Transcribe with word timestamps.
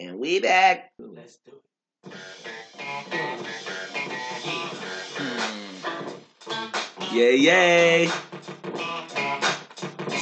And 0.00 0.20
we 0.20 0.38
back. 0.38 0.92
Let's 0.98 1.38
do 1.44 1.52
it. 2.06 2.12
Hmm. 5.16 7.16
Yay, 7.16 7.36
yay. 7.36 8.06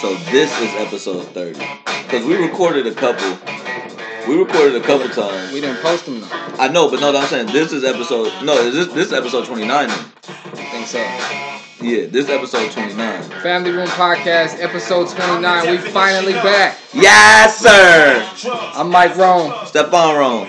So 0.01 0.15
this 0.31 0.51
is 0.61 0.75
episode 0.77 1.27
30. 1.29 1.59
Because 2.05 2.25
we 2.25 2.37
recorded 2.37 2.87
a 2.87 2.95
couple. 2.95 3.39
We 4.27 4.39
recorded 4.39 4.77
a 4.77 4.81
couple 4.81 5.09
times. 5.11 5.53
We 5.53 5.61
didn't 5.61 5.83
post 5.83 6.07
them 6.07 6.23
though. 6.23 6.29
I 6.31 6.69
know, 6.69 6.91
but 6.91 7.01
no, 7.01 7.15
I'm 7.15 7.29
saying 7.29 7.49
this 7.49 7.73
is 7.73 7.85
episode. 7.85 8.33
No, 8.45 8.57
is 8.59 8.75
this 8.75 8.89
this 8.95 9.09
is 9.09 9.13
episode 9.13 9.45
29. 9.45 9.89
Then. 9.89 9.99
I 9.99 10.03
think 10.71 10.87
so. 10.87 11.46
Yeah, 11.87 12.07
this 12.07 12.29
episode 12.29 12.73
29. 12.73 13.23
Family 13.43 13.71
Room 13.71 13.87
Podcast, 13.87 14.61
episode 14.61 15.09
29. 15.09 15.71
We 15.71 15.79
finally 15.79 16.33
back. 16.33 16.77
Yes, 16.93 17.59
sir. 17.61 18.29
I'm 18.75 18.91
Mike 18.91 19.17
Rome. 19.17 19.53
Stephon 19.67 20.19
Rome. 20.19 20.49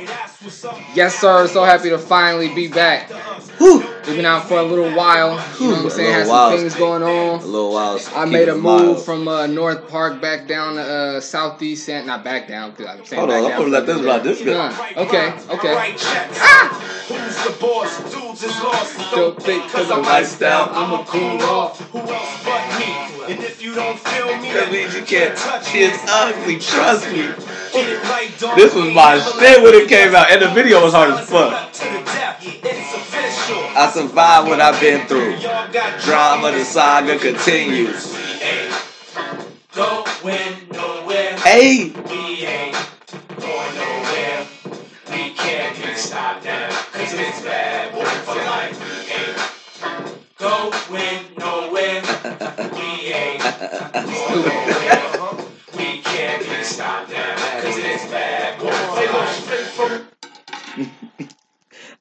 Yes, 0.95 1.19
sir. 1.19 1.45
So 1.47 1.63
happy 1.63 1.91
to 1.91 1.99
finally 1.99 2.51
be 2.55 2.67
back. 2.67 3.11
Whew. 3.59 3.86
We've 4.07 4.15
been 4.15 4.25
out 4.25 4.47
for 4.47 4.57
a 4.57 4.63
little 4.63 4.95
while. 4.95 5.31
You 5.59 5.67
know 5.67 5.73
what 5.75 5.83
I'm 5.83 5.89
saying? 5.89 6.09
A 6.09 6.11
Had 6.13 6.17
little 6.19 6.25
some 6.27 6.35
while. 6.51 6.57
things 6.57 6.75
going 6.75 7.03
on. 7.03 7.39
A 7.41 7.45
little 7.45 7.73
while. 7.73 7.99
I 8.15 8.23
made 8.25 8.47
a 8.47 8.53
move 8.55 8.63
mild. 8.63 9.03
from 9.05 9.27
uh, 9.27 9.47
North 9.47 9.89
Park 9.89 10.21
back 10.21 10.47
down 10.47 10.75
to 10.75 10.81
uh, 10.81 11.19
Southeast, 11.19 11.89
and 11.89 12.07
not 12.07 12.23
back 12.23 12.47
down 12.47 12.71
because 12.71 12.87
I'm 12.87 13.03
saying 13.05 13.19
Hold 13.19 13.29
back 13.29 13.37
on, 13.39 13.43
I'm 13.43 13.49
down. 13.51 13.59
gonna 13.59 13.71
let 13.71 13.85
this 13.85 14.01
ride. 14.01 14.23
This 14.23 14.41
good. 14.41 14.55
Nah, 14.57 14.71
Okay, 14.95 15.33
okay. 15.49 15.95
Ah! 16.39 17.03
Who's 17.09 17.43
the 17.43 17.59
boss? 17.61 17.99
Dudes 18.13 18.43
is 18.43 18.63
lost. 18.63 19.11
Don't 19.13 19.41
think 19.43 19.69
'cause 19.71 19.91
I'm 19.91 20.03
lifestyle, 20.03 20.69
I'ma 20.71 21.03
cool 21.03 21.41
off. 21.43 21.79
Who 21.91 21.99
else 21.99 22.43
but 22.45 22.79
me? 22.79 23.33
And 23.33 23.43
if 23.43 23.61
you 23.61 23.75
don't 23.75 23.99
feel 23.99 24.27
me, 24.37 24.53
That 24.53 24.71
means 24.71 24.95
you 24.95 25.01
can't 25.01 25.35
touch 25.37 25.73
me. 25.73 25.83
It's 25.83 26.01
ugly. 26.07 26.59
Trust 26.59 27.11
me. 27.11 27.23
Get 27.73 27.89
it 27.89 28.03
right, 28.03 28.31
dog. 28.39 28.55
This 28.55 28.73
was 28.73 28.93
my 28.93 29.19
shit 29.19 29.61
when 29.61 29.73
it 29.75 29.89
came 29.89 30.15
out, 30.15 30.31
and 30.31 30.41
the 30.41 30.49
video 30.51 30.81
was 30.81 30.93
hard 30.93 31.11
as 31.11 31.29
fuck. 31.29 31.73
I 33.79 33.91
survived 33.91 34.47
what 34.47 34.59
I've 34.59 34.81
been 34.81 35.05
through. 35.05 35.37
Drama, 36.03 36.51
the 36.51 36.65
saga 36.65 37.19
continues. 37.19 38.11
Hey, 41.43 41.91
We 45.13 45.29
can't 45.33 45.77
be 45.77 45.93
stopped. 45.93 46.43
Now. 46.43 46.69
Cause 46.91 47.13
it's 47.13 47.41
bad 47.43 47.93
boy 58.59 58.69
for 58.69 59.87
life. 59.87 60.06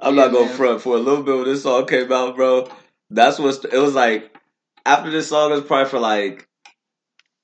I'm 0.01 0.15
Yeah, 0.15 0.25
not 0.25 0.33
gonna 0.33 0.47
man. 0.47 0.57
front 0.57 0.83
for 0.83 0.97
a 0.97 1.01
little 1.01 1.23
bit 1.23 1.35
when 1.37 1.45
this 1.45 1.63
song 1.63 1.87
came 1.87 2.11
out, 2.13 2.37
bro. 2.37 2.69
That's 3.11 3.39
what 3.39 3.65
it 3.65 3.79
was 3.79 3.95
like. 3.95 4.35
After 4.85 5.11
this 5.11 5.29
song, 5.29 5.51
it 5.51 5.55
was 5.57 5.65
probably 5.65 5.91
for 5.91 5.99
like 5.99 6.49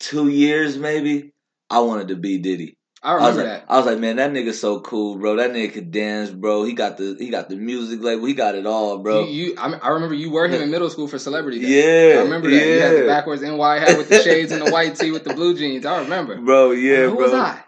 two 0.00 0.28
years, 0.28 0.76
maybe. 0.76 1.32
I 1.70 1.80
wanted 1.80 2.08
to 2.08 2.16
be 2.16 2.38
Diddy. 2.38 2.76
I 3.02 3.12
I 3.12 3.14
was 3.14 3.36
remember 3.36 3.50
like, 3.50 3.66
that. 3.66 3.72
I 3.72 3.76
was 3.78 3.86
like, 3.86 3.98
man, 3.98 4.16
that 4.16 4.30
nigga's 4.30 4.60
so 4.60 4.78
cool, 4.80 5.16
bro. 5.16 5.36
That 5.36 5.50
nigga 5.52 5.72
could 5.72 5.90
dance, 5.90 6.30
bro. 6.30 6.62
He 6.64 6.72
got 6.74 6.98
the 6.98 7.16
he 7.18 7.30
got 7.30 7.48
the 7.48 7.56
music 7.56 8.00
label. 8.02 8.26
He 8.26 8.34
got 8.34 8.54
it 8.54 8.64
all, 8.66 8.98
bro. 8.98 9.24
You, 9.24 9.46
you, 9.46 9.54
I, 9.58 9.72
I 9.72 9.88
remember 9.88 10.14
you 10.14 10.30
were 10.30 10.46
him 10.46 10.62
in 10.62 10.70
middle 10.70 10.88
school 10.90 11.08
for 11.08 11.18
Celebrity 11.18 11.60
Day. 11.60 12.12
yeah, 12.12 12.20
I 12.20 12.22
remember 12.24 12.50
that. 12.50 12.68
You 12.68 12.80
had 12.82 12.96
the 12.96 13.06
backwards 13.06 13.42
NY 13.42 13.78
hat 13.80 13.96
with 13.96 14.08
the 14.08 14.20
shades 14.22 14.52
and 14.52 14.62
the 14.62 14.70
white 14.70 14.94
tee 14.96 15.10
with 15.10 15.24
the 15.24 15.34
blue 15.34 15.56
jeans. 15.56 15.84
I 15.86 16.00
remember. 16.02 16.36
bro. 16.36 16.70
Yeah, 16.72 17.08
Who 17.08 17.16
bro. 17.16 17.24
was 17.24 17.32
I? 17.34 17.60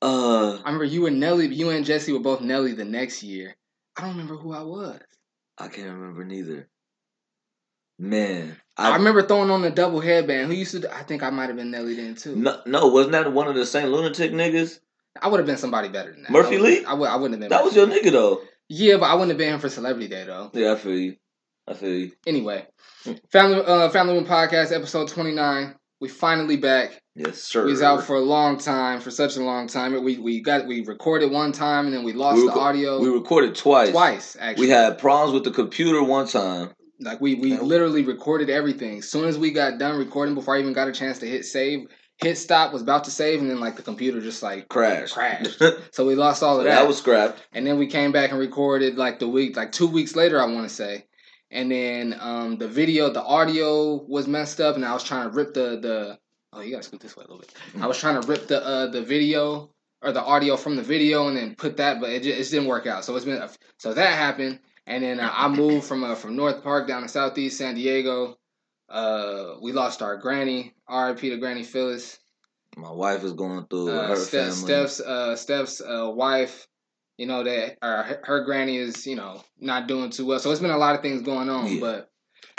Uh, 0.00 0.52
I 0.56 0.66
remember 0.66 0.84
you 0.84 1.06
and 1.06 1.18
Nelly, 1.18 1.46
you 1.46 1.70
and 1.70 1.84
Jesse 1.84 2.12
were 2.12 2.20
both 2.20 2.40
Nelly 2.40 2.72
the 2.72 2.84
next 2.84 3.22
year. 3.22 3.54
I 3.98 4.02
don't 4.02 4.10
remember 4.10 4.36
who 4.36 4.52
I 4.52 4.62
was. 4.62 5.00
I 5.58 5.66
can't 5.66 5.92
remember 5.92 6.24
neither. 6.24 6.68
Man, 7.98 8.56
I, 8.76 8.92
I, 8.92 8.96
remember 8.96 9.22
throwing 9.22 9.50
on 9.50 9.62
the 9.62 9.70
double 9.70 9.98
headband. 9.98 10.46
Who 10.46 10.56
used 10.56 10.80
to? 10.80 10.96
I 10.96 11.02
think 11.02 11.24
I 11.24 11.30
might 11.30 11.48
have 11.48 11.56
been 11.56 11.72
Nelly 11.72 11.96
then 11.96 12.14
too. 12.14 12.36
no, 12.36 12.60
no, 12.64 12.86
wasn't 12.86 13.12
that 13.12 13.32
one 13.32 13.48
of 13.48 13.56
the 13.56 13.66
Saint 13.66 13.90
Lunatic 13.90 14.30
niggas? 14.30 14.78
I 15.20 15.26
would 15.26 15.40
have 15.40 15.46
been 15.48 15.56
somebody 15.56 15.88
better 15.88 16.12
than 16.12 16.22
that. 16.22 16.30
Murphy 16.30 16.58
I 16.58 16.60
Lee? 16.60 16.84
I 16.84 16.94
would. 16.94 17.08
I 17.08 17.16
wouldn't 17.16 17.32
have 17.32 17.40
been. 17.40 17.48
That 17.48 17.64
was 17.64 17.74
your 17.74 17.88
nigga 17.88 18.12
though. 18.12 18.40
Yeah, 18.68 18.98
but 18.98 19.06
I 19.06 19.14
wouldn't 19.14 19.30
have 19.30 19.38
been 19.38 19.54
him 19.54 19.58
for 19.58 19.68
Celebrity 19.68 20.06
Day 20.06 20.24
though. 20.24 20.52
Yeah, 20.54 20.74
I 20.74 20.76
feel 20.76 20.96
you. 20.96 21.16
I 21.66 21.74
feel 21.74 21.92
you. 21.92 22.12
Anyway, 22.24 22.68
family, 23.32 23.64
uh, 23.66 23.88
family 23.90 24.14
Room 24.14 24.26
podcast 24.26 24.72
episode 24.72 25.08
twenty 25.08 25.32
nine. 25.32 25.74
We 26.00 26.08
finally 26.08 26.56
back. 26.56 27.00
Yes, 27.16 27.38
sir. 27.42 27.64
We 27.64 27.72
was 27.72 27.82
out 27.82 28.04
for 28.04 28.14
a 28.16 28.20
long 28.20 28.58
time, 28.58 29.00
for 29.00 29.10
such 29.10 29.36
a 29.36 29.42
long 29.42 29.66
time. 29.66 29.92
We 30.04 30.16
we 30.18 30.40
got 30.40 30.66
we 30.66 30.84
recorded 30.84 31.32
one 31.32 31.50
time 31.52 31.86
and 31.86 31.94
then 31.94 32.04
we 32.04 32.12
lost 32.12 32.36
We 32.36 32.46
the 32.46 32.52
audio 32.52 33.00
We 33.00 33.08
recorded 33.08 33.56
twice. 33.56 33.90
twice. 33.90 34.36
Actually, 34.38 34.66
We 34.66 34.70
had 34.70 34.98
problems 34.98 35.34
with 35.34 35.44
the 35.44 35.50
computer 35.50 36.02
one 36.02 36.28
time. 36.28 36.70
Like 37.00 37.20
we 37.20 37.34
we 37.34 37.56
literally 37.58 38.04
recorded 38.04 38.48
everything. 38.50 38.98
As 38.98 39.10
soon 39.10 39.24
as 39.24 39.36
we 39.36 39.50
got 39.50 39.78
done 39.78 39.98
recording, 39.98 40.34
before 40.36 40.56
I 40.56 40.60
even 40.60 40.72
got 40.72 40.86
a 40.88 40.92
chance 40.92 41.18
to 41.20 41.26
hit 41.26 41.44
save, 41.44 41.86
hit 42.22 42.38
stop 42.38 42.72
was 42.72 42.82
about 42.82 43.04
to 43.04 43.10
save, 43.10 43.40
and 43.40 43.50
then 43.50 43.58
like 43.58 43.74
the 43.76 43.82
computer 43.82 44.20
just 44.20 44.40
like 44.42 44.68
Crash. 44.68 45.12
crashed. 45.12 45.58
so 45.58 45.78
So 45.92 46.06
we 46.06 46.14
lost 46.14 46.44
all 46.44 46.58
of 46.58 46.64
that. 46.64 46.70
that 46.76 46.86
was 46.86 46.98
scrapped. 46.98 47.44
and 47.52 47.66
then 47.66 47.76
we 47.78 47.88
came 47.88 48.12
back 48.12 48.30
and 48.30 48.38
recorded 48.38 48.96
like 48.96 49.18
the 49.18 49.28
week, 49.28 49.56
like 49.56 49.72
two 49.72 49.88
weeks 49.88 50.14
later, 50.14 50.40
I 50.40 50.46
want 50.46 50.68
to 50.68 50.74
say. 50.74 51.06
And 51.50 51.70
then 51.70 52.16
um 52.20 52.58
the 52.58 52.68
video, 52.68 53.10
the 53.10 53.22
audio 53.22 53.94
was 53.94 54.26
messed 54.28 54.60
up, 54.60 54.76
and 54.76 54.84
I 54.84 54.92
was 54.92 55.04
trying 55.04 55.30
to 55.30 55.34
rip 55.34 55.54
the 55.54 55.78
the. 55.80 56.18
Oh, 56.52 56.60
you 56.60 56.70
gotta 56.70 56.82
scoot 56.82 57.00
this 57.00 57.16
way 57.16 57.24
a 57.24 57.30
little 57.30 57.40
bit. 57.40 57.54
I 57.82 57.86
was 57.86 57.98
trying 57.98 58.20
to 58.20 58.26
rip 58.26 58.48
the 58.48 58.64
uh 58.64 58.86
the 58.88 59.02
video 59.02 59.70
or 60.02 60.12
the 60.12 60.22
audio 60.22 60.56
from 60.56 60.76
the 60.76 60.82
video 60.82 61.26
and 61.28 61.36
then 61.36 61.54
put 61.56 61.76
that, 61.78 62.00
but 62.00 62.10
it 62.10 62.22
just, 62.22 62.34
it 62.34 62.38
just 62.38 62.50
didn't 62.52 62.68
work 62.68 62.86
out. 62.86 63.04
So 63.04 63.16
it's 63.16 63.24
been 63.24 63.42
so 63.78 63.94
that 63.94 64.14
happened, 64.14 64.60
and 64.86 65.02
then 65.02 65.20
uh, 65.20 65.30
I 65.32 65.48
moved 65.48 65.86
from 65.86 66.04
uh, 66.04 66.14
from 66.14 66.36
North 66.36 66.62
Park 66.62 66.86
down 66.86 67.02
to 67.02 67.08
Southeast 67.08 67.58
San 67.58 67.74
Diego. 67.74 68.36
Uh, 68.88 69.54
we 69.60 69.72
lost 69.72 70.00
our 70.02 70.16
granny. 70.16 70.72
R.I.P. 70.86 71.28
to 71.30 71.36
Granny 71.36 71.62
Phyllis. 71.62 72.18
My 72.76 72.90
wife 72.90 73.22
is 73.24 73.32
going 73.34 73.66
through 73.66 73.90
Uh, 73.90 74.08
her 74.08 74.16
Steph, 74.16 74.54
family. 74.54 74.56
Steph's 74.56 75.00
uh, 75.00 75.36
Steph's 75.36 75.80
uh, 75.82 76.10
wife. 76.14 76.66
You 77.18 77.26
know 77.26 77.42
that 77.42 77.76
her, 77.82 78.20
her 78.24 78.44
granny 78.44 78.76
is 78.78 79.06
you 79.06 79.16
know 79.16 79.42
not 79.60 79.86
doing 79.88 80.10
too 80.10 80.24
well. 80.24 80.38
So 80.38 80.50
it's 80.50 80.60
been 80.60 80.70
a 80.70 80.78
lot 80.78 80.94
of 80.94 81.02
things 81.02 81.22
going 81.22 81.50
on, 81.50 81.66
Yeah. 81.66 81.80
but 81.80 82.10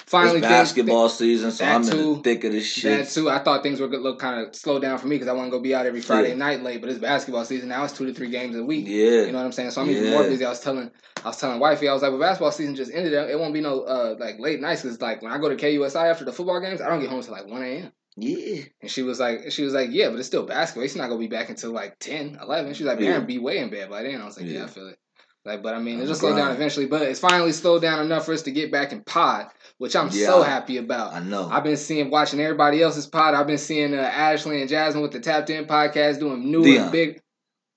it's 0.01 0.11
finally 0.11 0.41
things- 0.41 0.51
basketball 0.51 1.07
season, 1.07 1.51
so 1.51 1.63
I'm 1.63 1.81
in 1.83 1.87
the 2.15 2.21
thick 2.23 2.43
of 2.43 2.51
this 2.51 2.65
shit. 2.65 3.05
that 3.05 3.09
too. 3.09 3.29
I 3.29 3.39
thought 3.39 3.63
things 3.63 3.79
were 3.79 3.87
gonna 3.87 4.03
look 4.03 4.19
kind 4.19 4.45
of 4.45 4.53
slow 4.53 4.77
down 4.77 4.97
for 4.97 5.07
me 5.07 5.15
because 5.15 5.29
I 5.29 5.31
want 5.33 5.47
to 5.47 5.57
go 5.57 5.61
be 5.63 5.73
out 5.73 5.85
every 5.85 6.01
Friday 6.01 6.29
Yeah. 6.29 6.35
night 6.35 6.61
late. 6.61 6.81
But 6.81 6.89
it's 6.89 6.99
basketball 6.99 7.45
season 7.45 7.69
now. 7.69 7.85
It's 7.85 7.93
two 7.93 8.05
to 8.05 8.13
three 8.13 8.29
games 8.29 8.57
a 8.57 8.63
week. 8.63 8.85
Yeah. 8.85 9.21
You 9.21 9.31
know 9.31 9.37
what 9.39 9.45
I'm 9.45 9.51
saying? 9.53 9.71
So 9.71 9.81
I'm 9.81 9.89
even 9.89 10.11
more 10.11 10.23
busy. 10.23 10.43
I 10.45 10.49
was 10.49 10.59
telling, 10.59 10.91
I 11.23 11.27
was 11.29 11.37
telling 11.37 11.59
wifey, 11.61 11.87
I 11.87 11.93
was 11.93 12.01
like, 12.01 12.11
"Well, 12.11 12.19
basketball 12.19 12.51
season 12.51 12.75
just 12.75 12.91
ended. 12.93 13.13
It 13.13 13.39
won't 13.39 13.53
be 13.53 13.61
no 13.61 13.81
uh 13.83 14.15
like 14.19 14.39
late 14.39 14.59
nights 14.59 14.81
because 14.81 14.99
like 14.99 15.21
when 15.21 15.31
I 15.31 15.37
go 15.37 15.47
to 15.47 15.55
KUSI 15.55 16.09
after 16.11 16.25
the 16.25 16.33
football 16.33 16.59
games, 16.59 16.81
I 16.81 16.89
don't 16.89 16.99
get 16.99 17.09
home 17.09 17.19
until 17.19 17.33
like 17.33 17.47
one 17.47 17.63
a.m." 17.63 17.91
yeah. 18.21 18.63
And 18.81 18.89
she 18.91 19.01
was 19.03 19.19
like, 19.19 19.51
she 19.51 19.63
was 19.63 19.73
like, 19.73 19.89
"Yeah, 19.91 20.09
but 20.09 20.19
it's 20.19 20.27
still 20.27 20.45
basketball. 20.45 20.83
It's 20.83 20.95
not 20.95 21.07
gonna 21.07 21.19
be 21.19 21.27
back 21.27 21.49
until 21.49 21.71
like 21.71 21.97
10, 21.99 22.37
11. 22.41 22.73
She's 22.73 22.85
like, 22.87 22.99
"Man, 22.99 23.07
Yeah. 23.07 23.19
be 23.19 23.37
way 23.39 23.57
in 23.59 23.69
bed 23.69 23.89
by 23.89 24.03
then." 24.03 24.21
I 24.21 24.25
was 24.25 24.37
like, 24.37 24.47
"Yeah, 24.47 24.59
Yeah. 24.59 24.63
I 24.65 24.67
feel 24.67 24.87
it." 24.87 24.97
Like, 25.45 25.63
but 25.63 25.73
I 25.73 25.79
mean, 25.79 25.99
it'll 26.01 26.13
slow 26.15 26.35
down 26.35 26.51
eventually. 26.51 26.85
But 26.85 27.03
it's 27.03 27.19
finally 27.19 27.53
slowed 27.53 27.81
down 27.81 28.05
enough 28.05 28.25
for 28.25 28.33
us 28.33 28.41
to 28.43 28.51
get 28.51 28.71
back 28.71 28.91
in 28.91 29.01
pod, 29.03 29.47
which 29.77 29.95
I'm 29.95 30.09
Yeah. 30.11 30.25
so 30.27 30.43
happy 30.43 30.77
about. 30.77 31.13
I 31.13 31.19
know. 31.21 31.47
I've 31.49 31.63
been 31.63 31.77
seeing, 31.77 32.09
watching 32.11 32.41
everybody 32.41 32.81
else's 32.83 33.07
pod. 33.07 33.33
I've 33.33 33.47
been 33.47 33.57
seeing 33.57 33.93
uh, 33.93 34.01
Ashley 34.01 34.59
and 34.59 34.69
Jasmine 34.69 35.01
with 35.01 35.11
the 35.13 35.19
Tapped 35.21 35.49
In 35.49 35.65
podcast 35.65 36.19
doing 36.19 36.51
new 36.51 36.61
Dion. 36.63 36.83
and 36.83 36.91
big. 36.91 37.21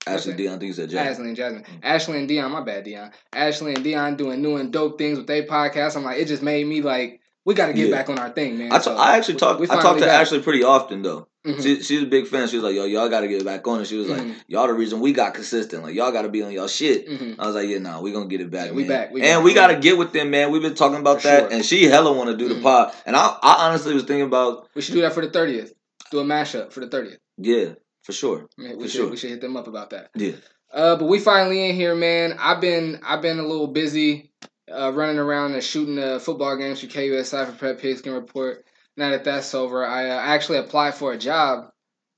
Okay. 0.08 0.32
Dion, 0.32 0.54
I 0.56 0.58
think 0.58 0.68
you 0.68 0.72
said 0.72 0.90
Jack. 0.90 1.06
Ashley 1.06 1.26
and 1.28 1.36
Jasmine, 1.36 1.64
Ashley 1.84 2.18
and 2.18 2.26
Dion, 2.26 2.50
my 2.50 2.60
bad, 2.62 2.82
Dion. 2.82 3.12
Ashley 3.32 3.74
and 3.74 3.84
Dion 3.84 4.16
doing 4.16 4.42
new 4.42 4.56
and 4.56 4.72
dope 4.72 4.98
things 4.98 5.16
with 5.16 5.28
their 5.28 5.44
podcast. 5.44 5.94
I'm 5.96 6.02
like, 6.02 6.18
it 6.18 6.26
just 6.26 6.42
made 6.42 6.66
me 6.66 6.82
like, 6.82 7.20
we 7.44 7.54
got 7.54 7.66
to 7.68 7.72
get 7.72 7.88
Yeah. 7.88 7.96
back 7.96 8.08
on 8.08 8.18
our 8.18 8.30
thing, 8.30 8.58
man. 8.58 8.72
I, 8.72 8.78
t- 8.78 8.84
So, 8.84 8.96
I 8.96 9.16
actually 9.16 9.34
we- 9.34 9.40
talked. 9.40 9.60
we 9.60 9.66
I 9.70 9.80
talked 9.80 10.00
to. 10.00 10.10
Ashley 10.10 10.40
pretty 10.40 10.62
often 10.64 11.02
though. 11.02 11.26
Mhm. 11.46 11.60
She 11.60 11.82
she's 11.82 12.02
a 12.02 12.06
big 12.06 12.28
fan. 12.28 12.46
She 12.46 12.54
was 12.56 12.62
like, 12.64 12.74
"Yo, 12.76 12.84
y'all 12.84 13.08
got 13.08 13.22
to 13.22 13.28
get 13.28 13.44
back 13.44 13.66
on." 13.66 13.80
it. 13.80 13.86
she 13.88 13.96
was 13.96 14.08
like, 14.08 14.22
Mhm. 14.22 14.34
"Y'all 14.46 14.68
the 14.68 14.74
reason 14.74 15.00
we 15.00 15.12
got 15.12 15.34
consistent. 15.34 15.82
Like 15.82 15.92
y'all 15.96 16.12
got 16.12 16.22
to 16.22 16.28
be 16.28 16.40
on 16.42 16.52
y'all 16.52 16.68
shit." 16.68 17.08
Mhm. 17.08 17.34
I 17.38 17.46
was 17.46 17.56
like, 17.56 17.68
"Yeah, 17.68 17.78
nah, 17.78 18.00
we 18.00 18.12
gonna 18.12 18.26
get 18.28 18.40
it 18.40 18.50
back, 18.50 18.66
Yeah, 18.66 18.72
we 18.74 18.82
man. 18.84 18.88
back, 18.88 19.12
we 19.12 19.22
and 19.22 19.38
back. 19.38 19.44
we 19.44 19.52
gotta 19.54 19.74
get 19.74 19.98
with 19.98 20.12
them, 20.12 20.30
man. 20.30 20.52
We've 20.52 20.62
been 20.62 20.74
talking 20.76 21.00
about 21.00 21.20
For 21.20 21.26
that, 21.28 21.40
sure. 21.40 21.52
and 21.52 21.64
she 21.66 21.84
hella 21.86 22.12
want 22.12 22.30
to 22.30 22.36
do 22.36 22.48
the 22.48 22.54
Mhm. 22.54 22.62
pod. 22.62 22.92
And 23.06 23.16
I, 23.16 23.36
I 23.42 23.66
honestly 23.68 23.92
was 23.92 24.04
thinking 24.04 24.22
about, 24.26 24.68
We 24.76 24.82
should 24.82 24.94
do 24.94 25.00
that 25.00 25.14
for 25.14 25.20
the 25.26 25.30
thirtieth. 25.32 25.72
Do 26.12 26.20
a 26.20 26.24
mashup 26.24 26.72
for 26.72 26.78
the 26.78 26.86
thirtieth. 26.86 27.18
yeah, 27.38 27.70
for 28.04 28.12
sure, 28.12 28.46
We 28.56 28.68
For 28.74 28.80
should 28.82 28.90
sure. 28.92 29.08
we 29.08 29.16
should 29.16 29.30
hit 29.30 29.40
them 29.40 29.56
up 29.56 29.66
about 29.66 29.90
that. 29.90 30.10
yeah, 30.14 30.32
Uh, 30.72 30.94
but 30.94 31.06
we 31.08 31.18
finally 31.18 31.68
in 31.68 31.74
here, 31.74 31.96
man. 31.96 32.36
I've 32.38 32.60
been 32.60 33.00
I've 33.04 33.20
been 33.20 33.40
a 33.40 33.46
little 33.46 33.66
busy, 33.66 34.30
uh, 34.72 34.92
running 34.92 35.18
around 35.18 35.54
and 35.54 35.62
shooting 35.62 35.98
uh, 35.98 36.18
football 36.18 36.56
games 36.56 36.80
for 36.80 36.86
KUSI 36.86 37.46
for 37.46 37.52
Prep 37.52 37.80
Pigskin 37.80 38.12
Report. 38.12 38.64
Now 38.96 39.10
that 39.10 39.24
that's 39.24 39.54
over, 39.54 39.84
I 39.84 40.10
uh, 40.10 40.20
actually 40.20 40.58
applied 40.58 40.94
for 40.94 41.12
a 41.12 41.18
job. 41.18 41.70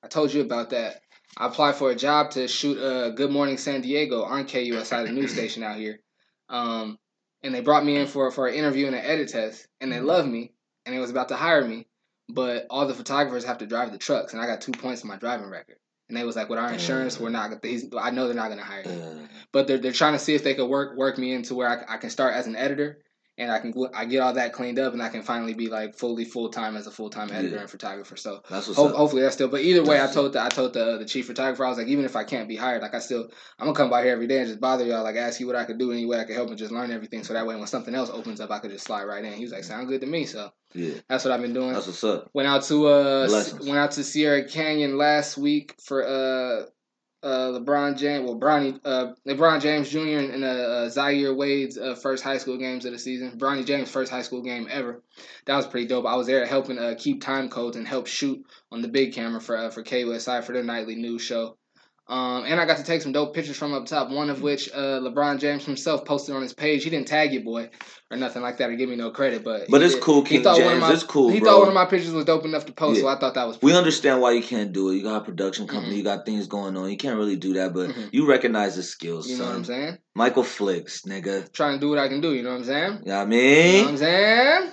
I 0.02 0.08
told 0.08 0.32
you 0.32 0.42
about 0.42 0.70
that. 0.70 1.02
I 1.36 1.46
applied 1.46 1.74
for 1.76 1.90
a 1.90 1.96
job 1.96 2.30
to 2.32 2.46
shoot 2.46 2.78
uh, 2.78 3.10
Good 3.10 3.30
Morning 3.30 3.58
San 3.58 3.80
Diego 3.80 4.22
on 4.22 4.46
KUSI, 4.46 5.06
the 5.06 5.12
news 5.12 5.32
station 5.32 5.62
out 5.62 5.78
here. 5.78 6.00
Um, 6.48 6.98
and 7.42 7.54
they 7.54 7.60
brought 7.60 7.84
me 7.84 7.96
in 7.96 8.06
for 8.06 8.30
for 8.30 8.46
an 8.46 8.54
interview 8.54 8.86
and 8.86 8.94
an 8.94 9.04
edit 9.04 9.28
test, 9.28 9.66
and 9.80 9.90
they 9.90 10.00
loved 10.00 10.28
me, 10.28 10.52
and 10.86 10.94
they 10.94 11.00
was 11.00 11.10
about 11.10 11.28
to 11.28 11.36
hire 11.36 11.64
me. 11.64 11.86
But 12.28 12.66
all 12.70 12.86
the 12.86 12.94
photographers 12.94 13.44
have 13.44 13.58
to 13.58 13.66
drive 13.66 13.92
the 13.92 13.98
trucks, 13.98 14.32
and 14.32 14.40
I 14.40 14.46
got 14.46 14.60
two 14.60 14.72
points 14.72 15.02
in 15.02 15.08
my 15.08 15.16
driving 15.16 15.50
record. 15.50 15.76
And 16.08 16.16
they 16.16 16.24
was 16.24 16.36
like, 16.36 16.48
with 16.48 16.58
our 16.58 16.72
insurance, 16.72 17.18
we're 17.18 17.30
not. 17.30 17.64
He's, 17.64 17.86
I 17.98 18.10
know 18.10 18.26
they're 18.26 18.36
not 18.36 18.50
gonna 18.50 18.62
hire 18.62 18.82
you, 18.84 18.90
Uh, 18.90 19.26
but 19.52 19.66
they're 19.66 19.78
they're 19.78 19.92
trying 19.92 20.12
to 20.12 20.18
see 20.18 20.34
if 20.34 20.44
they 20.44 20.54
could 20.54 20.68
work 20.68 20.96
work 20.96 21.16
me 21.18 21.32
into 21.32 21.54
where 21.54 21.68
I, 21.68 21.94
I 21.94 21.96
can 21.96 22.10
start 22.10 22.34
as 22.34 22.46
an 22.46 22.56
editor, 22.56 22.98
and 23.36 23.50
I 23.50 23.58
can 23.58 23.74
I 23.94 24.04
get 24.04 24.20
all 24.20 24.32
that 24.34 24.52
cleaned 24.52 24.78
up, 24.78 24.92
and 24.92 25.02
I 25.02 25.08
can 25.08 25.22
finally 25.22 25.54
be 25.54 25.68
like 25.68 25.94
fully 25.96 26.24
full 26.24 26.48
time 26.50 26.76
as 26.76 26.86
a 26.86 26.90
full 26.90 27.10
time 27.10 27.30
editor 27.32 27.56
Yeah. 27.56 27.60
and 27.62 27.70
photographer. 27.70 28.16
So 28.16 28.40
that's 28.48 28.66
what's 28.68 28.78
Ho- 28.78 28.88
up. 28.88 28.94
hopefully 28.94 29.22
that's 29.22 29.34
still. 29.34 29.48
But 29.48 29.62
either 29.62 29.82
way, 29.82 30.00
I 30.00 30.06
told 30.06 30.32
the 30.34 30.42
I 30.42 30.48
told 30.48 30.72
the 30.74 30.98
the 30.98 31.04
chief 31.04 31.26
photographer 31.26 31.64
I 31.64 31.68
was 31.68 31.78
like, 31.78 31.88
even 31.88 32.04
if 32.04 32.14
I 32.16 32.24
can't 32.24 32.48
be 32.48 32.56
hired, 32.56 32.82
like 32.82 32.94
I 32.94 33.00
still 33.00 33.28
I'm 33.58 33.66
gonna 33.66 33.76
come 33.76 33.90
by 33.90 34.02
here 34.02 34.12
every 34.12 34.26
day 34.26 34.38
and 34.38 34.46
just 34.48 34.60
bother 34.60 34.84
y'all, 34.84 35.02
like 35.02 35.16
ask 35.16 35.40
you 35.40 35.46
what 35.46 35.56
I 35.56 35.64
could 35.64 35.78
do, 35.78 35.90
any 35.92 36.06
way 36.06 36.18
I 36.20 36.24
could 36.24 36.36
help, 36.36 36.48
and 36.48 36.58
just 36.58 36.72
learn 36.72 36.90
everything. 36.92 37.24
So 37.24 37.32
that 37.32 37.46
way, 37.46 37.56
when 37.56 37.66
something 37.66 37.94
else 37.94 38.10
opens 38.10 38.40
up, 38.40 38.50
I 38.50 38.60
could 38.60 38.70
just 38.70 38.84
slide 38.86 39.04
right 39.04 39.24
in. 39.24 39.32
He 39.32 39.42
was 39.42 39.52
like, 39.52 39.64
sound 39.64 39.88
good 39.88 40.00
to 40.02 40.06
me. 40.06 40.26
So 40.26 40.50
Yeah, 40.74 40.94
that's 41.08 41.24
what 41.24 41.32
I've 41.32 41.40
been 41.42 41.54
doing. 41.54 41.72
that's 41.72 41.86
what's 41.86 42.04
up. 42.04 42.30
Went 42.34 42.48
out 42.48 42.62
to 42.64 42.86
uh 42.86 43.26
Blessings. 43.26 43.66
went 43.66 43.78
out 43.78 43.90
to 43.92 44.04
Sierra 44.04 44.44
Canyon 44.48 44.96
last 44.96 45.36
week 45.36 45.74
for 45.82 46.06
uh 46.06 46.66
uh 47.24 47.58
LeBron 47.58 47.96
James 47.96 48.24
well 48.24 48.38
Bronny 48.38 48.78
uh 48.84 49.12
LeBron 49.26 49.60
James 49.60 49.88
Jr. 49.88 49.98
and, 49.98 50.44
uh, 50.44 50.46
uh 50.46 50.88
Zaire 50.90 51.34
Wade's 51.34 51.78
uh, 51.78 51.94
first 51.94 52.22
high 52.22 52.38
school 52.38 52.58
games 52.58 52.84
of 52.84 52.92
the 52.92 52.98
season. 52.98 53.38
Bronny 53.38 53.64
James' 53.66 53.90
first 53.90 54.12
high 54.12 54.22
school 54.22 54.42
game 54.42 54.68
ever. 54.70 55.02
That 55.46 55.56
was 55.56 55.66
pretty 55.66 55.86
dope. 55.86 56.06
I 56.06 56.16
was 56.16 56.26
there 56.26 56.44
helping 56.46 56.78
uh 56.78 56.94
keep 56.98 57.22
time 57.22 57.48
codes 57.48 57.76
and 57.76 57.88
help 57.88 58.06
shoot 58.06 58.44
on 58.70 58.82
the 58.82 58.88
big 58.88 59.14
camera 59.14 59.40
for 59.40 59.70
for 59.70 59.82
KUSI 59.82 60.44
for 60.44 60.52
their 60.52 60.62
nightly 60.62 60.96
news 60.96 61.22
show. 61.22 61.56
Um, 62.06 62.44
and 62.44 62.60
I 62.60 62.66
got 62.66 62.76
to 62.76 62.84
take 62.84 63.00
some 63.00 63.12
dope 63.12 63.34
pictures 63.34 63.56
from 63.56 63.72
up 63.72 63.86
top. 63.86 64.10
One 64.10 64.28
of 64.28 64.42
which 64.42 64.68
uh, 64.74 65.00
LeBron 65.00 65.38
James 65.40 65.64
himself 65.64 66.04
posted 66.04 66.34
on 66.34 66.42
his 66.42 66.52
page. 66.52 66.84
He 66.84 66.90
didn't 66.90 67.08
tag 67.08 67.32
you, 67.32 67.42
boy, 67.42 67.70
or 68.10 68.18
nothing 68.18 68.42
like 68.42 68.58
that, 68.58 68.68
or 68.68 68.76
give 68.76 68.90
me 68.90 68.96
no 68.96 69.10
credit. 69.10 69.42
But 69.42 69.70
But 69.70 69.80
it's 69.82 69.94
did- 69.94 70.02
cool, 70.02 70.22
King 70.22 70.42
thought 70.42 70.58
one 70.58 70.64
of 70.66 70.70
James. 70.72 70.80
my- 70.82 70.92
It's 70.92 71.02
cool, 71.02 71.30
He 71.30 71.40
bro. 71.40 71.48
thought 71.50 71.58
one 71.60 71.68
of 71.68 71.74
my 71.74 71.86
pictures 71.86 72.12
was 72.12 72.26
dope 72.26 72.44
enough 72.44 72.66
to 72.66 72.72
post, 72.72 73.00
so 73.00 73.08
I 73.08 73.18
thought 73.18 73.32
that 73.34 73.46
was. 73.46 73.58
We 73.62 73.74
understand 73.74 74.20
why 74.20 74.32
you 74.32 74.42
can't 74.42 74.70
do 74.70 74.90
it. 74.90 74.96
You 74.96 75.02
got 75.02 75.22
a 75.22 75.24
production 75.24 75.66
company, 75.66 75.94
Mhm. 75.94 75.96
you 75.98 76.04
got 76.04 76.26
things 76.26 76.46
going 76.46 76.76
on. 76.76 76.90
You 76.90 76.98
can't 76.98 77.16
really 77.16 77.36
do 77.36 77.54
that, 77.54 77.72
but 77.72 77.88
Mhm. 77.88 78.10
you 78.12 78.26
recognize 78.26 78.76
the 78.76 78.82
skills, 78.82 79.26
You 79.30 79.38
know 79.38 79.46
what 79.46 79.54
I'm 79.54 79.64
saying? 79.64 79.96
Michael 80.14 80.42
Flicks, 80.44 81.02
nigga. 81.08 81.50
Trying 81.52 81.78
to 81.78 81.80
do 81.80 81.88
what 81.88 81.98
I 81.98 82.08
can 82.08 82.20
do. 82.20 82.34
You 82.34 82.42
know 82.42 82.50
what 82.50 82.56
I'm 82.56 82.64
saying? 82.64 82.98
You 83.04 83.12
know 83.12 83.16
I 83.16 83.22
You 83.22 83.72
know 83.78 83.82
what 83.84 83.90
I'm 83.92 83.96
saying? 83.96 84.70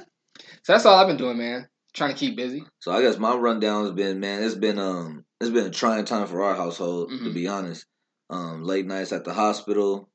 So 0.64 0.74
that's 0.74 0.86
all 0.86 0.98
I've 1.00 1.08
been 1.08 1.18
doing, 1.18 1.38
man. 1.38 1.68
Trying 1.94 2.14
to 2.14 2.20
keep 2.20 2.36
busy. 2.38 2.64
So 2.80 2.92
I 2.92 3.02
guess 3.02 3.18
my 3.18 3.36
rundown 3.36 3.84
has 3.84 3.92
been, 3.94 4.20
man, 4.20 4.44
it's 4.44 4.56
been 4.56 4.80
um 4.80 5.26
it's 5.42 5.50
been 5.50 5.66
a 5.68 5.72
trying 5.72 6.06
time 6.06 6.28
for 6.28 6.42
our 6.44 6.56
household, 6.56 7.10
to 7.10 7.16
Mhm. 7.16 7.34
be 7.34 7.48
honest. 7.48 7.86
Um, 8.30 8.64
late 8.64 8.86
nights 8.86 9.12
at 9.12 9.26
the 9.26 9.34
hospital, 9.34 10.10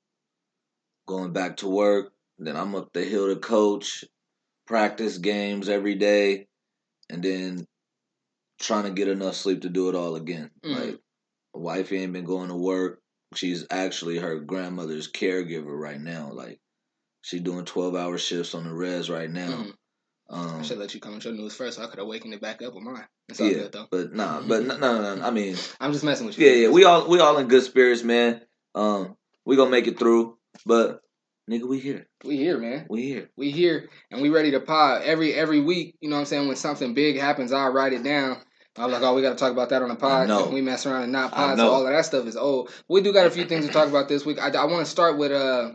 going 1.06 1.32
back 1.32 1.58
to 1.58 1.68
work, 1.68 2.12
then 2.38 2.56
I'm 2.56 2.74
up 2.74 2.92
the 2.92 3.04
hill 3.04 3.28
to 3.28 3.38
coach, 3.38 4.04
practice 4.66 5.18
games 5.18 5.68
every 5.68 5.96
day, 5.96 6.46
and 7.10 7.22
then 7.22 7.66
trying 8.58 8.84
to 8.84 8.90
get 8.90 9.08
enough 9.08 9.34
sleep 9.36 9.62
to 9.62 9.68
do 9.68 9.88
it 9.90 9.94
all 9.94 10.16
again. 10.16 10.50
Mhm. 10.64 10.74
Like 10.74 11.00
wifey 11.52 11.98
ain't 11.98 12.12
been 12.14 12.24
going 12.24 12.48
to 12.48 12.56
work. 12.56 13.02
She's 13.34 13.66
actually 13.70 14.18
her 14.18 14.38
grandmother's 14.40 15.10
caregiver 15.10 15.78
right 15.78 16.00
now. 16.00 16.32
Like 16.32 16.58
she 17.22 17.38
doing 17.40 17.64
twelve 17.66 17.94
hour 17.94 18.16
shifts 18.16 18.54
on 18.54 18.64
the 18.64 18.72
res 18.72 19.10
right 19.10 19.30
now. 19.30 19.64
Mhm. 19.64 19.74
Um, 20.28 20.56
I 20.58 20.62
should 20.62 20.78
let 20.78 20.92
you 20.92 21.00
come 21.00 21.14
and 21.14 21.24
your 21.24 21.34
news 21.34 21.54
first, 21.54 21.76
so 21.76 21.84
I 21.84 21.86
could 21.86 22.00
have 22.00 22.08
wakened 22.08 22.34
it 22.34 22.40
back 22.40 22.60
up 22.60 22.74
with 22.74 22.82
mine. 22.82 23.04
It's 23.28 23.40
all 23.40 23.46
yeah, 23.46 23.54
good 23.54 23.72
though. 23.72 23.86
but 23.90 24.12
nah, 24.12 24.40
but 24.40 24.64
no, 24.64 24.76
no, 24.76 25.00
no, 25.00 25.14
no. 25.16 25.24
I 25.24 25.30
mean, 25.30 25.56
I'm 25.80 25.92
just 25.92 26.04
messing 26.04 26.26
with 26.26 26.38
you. 26.38 26.46
yeah, 26.46 26.54
yeah. 26.54 26.68
We 26.68 26.84
all 26.84 27.08
we 27.08 27.20
all 27.20 27.38
in 27.38 27.46
good 27.46 27.62
spirits, 27.62 28.02
man. 28.02 28.40
Um, 28.74 29.16
we 29.44 29.56
gonna 29.56 29.70
make 29.70 29.86
it 29.86 29.98
through. 29.98 30.36
But 30.64 31.00
nigga, 31.48 31.68
we 31.68 31.78
here. 31.78 32.06
we 32.24 32.36
here, 32.36 32.58
man. 32.58 32.86
We 32.88 33.02
here. 33.02 33.30
We 33.36 33.50
here 33.50 33.88
and 34.10 34.20
we 34.20 34.30
ready 34.30 34.50
to 34.52 34.60
pod 34.60 35.02
every 35.02 35.32
every 35.32 35.60
week. 35.60 35.96
You 36.00 36.08
know 36.08 36.16
what 36.16 36.20
I'm 36.20 36.26
saying? 36.26 36.48
When 36.48 36.56
something 36.56 36.94
big 36.94 37.18
happens, 37.18 37.52
I'll 37.52 37.72
write 37.72 37.92
it 37.92 38.02
down. 38.02 38.38
I'm 38.78 38.90
like, 38.90 39.02
oh, 39.02 39.14
we 39.14 39.22
got 39.22 39.30
to 39.30 39.36
talk 39.36 39.52
about 39.52 39.70
that 39.70 39.80
on 39.80 39.88
the 39.88 39.94
pod. 39.94 40.28
And 40.28 40.52
we 40.52 40.60
mess 40.60 40.84
around 40.84 41.04
and 41.04 41.12
not 41.12 41.32
pod, 41.32 41.56
so 41.56 41.70
all 41.70 41.86
of 41.86 41.92
that 41.92 42.04
stuff 42.04 42.26
is 42.26 42.36
old. 42.36 42.70
We 42.88 43.00
do 43.00 43.10
got 43.10 43.26
a 43.26 43.30
few 43.30 43.46
things 43.46 43.66
to 43.66 43.72
talk 43.72 43.88
about 43.88 44.06
this 44.06 44.26
week. 44.26 44.38
I, 44.38 44.50
I 44.50 44.64
want 44.66 44.84
to 44.84 44.90
start 44.90 45.16
with 45.16 45.32
uh, 45.32 45.72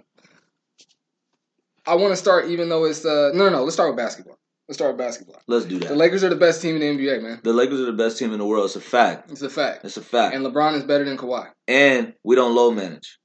I 1.86 1.96
want 1.96 2.12
to 2.12 2.18
start 2.18 2.50
even 2.50 2.70
though 2.70 2.86
it's 2.86 3.06
uh, 3.06 3.32
no, 3.34 3.46
no, 3.46 3.50
no. 3.50 3.64
Let's 3.64 3.76
start 3.76 3.90
with 3.90 3.98
basketball. 3.98 4.31
Let's 4.72 4.78
start 4.78 4.94
with 4.96 5.00
basketball. 5.06 5.42
Let's 5.48 5.66
do 5.66 5.80
that. 5.80 5.90
The. 5.90 5.96
Lakers 5.98 6.24
are 6.24 6.30
the 6.30 6.38
best 6.38 6.62
team 6.62 6.78
in 6.78 6.80
the 6.98 7.06
NBA, 7.06 7.22
man. 7.22 7.42
The 7.44 7.52
Lakers 7.52 7.82
are 7.82 7.88
the 7.88 7.92
best 7.92 8.18
team 8.18 8.32
in 8.32 8.40
the 8.40 8.46
world. 8.46 8.68
It's 8.68 8.78
a 8.78 8.80
fact. 8.80 9.30
It's 9.30 9.42
a 9.42 9.50
fact. 9.50 9.84
It's 9.84 9.98
a 9.98 10.02
fact. 10.02 10.34
And 10.34 10.46
LeBron 10.46 10.76
is 10.76 10.84
better 10.86 11.04
than 11.04 11.18
Kawhi, 11.18 11.50
And 11.68 12.14
we 12.24 12.38
don't 12.38 12.56
low 12.56 12.72
manage. 12.72 13.20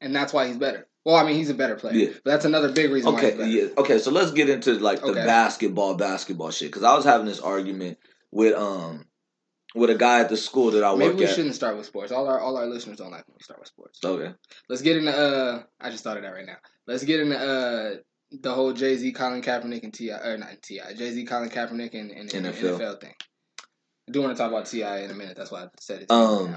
and 0.00 0.14
that's 0.14 0.32
why 0.32 0.46
he's 0.46 0.56
better. 0.56 0.86
Well, 1.04 1.16
I 1.16 1.24
mean, 1.24 1.34
he's 1.34 1.50
a 1.50 1.54
better 1.54 1.74
player. 1.74 1.94
Yeah. 1.94 2.08
But 2.24 2.30
that's 2.30 2.44
another 2.44 2.70
big 2.70 2.92
reason 2.92 3.12
why 3.12 3.22
he's 3.22 3.34
Okay, 3.34 3.46
yeah. 3.48 3.66
Okay, 3.76 3.98
so 3.98 4.12
let's 4.12 4.30
get 4.30 4.48
into 4.48 4.74
like 4.74 5.00
the 5.00 5.06
Okay. 5.06 5.26
basketball, 5.26 5.96
basketball 5.96 6.52
shit. 6.52 6.68
Because 6.68 6.84
I 6.84 6.94
was 6.94 7.04
having 7.04 7.26
this 7.26 7.40
argument 7.40 7.98
with 8.30 8.54
um 8.54 9.04
with 9.74 9.90
a 9.90 9.96
guy 9.96 10.20
at 10.20 10.28
the 10.28 10.36
school 10.36 10.70
that 10.70 10.84
I 10.84 10.92
Maybe 10.92 11.00
work 11.06 11.08
at. 11.08 11.14
Maybe 11.16 11.26
we 11.26 11.34
shouldn't 11.34 11.56
start 11.56 11.76
with 11.76 11.86
sports. 11.86 12.12
All 12.12 12.28
our 12.28 12.38
all 12.38 12.56
our 12.56 12.66
listeners 12.66 12.98
don't 12.98 13.10
like 13.10 13.26
when 13.26 13.34
we 13.36 13.42
start 13.42 13.58
with 13.58 13.66
sports. 13.68 13.98
Okay. 14.04 14.32
Let's 14.68 14.82
get 14.82 14.96
into 14.96 15.10
uh 15.12 15.64
I 15.80 15.90
just 15.90 16.04
thought 16.04 16.18
of 16.18 16.22
that 16.22 16.28
right 16.32 16.46
now. 16.46 16.58
Let's 16.86 17.02
get 17.02 17.18
into 17.18 17.36
uh 17.36 17.96
the 18.42 18.52
whole 18.52 18.72
Jay 18.72 18.96
Z, 18.96 19.12
Colin 19.12 19.42
Kaepernick, 19.42 19.84
and 19.84 19.92
T.I. 19.94 20.16
or 20.18 20.36
not 20.36 20.60
T.I., 20.62 20.94
Jay 20.94 21.10
Z, 21.10 21.24
Colin 21.24 21.48
Kaepernick, 21.50 21.94
and, 21.94 22.10
and, 22.10 22.32
and 22.32 22.46
NFL. 22.46 22.78
NFL. 22.78 23.00
thing. 23.00 23.14
I 24.08 24.12
do 24.12 24.20
want 24.22 24.36
to 24.36 24.42
talk 24.42 24.50
about 24.50 24.66
T.I. 24.66 25.00
in 25.00 25.10
a 25.10 25.14
minute. 25.14 25.36
That's 25.36 25.50
why 25.50 25.64
I 25.64 25.68
said 25.80 26.02
it. 26.02 26.10
Um. 26.10 26.56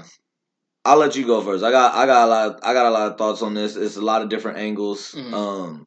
I'll 0.84 0.96
let 0.96 1.16
you 1.16 1.26
go 1.26 1.42
first. 1.42 1.62
I 1.64 1.70
got 1.70 1.94
I 1.94 2.06
got 2.06 2.26
a 2.26 2.30
lot 2.30 2.60
I 2.62 2.72
got 2.72 2.86
a 2.86 2.90
lot 2.90 3.10
of 3.12 3.18
thoughts 3.18 3.42
on 3.42 3.52
this. 3.52 3.76
It's 3.76 3.96
a 3.96 4.00
lot 4.00 4.22
of 4.22 4.30
different 4.30 4.58
angles. 4.58 5.12
Mhm. 5.12 5.34
Um 5.34 5.86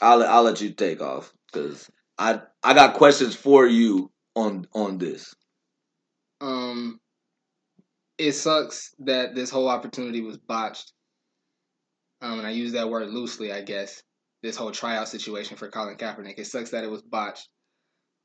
I'll 0.00 0.18
let 0.18 0.30
I'll 0.30 0.42
let 0.42 0.60
you 0.62 0.70
take 0.72 1.02
off 1.02 1.30
because 1.52 1.90
I 2.18 2.40
I 2.62 2.72
got 2.72 2.94
questions 2.94 3.34
for 3.34 3.66
you 3.66 4.10
on 4.34 4.66
on 4.72 4.96
this. 4.96 5.34
um, 6.40 6.98
it 8.16 8.32
sucks 8.32 8.94
that 9.00 9.34
this 9.34 9.50
whole 9.50 9.68
opportunity 9.68 10.22
was 10.22 10.38
botched. 10.38 10.92
Um, 12.22 12.38
and 12.38 12.46
I 12.46 12.50
use 12.50 12.72
that 12.72 12.88
word 12.88 13.08
loosely, 13.10 13.52
I 13.52 13.60
guess. 13.62 14.02
This 14.42 14.56
whole 14.56 14.72
tryout 14.72 15.08
situation 15.08 15.56
for 15.56 15.68
Colin 15.70 15.96
Kaepernick. 15.96 16.38
It 16.38 16.46
sucks 16.46 16.70
that 16.70 16.84
it 16.84 16.90
was 16.90 17.02
botched. 17.02 17.48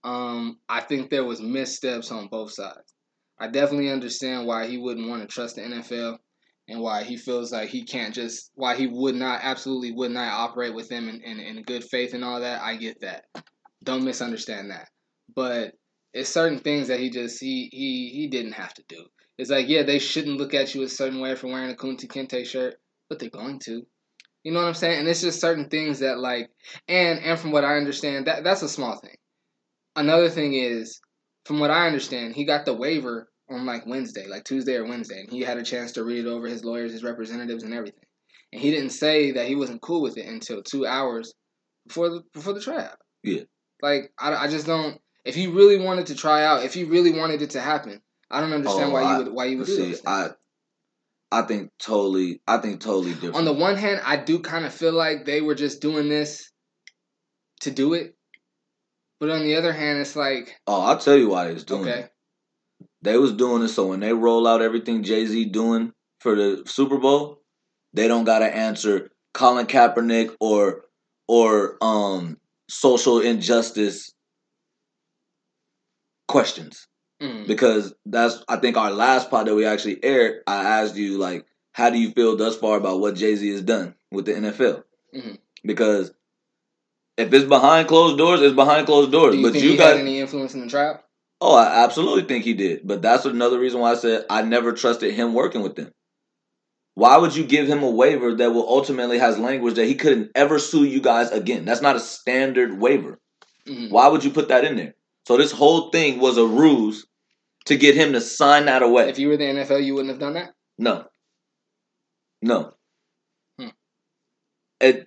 Um, 0.03 0.59
I 0.67 0.81
think 0.81 1.09
there 1.09 1.25
was 1.25 1.41
missteps 1.41 2.11
on 2.11 2.27
both 2.27 2.51
sides. 2.51 2.93
I 3.39 3.47
definitely 3.47 3.91
understand 3.91 4.47
why 4.47 4.67
he 4.67 4.77
wouldn't 4.77 5.09
want 5.09 5.21
to 5.21 5.27
trust 5.27 5.55
the 5.55 5.61
NFL 5.61 6.17
and 6.67 6.81
why 6.81 7.03
he 7.03 7.17
feels 7.17 7.51
like 7.51 7.69
he 7.69 7.83
can't 7.83 8.13
just 8.13 8.51
why 8.55 8.75
he 8.75 8.87
would 8.87 9.15
not 9.15 9.41
absolutely 9.43 9.91
would 9.91 10.11
not 10.11 10.33
operate 10.33 10.73
with 10.73 10.89
them 10.89 11.07
in, 11.07 11.21
in, 11.21 11.39
in 11.39 11.63
good 11.63 11.83
faith 11.83 12.13
and 12.13 12.23
all 12.23 12.39
that. 12.39 12.61
I 12.61 12.75
get 12.77 13.01
that. 13.01 13.25
Don't 13.83 14.03
misunderstand 14.03 14.71
that. 14.71 14.87
But 15.35 15.73
it's 16.13 16.29
certain 16.29 16.59
things 16.59 16.87
that 16.87 16.99
he 16.99 17.09
just 17.09 17.39
he 17.39 17.69
he 17.71 18.09
he 18.13 18.27
didn't 18.27 18.53
have 18.53 18.73
to 18.73 18.83
do. 18.89 19.05
It's 19.37 19.51
like, 19.51 19.67
yeah, 19.69 19.83
they 19.83 19.99
shouldn't 19.99 20.37
look 20.37 20.53
at 20.53 20.73
you 20.73 20.81
a 20.81 20.89
certain 20.89 21.19
way 21.19 21.35
for 21.35 21.47
wearing 21.47 21.69
a 21.69 21.75
Kunta 21.75 22.07
Kinte 22.07 22.43
shirt, 22.45 22.75
but 23.07 23.19
they're 23.19 23.29
going 23.29 23.59
to. 23.65 23.85
You 24.47 24.53
know 24.53 24.61
what 24.61 24.69
I'm 24.69 24.75
saying? 24.75 24.99
And 24.99 25.09
it's 25.09 25.19
just 25.19 25.41
certain 25.41 25.67
things 25.67 25.99
that 25.99 26.19
like 26.19 26.49
and 26.87 27.19
and 27.19 27.37
from 27.37 27.51
what 27.51 27.65
I 27.65 27.75
understand, 27.75 28.27
that 28.27 28.45
that's 28.45 28.61
a 28.61 28.69
small 28.69 28.95
thing. 28.97 29.17
Another 29.97 30.29
thing 30.29 30.53
is, 30.53 31.01
from 31.43 31.59
what 31.59 31.69
I 31.69 31.85
understand, 31.85 32.33
he 32.33 32.45
got 32.45 32.63
the 32.63 32.73
waiver 32.73 33.27
on 33.49 33.65
like 33.65 33.85
Wednesday, 33.85 34.25
like 34.25 34.45
Tuesday 34.45 34.75
or 34.75 34.85
Wednesday, 34.87 35.19
and 35.19 35.29
he 35.29 35.41
had 35.41 35.57
a 35.57 35.63
chance 35.63 35.91
to 35.91 36.05
read 36.05 36.25
it 36.25 36.29
over 36.29 36.47
his 36.47 36.63
lawyers, 36.63 36.93
his 36.93 37.03
representatives, 37.03 37.63
and 37.65 37.73
everything. 37.73 38.05
And 38.53 38.61
he 38.61 38.71
didn't 38.71 38.91
say 38.91 39.31
that 39.31 39.47
he 39.49 39.55
wasn't 39.57 39.81
cool 39.81 40.01
with 40.01 40.17
it 40.17 40.25
until 40.27 40.63
two 40.63 40.87
hours 40.87 41.33
before 41.85 42.07
the 42.07 42.21
before 42.33 42.53
the 42.53 42.61
tryout. 42.61 42.99
Yeah. 43.23 43.41
Like 43.81 44.13
I, 44.17 44.33
I 44.33 44.47
just 44.47 44.65
don't. 44.65 44.97
If 45.25 45.35
he 45.35 45.47
really 45.47 45.77
wanted 45.77 46.05
to 46.05 46.15
try 46.15 46.45
out, 46.45 46.63
if 46.63 46.73
he 46.73 46.85
really 46.85 47.11
wanted 47.11 47.41
it 47.41 47.49
to 47.49 47.59
happen, 47.59 48.01
I 48.31 48.39
don't 48.39 48.53
understand 48.53 48.91
Oh, 48.91 48.93
why 48.93 49.01
I- 49.01 49.17
you 49.17 49.25
would 49.25 49.33
why 49.33 49.45
you 49.47 49.57
would 49.57 49.67
do 49.67 49.93
See. 49.93 50.01
I 50.07 50.29
I 51.31 51.41
think 51.41 51.71
totally 51.79 52.41
I 52.47 52.57
think 52.57 52.81
totally 52.81 53.13
different. 53.13 53.35
On 53.35 53.45
the 53.45 53.53
one 53.53 53.75
hand, 53.75 54.01
I 54.05 54.17
do 54.17 54.39
kind 54.39 54.65
of 54.65 54.73
feel 54.73 54.93
like 54.93 55.25
they 55.25 55.41
were 55.41 55.55
just 55.55 55.81
doing 55.81 56.09
this 56.09 56.51
to 57.61 57.71
do 57.71 57.93
it, 57.93 58.15
but 59.19 59.29
on 59.29 59.43
the 59.43 59.55
other 59.55 59.73
hand, 59.73 59.99
it's 59.99 60.15
like 60.15 60.55
oh, 60.67 60.81
I'll 60.81 60.97
tell 60.97 61.17
you 61.17 61.29
why 61.29 61.47
they 61.47 61.53
was 61.53 61.65
doing 61.65 61.87
okay, 61.87 61.99
it. 62.01 62.11
They 63.01 63.17
was 63.17 63.33
doing 63.33 63.63
it 63.63 63.69
so 63.69 63.87
when 63.87 63.99
they 63.99 64.13
roll 64.13 64.47
out 64.47 64.61
everything 64.61 65.03
Jay 65.03 65.25
Z 65.25 65.45
doing 65.45 65.91
for 66.19 66.35
the 66.35 66.63
Super 66.65 66.97
Bowl, 66.97 67.41
they 67.93 68.07
don't 68.07 68.25
gotta 68.25 68.45
answer 68.45 69.11
Colin 69.33 69.67
Kaepernick 69.67 70.33
or 70.39 70.85
or 71.27 71.77
um 71.81 72.37
social 72.69 73.19
injustice 73.19 74.13
questions. 76.27 76.87
Mm, 77.21 77.47
because 77.47 77.93
that's 78.05 78.43
I 78.47 78.57
think 78.57 78.77
our 78.77 78.91
last 78.91 79.29
pod 79.29 79.47
that 79.47 79.55
we 79.55 79.65
actually 79.65 80.03
aired. 80.03 80.43
I 80.47 80.81
asked 80.81 80.95
you 80.95 81.17
like, 81.17 81.45
how 81.73 81.89
do 81.89 81.97
you 81.99 82.11
feel 82.11 82.35
thus 82.37 82.57
far 82.57 82.77
about 82.77 82.99
what 82.99 83.15
Jay 83.15 83.35
Z 83.35 83.49
has 83.51 83.61
done 83.61 83.95
with 84.11 84.25
the 84.25 84.33
NFL? 84.33 84.83
Mhm. 85.15 85.37
Because 85.63 86.11
if 87.17 87.33
it's 87.33 87.45
behind 87.45 87.87
closed 87.87 88.17
doors, 88.17 88.41
it's 88.41 88.55
behind 88.55 88.85
closed 88.85 89.11
doors. 89.11 89.33
do 89.33 89.39
you 89.41 89.51
but 89.51 89.55
you 89.59 89.71
he 89.71 89.77
got 89.77 89.97
any 89.97 90.19
influence 90.19 90.53
in 90.53 90.61
the 90.61 90.67
trap? 90.69 91.03
oh, 91.39 91.55
I 91.55 91.83
absolutely 91.83 92.23
think 92.23 92.43
he 92.45 92.53
did. 92.55 92.81
But 92.87 93.01
that's 93.03 93.25
another 93.25 93.59
reason 93.59 93.79
why 93.79 93.91
I 93.91 93.95
said 93.95 94.25
I 94.29 94.41
never 94.41 94.73
trusted 94.73 95.13
him 95.13 95.33
working 95.35 95.61
with 95.61 95.75
them. 95.75 95.91
Why 96.95 97.17
would 97.17 97.35
you 97.35 97.45
give 97.45 97.67
him 97.67 97.83
a 97.83 97.89
waiver 97.91 98.33
that 98.33 98.51
will 98.51 98.67
ultimately 98.67 99.19
has 99.19 99.37
language 99.37 99.75
that 99.75 99.85
he 99.85 99.93
couldn't 99.93 100.31
ever 100.33 100.57
sue 100.57 100.83
you 100.83 100.99
guys 100.99 101.29
again? 101.29 101.63
That's 101.63 101.81
not 101.81 101.95
a 101.95 101.99
standard 101.99 102.79
waiver. 102.79 103.19
Mhm. 103.67 103.91
Why 103.91 104.07
would 104.07 104.23
you 104.23 104.31
put 104.31 104.47
that 104.47 104.65
in 104.65 104.77
there? 104.77 104.95
So 105.27 105.35
this 105.35 105.51
whole 105.51 105.89
thing 105.89 106.21
was 106.21 106.37
a 106.37 106.45
ruse 106.45 107.05
to 107.65 107.75
get 107.75 107.95
him 107.95 108.13
to 108.13 108.21
sign 108.21 108.63
that 108.67 108.81
away. 108.81 109.09
If 109.09 109.19
you 109.19 109.27
were 109.27 109.35
the 109.35 109.43
NFL, 109.43 109.83
you 109.83 109.93
wouldn't 109.93 110.11
have 110.11 110.21
done 110.21 110.35
that. 110.35 110.53
No. 110.77 111.03
No. 112.41 112.71
Hmm. 113.59 113.67
It, 114.79 115.05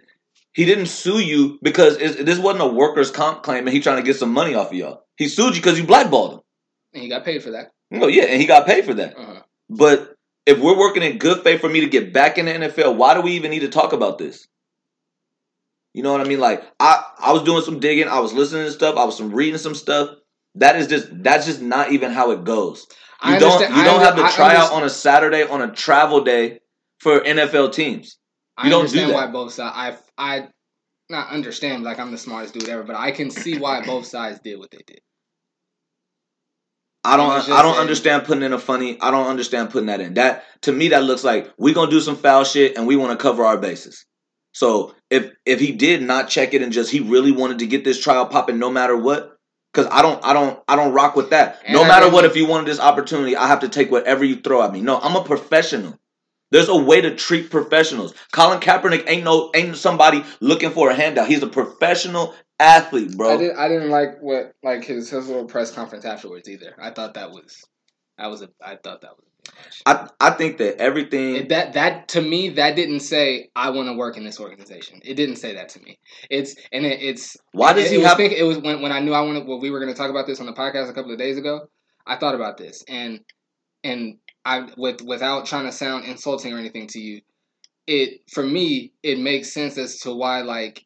he 0.52 0.66
didn't 0.66 0.88
sue 0.88 1.20
you 1.20 1.58
because 1.62 1.96
this 1.96 2.38
wasn't 2.38 2.64
a 2.64 2.66
workers' 2.66 3.10
comp 3.10 3.42
claim 3.42 3.66
and 3.66 3.74
he 3.74 3.80
trying 3.80 3.96
to 3.96 4.02
get 4.02 4.16
some 4.16 4.30
money 4.30 4.54
off 4.54 4.66
of 4.66 4.74
y'all. 4.74 5.04
He 5.16 5.26
sued 5.26 5.54
you 5.54 5.62
because 5.62 5.78
you 5.78 5.86
blackballed 5.86 6.34
him. 6.34 6.40
And 6.92 7.02
he 7.02 7.08
got 7.08 7.24
paid 7.24 7.42
for 7.42 7.52
that. 7.52 7.70
No, 7.90 8.06
yeah, 8.06 8.24
and 8.24 8.38
he 8.38 8.46
got 8.46 8.66
paid 8.66 8.84
for 8.84 8.92
that. 8.92 9.16
Uh-huh. 9.16 9.40
But 9.70 10.16
if 10.44 10.58
we're 10.58 10.78
working 10.78 11.02
in 11.02 11.16
good 11.16 11.42
faith 11.42 11.62
for 11.62 11.70
me 11.70 11.80
to 11.80 11.88
get 11.88 12.12
back 12.12 12.36
in 12.36 12.44
the 12.44 12.52
NFL, 12.52 12.96
why 12.96 13.14
do 13.14 13.22
we 13.22 13.32
even 13.32 13.50
need 13.50 13.60
to 13.60 13.70
talk 13.70 13.94
about 13.94 14.18
this? 14.18 14.46
You 15.94 16.02
know 16.02 16.12
what 16.12 16.20
I 16.20 16.24
mean? 16.24 16.40
Like 16.40 16.64
I, 16.78 17.04
I 17.18 17.32
was 17.32 17.42
doing 17.42 17.62
some 17.62 17.80
digging, 17.80 18.08
I 18.08 18.20
was 18.20 18.32
listening 18.32 18.64
to 18.64 18.72
stuff, 18.72 18.96
I 18.96 19.04
was 19.04 19.16
some 19.16 19.32
reading 19.32 19.58
some 19.58 19.74
stuff. 19.74 20.10
That 20.56 20.76
is 20.76 20.86
just 20.86 21.08
that's 21.22 21.46
just 21.46 21.62
not 21.62 21.92
even 21.92 22.12
how 22.12 22.30
it 22.32 22.44
goes. 22.44 22.86
You 23.24 23.34
I 23.34 23.38
don't 23.38 23.60
you 23.60 23.84
don't 23.84 24.00
have 24.00 24.16
to 24.16 24.28
try 24.34 24.56
out 24.56 24.72
on 24.72 24.82
a 24.82 24.90
Saturday 24.90 25.42
on 25.42 25.62
a 25.62 25.72
travel 25.72 26.24
day 26.24 26.60
for 26.98 27.20
NFL 27.20 27.72
teams. 27.72 28.18
I 28.56 28.68
don't 28.68 28.70
do 28.70 28.76
understand 28.80 29.10
that. 29.10 29.14
why 29.14 29.26
both 29.28 29.52
sides. 29.52 30.02
I 30.18 30.36
I 30.36 30.48
not 31.08 31.30
understand 31.30 31.82
like 31.82 31.98
I'm 31.98 32.10
the 32.10 32.18
smartest 32.18 32.54
dude 32.54 32.68
ever, 32.68 32.82
but 32.82 32.96
I 32.96 33.10
can 33.10 33.30
see 33.30 33.58
why 33.58 33.84
both 33.84 34.06
sides 34.06 34.40
did 34.40 34.58
what 34.58 34.70
they 34.70 34.82
did. 34.86 35.00
I 37.02 37.16
don't. 37.16 37.48
I 37.48 37.62
don't 37.62 37.78
understand 37.78 38.24
putting 38.24 38.42
in 38.42 38.52
a 38.52 38.58
funny. 38.58 39.00
I 39.00 39.10
don't 39.10 39.26
understand 39.26 39.70
putting 39.70 39.86
that 39.86 40.00
in. 40.00 40.14
That 40.14 40.44
to 40.62 40.72
me, 40.72 40.88
that 40.88 41.04
looks 41.04 41.24
like 41.24 41.50
we're 41.56 41.74
gonna 41.74 41.90
do 41.90 42.00
some 42.00 42.16
foul 42.16 42.44
shit 42.44 42.76
and 42.76 42.86
we 42.86 42.96
want 42.96 43.18
to 43.18 43.22
cover 43.22 43.44
our 43.44 43.56
bases. 43.56 44.04
So 44.52 44.94
if 45.10 45.32
if 45.44 45.60
he 45.60 45.72
did 45.72 46.02
not 46.02 46.28
check 46.28 46.54
it 46.54 46.62
and 46.62 46.72
just 46.72 46.90
he 46.90 47.00
really 47.00 47.32
wanted 47.32 47.58
to 47.58 47.66
get 47.66 47.84
this 47.84 48.00
trial 48.00 48.26
popping, 48.26 48.58
no 48.58 48.70
matter 48.70 48.96
what, 48.96 49.36
because 49.72 49.90
I 49.90 50.02
don't, 50.02 50.24
I 50.24 50.32
don't, 50.32 50.60
I 50.66 50.76
don't 50.76 50.92
rock 50.92 51.16
with 51.16 51.30
that. 51.30 51.60
And 51.64 51.74
no 51.74 51.84
I 51.84 51.88
matter 51.88 52.10
what, 52.10 52.24
if 52.24 52.36
you 52.36 52.46
wanted 52.46 52.66
this 52.66 52.80
opportunity, 52.80 53.36
I 53.36 53.46
have 53.48 53.60
to 53.60 53.68
take 53.68 53.90
whatever 53.90 54.24
you 54.24 54.36
throw 54.36 54.62
at 54.62 54.72
me. 54.72 54.80
No, 54.80 54.98
I'm 54.98 55.16
a 55.16 55.24
professional. 55.24 55.98
There's 56.50 56.68
a 56.68 56.76
way 56.76 57.00
to 57.00 57.14
treat 57.14 57.50
professionals. 57.50 58.12
Colin 58.32 58.58
Kaepernick 58.58 59.04
ain't 59.06 59.24
no 59.24 59.50
ain't 59.54 59.76
somebody 59.76 60.24
looking 60.40 60.70
for 60.70 60.90
a 60.90 60.94
handout. 60.94 61.28
He's 61.28 61.42
a 61.44 61.46
professional 61.46 62.34
athlete, 62.58 63.16
bro. 63.16 63.34
I 63.34 63.36
didn't 63.36 63.58
I 63.58 63.68
didn't 63.68 63.90
like 63.90 64.18
what 64.20 64.52
like 64.62 64.84
his 64.84 65.10
his 65.10 65.28
little 65.28 65.44
press 65.44 65.70
conference 65.70 66.04
afterwards 66.04 66.48
either. 66.48 66.74
I 66.78 66.90
thought 66.90 67.14
that 67.14 67.30
was 67.30 67.64
that 68.18 68.26
was 68.28 68.42
a 68.42 68.48
I 68.60 68.74
thought 68.76 69.02
that 69.02 69.12
was 69.16 69.26
a 69.26 69.29
bit 69.29 69.29
much. 69.29 69.29
I 69.86 70.08
I 70.20 70.30
think 70.30 70.58
that 70.58 70.78
everything. 70.78 71.48
That 71.48 71.72
that 71.74 72.08
to 72.08 72.20
me 72.20 72.50
that 72.50 72.76
didn't 72.76 73.00
say 73.00 73.50
I 73.56 73.70
want 73.70 73.88
to 73.88 73.94
work 73.94 74.16
in 74.16 74.24
this 74.24 74.40
organization. 74.40 75.00
It 75.04 75.14
didn't 75.14 75.36
say 75.36 75.54
that 75.54 75.68
to 75.70 75.80
me. 75.80 75.98
It's 76.28 76.54
and 76.72 76.84
it, 76.84 77.02
it's 77.02 77.36
why 77.52 77.72
does 77.72 77.86
it, 77.86 77.92
he 77.92 78.00
it 78.00 78.06
have? 78.06 78.16
think, 78.16 78.32
it 78.32 78.44
was 78.44 78.58
when 78.58 78.82
when 78.82 78.92
I 78.92 79.00
knew 79.00 79.12
I 79.12 79.22
wanted 79.22 79.46
well 79.46 79.60
we 79.60 79.70
were 79.70 79.80
going 79.80 79.92
to 79.92 79.98
talk 79.98 80.10
about 80.10 80.26
this 80.26 80.40
on 80.40 80.46
the 80.46 80.52
podcast 80.52 80.90
a 80.90 80.94
couple 80.94 81.12
of 81.12 81.18
days 81.18 81.38
ago. 81.38 81.68
I 82.06 82.16
thought 82.16 82.34
about 82.34 82.56
this 82.56 82.84
and 82.88 83.20
and 83.84 84.18
I 84.44 84.68
with 84.76 85.02
without 85.02 85.46
trying 85.46 85.66
to 85.66 85.72
sound 85.72 86.04
insulting 86.04 86.52
or 86.52 86.58
anything 86.58 86.86
to 86.88 87.00
you, 87.00 87.20
it 87.86 88.20
for 88.32 88.42
me 88.42 88.92
it 89.02 89.18
makes 89.18 89.52
sense 89.52 89.78
as 89.78 89.98
to 90.00 90.14
why 90.14 90.42
like 90.42 90.84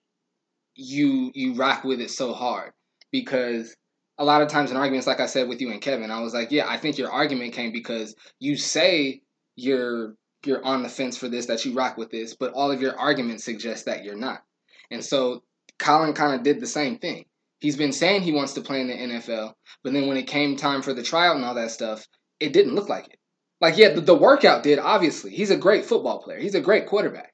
you 0.75 1.31
you 1.35 1.55
rock 1.55 1.85
with 1.85 2.01
it 2.01 2.11
so 2.11 2.33
hard 2.33 2.73
because 3.11 3.75
a 4.19 4.25
lot 4.25 4.43
of 4.43 4.49
times 4.49 4.71
in 4.71 4.77
arguments 4.77 5.07
like 5.07 5.21
I 5.21 5.27
said 5.27 5.49
with 5.49 5.61
you 5.61 5.71
and 5.71 5.81
Kevin, 5.81 6.11
I 6.11 6.21
was 6.21 6.35
like, 6.35 6.51
yeah, 6.51 6.69
I 6.69 6.77
think 6.77 6.99
your 6.99 7.11
argument 7.11 7.53
came 7.53 7.73
because 7.73 8.15
you 8.39 8.57
say 8.57 9.23
you're 9.57 10.15
you're 10.47 10.65
on 10.65 10.83
the 10.83 10.89
fence 10.89 11.17
for 11.17 11.29
this 11.29 11.47
that 11.47 11.65
you 11.65 11.75
rock 11.75 11.97
with 11.97 12.11
this, 12.11 12.35
but 12.35 12.53
all 12.53 12.71
of 12.71 12.81
your 12.81 12.99
arguments 12.99 13.45
suggest 13.45 13.87
that 13.87 14.05
you're 14.05 14.17
not. 14.17 14.43
And 14.91 15.05
so 15.05 15.43
Colin 15.79 16.13
kind 16.13 16.35
of 16.35 16.43
did 16.43 16.61
the 16.61 16.67
same 16.67 16.99
thing. 16.99 17.25
He's 17.61 17.77
been 17.77 17.93
saying 17.93 18.23
he 18.23 18.33
wants 18.33 18.53
to 18.55 18.61
play 18.61 18.81
in 18.81 18.89
the 18.89 18.95
NFL, 18.95 19.55
but 19.83 19.93
then 19.93 20.07
when 20.07 20.19
it 20.19 20.27
came 20.27 20.57
time 20.57 20.83
for 20.83 20.93
the 20.93 21.03
tryout 21.03 21.37
and 21.37 21.45
all 21.45 21.55
that 21.55 21.71
stuff, 21.71 22.07
it 22.39 22.53
didn't 22.53 22.75
look 22.75 22.89
like 22.89 23.09
it. 23.09 23.19
Like, 23.61 23.79
yeah, 23.79 23.95
the, 23.95 24.03
the 24.03 24.15
workout 24.15 24.63
did, 24.63 24.79
obviously. 24.79 25.31
He's 25.31 25.51
a 25.51 25.57
great 25.57 25.87
football 25.87 26.21
player. 26.21 26.39
He's 26.39 26.55
a 26.55 26.61
great 26.61 26.87
quarterback. 26.87 27.33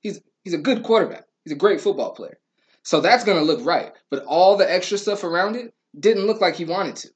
He's 0.00 0.20
he's 0.42 0.52
a 0.52 0.58
good 0.58 0.82
quarterback. 0.82 1.24
He's 1.44 1.52
a 1.54 1.56
great 1.56 1.80
football 1.80 2.12
player. 2.12 2.38
So 2.82 3.00
that's 3.00 3.24
gonna 3.24 3.40
look 3.40 3.64
right. 3.64 3.92
But 4.10 4.24
all 4.24 4.56
the 4.56 4.70
extra 4.70 4.98
stuff 4.98 5.24
around 5.24 5.56
it 5.56 5.72
didn't 5.98 6.26
look 6.26 6.40
like 6.40 6.56
he 6.56 6.64
wanted 6.64 6.96
to. 6.96 7.08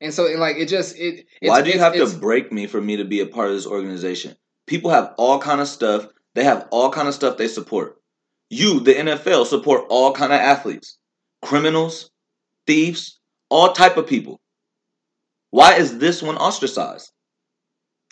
And 0.00 0.14
so 0.14 0.26
and 0.26 0.38
like 0.40 0.56
it 0.56 0.66
just 0.66 0.96
it 0.96 1.26
it's, 1.40 1.50
Why 1.50 1.62
do 1.62 1.70
you 1.70 1.78
have 1.78 1.94
to 1.94 2.18
break 2.18 2.52
me 2.52 2.66
for 2.66 2.80
me 2.80 2.96
to 2.96 3.04
be 3.04 3.20
a 3.20 3.26
part 3.26 3.48
of 3.48 3.54
this 3.54 3.66
organization? 3.66 4.36
People 4.66 4.90
have 4.90 5.14
all 5.18 5.38
kind 5.40 5.60
of 5.60 5.68
stuff. 5.68 6.06
They 6.34 6.44
have 6.44 6.68
all 6.70 6.90
kind 6.90 7.08
of 7.08 7.14
stuff 7.14 7.36
they 7.36 7.48
support. 7.48 7.96
You, 8.50 8.80
the 8.80 8.94
NFL, 8.94 9.46
support 9.46 9.84
all 9.90 10.12
kind 10.12 10.32
of 10.32 10.38
athletes, 10.38 10.98
criminals, 11.42 12.10
thieves, 12.66 13.18
all 13.50 13.72
type 13.72 13.96
of 13.96 14.06
people. 14.06 14.40
Why 15.50 15.74
is 15.74 15.98
this 15.98 16.22
one 16.22 16.36
ostracized? 16.36 17.10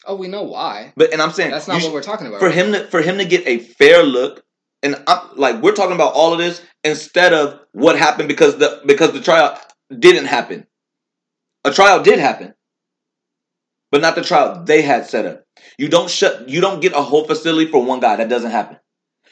Oh, 0.07 0.17
we 0.17 0.29
know 0.29 0.43
why. 0.43 0.93
But 0.97 1.13
and 1.13 1.21
I'm 1.23 1.33
saying 1.33 1.51
That's 1.51 1.69
not 1.69 1.83
what 1.83 1.93
we're 1.93 2.03
talking 2.03 2.27
about. 2.27 2.41
for 2.41 2.47
right 2.47 2.55
him 2.55 2.73
to 2.73 2.87
for 2.89 3.01
him 3.01 3.19
to 3.19 3.25
get 3.25 3.47
a 3.47 3.59
fair 3.59 4.03
look, 4.03 4.43
and 4.83 4.97
I'm, 5.07 5.37
like 5.37 5.63
we're 5.63 5.75
talking 5.75 5.95
about 5.95 6.15
all 6.15 6.33
of 6.33 6.39
this 6.39 6.63
instead 6.85 7.33
of 7.33 7.61
what 7.73 7.99
happened 7.99 8.29
because 8.29 8.59
the 8.59 8.81
because 8.87 9.13
the 9.13 9.21
trial 9.21 9.59
didn't 9.97 10.27
happen. 10.27 10.67
A 11.65 11.73
trial 11.73 12.03
did 12.03 12.19
happen, 12.19 12.55
but 13.91 14.01
not 14.01 14.15
the 14.15 14.23
trial 14.23 14.65
they 14.65 14.83
had 14.83 15.07
set 15.07 15.27
up. 15.27 15.45
You 15.79 15.89
don't 15.89 16.11
shut. 16.11 16.49
You 16.49 16.61
don't 16.61 16.81
get 16.81 16.93
a 16.93 17.03
whole 17.03 17.25
facility 17.25 17.71
for 17.71 17.85
one 17.85 18.01
guy. 18.01 18.17
That 18.17 18.29
doesn't 18.29 18.51
happen. 18.51 18.79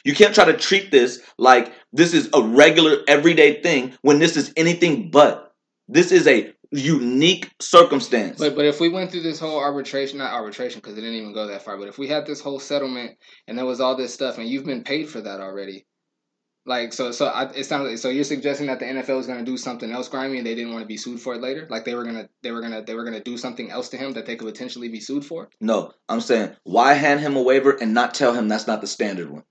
You 0.03 0.13
can't 0.13 0.35
try 0.35 0.45
to 0.45 0.57
treat 0.57 0.91
this 0.91 1.21
like 1.37 1.73
this 1.91 2.13
is 2.13 2.29
a 2.33 2.41
regular 2.41 2.99
everyday 3.07 3.61
thing 3.61 3.93
when 4.01 4.19
this 4.19 4.37
is 4.37 4.53
anything 4.55 5.09
but. 5.09 5.53
This 5.87 6.11
is 6.11 6.27
a 6.27 6.53
unique 6.71 7.49
circumstance. 7.59 8.39
But 8.39 8.55
but 8.55 8.65
if 8.65 8.79
we 8.79 8.89
went 8.89 9.11
through 9.11 9.21
this 9.21 9.39
whole 9.39 9.59
arbitration, 9.59 10.17
not 10.17 10.33
arbitration 10.33 10.79
because 10.79 10.97
it 10.97 11.01
didn't 11.01 11.15
even 11.15 11.33
go 11.33 11.47
that 11.47 11.63
far, 11.63 11.77
but 11.77 11.87
if 11.87 11.97
we 11.97 12.07
had 12.07 12.25
this 12.25 12.41
whole 12.41 12.59
settlement 12.59 13.17
and 13.47 13.57
there 13.57 13.65
was 13.65 13.79
all 13.79 13.95
this 13.95 14.13
stuff 14.13 14.37
and 14.37 14.47
you've 14.47 14.65
been 14.65 14.83
paid 14.83 15.09
for 15.09 15.21
that 15.21 15.39
already, 15.39 15.85
like 16.65 16.93
so 16.93 17.11
so 17.11 17.27
I, 17.27 17.51
it 17.51 17.65
sounds 17.65 17.87
like 17.87 17.97
so 17.97 18.09
you're 18.09 18.23
suggesting 18.23 18.67
that 18.67 18.79
the 18.79 18.85
NFL 18.85 19.19
is 19.19 19.27
going 19.27 19.39
to 19.39 19.45
do 19.45 19.57
something 19.57 19.91
else 19.91 20.07
grimy 20.07 20.37
and 20.37 20.47
they 20.47 20.55
didn't 20.55 20.71
want 20.73 20.81
to 20.81 20.87
be 20.87 20.97
sued 20.97 21.19
for 21.19 21.35
it 21.35 21.41
later, 21.41 21.67
like 21.69 21.85
they 21.85 21.93
were 21.93 22.03
gonna 22.03 22.27
they 22.41 22.51
were 22.51 22.61
gonna 22.61 22.83
they 22.83 22.95
were 22.95 23.03
gonna 23.03 23.23
do 23.23 23.37
something 23.37 23.69
else 23.69 23.89
to 23.89 23.97
him 23.97 24.13
that 24.13 24.25
they 24.25 24.35
could 24.35 24.47
potentially 24.47 24.89
be 24.89 24.99
sued 24.99 25.25
for. 25.25 25.49
No, 25.61 25.91
I'm 26.09 26.21
saying 26.21 26.55
why 26.63 26.93
hand 26.93 27.19
him 27.19 27.35
a 27.35 27.41
waiver 27.41 27.71
and 27.71 27.93
not 27.93 28.13
tell 28.13 28.33
him 28.33 28.47
that's 28.47 28.67
not 28.67 28.81
the 28.81 28.87
standard 28.87 29.29
one? 29.29 29.43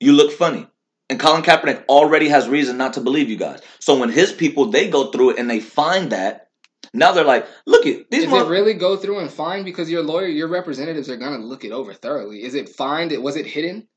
You 0.00 0.12
look 0.12 0.32
funny. 0.32 0.68
And 1.08 1.20
Colin 1.20 1.42
Kaepernick 1.42 1.84
already 1.88 2.28
has 2.28 2.48
reason 2.48 2.76
not 2.76 2.94
to 2.94 3.00
believe 3.00 3.30
you 3.30 3.36
guys. 3.36 3.60
So 3.78 3.98
when 3.98 4.10
his 4.10 4.32
people 4.32 4.66
they 4.66 4.88
go 4.88 5.10
through 5.10 5.30
it 5.30 5.38
and 5.38 5.48
they 5.48 5.60
find 5.60 6.10
that, 6.10 6.48
now 6.92 7.12
they're 7.12 7.24
like, 7.24 7.46
look 7.66 7.86
at 7.86 8.10
these 8.10 8.26
mother- 8.26 8.44
it 8.44 8.48
really 8.48 8.74
go 8.74 8.96
through 8.96 9.20
and 9.20 9.30
find 9.30 9.64
because 9.64 9.90
your 9.90 10.02
lawyer, 10.02 10.26
your 10.26 10.48
representatives 10.48 11.08
are 11.08 11.16
gonna 11.16 11.38
look 11.38 11.64
it 11.64 11.72
over 11.72 11.94
thoroughly? 11.94 12.42
Is 12.42 12.54
it 12.54 12.68
find? 12.68 13.12
It 13.12 13.22
Was 13.22 13.36
it 13.36 13.46
hidden? 13.46 13.88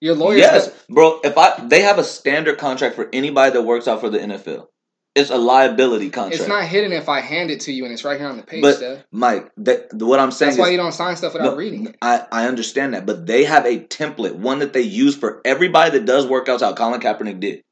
Your 0.00 0.14
lawyer, 0.14 0.36
Yes, 0.38 0.70
bro. 0.88 1.20
If 1.24 1.36
I 1.36 1.66
they 1.66 1.82
have 1.82 1.98
a 1.98 2.04
standard 2.04 2.58
contract 2.58 2.94
for 2.94 3.08
anybody 3.12 3.52
that 3.52 3.62
works 3.62 3.88
out 3.88 4.00
for 4.00 4.10
the 4.10 4.18
NFL. 4.18 4.68
It's 5.14 5.30
a 5.30 5.36
liability 5.36 6.10
contract. 6.10 6.38
It's 6.38 6.48
not 6.48 6.64
hidden 6.64 6.92
if 6.92 7.08
I 7.08 7.20
hand 7.20 7.50
it 7.50 7.60
to 7.62 7.72
you 7.72 7.84
and 7.84 7.92
it's 7.92 8.04
right 8.04 8.20
here 8.20 8.28
on 8.28 8.36
the 8.36 8.44
page, 8.44 8.62
But 8.62 8.76
Steph. 8.76 9.04
Mike, 9.10 9.50
that, 9.56 9.92
what 9.94 10.20
I'm 10.20 10.30
saying 10.30 10.50
That's 10.50 10.60
why 10.60 10.68
you 10.68 10.76
don't 10.76 10.92
sign 10.92 11.16
stuff 11.16 11.32
without 11.32 11.52
No, 11.52 11.56
reading 11.56 11.88
it. 11.88 11.96
I, 12.00 12.24
I 12.30 12.46
understand 12.46 12.94
that, 12.94 13.04
but 13.04 13.26
they 13.26 13.42
have 13.44 13.66
a 13.66 13.80
template, 13.80 14.36
one 14.36 14.60
that 14.60 14.72
they 14.72 14.82
use 14.82 15.16
for 15.16 15.40
everybody 15.44 15.90
that 15.98 16.04
does 16.04 16.26
workouts 16.26 16.62
out. 16.62 16.76
Colin 16.76 17.00
Kaepernick 17.00 17.40
did. 17.40 17.64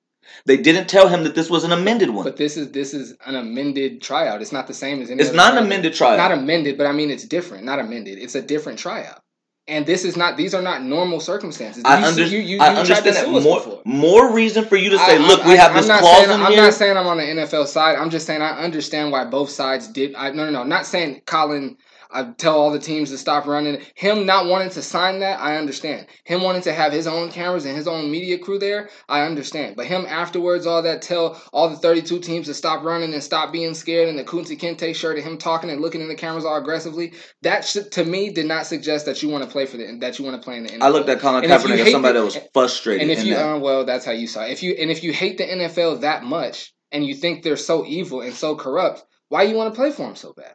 They 0.45 0.56
didn't 0.56 0.88
tell 0.88 1.06
him 1.06 1.23
that 1.23 1.37
this 1.37 1.49
was 1.49 1.62
an 1.62 1.71
amended 1.71 2.11
one. 2.11 2.25
But 2.25 2.37
this 2.37 2.56
is 2.56 2.73
this 2.73 2.95
is 2.95 3.16
an 3.25 3.37
amended 3.37 4.02
tryout. 4.02 4.42
It's 4.42 4.50
not 4.50 4.66
the 4.66 4.75
same 4.75 5.00
as 5.00 5.11
any. 5.11 5.23
It's 5.23 5.33
not 5.33 5.56
an 5.56 5.64
amended 5.64 5.95
tryout. 5.95 6.18
Not 6.18 6.33
amended, 6.33 6.76
but 6.76 6.88
I 6.88 6.92
mean 6.92 7.11
it's 7.11 7.25
different. 7.25 7.64
Not 7.64 7.78
amended. 7.78 8.18
It's 8.18 8.35
a 8.35 8.42
different 8.42 8.80
tryout. 8.80 9.23
And 9.68 9.85
this 9.85 10.04
is 10.04 10.16
not. 10.16 10.37
These 10.37 10.54
are 10.54 10.62
not 10.62 10.82
normal 10.85 11.18
circumstances. 11.18 11.82
I, 11.85 11.99
You- 11.99 12.06
under, 12.06 12.23
you, 12.25 12.38
you, 12.38 12.61
I 12.61 12.68
you 12.80 12.87
tried 12.87 13.00
to 13.02 13.08
understand 13.08 13.16
that. 13.16 13.42
More, 13.42 13.58
before. 13.58 13.82
more 13.85 14.32
reason 14.32 14.64
for 14.64 14.76
you 14.76 14.90
to 14.90 14.99
say, 14.99 15.16
I- 15.16 15.18
look, 15.26 15.40
I- 15.44 15.49
we 15.49 15.56
have 15.56 15.70
I'm 15.73 15.76
this 15.78 15.88
not 15.88 16.00
clause 16.00 16.18
saying, 16.18 16.30
in 16.40 16.46
I'm 16.46 16.52
here. 16.52 16.62
not 16.62 16.75
saying 16.75 16.96
I'm 16.96 17.06
on 17.08 17.16
the 17.16 17.25
NFL 17.25 17.66
side. 17.66 17.96
I'm 17.96 18.11
just 18.11 18.26
saying 18.26 18.42
I 18.42 18.58
understand 18.62 19.11
why 19.11 19.25
both 19.25 19.50
sides 19.50 19.88
did. 19.88 20.14
I, 20.14 20.30
no, 20.30 20.44
no, 20.44 20.50
no. 20.50 20.62
Not 20.64 20.87
saying 20.87 21.23
Colin. 21.26 21.76
I 22.16 22.32
tell 22.38 22.58
all 22.58 22.70
the 22.70 22.78
teams 22.78 23.11
to 23.11 23.18
stop 23.18 23.46
running. 23.46 23.82
Him 23.94 24.25
not 24.25 24.46
wanting 24.46 24.70
to 24.70 24.80
sign 24.80 25.20
that, 25.20 25.38
I 25.38 25.58
understand. 25.58 26.06
Him 26.25 26.42
wanting 26.42 26.62
to 26.62 26.73
have 26.73 26.90
his 26.90 27.06
own 27.06 27.30
cameras 27.30 27.66
and 27.66 27.76
his 27.76 27.87
own 27.87 28.11
media 28.11 28.38
crew 28.38 28.58
there, 28.58 28.88
I 29.06 29.26
understand. 29.26 29.76
But 29.76 29.85
him 29.85 30.06
afterwards, 30.08 30.66
all 30.66 30.80
that 30.82 31.02
tell 31.02 31.40
all 31.52 31.68
the 31.68 31.76
32 31.76 32.20
teams 32.20 32.46
to 32.46 32.54
stop 32.54 32.82
running 32.85 33.12
and 33.12 33.23
stop 33.23 33.52
being 33.52 33.75
scared, 33.75 34.08
and 34.08 34.18
the 34.18 34.25
Kunta 34.25 34.58
Kinte 34.58 34.94
shirt 34.94 35.16
and 35.18 35.26
him 35.26 35.37
talking 35.37 35.68
and 35.68 35.82
looking 35.82 36.00
in 36.00 36.08
the 36.08 36.14
cameras 36.14 36.46
all 36.46 36.56
aggressively. 36.56 37.12
That 37.42 37.66
should, 37.66 37.92
to 37.92 38.04
me 38.04 38.30
did 38.30 38.46
not 38.46 38.64
suggest 38.64 39.04
that 39.04 39.23
you 39.23 39.28
want 39.28 39.44
to 39.44 39.50
play 39.50 39.66
for 39.66 39.76
the 39.76 39.99
that 40.00 40.18
you 40.18 40.25
want 40.25 40.40
to 40.40 40.44
play 40.44 40.56
in 40.56 40.64
the 40.64 40.70
NFL. 40.70 40.82
I 40.82 40.88
looked 40.88 41.11
at 41.11 41.20
Colin 41.20 41.44
Kaepernick 41.44 41.78
as 41.80 41.90
somebody 41.92 42.14
the- 42.14 42.20
that 42.20 42.25
was 42.25 42.38
frustrated. 42.54 43.02
And 43.02 43.11
if 43.11 43.25
you, 43.26 43.37
uh, 43.37 43.58
well, 43.58 43.85
that's 43.85 44.06
how 44.06 44.12
you 44.12 44.26
saw 44.26 44.44
it. 44.44 44.52
If 44.52 44.62
you 44.62 44.73
and 44.73 44.90
if 44.90 45.04
you 45.04 45.12
hate 45.12 45.37
the 45.37 45.44
NFL 45.44 46.00
that 46.00 46.25
much 46.25 46.73
and 46.90 47.04
you 47.04 47.14
think 47.14 47.42
they're 47.42 47.56
so 47.56 47.85
evil 47.85 48.23
and 48.23 48.32
so 48.32 48.56
corrupt, 48.56 49.04
why 49.28 49.42
you 49.42 49.54
want 49.56 49.75
to 49.75 49.78
play 49.78 49.90
for 49.90 50.06
them 50.06 50.16
so 50.16 50.32
bad? 50.32 50.54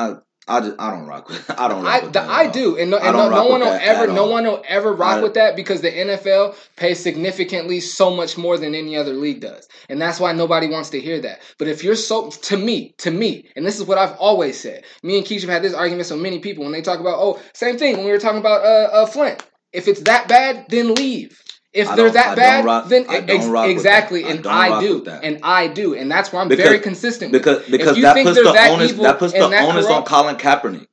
I 0.00 0.16
I, 0.48 0.60
just 0.60 0.80
I 0.80 0.90
don't 0.90 1.06
rock 1.06 1.28
with. 1.28 1.48
I 1.50 1.68
don't. 1.68 1.84
Rock 1.84 1.94
I, 1.94 2.04
with 2.04 2.12
the, 2.12 2.22
I 2.22 2.50
do, 2.50 2.76
and 2.76 2.90
no, 2.90 2.96
and 2.98 3.16
no, 3.16 3.28
no 3.28 3.46
one 3.46 3.60
will 3.60 3.68
ever, 3.68 4.12
no 4.12 4.26
one 4.26 4.44
will 4.44 4.62
ever 4.66 4.92
rock 4.92 5.18
I- 5.18 5.22
with 5.22 5.34
that 5.34 5.54
because 5.54 5.80
the 5.80 5.90
NFL 5.90 6.56
pays 6.76 6.98
significantly 6.98 7.78
so 7.78 8.10
much 8.10 8.36
more 8.36 8.58
than 8.58 8.74
any 8.74 8.96
other 8.96 9.12
league 9.12 9.40
does, 9.40 9.68
and 9.88 10.00
that's 10.00 10.18
why 10.18 10.32
nobody 10.32 10.66
wants 10.68 10.90
to 10.90 11.00
hear 11.00 11.20
that. 11.20 11.40
But 11.58 11.68
if 11.68 11.84
you're 11.84 11.94
so, 11.94 12.30
to 12.30 12.56
me, 12.56 12.94
to 12.98 13.12
me, 13.12 13.48
and 13.54 13.64
this 13.64 13.78
is 13.78 13.86
what 13.86 13.98
I've 13.98 14.16
always 14.16 14.58
said. 14.58 14.84
Me 15.04 15.18
and 15.18 15.26
Keisha 15.26 15.42
have 15.42 15.50
had 15.50 15.62
this 15.62 15.74
argument 15.74 16.06
so 16.06 16.16
many 16.16 16.40
people 16.40 16.64
when 16.64 16.72
they 16.72 16.82
talk 16.82 16.98
about, 16.98 17.18
oh, 17.20 17.40
same 17.52 17.78
thing 17.78 17.96
when 17.96 18.06
we 18.06 18.10
were 18.10 18.18
talking 18.18 18.40
about 18.40 18.64
uh, 18.64 18.88
uh 18.92 19.06
Flint. 19.06 19.46
If 19.72 19.86
it's 19.86 20.00
that 20.02 20.26
bad, 20.26 20.66
then 20.68 20.94
leave. 20.94 21.40
If 21.72 21.88
I 21.88 21.94
they're 21.96 22.10
that 22.10 22.36
bad, 22.36 22.64
rock- 22.64 22.88
then 22.88 23.06
ex- 23.08 23.46
exactly. 23.46 24.24
I 24.24 24.30
and 24.30 24.46
I 24.46 24.80
do, 24.80 25.06
and 25.06 25.38
I 25.42 25.68
do, 25.68 25.94
and 25.94 26.10
that's 26.10 26.32
why 26.32 26.40
I'm 26.40 26.48
Because- 26.48 26.64
very 26.64 26.80
consistent. 26.80 27.30
because 27.32 27.64
because 27.70 28.00
that 28.02 28.16
puts 28.16 28.36
the 28.36 28.52
that 28.52 28.70
onus 28.72 28.92
that 28.94 29.18
puts 29.18 29.32
the 29.32 29.48
that 29.48 29.68
onus 29.68 29.86
on 29.86 30.02
Colin 30.04 30.36
Kaepernick. 30.36 30.86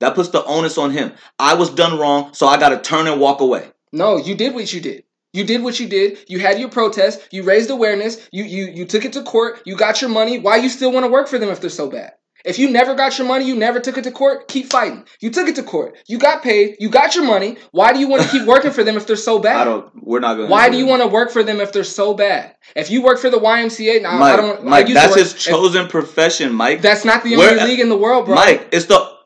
That 0.00 0.14
puts 0.14 0.28
the 0.30 0.44
onus 0.44 0.76
on 0.78 0.90
him. 0.90 1.12
I 1.38 1.54
was 1.54 1.70
done 1.70 1.98
wrong, 1.98 2.32
so 2.32 2.46
I 2.46 2.58
got 2.58 2.70
to 2.70 2.78
turn 2.78 3.06
and 3.06 3.20
walk 3.20 3.40
away. 3.40 3.70
No, 3.92 4.16
you 4.16 4.34
did 4.34 4.54
what 4.54 4.72
you 4.72 4.80
did. 4.80 5.04
You 5.32 5.44
did 5.44 5.62
what 5.62 5.78
you 5.78 5.88
did. 5.88 6.18
You 6.28 6.38
had 6.40 6.58
your 6.58 6.68
protest. 6.68 7.20
You 7.30 7.42
raised 7.44 7.70
awareness. 7.70 8.18
You 8.32 8.44
you 8.44 8.66
you 8.66 8.84
took 8.84 9.04
it 9.04 9.12
to 9.14 9.22
court. 9.22 9.62
You 9.64 9.76
got 9.76 10.00
your 10.02 10.10
money. 10.10 10.38
Why 10.38 10.56
you 10.56 10.68
still 10.68 10.92
want 10.92 11.04
to 11.06 11.10
work 11.12 11.28
for 11.28 11.38
them 11.38 11.48
if 11.50 11.60
they're 11.60 11.70
so 11.70 11.88
bad? 11.88 12.12
If 12.44 12.58
you 12.58 12.70
never 12.70 12.94
got 12.94 13.18
your 13.18 13.26
money, 13.26 13.44
you 13.46 13.54
never 13.56 13.80
took 13.80 13.98
it 13.98 14.04
to 14.04 14.10
court. 14.10 14.48
Keep 14.48 14.66
fighting. 14.70 15.04
You 15.20 15.30
took 15.30 15.48
it 15.48 15.56
to 15.56 15.62
court. 15.62 15.96
You 16.06 16.18
got 16.18 16.42
paid. 16.42 16.76
You 16.80 16.88
got 16.88 17.14
your 17.14 17.24
money. 17.24 17.56
Why 17.72 17.92
do 17.92 17.98
you 17.98 18.08
want 18.08 18.22
to 18.22 18.28
keep 18.28 18.42
working 18.46 18.70
for 18.70 18.82
them 18.84 18.96
if 18.96 19.06
they're 19.06 19.16
so 19.16 19.38
bad? 19.38 19.56
I 19.60 19.64
don't. 19.64 19.90
We're 20.02 20.20
not 20.20 20.34
going. 20.34 20.48
Why 20.50 20.68
do 20.70 20.76
you 20.76 20.86
want 20.86 21.02
to 21.02 21.08
work 21.08 21.30
for 21.30 21.42
them 21.42 21.60
if 21.60 21.72
they're 21.72 21.84
so 21.84 22.14
bad? 22.14 22.54
If 22.74 22.90
you 22.90 23.02
work 23.02 23.18
for 23.18 23.30
the 23.30 23.38
YMCA, 23.38 24.02
now 24.02 24.18
Mike, 24.18 24.32
I 24.32 24.36
don't. 24.36 24.64
Mike, 24.64 24.88
that's 24.88 25.14
his 25.14 25.34
chosen 25.34 25.88
profession, 25.88 26.52
Mike. 26.52 26.82
That's 26.82 27.04
not 27.04 27.24
the 27.24 27.36
Where- 27.36 27.50
only 27.52 27.64
league 27.64 27.80
in 27.80 27.88
the 27.88 27.96
world, 27.96 28.26
bro. 28.26 28.34
Mike, 28.34 28.68
it's 28.72 28.86
the. 28.86 29.19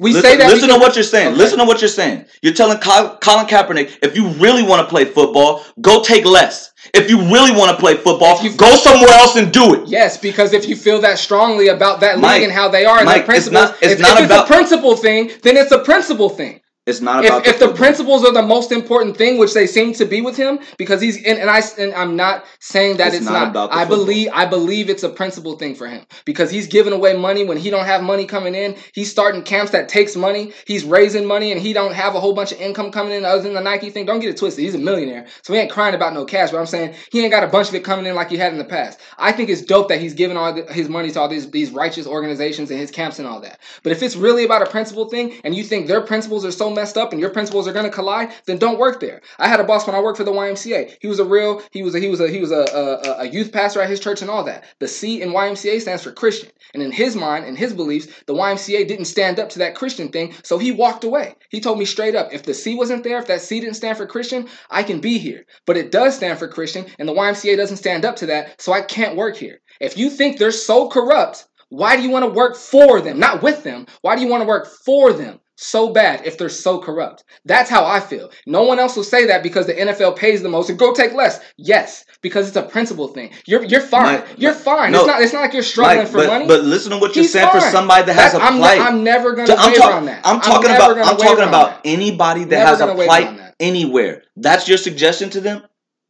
We 0.00 0.12
listen, 0.12 0.30
say 0.30 0.36
that. 0.38 0.48
listen 0.50 0.68
to 0.70 0.78
what 0.78 0.94
you're 0.96 1.04
saying. 1.04 1.28
Okay. 1.28 1.36
Listen 1.36 1.58
to 1.58 1.64
what 1.64 1.80
you're 1.80 1.88
saying. 1.88 2.24
You're 2.42 2.54
telling 2.54 2.78
Colin 2.78 3.18
Kaepernick, 3.46 3.98
if 4.02 4.16
you 4.16 4.28
really 4.28 4.62
want 4.62 4.80
to 4.80 4.88
play 4.88 5.04
football, 5.04 5.62
go 5.80 6.02
take 6.02 6.24
less. 6.24 6.72
If 6.94 7.10
you 7.10 7.18
really 7.20 7.52
want 7.52 7.70
to 7.70 7.76
play 7.76 7.94
football, 7.96 8.42
you- 8.42 8.56
go 8.56 8.74
somewhere 8.76 9.10
else 9.10 9.36
and 9.36 9.52
do 9.52 9.74
it. 9.74 9.86
Yes, 9.86 10.16
because 10.16 10.54
if 10.54 10.66
you 10.68 10.74
feel 10.74 11.00
that 11.02 11.18
strongly 11.18 11.68
about 11.68 12.00
that 12.00 12.18
league 12.18 12.42
and 12.42 12.50
how 12.52 12.68
they 12.68 12.86
are 12.86 12.96
and 12.98 13.04
Mike, 13.04 13.26
their 13.26 13.36
it's 13.36 13.48
principles, 13.48 13.70
not- 13.70 13.76
it's 13.82 13.92
if, 13.94 14.00
not 14.00 14.18
if 14.18 14.26
about- 14.26 14.40
it's 14.42 14.50
a 14.50 14.54
principle 14.54 14.96
thing, 14.96 15.30
then 15.42 15.56
it's 15.58 15.72
a 15.72 15.78
principle 15.78 16.30
thing. 16.30 16.59
It's 16.86 17.00
not 17.00 17.24
about 17.24 17.46
If, 17.46 17.56
about 17.56 17.62
if 17.62 17.70
the 17.70 17.76
principles 17.76 18.24
are 18.24 18.32
the 18.32 18.42
most 18.42 18.72
important 18.72 19.16
thing, 19.16 19.38
which 19.38 19.52
they 19.54 19.66
seem 19.66 19.92
to 19.94 20.06
be 20.06 20.22
with 20.22 20.36
him, 20.36 20.58
because 20.78 21.00
he's 21.00 21.18
and, 21.24 21.38
and 21.38 21.50
I 21.50 21.62
and 21.78 21.92
I'm 21.94 22.16
not 22.16 22.44
saying 22.58 22.96
that 22.96 23.08
It's 23.08 23.18
it's, 23.18 23.26
not 23.26 23.32
not. 23.32 23.50
about 23.50 23.70
the 23.70 23.76
I 23.76 23.80
football. 23.80 23.98
believe 23.98 24.28
I 24.32 24.46
believe 24.46 24.88
it's 24.88 25.02
a 25.02 25.10
principle 25.10 25.56
thing 25.58 25.74
for 25.74 25.86
him 25.86 26.06
because 26.24 26.50
he's 26.50 26.66
giving 26.66 26.94
away 26.94 27.12
money 27.16 27.44
when 27.44 27.58
he 27.58 27.68
don't 27.68 27.84
have 27.84 28.02
money 28.02 28.24
coming 28.24 28.54
in. 28.54 28.76
He's 28.94 29.10
starting 29.10 29.42
camps 29.42 29.72
that 29.72 29.90
takes 29.90 30.16
money. 30.16 30.52
He's 30.66 30.82
raising 30.84 31.26
money 31.26 31.52
and 31.52 31.60
he 31.60 31.74
don't 31.74 31.92
have 31.92 32.14
a 32.14 32.20
whole 32.20 32.32
bunch 32.34 32.50
of 32.50 32.60
income 32.60 32.90
coming 32.90 33.12
in 33.12 33.26
other 33.26 33.42
than 33.42 33.52
the 33.54 33.60
Nike 33.60 33.90
thing. 33.90 34.06
Don't 34.06 34.20
get 34.20 34.30
it 34.30 34.38
twisted. 34.38 34.64
He's 34.64 34.74
a 34.74 34.78
millionaire, 34.78 35.26
so 35.42 35.52
he 35.52 35.60
ain't 35.60 35.70
crying 35.70 35.94
about 35.94 36.14
no 36.14 36.24
cash. 36.24 36.50
But 36.50 36.58
I'm 36.60 36.66
saying 36.66 36.94
he 37.12 37.20
ain't 37.20 37.30
got 37.30 37.44
a 37.44 37.48
bunch 37.48 37.68
of 37.68 37.74
it 37.74 37.84
coming 37.84 38.06
in 38.06 38.14
like 38.14 38.30
he 38.30 38.38
had 38.38 38.52
in 38.52 38.58
the 38.58 38.64
past. 38.64 39.00
I 39.18 39.32
think 39.32 39.50
it's 39.50 39.62
dope 39.62 39.88
that 39.90 40.00
he's 40.00 40.14
giving 40.14 40.38
all 40.38 40.54
the, 40.54 40.64
his 40.72 40.88
money 40.88 41.10
to 41.10 41.20
all 41.20 41.28
these 41.28 41.50
these 41.50 41.70
righteous 41.72 42.06
organizations 42.06 42.70
and 42.70 42.80
his 42.80 42.90
camps 42.90 43.18
and 43.18 43.28
all 43.28 43.40
that. 43.42 43.60
But 43.82 43.92
if 43.92 44.02
it's 44.02 44.16
really 44.16 44.44
about 44.44 44.62
a 44.62 44.66
principle 44.70 45.10
thing 45.10 45.34
and 45.44 45.54
you 45.54 45.62
think 45.62 45.86
their 45.86 46.00
principles 46.00 46.44
are 46.46 46.50
so 46.50 46.69
messed 46.70 46.96
up 46.96 47.12
and 47.12 47.20
your 47.20 47.30
principles 47.30 47.66
are 47.68 47.72
to 47.72 47.90
collide, 47.90 48.32
then 48.46 48.58
don't 48.58 48.78
work 48.78 49.00
there. 49.00 49.20
I 49.38 49.48
had 49.48 49.60
a 49.60 49.64
boss 49.64 49.86
when 49.86 49.96
I 49.96 50.00
worked 50.00 50.18
for 50.18 50.24
the 50.24 50.32
YMCA. 50.32 50.96
He 51.00 51.08
was 51.08 51.18
a 51.18 51.24
real, 51.24 51.62
he 51.70 51.82
was 51.82 51.94
a, 51.94 52.00
he 52.00 52.08
was 52.08 52.20
a, 52.20 52.28
he 52.28 52.40
was 52.40 52.50
a, 52.50 52.64
a, 52.74 53.22
a 53.22 53.28
youth 53.28 53.52
pastor 53.52 53.80
at 53.80 53.90
his 53.90 54.00
church 54.00 54.22
and 54.22 54.30
all 54.30 54.44
that. 54.44 54.64
The 54.78 54.88
C 54.88 55.22
in 55.22 55.30
YMCA 55.30 55.80
stands 55.80 56.02
for 56.02 56.12
Christian. 56.12 56.50
And 56.72 56.82
in 56.82 56.92
his 56.92 57.16
mind 57.16 57.46
and 57.46 57.58
his 57.58 57.72
beliefs, 57.72 58.06
the 58.26 58.34
YMCA 58.34 58.86
didn't 58.86 59.06
stand 59.06 59.38
up 59.38 59.48
to 59.50 59.58
that 59.60 59.74
Christian 59.74 60.10
thing, 60.10 60.34
so 60.42 60.58
he 60.58 60.72
walked 60.72 61.04
away. 61.04 61.34
He 61.50 61.60
told 61.60 61.78
me 61.78 61.84
straight 61.84 62.14
up, 62.14 62.32
if 62.32 62.44
the 62.44 62.54
C 62.54 62.74
wasn't 62.74 63.04
there, 63.04 63.18
if 63.18 63.26
that 63.26 63.40
C 63.40 63.60
didn't 63.60 63.76
stand 63.76 63.96
for 63.96 64.06
Christian, 64.06 64.48
I 64.70 64.82
can 64.82 65.00
be 65.00 65.18
here. 65.18 65.46
But 65.66 65.76
it 65.76 65.90
does 65.90 66.16
stand 66.16 66.38
for 66.38 66.48
Christian, 66.48 66.86
and 66.98 67.08
the 67.08 67.14
YMCA 67.14 67.56
doesn't 67.56 67.78
stand 67.78 68.04
up 68.04 68.16
to 68.16 68.26
that, 68.26 68.60
so 68.60 68.72
I 68.72 68.82
can't 68.82 69.16
work 69.16 69.36
here. 69.36 69.60
If 69.80 69.96
you 69.96 70.10
think 70.10 70.38
they're 70.38 70.52
so 70.52 70.88
corrupt, 70.88 71.46
why 71.70 71.96
do 71.96 72.02
you 72.02 72.10
want 72.10 72.24
to 72.24 72.30
work 72.30 72.56
for 72.56 73.00
them? 73.00 73.18
Not 73.18 73.42
with 73.42 73.62
them. 73.62 73.86
Why 74.02 74.16
do 74.16 74.22
you 74.22 74.28
want 74.28 74.42
to 74.42 74.48
work 74.48 74.68
for 74.84 75.12
them 75.12 75.40
so 75.62 75.92
bad 75.92 76.26
if 76.26 76.38
they're 76.38 76.48
so 76.48 76.78
corrupt? 76.78 77.24
That's 77.44 77.68
how 77.68 77.84
I 77.84 78.00
feel. 78.00 78.30
No 78.46 78.62
one 78.62 78.78
else 78.78 78.96
will 78.96 79.04
say 79.04 79.26
that 79.26 79.42
because 79.42 79.66
the 79.66 79.74
NFL 79.74 80.16
pays 80.16 80.42
the 80.42 80.48
most 80.48 80.70
and 80.70 80.78
go 80.78 80.92
take 80.94 81.12
less. 81.12 81.38
Yes, 81.56 82.04
because 82.22 82.48
it's 82.48 82.56
a 82.56 82.62
principle 82.62 83.08
thing. 83.08 83.30
You're 83.46 83.62
you're 83.64 83.80
fine. 83.80 84.20
Mike, 84.20 84.28
you're 84.38 84.54
fine. 84.54 84.92
no. 84.92 85.00
it's 85.00 85.06
not 85.06 85.22
it's 85.22 85.32
not 85.32 85.40
like 85.42 85.52
you're 85.52 85.62
struggling 85.62 85.98
Mike, 85.98 86.08
for 86.08 86.16
but, 86.18 86.26
money. 86.28 86.46
but 86.46 86.64
listen 86.64 86.90
to 86.92 86.98
what 86.98 87.14
you're 87.14 87.22
He's 87.24 87.32
saying 87.32 87.50
for 87.50 87.60
somebody 87.60 88.04
that 88.06 88.14
has 88.14 88.32
That's- 88.32 88.50
a 88.50 88.52
I'm, 88.52 88.58
plight. 88.58 88.80
I'm 88.80 89.04
never 89.04 89.32
gonna 89.34 89.54
I'm, 89.54 89.70
waver 89.70 89.80
talk- 89.82 89.94
on 89.94 90.04
that. 90.06 90.26
I'm 90.26 90.40
talking 90.40 90.70
never 90.70 90.92
about 90.92 91.06
I'm 91.12 91.16
talking 91.18 91.44
about 91.48 91.82
that. 91.82 91.88
anybody 91.88 92.44
that 92.44 92.50
Never 92.50 92.66
has 92.70 92.80
a 92.80 92.94
plight 92.94 93.36
that. 93.36 93.54
anywhere. 93.60 94.22
That's 94.36 94.68
your 94.68 94.78
suggestion 94.78 95.30
to 95.30 95.40
them? 95.40 95.62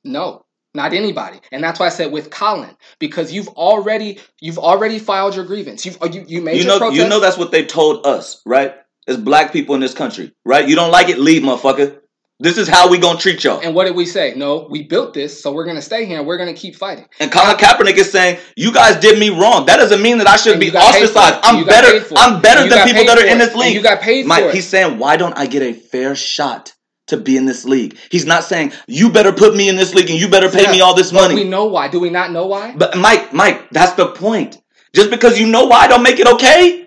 No, 0.04 0.46
not 0.74 0.92
anybody. 0.94 1.40
And 1.52 1.62
that's 1.62 1.78
why 1.80 1.86
I 1.86 1.90
said 1.90 2.12
with 2.12 2.30
Colin 2.30 2.76
because 2.98 3.32
you've 3.32 3.48
already 3.48 4.18
you've 4.40 4.58
already 4.58 4.98
filed 4.98 5.34
your 5.36 5.44
grievance. 5.44 5.84
You've 5.84 5.98
you 6.14 6.24
you 6.26 6.40
made 6.40 6.56
You 6.56 6.62
your 6.62 6.72
know 6.74 6.78
protest. 6.78 7.02
you 7.02 7.08
know 7.08 7.20
that's 7.20 7.36
what 7.38 7.50
they 7.50 7.64
told 7.66 8.06
us, 8.06 8.40
right? 8.46 8.74
As 9.10 9.16
black 9.18 9.52
people 9.52 9.74
in 9.74 9.80
this 9.80 9.92
country, 9.92 10.32
right? 10.44 10.66
You 10.68 10.76
don't 10.76 10.92
like 10.92 11.08
it, 11.08 11.18
leave, 11.18 11.42
motherfucker. 11.42 11.98
This 12.38 12.56
is 12.56 12.68
how 12.68 12.88
we 12.88 12.96
gonna 12.96 13.18
treat 13.18 13.42
y'all. 13.44 13.60
and 13.60 13.74
what 13.74 13.84
did 13.86 13.96
we 13.96 14.06
say? 14.06 14.34
No, 14.36 14.68
we 14.70 14.84
built 14.84 15.12
this, 15.12 15.42
so 15.42 15.50
we're 15.52 15.66
gonna 15.66 15.82
stay 15.82 16.06
here 16.06 16.18
and 16.18 16.26
we're 16.28 16.38
gonna 16.38 16.54
keep 16.54 16.76
fighting. 16.76 17.06
And 17.18 17.30
Colin 17.30 17.56
Kaepernick 17.56 17.96
is 17.98 18.10
saying, 18.10 18.38
"You 18.56 18.72
guys 18.72 18.98
did 19.00 19.18
me 19.18 19.28
wrong. 19.30 19.66
That 19.66 19.76
doesn't 19.78 20.00
mean 20.00 20.18
that 20.18 20.28
I 20.28 20.36
should 20.36 20.60
be 20.60 20.66
you 20.66 20.72
got 20.72 20.94
paid 20.94 21.10
for 21.10 21.18
ostracized. 21.18 21.40
I'm 21.42 21.64
better. 21.66 21.90
paid 21.90 22.06
for 22.06 22.14
it. 22.14 22.20
I'm 22.20 22.40
better 22.40 22.68
than 22.68 22.86
people 22.86 23.04
that 23.04 23.18
are 23.18 23.26
in 23.26 23.38
this 23.38 23.50
And 23.50 23.58
league." 23.60 23.74
you 23.74 23.82
got 23.82 24.00
paid 24.00 24.26
Mike, 24.26 24.44
for 24.44 24.48
it. 24.50 24.54
he's 24.54 24.68
saying, 24.68 24.98
"Why 24.98 25.16
don't 25.16 25.36
I 25.36 25.46
get 25.46 25.62
a 25.62 25.72
fair 25.74 26.14
shot 26.14 26.72
to 27.08 27.16
be 27.16 27.36
in 27.36 27.44
this 27.46 27.64
league?" 27.64 27.96
He's 28.10 28.24
not 28.26 28.44
saying, 28.44 28.72
"You 28.86 29.10
better 29.10 29.32
put 29.32 29.54
me 29.56 29.68
in 29.68 29.74
this 29.76 29.92
league 29.92 30.08
and 30.08 30.18
you 30.18 30.28
better 30.28 30.48
pay 30.48 30.62
Yeah, 30.62 30.72
me 30.72 30.80
all 30.80 30.94
this 30.94 31.12
money." 31.12 31.34
we 31.34 31.44
know 31.44 31.66
why. 31.66 31.88
Do 31.88 31.98
we 32.00 32.10
not 32.10 32.30
know 32.32 32.46
why? 32.46 32.72
But 32.76 32.96
Mike, 32.96 33.32
Mike, 33.34 33.68
that's 33.70 33.92
the 33.94 34.06
point. 34.06 34.56
Just 34.94 35.10
because 35.10 35.38
you 35.38 35.46
know 35.46 35.66
why, 35.66 35.88
don't 35.88 36.02
make 36.02 36.18
it 36.20 36.26
okay. 36.26 36.86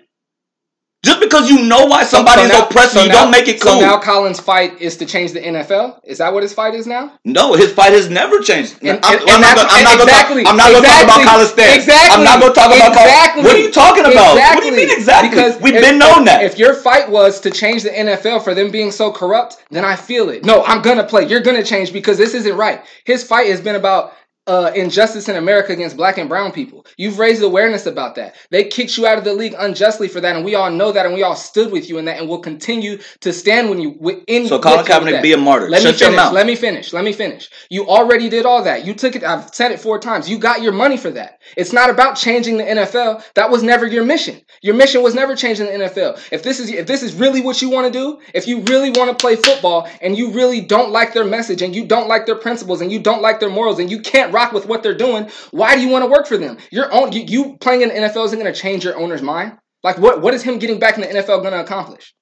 Just 1.04 1.20
because 1.20 1.50
you 1.50 1.62
know 1.68 1.84
why 1.86 2.02
somebody 2.02 2.40
So 2.40 2.46
is 2.46 2.52
now- 2.52 2.64
oppressing 2.66 2.98
so 3.00 3.02
you, 3.04 3.08
now- 3.12 3.22
don't 3.22 3.30
make 3.30 3.46
it 3.46 3.60
cool. 3.60 3.72
So 3.78 3.80
now 3.80 3.98
Colin's 4.00 4.40
fight 4.40 4.80
is 4.80 4.96
to 4.96 5.04
change 5.06 5.32
the 5.32 5.40
NFL. 5.40 6.00
Is 6.04 6.18
that 6.18 6.32
what 6.32 6.42
his 6.42 6.52
fight 6.54 6.74
is 6.74 6.86
now? 6.86 7.12
no, 7.24 7.52
his 7.54 7.72
fight 7.72 7.92
has 7.92 8.08
never 8.08 8.40
changed. 8.40 8.78
And- 8.82 8.98
I'm, 9.04 9.20
and- 9.20 9.30
I'm 9.30 9.40
not 9.40 9.56
gonna, 9.56 9.68
I'm 9.70 9.84
not 9.84 9.98
gonna 9.98 10.10
exactly, 10.10 10.42
talk, 10.44 10.50
I'm 10.52 10.56
not 10.56 10.72
gonna 10.72 10.86
talk 10.88 11.04
about 11.04 11.20
College 11.28 11.48
State. 11.48 11.74
Exactly. 11.76 12.14
I'm 12.16 12.24
not 12.24 12.40
gonna 12.40 12.54
talk 12.54 12.74
about 12.74 12.92
exactly. 12.92 13.42
What 13.44 13.54
are 13.56 13.58
you 13.58 13.70
talking 13.70 14.04
about? 14.06 14.32
Exactly. 14.36 14.54
What 14.56 14.60
do 14.62 14.66
you 14.70 14.76
mean 14.88 14.96
exactly? 14.98 15.30
Because 15.30 15.60
We've 15.60 15.74
if- 15.74 15.82
been 15.82 15.98
known 15.98 16.24
that. 16.24 16.42
If 16.42 16.58
your 16.58 16.74
fight 16.74 17.10
was 17.10 17.38
to 17.40 17.50
change 17.50 17.82
the 17.82 17.90
NFL 17.90 18.42
for 18.42 18.54
them 18.54 18.70
being 18.70 18.90
so 18.90 19.12
corrupt, 19.12 19.58
then 19.70 19.84
I 19.84 19.96
feel 19.96 20.30
it. 20.30 20.44
No, 20.44 20.64
I'm 20.64 20.80
gonna 20.82 21.04
play. 21.04 21.26
You're 21.28 21.40
gonna 21.42 21.62
change 21.64 21.92
because 21.92 22.16
this 22.16 22.32
isn't 22.34 22.56
right. 22.56 22.82
His 23.04 23.22
fight 23.22 23.48
has 23.48 23.60
been 23.60 23.76
about 23.76 24.14
uh, 24.46 24.70
injustice 24.74 25.28
in 25.28 25.36
America 25.36 25.72
against 25.72 25.96
black 25.96 26.18
and 26.18 26.28
brown 26.28 26.52
people. 26.52 26.84
You've 26.96 27.18
raised 27.18 27.42
awareness 27.42 27.86
about 27.86 28.14
that. 28.16 28.36
They 28.50 28.64
kicked 28.64 28.96
you 28.98 29.06
out 29.06 29.16
of 29.18 29.24
the 29.24 29.32
league 29.32 29.54
unjustly 29.58 30.08
for 30.08 30.20
that, 30.20 30.36
and 30.36 30.44
we 30.44 30.54
all 30.54 30.70
know 30.70 30.92
that, 30.92 31.06
and 31.06 31.14
we 31.14 31.22
all 31.22 31.36
stood 31.36 31.72
with 31.72 31.88
you 31.88 31.98
in 31.98 32.04
that, 32.06 32.18
and 32.18 32.28
will 32.28 32.38
continue 32.40 32.98
to 33.20 33.32
stand 33.32 33.70
when 33.70 33.80
you 33.80 33.92
wi- 33.94 34.22
in. 34.26 34.46
so 34.46 34.56
with 34.56 34.64
Colin 34.64 34.84
Kaepernick 34.84 35.22
be 35.22 35.32
a 35.32 35.38
martyr. 35.38 35.70
Let 35.70 35.82
Shut 35.82 35.94
me 35.94 35.98
your 36.00 36.08
finish. 36.10 36.16
mouth. 36.16 36.32
Let 36.34 36.46
me 36.46 36.56
finish. 36.56 36.92
Let 36.92 37.04
me 37.04 37.12
finish. 37.12 37.48
You 37.70 37.86
already 37.88 38.28
did 38.28 38.44
all 38.44 38.62
that. 38.64 38.84
You 38.84 38.94
took 38.94 39.16
it. 39.16 39.24
I've 39.24 39.54
said 39.54 39.70
it 39.72 39.80
four 39.80 39.98
times. 39.98 40.28
You 40.28 40.38
got 40.38 40.60
your 40.62 40.72
money 40.72 40.96
for 40.96 41.10
that. 41.12 41.40
It's 41.56 41.72
not 41.72 41.88
about 41.90 42.16
changing 42.16 42.58
the 42.58 42.64
NFL. 42.64 43.22
That 43.34 43.50
was 43.50 43.62
never 43.62 43.86
your 43.86 44.04
mission. 44.04 44.40
Your 44.62 44.74
mission 44.74 45.02
was 45.02 45.14
never 45.14 45.34
changing 45.36 45.66
the 45.66 45.72
NFL. 45.72 46.20
If 46.32 46.42
this 46.42 46.60
is 46.60 46.70
if 46.70 46.86
this 46.86 47.02
is 47.02 47.14
really 47.14 47.40
what 47.40 47.62
you 47.62 47.70
want 47.70 47.90
to 47.90 47.98
do, 47.98 48.20
if 48.34 48.46
you 48.46 48.60
really 48.62 48.90
want 48.90 49.10
to 49.10 49.16
play 49.20 49.36
football 49.36 49.88
and 50.02 50.16
you 50.18 50.32
really 50.32 50.60
don't 50.60 50.90
like 50.90 51.14
their 51.14 51.24
message 51.24 51.62
and 51.62 51.74
you 51.74 51.86
don't 51.86 52.08
like 52.08 52.26
their 52.26 52.36
principles 52.36 52.80
and 52.80 52.90
you 52.92 52.98
don't 52.98 53.22
like 53.22 53.40
their 53.40 53.50
morals 53.50 53.78
and 53.78 53.90
you 53.90 54.00
can't 54.00 54.32
rock 54.34 54.52
with 54.52 54.66
what 54.66 54.82
they're 54.82 54.96
doing, 54.96 55.30
why 55.52 55.76
do 55.76 55.80
you 55.80 55.88
want 55.88 56.04
to 56.04 56.10
work 56.10 56.26
for 56.26 56.36
them? 56.36 56.58
Your 56.70 56.92
own 56.92 57.12
you, 57.12 57.22
you 57.22 57.56
playing 57.58 57.82
in 57.82 57.88
the 57.88 57.94
NFL 57.94 58.26
isn't 58.26 58.38
going 58.38 58.52
to 58.52 58.58
change 58.58 58.84
your 58.84 58.98
owner's 58.98 59.22
mind. 59.22 59.56
Like 59.82 59.98
what 59.98 60.20
what 60.20 60.34
is 60.34 60.42
him 60.42 60.58
getting 60.58 60.78
back 60.78 60.96
in 60.96 61.02
the 61.02 61.06
NFL 61.06 61.40
going 61.42 61.52
to 61.52 61.60
accomplish? 61.60 62.14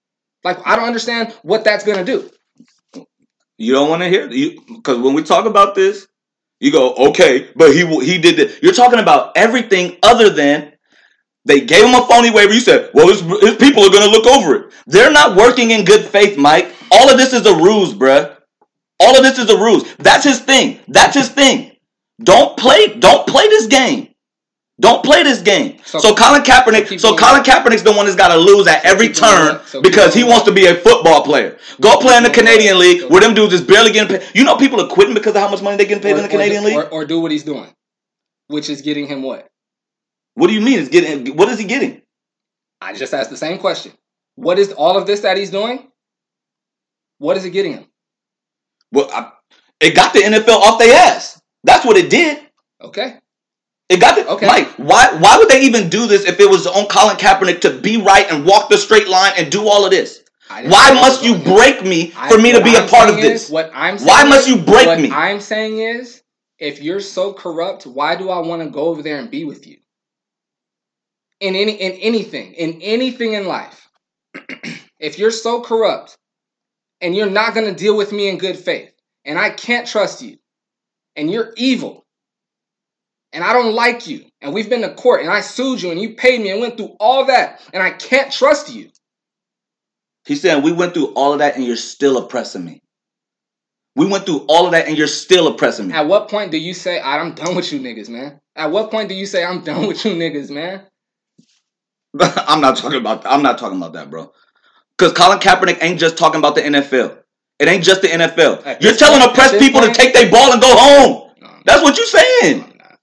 Like 0.44 0.58
I 0.64 0.76
don't 0.76 0.86
understand 0.86 1.32
what 1.42 1.64
that's 1.64 1.84
going 1.84 2.04
to 2.04 2.04
do. 2.04 2.30
You 3.58 3.72
don't 3.72 3.88
want 3.88 4.02
to 4.02 4.08
hear 4.08 4.30
you 4.30 4.60
because 4.66 4.98
when 4.98 5.14
we 5.14 5.22
talk 5.22 5.46
about 5.46 5.74
this, 5.74 6.06
you 6.60 6.70
go 6.70 6.94
okay, 7.10 7.50
but 7.56 7.72
he 7.72 7.84
he 8.04 8.18
did 8.18 8.36
this. 8.36 8.60
You're 8.62 8.72
talking 8.72 9.00
about 9.00 9.32
everything 9.36 9.96
other 10.02 10.30
than 10.30 10.72
they 11.44 11.60
gave 11.60 11.84
him 11.84 11.94
a 11.94 12.06
phony 12.06 12.30
waiver. 12.30 12.52
You 12.52 12.60
said, 12.60 12.90
well, 12.94 13.08
his, 13.08 13.20
his 13.20 13.56
people 13.56 13.82
are 13.82 13.90
going 13.90 14.04
to 14.04 14.10
look 14.10 14.26
over 14.26 14.54
it. 14.54 14.72
They're 14.86 15.10
not 15.10 15.36
working 15.36 15.72
in 15.72 15.84
good 15.84 16.04
faith, 16.04 16.38
Mike. 16.38 16.72
All 16.90 17.10
of 17.10 17.16
this 17.18 17.32
is 17.32 17.46
a 17.46 17.54
ruse, 17.54 17.94
bruh. 17.94 18.36
All 19.00 19.16
of 19.16 19.22
this 19.22 19.38
is 19.38 19.50
a 19.50 19.58
ruse. 19.58 19.92
That's 19.96 20.24
his 20.24 20.40
thing. 20.40 20.78
That's 20.86 21.16
his 21.16 21.28
thing. 21.28 21.71
Don't 22.22 22.56
play. 22.56 22.98
Don't 22.98 23.26
play 23.26 23.48
this 23.48 23.66
game. 23.66 24.08
Don't 24.80 25.04
play 25.04 25.22
this 25.22 25.42
game. 25.42 25.78
So, 25.84 25.98
So- 25.98 26.14
Colin 26.14 26.42
Kaepernick. 26.42 26.98
So 26.98 27.16
Colin 27.16 27.42
Kaepernick's 27.42 27.82
the 27.82 27.92
one 27.92 28.06
that's 28.06 28.16
got 28.16 28.28
to 28.28 28.36
lose 28.36 28.66
at 28.66 28.84
every 28.84 29.08
turn 29.08 29.54
that. 29.54 29.66
So 29.66 29.80
keep 29.80 29.90
because 29.92 30.14
he 30.14 30.24
wants 30.24 30.44
to 30.46 30.52
be 30.52 30.66
a 30.66 30.74
football 30.74 31.22
player. 31.22 31.58
Go 31.80 31.98
play 31.98 32.16
in 32.16 32.22
the. 32.24 32.30
Canadian 32.30 32.78
League 32.78 33.10
where 33.10 33.20
them 33.20 33.34
dudes 33.34 33.52
is 33.52 33.60
barely 33.60 33.92
getting 33.92 34.18
paid. 34.18 34.28
You 34.34 34.44
know, 34.44 34.56
people 34.56 34.80
are 34.80 34.88
quitting 34.88 35.14
because 35.14 35.34
of 35.36 35.42
how 35.42 35.48
much 35.48 35.62
money 35.62 35.76
they're 35.76 35.86
getting 35.86 36.02
paid 36.02 36.16
in 36.16 36.22
the 36.22 36.28
Canadian 36.28 36.64
or, 36.64 36.66
League. 36.66 36.76
or, 36.76 36.88
or 36.88 37.04
do 37.04 37.20
what 37.20 37.30
he's 37.30 37.44
doing, 37.44 37.68
which 38.48 38.68
is 38.70 38.80
getting 38.82 39.06
him 39.06 39.22
what? 39.22 39.48
what 40.34 40.48
do 40.48 40.54
you 40.54 40.60
mean? 40.60 40.78
Is 40.78 40.88
getting. 40.88 41.36
What 41.36 41.48
is 41.48 41.58
he 41.58 41.64
getting? 41.66 42.02
I 42.80 42.94
just 42.94 43.14
asked 43.14 43.30
the 43.30 43.36
same 43.36 43.58
question. 43.58 43.92
What 44.34 44.58
is 44.58 44.72
all 44.72 44.96
of 44.96 45.06
this 45.06 45.20
that 45.20 45.36
he's 45.36 45.50
doing? 45.50 45.88
What 47.18 47.36
is 47.36 47.44
it 47.44 47.50
getting 47.50 47.74
him? 47.74 47.86
Well, 48.90 49.08
I, 49.12 49.30
it 49.80 49.94
got 49.94 50.12
the 50.12 50.20
NFL 50.20 50.56
off 50.56 50.78
their 50.78 50.94
ass. 50.94 51.31
That's 51.64 51.84
what 51.84 51.96
it 51.96 52.10
did. 52.10 52.38
Okay. 52.80 53.16
It 53.88 54.00
got 54.00 54.16
the 54.16 54.26
Okay. 54.26 54.46
Mike. 54.46 54.68
Why? 54.78 55.12
Why 55.18 55.36
would 55.38 55.48
they 55.48 55.62
even 55.62 55.88
do 55.88 56.06
this 56.06 56.24
if 56.24 56.40
it 56.40 56.48
was 56.48 56.66
on 56.66 56.86
Colin 56.86 57.16
Kaepernick 57.16 57.60
to 57.62 57.78
be 57.78 57.98
right 57.98 58.30
and 58.30 58.44
walk 58.46 58.68
the 58.70 58.78
straight 58.78 59.08
line 59.08 59.32
and 59.36 59.50
do 59.52 59.68
all 59.68 59.84
of 59.84 59.90
this? 59.90 60.22
Why 60.48 60.92
must 60.92 61.22
you 61.24 61.36
break 61.36 61.82
me 61.84 62.12
I- 62.16 62.30
for 62.30 62.38
me 62.38 62.52
to 62.52 62.62
be 62.62 62.74
a 62.74 62.82
I'm 62.82 62.88
part 62.88 63.08
of 63.08 63.16
this? 63.16 63.44
is- 63.44 63.50
what 63.50 63.70
I'm 63.74 63.98
saying 63.98 64.08
Why 64.08 64.24
must 64.24 64.48
you 64.48 64.56
break 64.56 64.86
what 64.86 65.00
me? 65.00 65.10
I'm 65.10 65.40
saying 65.40 65.78
is, 65.78 66.22
if 66.58 66.80
you're 66.82 67.00
so 67.00 67.32
corrupt, 67.32 67.86
why 67.86 68.16
do 68.16 68.28
I 68.30 68.38
want 68.40 68.62
to 68.62 68.68
go 68.68 68.86
over 68.86 69.02
there 69.02 69.18
and 69.18 69.30
be 69.30 69.44
with 69.44 69.66
you? 69.66 69.78
In 71.40 71.56
any 71.56 71.72
in 71.72 71.92
anything, 71.92 72.54
in 72.54 72.80
anything 72.82 73.32
in 73.32 73.46
life. 73.46 73.88
if 74.98 75.18
you're 75.18 75.30
so 75.30 75.60
corrupt 75.60 76.16
and 77.00 77.14
you're 77.16 77.30
not 77.30 77.54
going 77.54 77.66
to 77.66 77.74
deal 77.74 77.96
with 77.96 78.12
me 78.12 78.28
in 78.28 78.38
good 78.38 78.56
faith, 78.58 78.92
and 79.24 79.38
I 79.38 79.50
can't 79.50 79.86
trust 79.88 80.22
you, 80.22 80.38
and 81.16 81.30
you're 81.30 81.52
evil, 81.56 82.04
and 83.32 83.44
I 83.44 83.52
don't 83.52 83.74
like 83.74 84.06
you, 84.06 84.26
and 84.40 84.52
we've 84.52 84.68
been 84.68 84.82
to 84.82 84.94
court, 84.94 85.22
and 85.22 85.30
I 85.30 85.40
sued 85.40 85.82
you, 85.82 85.90
and 85.90 86.00
you 86.00 86.14
paid 86.14 86.40
me, 86.40 86.50
and 86.50 86.60
went 86.60 86.76
through 86.76 86.96
all 86.98 87.26
that, 87.26 87.60
and 87.72 87.82
I 87.82 87.90
can't 87.90 88.32
trust 88.32 88.72
you. 88.72 88.90
He's 90.24 90.40
saying 90.40 90.62
we 90.62 90.72
went 90.72 90.94
through 90.94 91.12
all 91.14 91.32
of 91.32 91.40
that 91.40 91.56
and 91.56 91.64
you're 91.64 91.76
still 91.76 92.16
oppressing 92.18 92.64
me. 92.64 92.80
We 93.96 94.06
went 94.06 94.24
through 94.24 94.46
all 94.48 94.66
of 94.66 94.72
that 94.72 94.86
and 94.86 94.96
you're 94.96 95.06
still 95.06 95.48
oppressing 95.48 95.88
me. 95.88 95.94
At 95.94 96.06
what 96.06 96.28
point 96.28 96.50
do 96.50 96.58
you 96.58 96.74
say 96.74 97.00
I'm 97.00 97.34
done 97.34 97.56
with 97.56 97.72
you 97.72 97.80
niggas, 97.80 98.08
man? 98.08 98.40
At 98.56 98.70
what 98.70 98.90
point 98.90 99.08
do 99.08 99.14
you 99.14 99.26
say 99.26 99.44
I'm 99.44 99.62
done 99.62 99.86
with 99.86 100.04
you 100.04 100.12
niggas, 100.12 100.50
man? 100.50 100.82
I'm 102.20 102.60
not 102.60 102.76
talking 102.76 103.00
about. 103.00 103.26
I'm 103.26 103.42
not 103.42 103.58
talking 103.58 103.78
about 103.78 103.94
that, 103.94 104.10
bro. 104.10 104.32
Because 104.96 105.12
Colin 105.14 105.38
Kaepernick 105.38 105.82
ain't 105.82 105.98
just 105.98 106.16
talking 106.16 106.38
about 106.38 106.54
the 106.54 106.60
NFL. 106.62 107.21
It 107.62 107.68
ain't 107.68 107.84
just 107.84 108.02
the 108.02 108.08
NFL. 108.08 108.66
At 108.66 108.82
You're 108.82 108.92
telling 108.94 109.20
point- 109.20 109.30
oppressed 109.32 109.58
people 109.60 109.80
point- 109.80 109.94
to 109.94 110.00
take 110.00 110.12
their 110.14 110.28
ball 110.28 110.52
and 110.52 110.60
go 110.60 110.66
home. 110.74 111.30
No, 111.40 111.48
That's 111.64 111.80
what 111.80 111.96
you're 111.96 112.06
saying. 112.06 112.58
No, 112.58 112.64
I'm 112.64 112.78
not. 112.78 112.98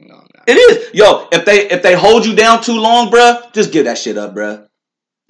No, 0.00 0.14
I'm 0.14 0.28
not. 0.34 0.44
It 0.46 0.54
is. 0.56 0.94
Yo, 0.94 1.28
if 1.30 1.44
they 1.44 1.68
if 1.68 1.82
they 1.82 1.94
hold 1.94 2.24
you 2.24 2.34
down 2.34 2.62
too 2.62 2.78
long, 2.80 3.10
bruh, 3.10 3.52
just 3.52 3.70
give 3.70 3.84
that 3.84 3.98
shit 3.98 4.16
up, 4.16 4.34
bruh. 4.34 4.66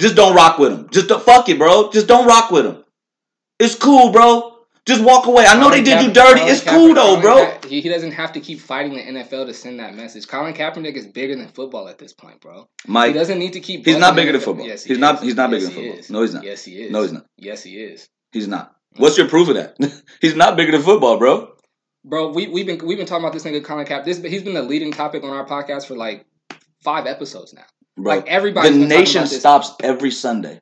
Just 0.01 0.15
don't 0.15 0.37
rock 0.37 0.59
with 0.61 0.71
them. 0.71 0.89
Just 0.93 1.09
don't, 1.09 1.21
fuck 1.21 1.49
it, 1.49 1.59
bro. 1.59 1.91
Just 1.91 2.07
don't 2.07 2.29
rock 2.29 2.53
with 2.53 2.65
them. 2.65 2.85
It's 3.59 3.75
cool, 3.75 4.13
bro. 4.13 4.55
Just 4.87 5.03
walk 5.05 5.27
away. 5.27 5.45
I 5.45 5.55
know 5.57 5.65
Colin 5.69 5.85
they 5.85 5.91
did 5.91 6.03
you 6.03 6.13
dirty. 6.13 6.39
Colin 6.41 6.55
It's 6.55 6.63
cool 6.63 6.95
though, 6.95 7.17
Colin 7.17 7.21
bro. 7.21 7.45
Ka- 7.61 7.69
he, 7.69 7.83
doesn't 7.89 8.13
have 8.13 8.33
to 8.35 8.41
keep 8.41 8.61
fighting 8.61 8.95
the 8.95 9.03
NFL 9.03 9.45
to 9.47 9.53
send 9.53 9.81
that 9.81 9.95
message. 9.97 10.27
Colin 10.29 10.55
Kaepernick 10.55 10.95
is 10.95 11.07
bigger 11.07 11.35
than 11.37 11.49
football 11.49 11.89
at 11.89 11.99
this 11.99 12.13
point, 12.15 12.41
bro. 12.41 12.69
Mike, 12.87 13.09
he 13.09 13.13
doesn't 13.13 13.39
need 13.39 13.53
to 13.55 13.61
keep. 13.61 13.85
he's 13.85 13.99
not 13.99 14.15
bigger 14.15 14.33
than 14.33 14.41
football. 14.41 14.65
Yes, 14.65 14.85
he 14.85 14.89
He's 14.91 14.97
is. 14.97 15.01
not- 15.01 15.23
he's 15.23 15.35
not 15.35 15.51
bigger 15.51 15.67
than 15.67 15.75
football. 15.75 15.99
is. 15.99 16.09
No, 16.11 16.23
he's 16.23 16.33
not. 16.35 16.45
Yes, 16.45 16.65
he 16.65 16.73
is. 16.85 16.93
No, 16.93 17.03
he's 17.03 17.13
not. 17.13 17.27
Yes, 17.37 17.63
he 17.65 17.77
is. 17.83 18.09
He's 18.33 18.49
not. 18.49 18.75
Mm. 18.97 19.01
What's 19.01 19.19
your 19.19 19.29
proof 19.29 19.49
of 19.49 19.55
that? 19.55 19.77
he's 20.21 20.37
not 20.37 20.57
bigger 20.57 20.73
than 20.73 20.83
football, 20.83 21.19
bro. 21.19 21.53
Bro, 22.05 22.33
we 22.33 22.49
we've 22.49 22.67
been 22.67 22.85
we've 22.87 22.97
been 22.99 23.07
talking 23.07 23.25
about 23.25 23.33
this 23.35 23.45
nigga 23.45 23.65
Colin 23.65 23.87
Kaepernick. 23.87 24.05
This 24.05 24.23
he's 24.23 24.43
been 24.43 24.55
the 24.55 24.63
leading 24.63 24.93
topic 24.93 25.25
on 25.25 25.31
our 25.31 25.45
podcast 25.47 25.87
for 25.87 25.95
like 25.97 26.25
five 26.83 27.07
episodes 27.07 27.53
now. 27.53 27.65
Bro, 27.97 28.15
Like 28.17 28.27
everybody's 28.29 28.79
the 28.79 28.87
nation 28.87 29.27
stops 29.27 29.73
every 29.83 30.11
Sunday 30.11 30.61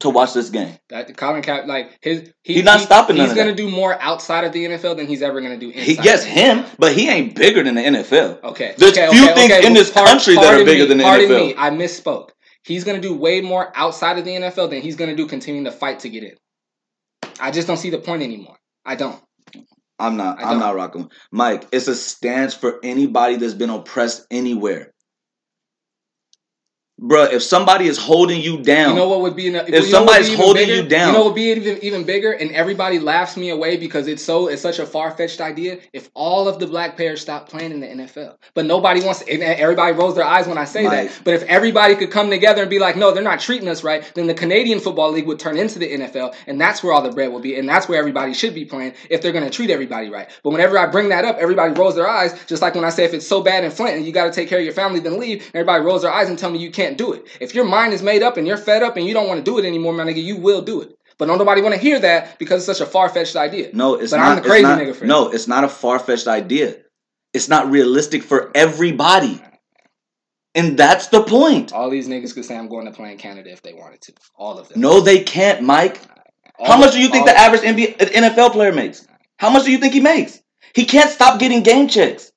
to 0.00 0.10
watch 0.10 0.34
this 0.34 0.50
game. 0.50 0.76
That 0.90 1.16
Colin 1.16 1.42
Kaepernick, 1.42 1.66
like 1.66 1.98
his, 2.02 2.30
he, 2.42 2.54
He's 2.54 2.64
not 2.64 2.80
he- 2.80 2.86
stopping 2.86 3.16
He's 3.16 3.32
gonna 3.34 3.50
that. 3.50 3.56
do 3.56 3.70
more 3.70 4.00
outside 4.00 4.44
of 4.44 4.52
the 4.52 4.64
NFL 4.66 4.96
than 4.96 5.06
he's 5.06 5.22
ever 5.22 5.40
gonna 5.40 5.56
do 5.56 5.70
inside. 5.70 5.82
He, 5.84 5.94
yes, 6.02 6.22
him, 6.24 6.64
but 6.78 6.92
he 6.92 7.08
ain't 7.08 7.34
bigger 7.34 7.62
than 7.62 7.74
the 7.74 7.80
NFL. 7.82 8.42
Okay. 8.44 8.74
There's 8.76 8.92
okay, 8.92 9.08
few 9.10 9.24
okay, 9.24 9.34
things 9.34 9.52
okay. 9.52 9.66
in 9.66 9.72
this 9.74 9.90
Par- 9.90 10.06
country 10.06 10.34
that 10.34 10.60
are 10.60 10.64
bigger 10.64 10.82
me, 10.82 10.88
than 10.88 10.98
the 10.98 11.04
NFL. 11.04 11.06
pardon 11.06 11.28
NFL. 11.30 11.46
me, 11.46 11.54
I 11.56 11.70
misspoke. 11.70 12.30
He's 12.64 12.84
gonna 12.84 13.00
do 13.00 13.14
way 13.16 13.40
more 13.40 13.72
outside 13.74 14.18
of 14.18 14.24
the 14.24 14.32
NFL 14.32 14.70
than 14.70 14.82
he's 14.82 14.96
gonna 14.96 15.16
do 15.16 15.26
continuing 15.26 15.64
to 15.64 15.72
fight 15.72 16.00
to 16.00 16.08
get 16.10 16.22
in. 16.24 16.36
I 17.42 17.50
just 17.50 17.66
don't 17.66 17.76
see 17.76 17.90
the 17.90 17.98
point 17.98 18.22
anymore. 18.22 18.56
I 18.86 18.94
don't. 18.94 19.20
I'm 19.98 20.16
not. 20.16 20.38
I 20.38 20.44
I'm 20.44 20.60
not 20.60 20.76
rocking. 20.76 21.10
Mike, 21.32 21.66
it's 21.72 21.88
a 21.88 21.94
stance 21.94 22.54
for 22.54 22.78
anybody 22.84 23.36
that's 23.36 23.54
been 23.54 23.68
oppressed 23.68 24.26
anywhere. 24.30 24.92
Bruh, 27.02 27.32
if 27.32 27.42
somebody 27.42 27.88
is 27.88 27.98
holding 27.98 28.40
you 28.40 28.62
down, 28.62 28.90
You 28.90 28.96
know 28.96 29.08
what 29.08 29.22
would 29.22 29.34
be? 29.34 29.48
If 29.48 29.68
If 29.68 29.86
somebody's 29.86 30.32
holding 30.34 30.68
you 30.68 30.82
down- 30.82 31.08
you 31.08 31.12
know 31.14 31.18
what 31.24 31.26
would 31.30 31.34
be 31.34 31.50
even 31.50 31.78
even 31.82 32.04
bigger, 32.04 32.30
and 32.30 32.52
everybody 32.52 33.00
laughs 33.00 33.36
me 33.36 33.50
away 33.50 33.76
because 33.76 34.06
it's 34.06 34.22
so 34.22 34.46
it's 34.46 34.62
such 34.62 34.78
a 34.78 34.86
far 34.86 35.10
fetched 35.10 35.40
idea. 35.40 35.78
If 35.92 36.10
all 36.14 36.46
of 36.46 36.60
the 36.60 36.66
black 36.68 36.96
players 36.96 37.20
stop 37.20 37.48
playing 37.48 37.72
in 37.72 37.80
the 37.80 37.88
NFL, 37.88 38.36
but 38.54 38.66
nobody 38.66 39.00
wants, 39.00 39.22
and 39.22 39.42
everybody 39.42 39.96
rolls 39.96 40.14
their 40.14 40.24
eyes 40.24 40.46
when 40.46 40.58
I 40.58 40.64
say 40.64 40.84
that. 40.84 41.10
But 41.24 41.34
if 41.34 41.42
everybody 41.44 41.96
could 41.96 42.12
come 42.12 42.30
together 42.30 42.60
and 42.62 42.70
be 42.70 42.78
like, 42.78 42.96
no, 42.96 43.10
they're 43.10 43.22
not 43.24 43.40
treating 43.40 43.68
us 43.68 43.82
right, 43.82 44.04
then 44.14 44.28
the 44.28 44.34
Canadian 44.34 44.78
Football 44.78 45.10
League 45.10 45.26
would 45.26 45.40
turn 45.40 45.56
into 45.56 45.80
the 45.80 45.92
NFL, 45.92 46.34
and 46.46 46.60
that's 46.60 46.84
where 46.84 46.92
all 46.92 47.02
the 47.02 47.10
bread 47.10 47.32
will 47.32 47.40
be, 47.40 47.56
and 47.56 47.68
that's 47.68 47.88
where 47.88 47.98
everybody 47.98 48.32
should 48.32 48.54
be 48.54 48.64
playing 48.64 48.92
if 49.10 49.22
they're 49.22 49.32
going 49.32 49.44
to 49.44 49.50
treat 49.50 49.70
everybody 49.70 50.08
right. 50.08 50.28
But 50.44 50.50
whenever 50.50 50.78
I 50.78 50.86
bring 50.86 51.08
that 51.08 51.24
up, 51.24 51.38
everybody 51.38 51.72
rolls 51.74 51.96
their 51.96 52.08
eyes, 52.08 52.32
just 52.46 52.62
like 52.62 52.76
when 52.76 52.84
I 52.84 52.90
say 52.90 53.04
if 53.04 53.12
it's 53.12 53.26
so 53.26 53.40
bad 53.42 53.64
in 53.64 53.72
Flint 53.72 53.96
and 53.96 54.06
you 54.06 54.12
got 54.12 54.26
to 54.26 54.30
take 54.32 54.48
care 54.48 54.58
of 54.60 54.64
your 54.64 54.74
family, 54.74 55.00
then 55.00 55.18
leave. 55.18 55.50
Everybody 55.52 55.82
rolls 55.84 56.02
their 56.02 56.12
eyes 56.12 56.28
and 56.28 56.38
tell 56.38 56.50
me 56.50 56.60
you 56.60 56.70
can't 56.70 56.91
do 56.96 57.12
it. 57.12 57.26
If 57.40 57.54
your 57.54 57.64
mind 57.64 57.92
is 57.92 58.02
made 58.02 58.22
up 58.22 58.36
and 58.36 58.46
you're 58.46 58.56
fed 58.56 58.82
up 58.82 58.96
and 58.96 59.06
you 59.06 59.14
don't 59.14 59.28
want 59.28 59.38
to 59.38 59.50
do 59.50 59.58
it 59.58 59.64
anymore, 59.64 59.92
my 59.92 60.04
nigga, 60.04 60.22
you 60.22 60.36
will 60.36 60.62
do 60.62 60.80
it. 60.80 60.96
But 61.18 61.26
don't 61.26 61.38
nobody 61.38 61.60
want 61.62 61.74
to 61.74 61.80
hear 61.80 61.98
that 62.00 62.38
because 62.38 62.66
it's 62.68 62.78
such 62.78 62.86
a 62.86 62.90
far 62.90 63.08
fetched 63.08 63.36
idea. 63.36 63.70
no, 63.72 63.94
it's 63.94 64.10
but 64.12 64.18
not. 64.18 64.28
I'm 64.38 64.42
the 64.42 64.48
crazy 64.48 64.62
not- 64.62 64.78
nigga 64.78 64.94
for 64.96 65.04
no, 65.04 65.28
it's 65.28 65.46
not 65.46 65.64
a 65.64 65.68
far 65.68 65.98
fetched 65.98 66.26
idea. 66.26 66.76
It's 67.32 67.48
not 67.48 67.70
realistic 67.70 68.22
for 68.22 68.50
everybody, 68.54 69.40
and 70.54 70.76
that's 70.78 71.06
the 71.08 71.22
point. 71.22 71.72
All 71.72 71.88
these 71.90 72.08
niggas 72.08 72.34
could 72.34 72.44
say 72.44 72.56
I'm 72.56 72.68
going 72.68 72.86
to 72.86 72.92
play 72.92 73.12
in 73.12 73.18
Canada 73.18 73.50
if 73.50 73.62
they 73.62 73.72
wanted 73.72 74.02
to. 74.02 74.12
All 74.36 74.58
of 74.58 74.68
them. 74.68 74.80
No, 74.80 75.00
they 75.00 75.22
can't, 75.22 75.62
Mike. 75.62 76.00
All 76.58 76.66
How 76.66 76.78
much 76.78 76.92
do 76.92 77.00
you 77.00 77.08
think 77.08 77.26
the 77.26 77.36
average 77.38 77.62
NBA, 77.62 78.02
uh, 78.02 78.06
NFL 78.06 78.52
player 78.52 78.72
makes? 78.72 79.06
How 79.38 79.50
much 79.50 79.64
do 79.64 79.72
you 79.72 79.78
think 79.78 79.94
he 79.94 80.00
makes? 80.00 80.40
He 80.74 80.84
can't 80.84 81.10
stop 81.10 81.40
getting 81.40 81.62
game 81.62 81.88
checks. 81.88 82.32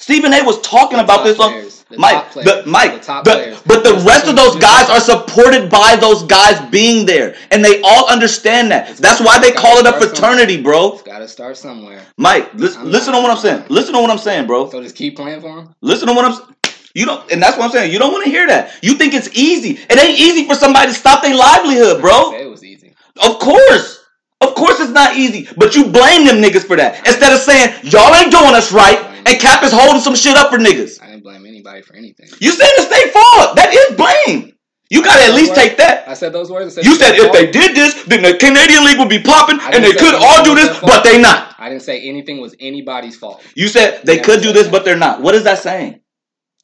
Stephen 0.00 0.32
A. 0.32 0.42
was 0.44 0.60
talking 0.60 0.98
about 1.00 1.24
this 1.24 1.38
on 1.38 1.67
the 1.90 1.98
Mike. 1.98 2.32
top 2.32 2.44
The, 2.44 2.62
Mike, 2.66 2.92
the 2.94 3.00
top 3.00 3.24
the- 3.24 3.58
but 3.66 3.82
the 3.82 3.94
rest 4.06 4.26
of 4.28 4.36
those 4.36 4.56
guys 4.56 4.90
are 4.90 5.00
supported 5.00 5.70
by 5.70 5.96
those 5.96 6.22
guys 6.24 6.60
being 6.70 7.06
there, 7.06 7.34
and 7.50 7.64
they 7.64 7.80
all 7.82 8.08
understand 8.10 8.70
that. 8.70 8.96
That's 8.98 9.20
why 9.20 9.38
they 9.38 9.52
call 9.52 9.78
it 9.78 9.86
a 9.86 9.92
fraternity, 9.92 10.60
bro. 10.60 10.94
It's 10.94 11.02
got 11.02 11.18
to 11.20 11.28
start 11.28 11.56
somewhere. 11.56 12.02
Mike, 12.16 12.52
listen, 12.54 12.90
listen 12.90 13.14
to 13.14 13.20
what 13.20 13.30
I'm 13.30 13.38
saying. 13.38 13.64
Listen 13.68 13.94
to 13.94 14.00
what 14.00 14.10
I'm 14.10 14.18
saying, 14.18 14.46
bro. 14.46 14.70
So 14.70 14.82
just 14.82 14.96
keep 14.96 15.16
playing 15.16 15.40
for 15.40 15.54
them. 15.54 15.74
Listen 15.80 16.08
to 16.08 16.14
what 16.14 16.24
I'm. 16.24 16.54
You 16.94 17.06
don't, 17.06 17.30
and 17.30 17.42
that's 17.42 17.56
what 17.56 17.64
I'm 17.66 17.70
saying. 17.70 17.92
You 17.92 17.98
don't 17.98 18.12
want 18.12 18.24
to 18.24 18.30
hear 18.30 18.46
that. 18.48 18.74
You 18.82 18.94
think 18.94 19.14
it's 19.14 19.28
easy. 19.36 19.78
It 19.88 19.98
ain't 19.98 20.18
easy 20.18 20.46
for 20.46 20.54
somebody 20.54 20.88
to 20.88 20.94
stop 20.94 21.22
their 21.22 21.36
livelihood, 21.36 22.00
bro. 22.00 22.32
It 22.34 22.50
was 22.50 22.64
easy. 22.64 22.94
Of 23.22 23.38
course. 23.38 24.04
Of 24.40 24.54
course 24.54 24.78
it's 24.80 24.92
not 24.92 25.16
easy. 25.16 25.48
But 25.56 25.74
you 25.74 25.84
blame 25.90 26.26
them 26.26 26.36
niggas 26.36 26.64
for 26.64 26.76
that. 26.76 26.98
Instead 27.06 27.32
of 27.32 27.40
saying, 27.40 27.74
y'all 27.84 28.14
ain't 28.14 28.30
doing 28.30 28.54
us 28.54 28.72
right, 28.72 28.98
and 29.26 29.40
Cap 29.40 29.62
is 29.64 29.72
holding 29.72 30.00
some 30.00 30.14
shit 30.14 30.36
up 30.36 30.50
for 30.50 30.58
niggas. 30.58 31.02
I 31.02 31.10
didn't 31.10 31.24
blame 31.24 31.44
anybody 31.58 31.82
for 31.82 31.96
anything. 31.96 32.28
You 32.40 32.50
said 32.52 32.66
it's 32.78 32.88
their 32.88 33.08
fault. 33.12 33.56
That 33.56 33.74
is 33.74 33.96
blame. 33.96 34.54
You 34.90 35.02
gotta 35.02 35.24
at 35.24 35.34
least 35.34 35.54
take 35.54 35.76
that. 35.76 36.08
I 36.08 36.14
said 36.14 36.32
those 36.32 36.50
words. 36.50 36.78
I 36.78 36.80
You 36.80 36.94
said 36.94 37.14
if 37.16 37.32
they 37.32 37.50
did 37.50 37.76
this, 37.76 38.04
then 38.04 38.22
the 38.22 38.38
Canadian 38.38 38.84
League 38.84 38.98
would 38.98 39.10
be 39.10 39.20
popping, 39.22 39.58
and 39.60 39.84
they 39.84 39.92
could 39.92 40.14
all 40.14 40.42
do 40.42 40.54
this, 40.54 40.78
but 40.80 41.04
they 41.04 41.20
not. 41.20 41.54
I 41.58 41.68
didn't 41.68 41.82
say 41.82 42.00
anything 42.08 42.40
was 42.40 42.54
anybody's 42.58 43.16
fault. 43.16 43.42
You 43.54 43.68
said 43.68 44.00
they 44.04 44.18
could 44.18 44.40
do 44.42 44.52
this, 44.52 44.64
that. 44.64 44.72
but 44.72 44.84
they're 44.84 44.96
not. 44.96 45.20
What 45.20 45.34
is 45.34 45.44
that 45.44 45.58
saying? 45.58 46.00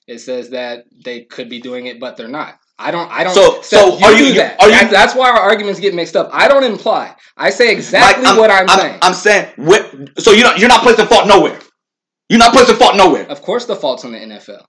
It 0.06 0.18
says 0.20 0.50
that 0.50 0.84
they 1.04 1.22
could 1.22 1.48
be 1.50 1.60
doing 1.60 1.86
it, 1.86 1.98
but 2.00 2.16
they're 2.16 2.28
not. 2.28 2.58
I 2.78 2.90
don't. 2.90 3.10
I 3.10 3.24
don't. 3.24 3.34
So- 3.34 3.60
so 3.62 3.98
you 3.98 4.04
are 4.06 4.12
you- 4.14 4.34
that. 4.34 4.60
are 4.60 4.68
you- 4.68 4.72
That- 4.74 4.90
that's 4.90 5.14
why 5.14 5.30
our 5.30 5.38
arguments 5.38 5.78
get 5.78 5.94
mixed 5.94 6.16
up. 6.16 6.30
I 6.32 6.48
don't 6.48 6.64
imply. 6.64 7.14
I 7.36 7.50
say 7.50 7.70
exactly 7.72 8.24
Like, 8.24 8.38
what 8.38 8.50
I'm, 8.50 8.68
saying. 8.68 8.98
I'm 9.02 9.14
saying. 9.14 9.52
What, 9.56 9.82
so 10.18 10.32
you're 10.32 10.44
not, 10.44 10.58
you're 10.58 10.68
not 10.68 10.82
placing 10.82 11.06
fault 11.06 11.26
nowhere. 11.28 11.58
You're 12.30 12.38
not 12.38 12.52
placing 12.52 12.76
fault 12.76 12.96
nowhere. 12.96 13.26
of 13.28 13.42
course, 13.42 13.66
the 13.66 13.76
fault's 13.76 14.04
on 14.04 14.12
the 14.12 14.18
NFL. 14.18 14.64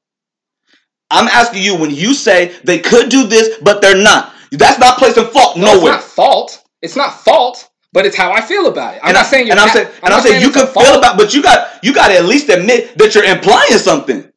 I'm 1.11 1.27
asking 1.27 1.63
you 1.63 1.77
when 1.77 1.91
you 1.91 2.13
say 2.13 2.55
they 2.63 2.79
could 2.79 3.09
do 3.09 3.27
this, 3.27 3.57
but 3.61 3.81
they're 3.81 4.01
not. 4.01 4.33
That's 4.51 4.79
not 4.79 4.97
placing 4.97 5.25
fault 5.27 5.57
No, 5.57 5.75
nowhere. 5.75 5.77
it's 5.77 5.83
not 5.85 6.03
fault. 6.03 6.63
It's 6.81 6.95
not 6.95 7.13
fault, 7.19 7.69
but 7.93 8.05
it's 8.05 8.15
how 8.15 8.31
I 8.31 8.41
feel 8.41 8.67
about 8.67 8.95
it. 8.95 8.99
I'm 9.03 9.09
and 9.09 9.15
not 9.15 9.25
I, 9.25 9.29
saying 9.29 9.47
you're. 9.47 9.53
and 9.53 9.59
I'm 9.59 9.69
saying, 9.69 9.87
and 10.03 10.13
I'm 10.13 10.21
saying 10.21 10.41
you 10.41 10.51
can 10.51 10.67
feel 10.67 10.97
about, 10.97 11.17
but 11.17 11.33
you 11.33 11.41
got 11.43 11.83
you 11.83 11.93
got 11.93 12.07
to 12.09 12.15
at 12.15 12.25
least 12.25 12.49
admit 12.49 12.97
that 12.97 13.15
you're 13.15 13.23
implying 13.25 13.77
something. 13.79 14.31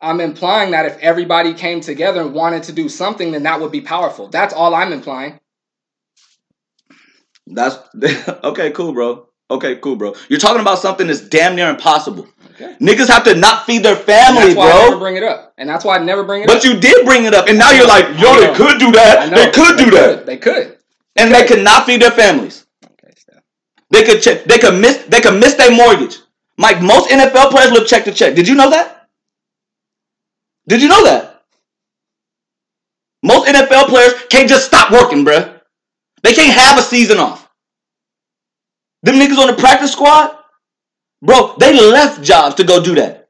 I'm 0.00 0.20
implying 0.20 0.70
that 0.72 0.86
if 0.86 0.96
everybody 0.98 1.54
came 1.54 1.80
together 1.80 2.20
and 2.20 2.32
wanted 2.32 2.62
to 2.64 2.72
do 2.72 2.88
something, 2.88 3.32
then 3.32 3.42
that 3.44 3.60
would 3.60 3.72
be 3.72 3.80
powerful. 3.80 4.28
That's 4.28 4.54
all 4.54 4.74
I'm 4.74 4.92
implying. 4.92 5.40
That's 7.46 7.76
okay, 8.44 8.70
cool, 8.72 8.92
bro. 8.92 9.28
Okay, 9.50 9.76
cool, 9.76 9.96
bro. 9.96 10.14
You're 10.28 10.38
talking 10.40 10.60
about 10.60 10.78
something 10.78 11.06
that's 11.06 11.22
damn 11.22 11.56
near 11.56 11.70
impossible. 11.70 12.28
Okay. 12.60 12.76
Niggas 12.80 13.06
have 13.08 13.22
to 13.24 13.36
not 13.36 13.66
feed 13.66 13.84
their 13.84 13.94
family, 13.94 14.54
that's 14.54 14.56
why 14.56 14.70
I 14.70 14.84
never 14.84 14.98
bring 14.98 15.16
it 15.16 15.22
up, 15.22 15.54
and 15.58 15.68
that's 15.68 15.84
why 15.84 15.96
I 15.96 16.02
never 16.02 16.24
bring 16.24 16.42
it 16.42 16.50
up. 16.50 16.56
But 16.56 16.64
you 16.64 16.80
did 16.80 17.06
bring 17.06 17.24
it 17.24 17.32
up, 17.32 17.46
and 17.46 17.56
now 17.56 17.70
you're 17.70 17.86
like, 17.86 18.18
yo, 18.18 18.34
they 18.40 18.52
could 18.54 18.80
do 18.80 18.90
that. 18.92 19.30
They 19.30 19.50
could 19.52 19.78
do 19.78 19.90
that, 19.92 20.26
They 20.26 20.38
could. 20.38 20.76
and 21.14 21.32
they 21.32 21.46
could 21.46 21.62
not 21.62 21.86
feed 21.86 22.02
their 22.02 22.10
families. 22.10 22.66
Okay, 22.84 23.14
so. 23.16 23.38
They 23.90 24.02
could 24.02 24.22
check. 24.22 24.44
They 24.44 24.58
could 24.58 24.74
miss. 24.80 25.04
They 25.04 25.20
could 25.20 25.38
miss 25.38 25.54
their 25.54 25.70
mortgage. 25.70 26.18
Mike, 26.56 26.82
most 26.82 27.08
NFL 27.10 27.50
players 27.50 27.70
live 27.70 27.86
check 27.86 28.04
to 28.04 28.12
check. 28.12 28.34
Did 28.34 28.48
you 28.48 28.56
know 28.56 28.70
that? 28.70 29.08
Did 30.66 30.82
you 30.82 30.88
know 30.88 31.04
that? 31.04 31.44
Most 33.22 33.46
NFL 33.48 33.86
players 33.86 34.14
can't 34.30 34.48
just 34.48 34.66
stop 34.66 34.90
working, 34.90 35.24
bruh. 35.24 35.60
They 36.22 36.34
can't 36.34 36.58
have 36.58 36.78
a 36.78 36.82
season 36.82 37.18
off. 37.18 37.48
Them 39.02 39.16
niggas 39.16 39.38
on 39.38 39.46
the 39.46 39.54
practice 39.54 39.92
squad, 39.92 40.37
bro, 41.22 41.54
they 41.58 41.72
left 41.90 42.22
jobs 42.22 42.54
to 42.56 42.64
go 42.64 42.82
do 42.82 42.94
that. 42.96 43.28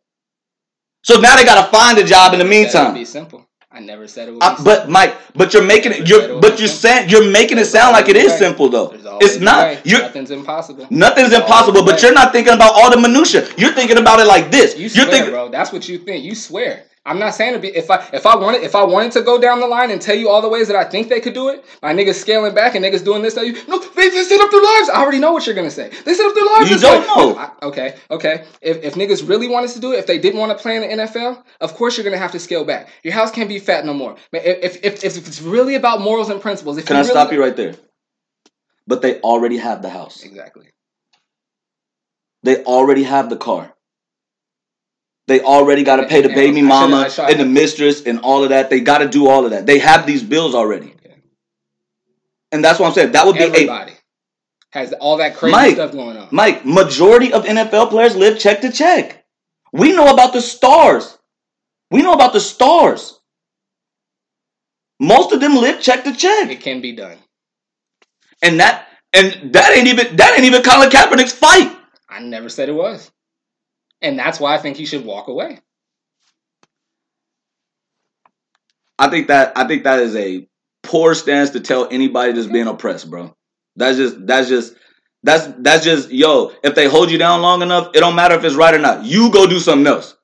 So 1.02 1.20
now 1.20 1.36
they 1.36 1.44
gotta 1.44 1.70
find 1.70 1.96
a 1.98 2.04
job 2.04 2.32
in 2.32 2.38
the 2.38 2.44
meantime. 2.44 2.94
be 2.94 3.04
simple. 3.04 3.44
I 3.70 3.80
never 3.80 4.08
said 4.08 4.28
it 4.28 4.32
would 4.32 4.40
be 4.40 4.46
Uh, 4.46 4.56
but 4.64 4.88
Mike, 4.88 5.14
but 5.34 5.52
you're 5.54 5.62
making 5.62 5.92
it. 5.92 6.00
Never 6.00 6.06
said 6.08 6.20
it 6.24 6.28
You're 6.30 6.40
but 6.40 6.58
you're 6.58 6.68
saying 6.68 7.08
you're 7.10 7.30
making 7.30 7.58
it 7.58 7.66
sound 7.66 7.92
like 7.92 8.08
it 8.08 8.16
is 8.16 8.32
always 8.32 8.32
is 8.32 8.40
a 8.40 8.44
way. 8.44 8.48
simple 8.50 8.68
though. 8.70 9.18
It's 9.20 9.38
not. 9.40 9.84
Nothing's 9.86 10.30
impossible. 10.30 10.86
nothing's 10.90 11.30
There's 11.30 11.42
impossible. 11.42 11.84
But 11.84 12.02
you're 12.02 12.14
not 12.14 12.32
thinking 12.32 12.54
about 12.54 12.72
all 12.74 12.90
the 12.90 12.96
minutia. 13.00 13.46
You're 13.56 13.72
thinking 13.72 13.98
about 13.98 14.20
it 14.20 14.26
like 14.26 14.50
this. 14.50 14.74
You 14.74 14.82
You're 14.82 14.90
swear, 14.90 15.10
thinking. 15.10 15.30
bro. 15.30 15.48
That's 15.50 15.72
what 15.72 15.88
you 15.88 15.98
think. 15.98 16.24
You 16.24 16.34
swear. 16.34 16.84
I'm 17.08 17.18
not 17.18 17.34
saying 17.34 17.54
to 17.54 17.58
be. 17.58 17.68
If 17.68 17.90
I 17.90 18.06
if 18.12 18.26
I 18.26 18.36
wanted 18.36 18.62
if 18.62 18.74
I 18.74 18.84
wanted 18.84 19.12
to 19.12 19.22
go 19.22 19.40
down 19.40 19.60
the 19.60 19.66
line 19.66 19.90
and 19.90 20.00
tell 20.00 20.14
you 20.14 20.28
all 20.28 20.42
the 20.42 20.48
ways 20.48 20.68
that 20.68 20.76
I 20.76 20.84
think 20.84 21.08
they 21.08 21.20
could 21.20 21.32
do 21.32 21.48
it, 21.48 21.64
my 21.82 21.94
niggas 21.94 22.16
scaling 22.16 22.54
back 22.54 22.74
and 22.74 22.84
niggas 22.84 23.02
doing 23.02 23.22
this. 23.22 23.34
Tell 23.34 23.44
you 23.44 23.54
no, 23.66 23.78
they, 23.78 24.10
they 24.10 24.22
set 24.24 24.40
up 24.40 24.50
their 24.50 24.62
lives. 24.62 24.90
I 24.90 25.00
already 25.00 25.18
know 25.18 25.32
what 25.32 25.46
you're 25.46 25.54
gonna 25.54 25.70
say. 25.70 25.88
They 25.88 26.12
set 26.12 26.26
up 26.26 26.34
their 26.34 26.44
lives. 26.44 26.70
You 26.70 26.78
don't 26.78 27.00
way. 27.00 27.06
know. 27.06 27.38
I- 27.38 27.50
okay, 27.62 27.96
okay. 28.10 28.44
If 28.60 28.84
if 28.84 28.94
niggas 28.94 29.26
really 29.26 29.48
wanted 29.48 29.70
to 29.70 29.80
do 29.80 29.94
it, 29.94 29.98
if 29.98 30.06
they 30.06 30.18
didn't 30.18 30.38
want 30.38 30.52
to 30.52 30.62
play 30.62 30.76
in 30.76 30.82
the 30.82 31.04
NFL, 31.04 31.42
of 31.62 31.74
course 31.74 31.96
you're 31.96 32.04
gonna 32.04 32.18
have 32.18 32.32
to 32.32 32.38
scale 32.38 32.64
back. 32.64 32.88
Your 33.02 33.14
house 33.14 33.30
can't 33.30 33.48
be 33.48 33.58
fat 33.58 33.86
no 33.86 33.94
more. 33.94 34.16
If 34.32 34.84
if 34.84 35.02
if, 35.02 35.16
if 35.16 35.26
it's 35.28 35.40
really 35.40 35.76
about 35.76 36.02
morals 36.02 36.28
and 36.28 36.42
principles, 36.42 36.76
if 36.76 36.84
Can 36.84 36.96
I 36.96 37.00
really, 37.00 37.10
stop 37.10 37.32
you 37.32 37.40
right 37.40 37.56
there? 37.56 37.74
But 38.86 39.00
they 39.00 39.20
already 39.20 39.56
have 39.56 39.80
the 39.80 39.90
house. 39.90 40.22
Exactly. 40.24 40.66
They 42.42 42.62
already 42.64 43.02
have 43.02 43.30
the 43.30 43.36
car. 43.36 43.74
They 45.28 45.42
already 45.42 45.84
got 45.84 45.96
to 45.96 46.06
pay 46.06 46.22
the 46.22 46.30
baby 46.30 46.62
mama 46.62 47.10
and 47.20 47.38
the 47.38 47.44
mistress 47.44 48.06
and 48.06 48.18
all 48.20 48.42
of 48.42 48.48
that. 48.48 48.70
They 48.70 48.80
got 48.80 48.98
to 48.98 49.08
do 49.08 49.28
all 49.28 49.44
of 49.44 49.50
that. 49.50 49.66
They 49.66 49.78
have 49.78 50.06
these 50.06 50.22
bills 50.22 50.54
already. 50.54 50.94
Okay. 51.04 51.16
And 52.50 52.64
that's 52.64 52.80
what 52.80 52.86
I'm 52.86 52.94
saying. 52.94 53.12
That 53.12 53.26
would 53.26 53.36
be 53.36 53.42
a 53.42 53.46
Everybody 53.46 53.92
has 54.70 54.94
all 54.94 55.18
that 55.18 55.36
crazy 55.36 55.52
Mike, 55.52 55.74
stuff 55.74 55.92
going 55.92 56.16
on. 56.16 56.28
Mike, 56.30 56.64
majority 56.64 57.32
of 57.34 57.44
NFL 57.44 57.90
players 57.90 58.16
live 58.16 58.38
check 58.38 58.62
to 58.62 58.72
check. 58.72 59.26
We 59.70 59.92
know 59.92 60.12
about 60.12 60.32
the 60.32 60.40
stars. 60.40 61.18
We 61.90 62.00
know 62.00 62.14
about 62.14 62.32
the 62.32 62.40
stars. 62.40 63.20
Most 64.98 65.32
of 65.32 65.40
them 65.40 65.56
live 65.56 65.80
check 65.82 66.04
to 66.04 66.14
check. 66.14 66.50
It 66.50 66.62
can 66.62 66.80
be 66.80 66.92
done. 66.92 67.18
And 68.42 68.60
that 68.60 68.88
and 69.12 69.52
that 69.52 69.76
ain't 69.76 69.88
even 69.88 70.16
that 70.16 70.34
ain't 70.34 70.44
even 70.44 70.62
Colin 70.62 70.88
Kaepernick's 70.88 71.32
fight. 71.32 71.76
I 72.08 72.20
never 72.20 72.48
said 72.48 72.70
it 72.70 72.74
was. 72.74 73.10
And 74.00 74.18
that's 74.18 74.38
why 74.38 74.54
I 74.54 74.58
think 74.58 74.76
he 74.76 74.86
should 74.86 75.04
walk 75.04 75.28
away. 75.28 75.60
I 78.98 79.08
think 79.08 79.28
that 79.28 79.52
I 79.56 79.66
think 79.66 79.84
that 79.84 80.00
is 80.00 80.16
a 80.16 80.48
poor 80.82 81.14
stance 81.14 81.50
to 81.50 81.60
tell 81.60 81.88
anybody 81.90 82.32
that's 82.32 82.46
being 82.46 82.66
oppressed, 82.66 83.10
bro. 83.10 83.34
That's 83.76 83.96
just 83.96 84.26
that's 84.26 84.48
just 84.48 84.74
that's 85.22 85.46
that's 85.58 85.84
just 85.84 86.10
yo. 86.10 86.52
If 86.64 86.74
they 86.74 86.88
hold 86.88 87.10
you 87.10 87.18
down 87.18 87.42
long 87.42 87.62
enough, 87.62 87.90
it 87.94 88.00
don't 88.00 88.16
matter 88.16 88.34
if 88.34 88.44
it's 88.44 88.56
right 88.56 88.74
or 88.74 88.78
not. 88.78 89.04
You 89.04 89.30
go 89.30 89.46
do 89.46 89.58
something 89.60 89.86
else. 89.86 90.16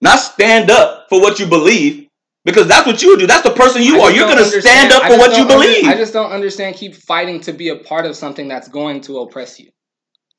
Not 0.00 0.18
stand 0.18 0.70
up 0.70 1.06
for 1.08 1.20
what 1.20 1.40
you 1.40 1.46
believe 1.46 2.08
because 2.44 2.68
that's 2.68 2.86
what 2.86 3.02
you 3.02 3.18
do. 3.18 3.26
That's 3.26 3.42
the 3.42 3.54
person 3.54 3.82
you 3.82 4.00
are. 4.00 4.12
You're 4.12 4.28
gonna 4.28 4.44
stand 4.44 4.92
up 4.92 5.02
for 5.04 5.18
what 5.18 5.36
you 5.36 5.44
believe. 5.44 5.86
I 5.86 5.96
just 5.96 6.12
don't 6.12 6.30
understand 6.30 6.76
keep 6.76 6.94
fighting 6.94 7.40
to 7.42 7.52
be 7.52 7.70
a 7.70 7.76
part 7.76 8.06
of 8.06 8.14
something 8.14 8.46
that's 8.46 8.68
going 8.68 9.00
to 9.02 9.18
oppress 9.18 9.58
you. 9.58 9.70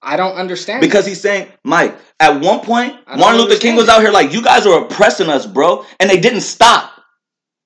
I 0.01 0.15
don't 0.17 0.35
understand. 0.35 0.81
Because 0.81 1.05
he's 1.05 1.21
saying, 1.21 1.49
Mike, 1.63 1.95
at 2.19 2.41
one 2.41 2.61
point, 2.61 2.95
Martin 3.07 3.41
Luther 3.41 3.59
King 3.59 3.75
was 3.75 3.89
out 3.89 4.01
here 4.01 4.11
like, 4.11 4.33
you 4.33 4.41
guys 4.41 4.65
are 4.65 4.83
oppressing 4.85 5.29
us, 5.29 5.45
bro. 5.45 5.85
And 5.99 6.09
they 6.09 6.19
didn't 6.19 6.41
stop. 6.41 6.91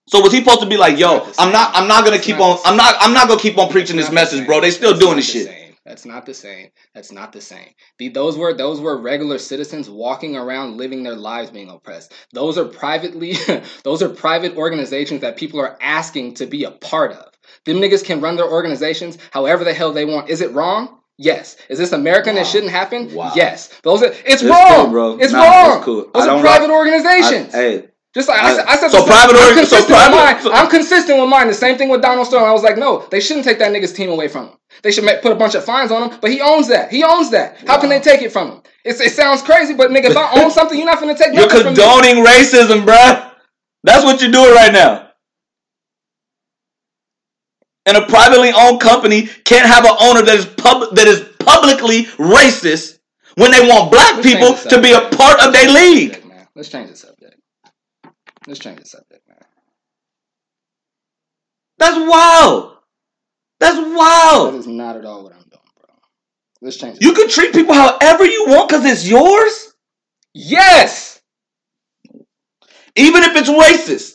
So 0.08 0.19
was 0.22 0.34
he 0.34 0.39
supposed 0.39 0.62
to 0.62 0.65
be 0.67 0.78
like, 0.78 0.98
yo, 0.98 1.17
not 1.17 1.36
I'm 1.39 1.52
not. 1.52 1.72
I'm 1.76 1.88
not 1.88 2.04
gonna 2.04 2.17
It's 2.17 2.26
keep 2.26 2.38
not 2.38 2.60
on 2.60 2.60
I'm 2.65 2.76
not 2.78 2.96
I'm 3.00 3.13
not 3.13 3.28
gonna 3.30 3.39
keep 3.39 3.58
on 3.58 3.69
preaching 3.69 3.96
this 3.96 4.12
message, 4.12 4.39
same. 4.39 4.48
bro. 4.48 4.60
They 4.60 4.72
still 4.72 4.91
That's 4.91 5.00
doing 5.04 5.15
this 5.15 5.28
the 5.32 5.39
shit. 5.39 5.48
same. 5.48 5.76
That's 5.86 6.06
not 6.06 6.26
the 6.26 6.34
same. 6.34 6.69
That's 6.93 7.12
not 7.12 7.32
the 7.34 7.41
same. 7.41 7.69
The, 8.00 8.10
those 8.10 8.38
were 8.38 8.54
those 8.54 8.82
were 8.82 9.00
regular 9.02 9.38
citizens 9.38 9.89
walking 9.89 10.36
around 10.36 10.78
living 10.78 11.04
their 11.04 11.15
lives 11.15 11.52
being 11.52 11.69
oppressed. 11.69 12.13
Those 12.34 12.58
are 12.58 12.65
privately 12.65 13.36
those 13.84 14.02
are 14.02 14.10
private 14.10 14.58
organizations 14.58 15.22
that 15.22 15.38
people 15.38 15.60
are 15.62 15.78
asking 15.82 16.34
to 16.36 16.46
be 16.48 16.65
a 16.65 16.72
part 16.72 17.13
of. 17.13 17.32
Them 17.65 17.78
niggas 17.78 18.04
can 18.04 18.19
run 18.19 18.36
their 18.36 18.50
organizations 18.50 19.17
however 19.32 19.63
the 19.63 19.74
hell 19.74 19.93
they 19.93 20.06
want. 20.06 20.30
Is 20.30 20.41
it 20.41 20.52
wrong? 20.52 21.00
Yes. 21.17 21.58
Is 21.69 21.78
this 21.78 21.91
America 21.91 22.30
and 22.30 22.38
Wow. 22.38 22.41
it 22.43 22.47
shouldn't 22.47 22.71
happen? 22.71 23.13
Wow. 23.13 23.32
Yes. 23.36 23.69
Those 23.84 24.02
are 24.04 24.08
it's, 24.08 24.21
It's 24.26 24.43
wrong, 24.43 24.86
cool, 24.86 24.88
bro. 24.91 25.17
It's 25.19 25.32
Nah, 25.34 25.43
wrong. 25.43 25.76
it's 25.78 25.86
cool. 25.86 26.10
Those 26.13 26.23
I 26.28 26.30
are 26.36 26.41
private 26.41 26.67
rock- 26.69 26.78
organizations. 26.78 27.54
I, 27.54 27.58
hey. 27.58 27.89
Just 28.15 28.30
like 28.30 28.39
I, 28.43 28.49
I 28.52 28.54
said, 28.56 28.65
I 28.67 28.78
said 28.78 28.91
so, 28.91 29.06
private 29.06 29.36
I'm 29.36 29.41
org- 29.41 29.49
so 29.49 29.56
consistent 29.56 29.88
private- 29.89 30.15
with 30.15 30.23
mine. 30.36 30.41
so- 30.43 30.54
I'm 30.54 30.69
consistent 30.69 31.19
with 31.19 31.30
mine. 31.30 31.47
The 31.47 31.54
same 31.54 31.78
thing 31.78 31.89
with 31.89 32.02
Donald 32.02 32.28
Sterling. 32.28 32.45
I 32.47 32.52
was 32.52 32.62
like, 32.63 32.78
no, 32.78 33.08
they 33.10 33.19
shouldn't 33.19 33.43
take 33.45 33.58
that 33.60 33.71
nigga's 33.71 33.91
team 33.93 34.10
away 34.12 34.28
from 34.28 34.47
him. 34.49 34.54
They 34.84 34.91
should 34.91 35.04
make, 35.04 35.21
put 35.21 35.32
a 35.32 35.36
bunch 35.36 35.56
of 35.56 35.63
fines 35.65 35.91
on 35.91 36.10
him. 36.12 36.19
But 36.21 36.30
he 36.32 36.39
owns 36.41 36.67
that. 36.67 36.91
He 36.91 37.04
owns 37.04 37.32
that. 37.32 37.58
How 37.67 37.80
can 37.80 37.89
they 37.89 37.99
take 37.99 38.21
it 38.21 38.32
from 38.32 38.52
him? 38.52 38.62
It's, 38.86 38.99
it 38.99 39.13
sounds 39.13 39.41
crazy, 39.41 39.73
but 39.73 39.89
nigga, 39.91 40.06
if 40.12 40.17
I 40.17 40.41
own 40.43 40.52
something, 40.58 40.78
you're 40.78 40.86
not 40.86 40.99
gonna 40.99 41.15
take 41.17 41.34
you're 41.34 41.47
nothing 41.47 41.63
from 41.63 41.73
me. 41.73 41.80
condoning 41.80 42.23
racism, 42.26 42.86
bruh. 42.86 43.32
That's 43.84 44.04
what 44.04 44.21
you're 44.21 44.32
doing 44.32 44.54
right 44.54 44.73
now. 44.73 45.10
And 47.86 47.98
a 47.98 48.06
privately 48.06 48.52
owned 48.56 48.80
company 48.80 49.28
can't 49.43 49.65
have 49.67 49.86
an 49.86 49.96
owner 50.00 50.22
that 50.22 50.36
is 50.39 50.46
pub- 50.46 50.96
that 50.96 51.08
is 51.08 51.19
publicly 51.39 52.06
racist 52.17 53.00
when 53.36 53.52
they 53.52 53.60
want 53.67 53.91
black 53.91 54.15
Let's 54.15 54.28
people 54.28 54.54
to 54.69 54.82
be 54.82 54.93
a 54.93 55.02
part 55.17 55.41
of 55.46 55.52
their 55.54 55.67
Let's 55.67 55.74
change 55.74 55.74
the 55.74 55.74
league. 55.74 56.13
subject. 56.15 56.46
Let's 56.56 56.69
change 56.69 56.89
the 56.89 56.96
subject. 56.96 57.36
Let's 58.48 58.60
change 58.60 58.80
the 58.80 58.86
subject, 58.86 59.28
man. 59.28 59.38
That's 61.78 61.98
wild. 62.10 62.78
That's 63.60 63.78
wild. 63.98 64.56
is 64.56 64.67
not 64.67 64.98
at 64.98 65.06
all 65.06 65.24
what 65.24 65.34
I'm 65.34 65.39
doing, 65.39 65.62
bro. 65.78 65.96
Let's 66.62 66.78
change. 66.78 67.00
The 67.00 67.06
You 67.06 67.13
can 67.13 67.30
treat 67.30 67.54
people 67.54 67.74
however 67.74 68.26
you 68.26 68.46
want 68.48 68.69
because 68.69 68.86
it's 68.86 69.08
yours, 69.08 69.74
yes. 70.34 71.22
even 72.96 73.24
if 73.24 73.36
it's 73.36 73.50
racist. 73.50 74.12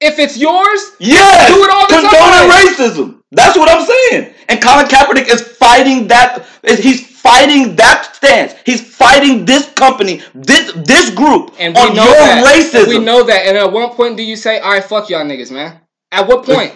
If 0.00 0.18
it's 0.18 0.36
yours, 0.36 0.80
Yes, 0.98 1.48
Do 1.52 1.62
it 1.62 1.70
all 1.70 1.86
the 1.86 2.08
condoning 2.08 2.50
racism. 2.50 3.22
That's 3.32 3.56
what 3.56 3.68
I'm 3.68 3.86
saying. 3.86 4.34
And 4.48 4.60
Colin 4.62 4.86
Kaepernick 4.86 5.28
is 5.32 5.42
fighting 5.42 6.08
that. 6.08 6.44
He's 6.66 7.06
fighting 7.20 7.76
that 7.76 8.16
stance. 8.16 8.54
He's 8.64 8.80
fighting 8.96 9.44
this 9.44 9.70
company, 9.74 10.22
this 10.34 10.72
this 10.72 11.10
group 11.10 11.52
And 11.58 11.74
we 11.74 11.80
on 11.82 11.94
know 11.94 12.04
your 12.04 12.14
that. 12.14 12.44
racism. 12.44 12.88
We 12.88 12.98
know 12.98 13.22
that. 13.24 13.46
And 13.46 13.56
at 13.58 13.70
what 13.72 13.94
point 13.94 14.16
do 14.16 14.22
you 14.22 14.36
say, 14.36 14.58
"All 14.58 14.72
right, 14.72 14.82
fuck 14.82 15.10
y'all 15.10 15.24
niggas, 15.24 15.50
man"? 15.50 15.80
At 16.10 16.26
what 16.26 16.44
point? 16.44 16.72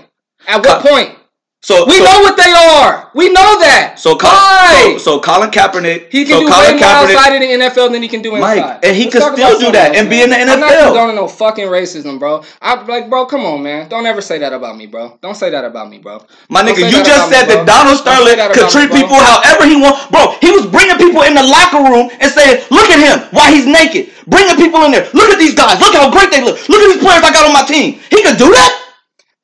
At 0.47 0.65
what 0.65 0.83
point? 0.83 1.17
So 1.65 1.87
We 1.89 1.97
so, 1.97 2.05
know 2.05 2.21
what 2.21 2.37
they 2.37 2.53
are. 2.53 3.09
We 3.17 3.33
know 3.33 3.57
that. 3.65 3.97
So, 3.97 4.21
Why? 4.21 5.01
so, 5.01 5.17
so 5.17 5.21
Colin 5.21 5.49
Kaepernick. 5.49 6.13
he 6.13 6.29
can 6.29 6.37
so 6.37 6.41
do 6.45 6.53
Colin 6.53 6.77
way 6.77 6.81
more 6.85 7.09
outside 7.09 7.33
of 7.33 7.41
the 7.41 7.51
NFL 7.57 7.89
than 7.89 8.05
he 8.05 8.09
can 8.13 8.21
do 8.21 8.37
inside. 8.37 8.61
Mike, 8.61 8.85
and 8.85 8.93
he 8.93 9.09
Let's 9.09 9.17
could 9.17 9.33
still 9.33 9.57
do 9.57 9.73
that 9.73 9.97
else, 9.97 9.97
and 9.97 10.13
be 10.13 10.21
in 10.21 10.29
the 10.29 10.37
NFL. 10.37 10.53
I'm 10.53 10.61
not 10.61 10.93
condoning 10.93 11.17
no 11.17 11.25
fucking 11.25 11.65
racism, 11.73 12.21
bro. 12.21 12.45
I'm 12.61 12.85
like, 12.87 13.09
bro, 13.09 13.25
come 13.25 13.49
on, 13.49 13.63
man. 13.63 13.89
Don't 13.89 14.05
ever 14.05 14.21
say 14.21 14.37
that 14.45 14.53
about 14.53 14.77
me, 14.77 14.85
bro. 14.85 15.17
Don't 15.25 15.37
say 15.41 15.49
that 15.57 15.65
about 15.65 15.89
me, 15.89 15.97
bro. 16.05 16.21
My 16.53 16.61
Don't 16.61 16.77
nigga, 16.77 16.85
you 16.93 17.01
just 17.01 17.33
about 17.33 17.33
me, 17.33 17.33
said 17.33 17.45
that 17.49 17.65
Donald 17.65 17.97
Sterling 17.97 18.37
that 18.37 18.53
could 18.53 18.69
about 18.69 18.77
me, 18.77 18.85
treat 18.85 18.91
people 18.93 19.17
however 19.17 19.65
he 19.65 19.81
wants. 19.81 20.05
Bro, 20.13 20.37
he 20.45 20.53
was 20.53 20.69
bringing 20.69 21.01
people 21.01 21.25
in 21.25 21.33
the 21.33 21.49
locker 21.49 21.81
room 21.81 22.13
and 22.21 22.29
saying, 22.29 22.61
"Look 22.69 22.93
at 22.93 23.01
him, 23.01 23.25
why 23.33 23.49
he's 23.49 23.65
naked." 23.65 24.13
Bringing 24.29 24.57
people 24.61 24.85
in 24.85 24.93
there. 24.93 25.09
Look 25.17 25.33
at 25.33 25.41
these 25.41 25.57
guys. 25.57 25.81
Look 25.81 25.97
how 25.97 26.13
great 26.13 26.29
they 26.29 26.45
look. 26.45 26.61
Look 26.69 26.85
at 26.85 26.93
these 26.93 27.01
players 27.01 27.25
I 27.25 27.33
got 27.33 27.49
on 27.49 27.57
my 27.57 27.65
team. 27.65 28.01
He 28.13 28.21
could 28.21 28.37
do 28.37 28.53
that. 28.53 28.73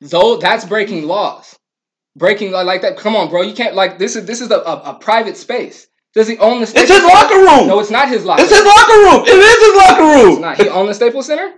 Though 0.00 0.36
that's 0.36 0.64
breaking 0.68 1.08
laws. 1.08 1.59
Breaking 2.16 2.50
law 2.52 2.62
like 2.62 2.82
that. 2.82 2.96
Come 2.96 3.14
on, 3.16 3.30
bro. 3.30 3.42
You 3.42 3.54
can't 3.54 3.74
like 3.74 3.98
this 3.98 4.16
is 4.16 4.24
this 4.26 4.40
is 4.40 4.50
a, 4.50 4.58
a, 4.58 4.82
a 4.90 4.94
private 4.94 5.36
space. 5.36 5.86
Does 6.14 6.26
he 6.26 6.36
own 6.38 6.56
the 6.56 6.62
It's 6.62 6.72
his 6.72 6.88
Center? 6.88 7.06
locker 7.06 7.36
room. 7.36 7.68
No, 7.68 7.78
it's 7.78 7.90
not 7.90 8.08
his 8.08 8.24
locker. 8.24 8.42
It's 8.42 8.50
his 8.50 8.64
locker 8.64 8.98
room. 8.98 9.22
It 9.26 9.38
is 9.38 9.58
his 9.62 9.76
locker 9.76 10.02
It's 10.02 10.24
room. 10.34 10.40
not. 10.40 10.56
He 10.60 10.68
own 10.68 10.86
the 10.86 10.94
Staples 10.94 11.26
Center. 11.26 11.54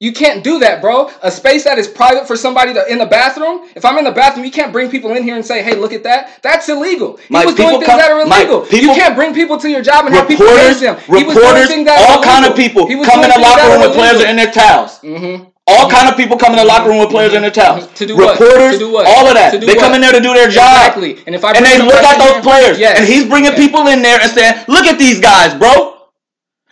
You 0.00 0.12
can't 0.12 0.44
do 0.44 0.58
that, 0.58 0.82
bro. 0.82 1.08
A 1.22 1.30
space 1.30 1.64
that 1.64 1.78
is 1.78 1.88
private 1.88 2.26
for 2.26 2.36
somebody 2.36 2.74
to, 2.74 2.84
in 2.92 2.98
the 2.98 3.06
bathroom. 3.06 3.66
If 3.74 3.84
I'm 3.86 3.96
in 3.96 4.04
the 4.04 4.10
bathroom, 4.12 4.44
you 4.44 4.50
can't 4.50 4.70
bring 4.72 4.90
people 4.90 5.14
in 5.16 5.22
here 5.22 5.36
and 5.36 5.46
say, 5.46 5.62
"Hey, 5.62 5.74
look 5.76 5.92
at 5.94 6.02
that." 6.02 6.42
That's 6.42 6.68
illegal. 6.68 7.16
He 7.16 7.24
Mike, 7.30 7.46
was 7.46 7.54
doing 7.54 7.70
things 7.78 7.86
come- 7.86 7.98
that 7.98 8.10
are 8.10 8.26
Mike, 8.26 8.48
illegal. 8.48 8.60
people- 8.66 8.78
you 8.80 8.94
can't 9.00 9.14
bring 9.14 9.32
people 9.32 9.56
to 9.56 9.70
your 9.70 9.80
job 9.82 10.04
and 10.04 10.14
have 10.14 10.28
people 10.28 10.44
raise 10.46 10.80
them. 10.80 10.96
He 11.06 11.12
was 11.12 11.22
doing 11.34 11.36
reporters, 11.36 11.68
that 11.86 11.96
are 12.10 12.16
all 12.18 12.22
kind 12.22 12.44
of 12.44 12.54
people 12.56 12.86
He 12.88 12.96
was 12.96 13.08
come 13.08 13.22
in 13.24 13.30
doing 13.30 13.40
the 13.40 13.48
locker 13.48 13.62
room 13.70 13.80
are 13.82 13.88
with 13.88 13.96
players 13.96 14.16
illegal. 14.16 14.30
in 14.32 14.36
their 14.36 14.50
towels. 14.52 14.98
Mm-hmm. 15.00 15.44
All 15.68 15.90
kind 15.90 16.08
of 16.08 16.16
people 16.16 16.36
come 16.36 16.52
in 16.52 16.58
the 16.58 16.64
locker 16.64 16.88
room 16.88 16.98
with 17.00 17.10
players 17.10 17.34
in 17.34 17.42
their 17.42 17.50
towels. 17.50 17.88
To 17.94 18.06
do 18.06 18.16
what? 18.16 18.38
Reporters, 18.38 18.74
To 18.74 18.78
do 18.78 18.92
what? 18.92 19.06
all 19.06 19.26
of 19.26 19.34
that. 19.34 19.50
To 19.50 19.58
they 19.58 19.74
what? 19.74 19.78
come 19.80 19.94
in 19.94 20.00
there 20.00 20.12
to 20.12 20.20
do 20.20 20.32
their 20.32 20.48
job. 20.48 20.94
Exactly. 20.94 21.18
And 21.26 21.34
if 21.34 21.44
I 21.44 21.52
And 21.52 21.66
they 21.66 21.78
look 21.78 21.94
at 22.04 22.18
those 22.18 22.32
here- 22.34 22.42
players, 22.42 22.78
Yes. 22.78 22.98
and 23.00 23.08
he's 23.08 23.24
bringing 23.24 23.50
Yes. 23.50 23.58
people 23.58 23.88
in 23.88 24.00
there 24.02 24.20
and 24.22 24.30
saying, 24.30 24.54
"Look 24.68 24.86
at 24.86 24.96
these 24.98 25.18
guys, 25.18 25.54
bro," 25.54 25.96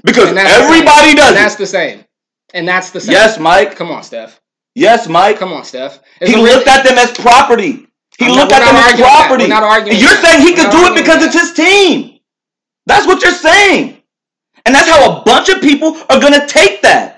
because 0.04 0.28
everybody 0.36 1.14
does 1.14 1.28
And 1.28 1.36
that's 1.36 1.56
the 1.56 1.66
same. 1.66 2.04
And 2.52 2.68
that's 2.68 2.90
the 2.90 3.00
same. 3.00 3.12
Yes, 3.12 3.36
Mike. 3.38 3.74
Come 3.74 3.90
on, 3.90 4.04
Steph. 4.04 4.38
Yes, 4.76 5.08
Mike. 5.08 5.38
Come 5.40 5.52
on, 5.52 5.64
Steph. 5.64 5.98
It's 6.20 6.30
He 6.30 6.36
looked 6.36 6.68
at 6.68 6.84
them 6.84 6.96
as 6.96 7.10
property. 7.12 7.86
He 8.16 8.26
I'm 8.26 8.32
looked 8.32 8.52
we're 8.52 8.58
at 8.58 8.64
them 8.64 8.76
as 8.76 9.00
property. 9.00 9.48
Not 9.48 9.64
arguing 9.64 9.98
you're 9.98 10.08
that. 10.10 10.22
saying 10.24 10.40
he 10.40 10.52
We're 10.52 10.62
could 10.62 10.70
do 10.70 10.86
it 10.86 10.94
because 10.94 11.18
that. 11.18 11.34
it's 11.34 11.40
his 11.40 11.52
team. 11.52 12.20
That's 12.86 13.06
what 13.08 13.22
you're 13.24 13.32
saying. 13.32 13.96
And 14.66 14.74
that's 14.74 14.88
how 14.88 15.04
a 15.16 15.22
bunch 15.24 15.48
of 15.48 15.60
people 15.60 15.96
are 16.08 16.20
gonna 16.20 16.46
take 16.46 16.80
that. 16.82 17.13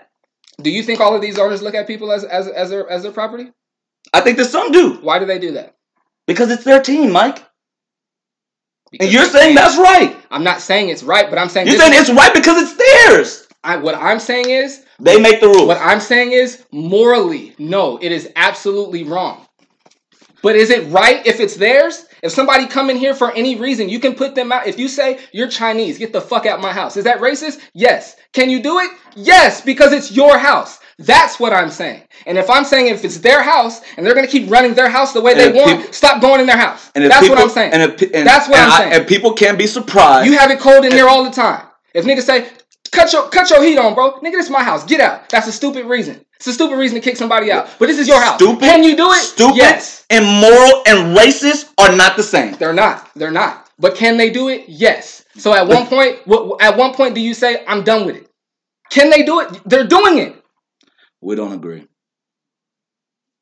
Do 0.67 0.73
you 0.73 0.83
think 0.83 0.99
all 0.99 1.15
of 1.15 1.23
these 1.23 1.39
owners 1.39 1.63
look 1.63 1.77
at 1.77 1.87
people 1.87 2.11
as 2.11 2.25
as 2.25 2.49
as 2.49 2.71
their 2.71 2.91
as 2.91 3.05
their 3.05 3.13
property? 3.13 3.53
I 4.13 4.21
think 4.21 4.37
that 4.39 4.47
some 4.47 4.73
do 4.73 4.95
Why 4.95 5.21
do 5.21 5.25
they 5.25 5.39
do 5.39 5.53
that? 5.53 5.77
because 6.27 6.51
it's 6.51 6.65
their 6.65 6.83
team, 6.83 7.13
Mike. 7.13 7.41
Because 8.91 9.07
And 9.07 9.15
you're 9.15 9.27
saying 9.27 9.55
can. 9.55 9.63
that's 9.63 9.77
right. 9.79 10.17
I'm 10.29 10.43
not 10.43 10.61
saying 10.61 10.89
it's 10.89 11.05
right, 11.05 11.31
but 11.31 11.39
I'm 11.39 11.49
saying 11.49 11.69
You're 11.69 11.77
saying 11.79 11.93
is- 11.95 12.09
it's 12.09 12.19
right 12.19 12.35
because 12.35 12.61
it's 12.65 12.75
theirs. 12.85 13.47
I, 13.63 13.77
what 13.77 13.95
I'm 13.95 14.19
saying 14.19 14.51
is 14.51 14.85
They 14.99 15.21
make 15.21 15.41
the 15.41 15.47
rules. 15.47 15.69
what 15.69 15.79
I'm 15.81 16.01
saying 16.01 16.33
is 16.33 16.65
morally, 16.73 17.55
no, 17.61 17.97
it 18.03 18.11
is 18.11 18.29
absolutely 18.35 19.05
wrong. 19.05 19.47
But 20.43 20.57
is 20.57 20.71
it 20.71 20.91
right 20.91 21.25
if 21.25 21.39
it's 21.39 21.55
theirs? 21.55 22.07
If 22.27 22.33
somebody 22.33 22.67
come 22.67 22.91
in 22.91 22.97
here 22.97 23.15
for 23.15 23.33
any 23.33 23.57
reason, 23.57 23.89
you 23.89 24.01
can 24.01 24.15
put 24.15 24.35
them 24.35 24.53
out. 24.53 24.67
If 24.67 24.79
you 24.79 24.89
say 24.89 25.19
you're 25.33 25.49
Chinese, 25.49 25.97
get 25.99 26.13
the 26.13 26.21
fuck 26.21 26.45
out 26.45 26.61
my 26.61 26.73
house. 26.73 26.97
Is 26.97 27.05
that 27.05 27.21
racist? 27.21 27.61
Yes. 27.73 28.17
Can 28.33 28.51
you 28.51 28.61
do 28.63 28.81
it? 28.81 28.91
Yes, 29.15 29.61
because 29.61 29.93
it's 29.93 30.11
your 30.13 30.37
house. 30.37 30.81
That's 30.99 31.39
what 31.39 31.53
I'm 31.53 31.71
saying. 31.71 32.03
And 32.27 32.37
if 32.37 32.51
I'm 32.51 32.65
saying 32.65 32.89
if 32.89 33.05
it's 33.05 33.19
their 33.19 33.43
house 33.43 33.81
and 33.97 34.05
they're 34.05 34.15
gonna 34.15 34.27
keep 34.27 34.51
running 34.51 34.75
their 34.75 34.89
house 34.89 35.13
the 35.13 35.21
way 35.21 35.33
And 35.33 35.41
they 35.41 35.53
want, 35.53 35.83
peop- 35.83 35.95
stop 35.95 36.21
going 36.21 36.41
in 36.41 36.47
their 36.47 36.57
house. 36.59 36.91
And 36.95 37.05
That's 37.05 37.21
people, 37.21 37.37
what 37.37 37.45
I'm 37.45 37.51
saying. 37.51 37.73
And 37.73 37.83
if, 37.83 38.03
and, 38.13 38.27
That's 38.27 38.49
what 38.49 38.59
I'm 38.59 38.73
I- 38.73 38.79
saying. 38.79 38.93
And 38.95 39.07
people 39.07 39.33
can't 39.35 39.57
be 39.59 39.67
surprised. 39.67 40.27
You 40.29 40.37
have 40.37 40.51
it 40.51 40.59
cold 40.59 40.85
in 40.85 40.93
here 40.93 41.07
all 41.09 41.23
the 41.25 41.31
time. 41.31 41.63
If 41.95 42.05
niggas 42.05 42.23
say, 42.23 42.49
cut 42.93 43.13
your 43.13 43.29
cut 43.29 43.49
your 43.51 43.63
heat 43.63 43.79
on, 43.79 43.95
bro. 43.95 44.13
Nigga, 44.21 44.33
this 44.33 44.47
is 44.47 44.51
my 44.51 44.65
house. 44.65 44.85
Get 44.85 45.01
out. 45.01 45.29
That's 45.29 45.47
a 45.47 45.53
stupid 45.53 45.87
reason. 45.87 46.26
It's 46.37 46.47
a 46.47 46.53
stupid 46.53 46.77
reason 46.77 46.97
to 46.97 47.01
kick 47.01 47.17
somebody 47.17 47.51
out. 47.51 47.69
But 47.79 47.87
this 47.87 47.99
is 47.99 48.07
your 48.09 48.21
house. 48.21 48.37
Stupid. 48.37 48.61
Can 48.61 48.85
you 48.85 48.97
do 48.97 49.11
it? 49.11 49.23
Stupid 49.23 49.57
Yes. 49.57 50.05
and 50.11 50.25
moral 50.25 50.83
and 50.87 51.17
racist 51.17 51.73
are 51.79 51.97
not 51.97 52.17
the 52.17 52.23
same. 52.23 52.55
They're 52.57 52.75
not. 52.75 53.11
They're 53.15 53.31
not. 53.31 53.71
But 53.79 53.95
can 53.97 54.17
they 54.17 54.31
do 54.31 54.49
it? 54.49 54.69
Yes. 54.69 55.25
So 55.37 55.53
at 55.55 55.67
one 55.67 55.87
point, 55.87 56.19
what, 56.27 56.61
at 56.63 56.77
one 56.77 56.95
point, 56.95 57.15
do 57.15 57.21
you 57.21 57.35
say, 57.35 57.65
I'm 57.67 57.85
done 57.85 58.07
with 58.07 58.17
it? 58.17 58.31
Can 58.91 59.11
they 59.11 59.23
do 59.23 59.41
it? 59.41 59.61
They're 59.65 59.87
doing 59.87 60.19
it. 60.19 60.43
We 61.21 61.35
don't 61.35 61.53
agree. 61.53 61.87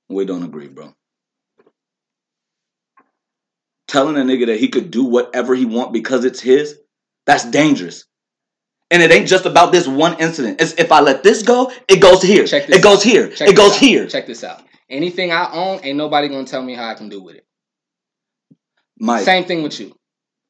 We 0.09 0.25
don't 0.25 0.43
agree, 0.45 0.69
bro. 0.69 0.95
Telling 3.89 4.17
a 4.17 4.21
nigga 4.21 4.47
that 4.47 4.59
he 4.61 4.69
could 4.69 4.91
do 4.91 5.05
whatever 5.05 5.55
he 5.55 5.65
want 5.67 5.93
because 5.93 6.25
it's 6.25 6.41
his, 6.41 6.79
that's 7.27 7.45
dangerous. 7.45 8.05
And 8.91 9.03
it 9.03 9.11
ain't 9.11 9.27
just 9.27 9.47
about 9.47 9.73
this 9.73 9.89
one 9.89 10.19
incident. 10.21 10.61
It's 10.61 10.73
if 10.75 10.93
I 10.93 11.01
let 11.01 11.23
this 11.23 11.43
go, 11.43 11.73
it 11.89 12.01
goes 12.01 12.23
here. 12.23 12.47
Check 12.47 12.67
this 12.67 12.77
It 12.77 12.83
goes 12.83 12.99
out. 12.99 13.03
here. 13.03 13.29
Check 13.31 13.49
it 13.49 13.57
goes 13.57 13.73
out. 13.73 13.79
here. 13.79 14.07
Check 14.07 14.27
this 14.27 14.45
out. 14.45 14.63
Anything 14.91 15.33
I 15.33 15.51
own, 15.53 15.81
ain't 15.83 15.97
nobody 15.97 16.29
gonna 16.29 16.47
tell 16.47 16.63
me 16.63 16.75
how 16.75 16.89
I 16.89 16.95
can 16.95 17.09
do 17.09 17.23
with 17.23 17.37
it. 17.37 17.45
Mike, 18.99 19.25
Same 19.25 19.45
thing 19.45 19.63
with 19.63 19.81
you. 19.81 19.95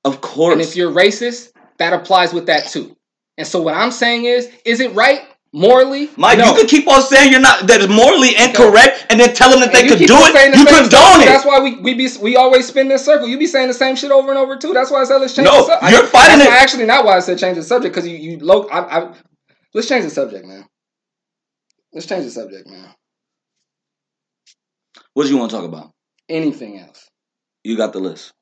of 0.05 0.21
course. 0.21 0.53
And 0.53 0.61
if 0.61 0.77
you're 0.77 0.91
racist, 0.93 1.53
that 1.79 1.93
applies 1.93 2.33
with 2.35 2.47
that 2.47 2.67
too. 2.67 2.97
And 3.39 3.47
so 3.47 3.63
what 3.63 3.75
I'm 3.75 3.91
saying 3.91 4.27
is, 4.27 4.51
is 4.65 4.81
it 4.81 4.93
right 4.95 5.23
morally? 5.55 6.11
Mike, 6.17 6.39
no. 6.39 6.51
you 6.51 6.55
could 6.57 6.69
keep 6.69 6.89
on 6.89 7.01
saying 7.01 7.31
you're 7.31 7.41
not 7.41 7.67
that 7.69 7.81
is 7.81 7.89
morally 7.89 8.35
incorrect 8.37 9.07
and 9.09 9.19
then 9.19 9.33
tell 9.35 9.49
them 9.49 9.61
that 9.61 9.73
they 9.73 9.87
could 9.87 9.99
do 9.99 10.19
it. 10.19 10.35
the 10.35 10.59
You 10.59 10.67
condone 10.67 11.23
it. 11.23 11.27
That's 11.27 11.47
why 11.47 11.61
we 11.61 11.77
we 11.77 11.95
be 11.95 12.11
we 12.21 12.37
always 12.37 12.67
spin 12.67 12.89
this 12.89 13.05
circle. 13.05 13.29
You 13.29 13.39
be 13.39 13.47
saying 13.47 13.69
the 13.69 13.75
same 13.75 13.97
shit 13.97 14.11
over 14.11 14.29
and 14.29 14.39
over 14.39 14.57
too. 14.57 14.75
That's 14.75 14.91
why 14.91 15.01
I 15.01 15.05
said 15.05 15.19
let's 15.19 15.35
change. 15.35 15.47
No, 15.47 15.65
the 15.65 15.81
subject. 15.81 15.93
you're 15.93 16.07
fighting 16.09 16.39
that's 16.41 16.51
it. 16.51 16.63
Actually, 16.63 16.87
not 16.87 17.05
why 17.05 17.17
I 17.17 17.21
said 17.21 17.39
change 17.39 17.57
the 17.57 17.63
subject 17.63 17.95
because 17.95 18.09
you 18.09 18.17
you 18.17 18.39
low. 18.41 18.67
I, 18.69 18.81
I, 18.81 19.15
let's 19.73 19.89
change 19.89 20.05
the 20.05 20.11
subject, 20.11 20.45
man. 20.45 20.67
Let's 21.93 22.07
change 22.07 22.25
the 22.25 22.31
subject, 22.31 22.69
man. 22.69 22.91
What 25.15 25.25
do 25.25 25.31
you 25.31 25.39
want 25.39 25.53
to 25.53 25.57
talk 25.57 25.65
about? 25.65 25.93
Anything 26.29 26.81
else? 26.81 27.09
You 27.63 27.77
got 27.77 27.93
the 27.93 28.01
list. 28.01 28.33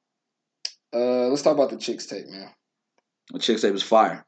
Uh, 0.94 1.29
let's 1.29 1.42
talk 1.42 1.55
about 1.55 1.70
the 1.70 1.77
Chixtape, 1.77 2.29
man. 2.29 2.48
The 3.31 3.38
Chixtape 3.38 3.75
is 3.75 3.83
fire. 3.83 4.25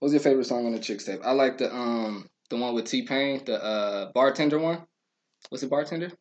What's 0.00 0.12
your 0.12 0.20
favorite 0.20 0.46
song 0.46 0.66
on 0.66 0.72
the 0.72 0.78
Chixtape? 0.78 1.24
I 1.24 1.32
like 1.32 1.58
the 1.58 1.74
um 1.74 2.28
the 2.50 2.56
one 2.56 2.74
with 2.74 2.86
T 2.86 3.02
Pain, 3.02 3.42
the 3.44 3.62
uh 3.62 4.12
bartender 4.12 4.58
one. 4.58 4.86
What's 5.48 5.62
it, 5.62 5.70
bartender? 5.70 6.12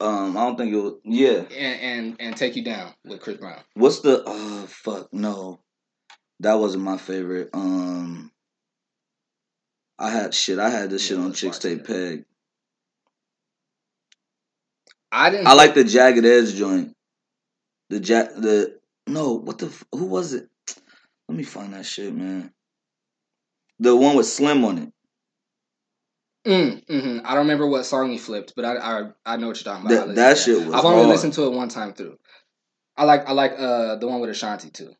Um, 0.00 0.36
I 0.36 0.44
don't 0.44 0.56
think 0.56 0.70
you'll. 0.70 1.00
Yeah. 1.04 1.44
And 1.56 1.80
and 1.80 2.16
and 2.20 2.36
take 2.36 2.56
you 2.56 2.64
down 2.64 2.92
with 3.04 3.20
Chris 3.20 3.38
Brown. 3.38 3.60
What's 3.74 4.00
the? 4.00 4.22
Oh 4.26 4.66
fuck 4.68 5.12
no, 5.12 5.60
that 6.40 6.54
wasn't 6.54 6.84
my 6.84 6.98
favorite. 6.98 7.50
Um, 7.52 8.30
I 9.98 10.10
had 10.10 10.34
shit. 10.34 10.58
I 10.58 10.68
had 10.70 10.90
this 10.90 11.08
Yeah, 11.08 11.16
shit 11.16 11.24
on 11.24 11.32
Chixtape 11.32 11.86
Peg. 11.86 12.24
I 15.10 15.30
didn't. 15.30 15.46
I 15.46 15.54
like 15.54 15.74
the 15.74 15.84
Jagged 15.84 16.24
Edge 16.24 16.54
joint. 16.54 16.94
The 17.90 18.00
jack. 18.00 18.30
The 18.34 18.78
no. 19.06 19.34
What 19.34 19.58
the? 19.58 19.72
Who 19.92 20.06
was 20.06 20.34
it? 20.34 20.48
Let 21.28 21.38
me 21.38 21.44
find 21.44 21.72
that 21.72 21.86
shit, 21.86 22.14
man. 22.14 22.52
The 23.80 23.94
one 23.96 24.16
with 24.16 24.26
Slim 24.26 24.64
on 24.64 24.78
it. 24.78 24.92
Mm, 26.46 26.86
hmm 26.86 27.18
I 27.24 27.30
don't 27.30 27.44
remember 27.44 27.66
what 27.66 27.86
song 27.86 28.10
he 28.10 28.18
flipped, 28.18 28.52
but 28.54 28.64
I 28.64 28.76
I, 28.76 29.10
I 29.24 29.36
know 29.36 29.48
what 29.48 29.56
you're 29.56 29.72
talking 29.72 29.86
about. 29.86 30.08
That 30.08 30.14
that 30.16 30.38
shit 30.38 30.58
was. 30.58 30.74
I've 30.74 30.84
only 30.84 30.98
hard. 30.98 31.08
listened 31.08 31.32
to 31.34 31.46
it 31.46 31.52
one 31.52 31.68
time 31.68 31.94
through. 31.94 32.18
I 32.96 33.04
like 33.04 33.26
I 33.26 33.32
like 33.32 33.52
uh 33.58 33.96
the 33.96 34.06
one 34.06 34.20
with 34.20 34.30
Ashanti 34.30 34.70
too. 34.70 34.92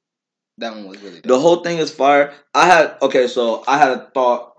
That 0.58 0.74
one 0.74 0.88
was 0.88 1.00
really 1.02 1.20
The 1.20 1.38
whole 1.38 1.62
thing 1.62 1.78
is 1.78 1.90
fire. 1.90 2.32
I 2.54 2.66
had 2.66 2.96
okay, 3.02 3.26
so 3.26 3.62
I 3.66 3.76
had 3.76 3.90
a 3.90 4.10
thought. 4.14 4.54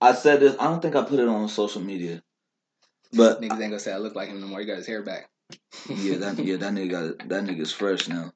I 0.00 0.12
said 0.14 0.40
this. 0.40 0.56
I 0.58 0.64
don't 0.64 0.82
think 0.82 0.96
I 0.96 1.02
put 1.02 1.20
it 1.20 1.28
on 1.28 1.48
social 1.48 1.80
media, 1.80 2.22
but 3.14 3.40
Niggas 3.40 3.52
ain't 3.52 3.60
gonna 3.60 3.80
say 3.80 3.92
I 3.92 3.98
look 3.98 4.14
like 4.14 4.28
him 4.28 4.40
no 4.40 4.48
more. 4.48 4.60
He 4.60 4.66
got 4.66 4.76
his 4.78 4.86
hair 4.86 5.02
back. 5.02 5.30
yeah, 5.88 6.18
that 6.18 6.38
yeah, 6.38 6.56
that 6.56 6.72
nigga 6.74 6.90
got 6.90 7.28
that 7.28 7.44
nigga's 7.44 7.72
fresh 7.72 8.08
now, 8.08 8.32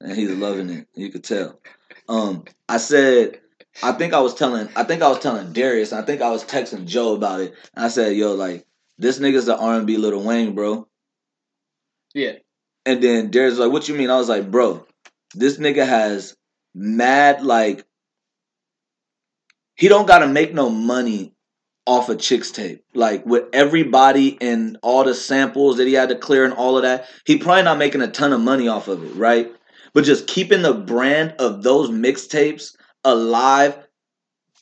and 0.00 0.16
he's 0.16 0.30
loving 0.30 0.70
it. 0.70 0.88
You 0.94 1.10
could 1.10 1.22
tell. 1.22 1.60
Um, 2.08 2.44
I 2.68 2.78
said, 2.78 3.41
I 3.82 3.92
think 3.92 4.12
I 4.12 4.20
was 4.20 4.34
telling, 4.34 4.68
I 4.76 4.84
think 4.84 5.02
I 5.02 5.08
was 5.08 5.20
telling 5.20 5.52
Darius, 5.52 5.92
I 5.92 6.02
think 6.02 6.20
I 6.20 6.30
was 6.30 6.44
texting 6.44 6.86
Joe 6.86 7.14
about 7.14 7.40
it. 7.40 7.54
And 7.74 7.84
I 7.84 7.88
said, 7.88 8.16
yo, 8.16 8.34
like 8.34 8.66
this 8.98 9.18
nigga's 9.18 9.46
the 9.46 9.56
R 9.56 9.74
and 9.74 9.86
B 9.86 9.96
Lil 9.96 10.22
Wayne, 10.22 10.54
bro. 10.54 10.86
Yeah. 12.14 12.34
And 12.84 13.02
then 13.02 13.30
Darius 13.30 13.52
was 13.52 13.60
like, 13.60 13.72
what 13.72 13.88
you 13.88 13.94
mean? 13.94 14.10
I 14.10 14.16
was 14.16 14.28
like, 14.28 14.50
bro, 14.50 14.86
this 15.34 15.58
nigga 15.58 15.86
has 15.86 16.36
mad 16.74 17.42
like 17.44 17.84
he 19.74 19.88
don't 19.88 20.06
gotta 20.06 20.26
make 20.26 20.52
no 20.52 20.68
money 20.68 21.34
off 21.86 22.08
a 22.08 22.14
Chixtape. 22.14 22.80
Like 22.94 23.24
with 23.26 23.44
everybody 23.52 24.38
and 24.40 24.78
all 24.82 25.04
the 25.04 25.14
samples 25.14 25.78
that 25.78 25.86
he 25.86 25.94
had 25.94 26.10
to 26.10 26.14
clear 26.14 26.44
and 26.44 26.54
all 26.54 26.76
of 26.76 26.82
that, 26.82 27.06
he 27.24 27.38
probably 27.38 27.62
not 27.62 27.78
making 27.78 28.02
a 28.02 28.10
ton 28.10 28.32
of 28.32 28.40
money 28.40 28.68
off 28.68 28.88
of 28.88 29.02
it, 29.02 29.14
right? 29.16 29.52
But 29.94 30.04
just 30.04 30.26
keeping 30.26 30.62
the 30.62 30.74
brand 30.74 31.34
of 31.38 31.62
those 31.62 31.90
mixtapes 31.90 32.76
alive 33.04 33.76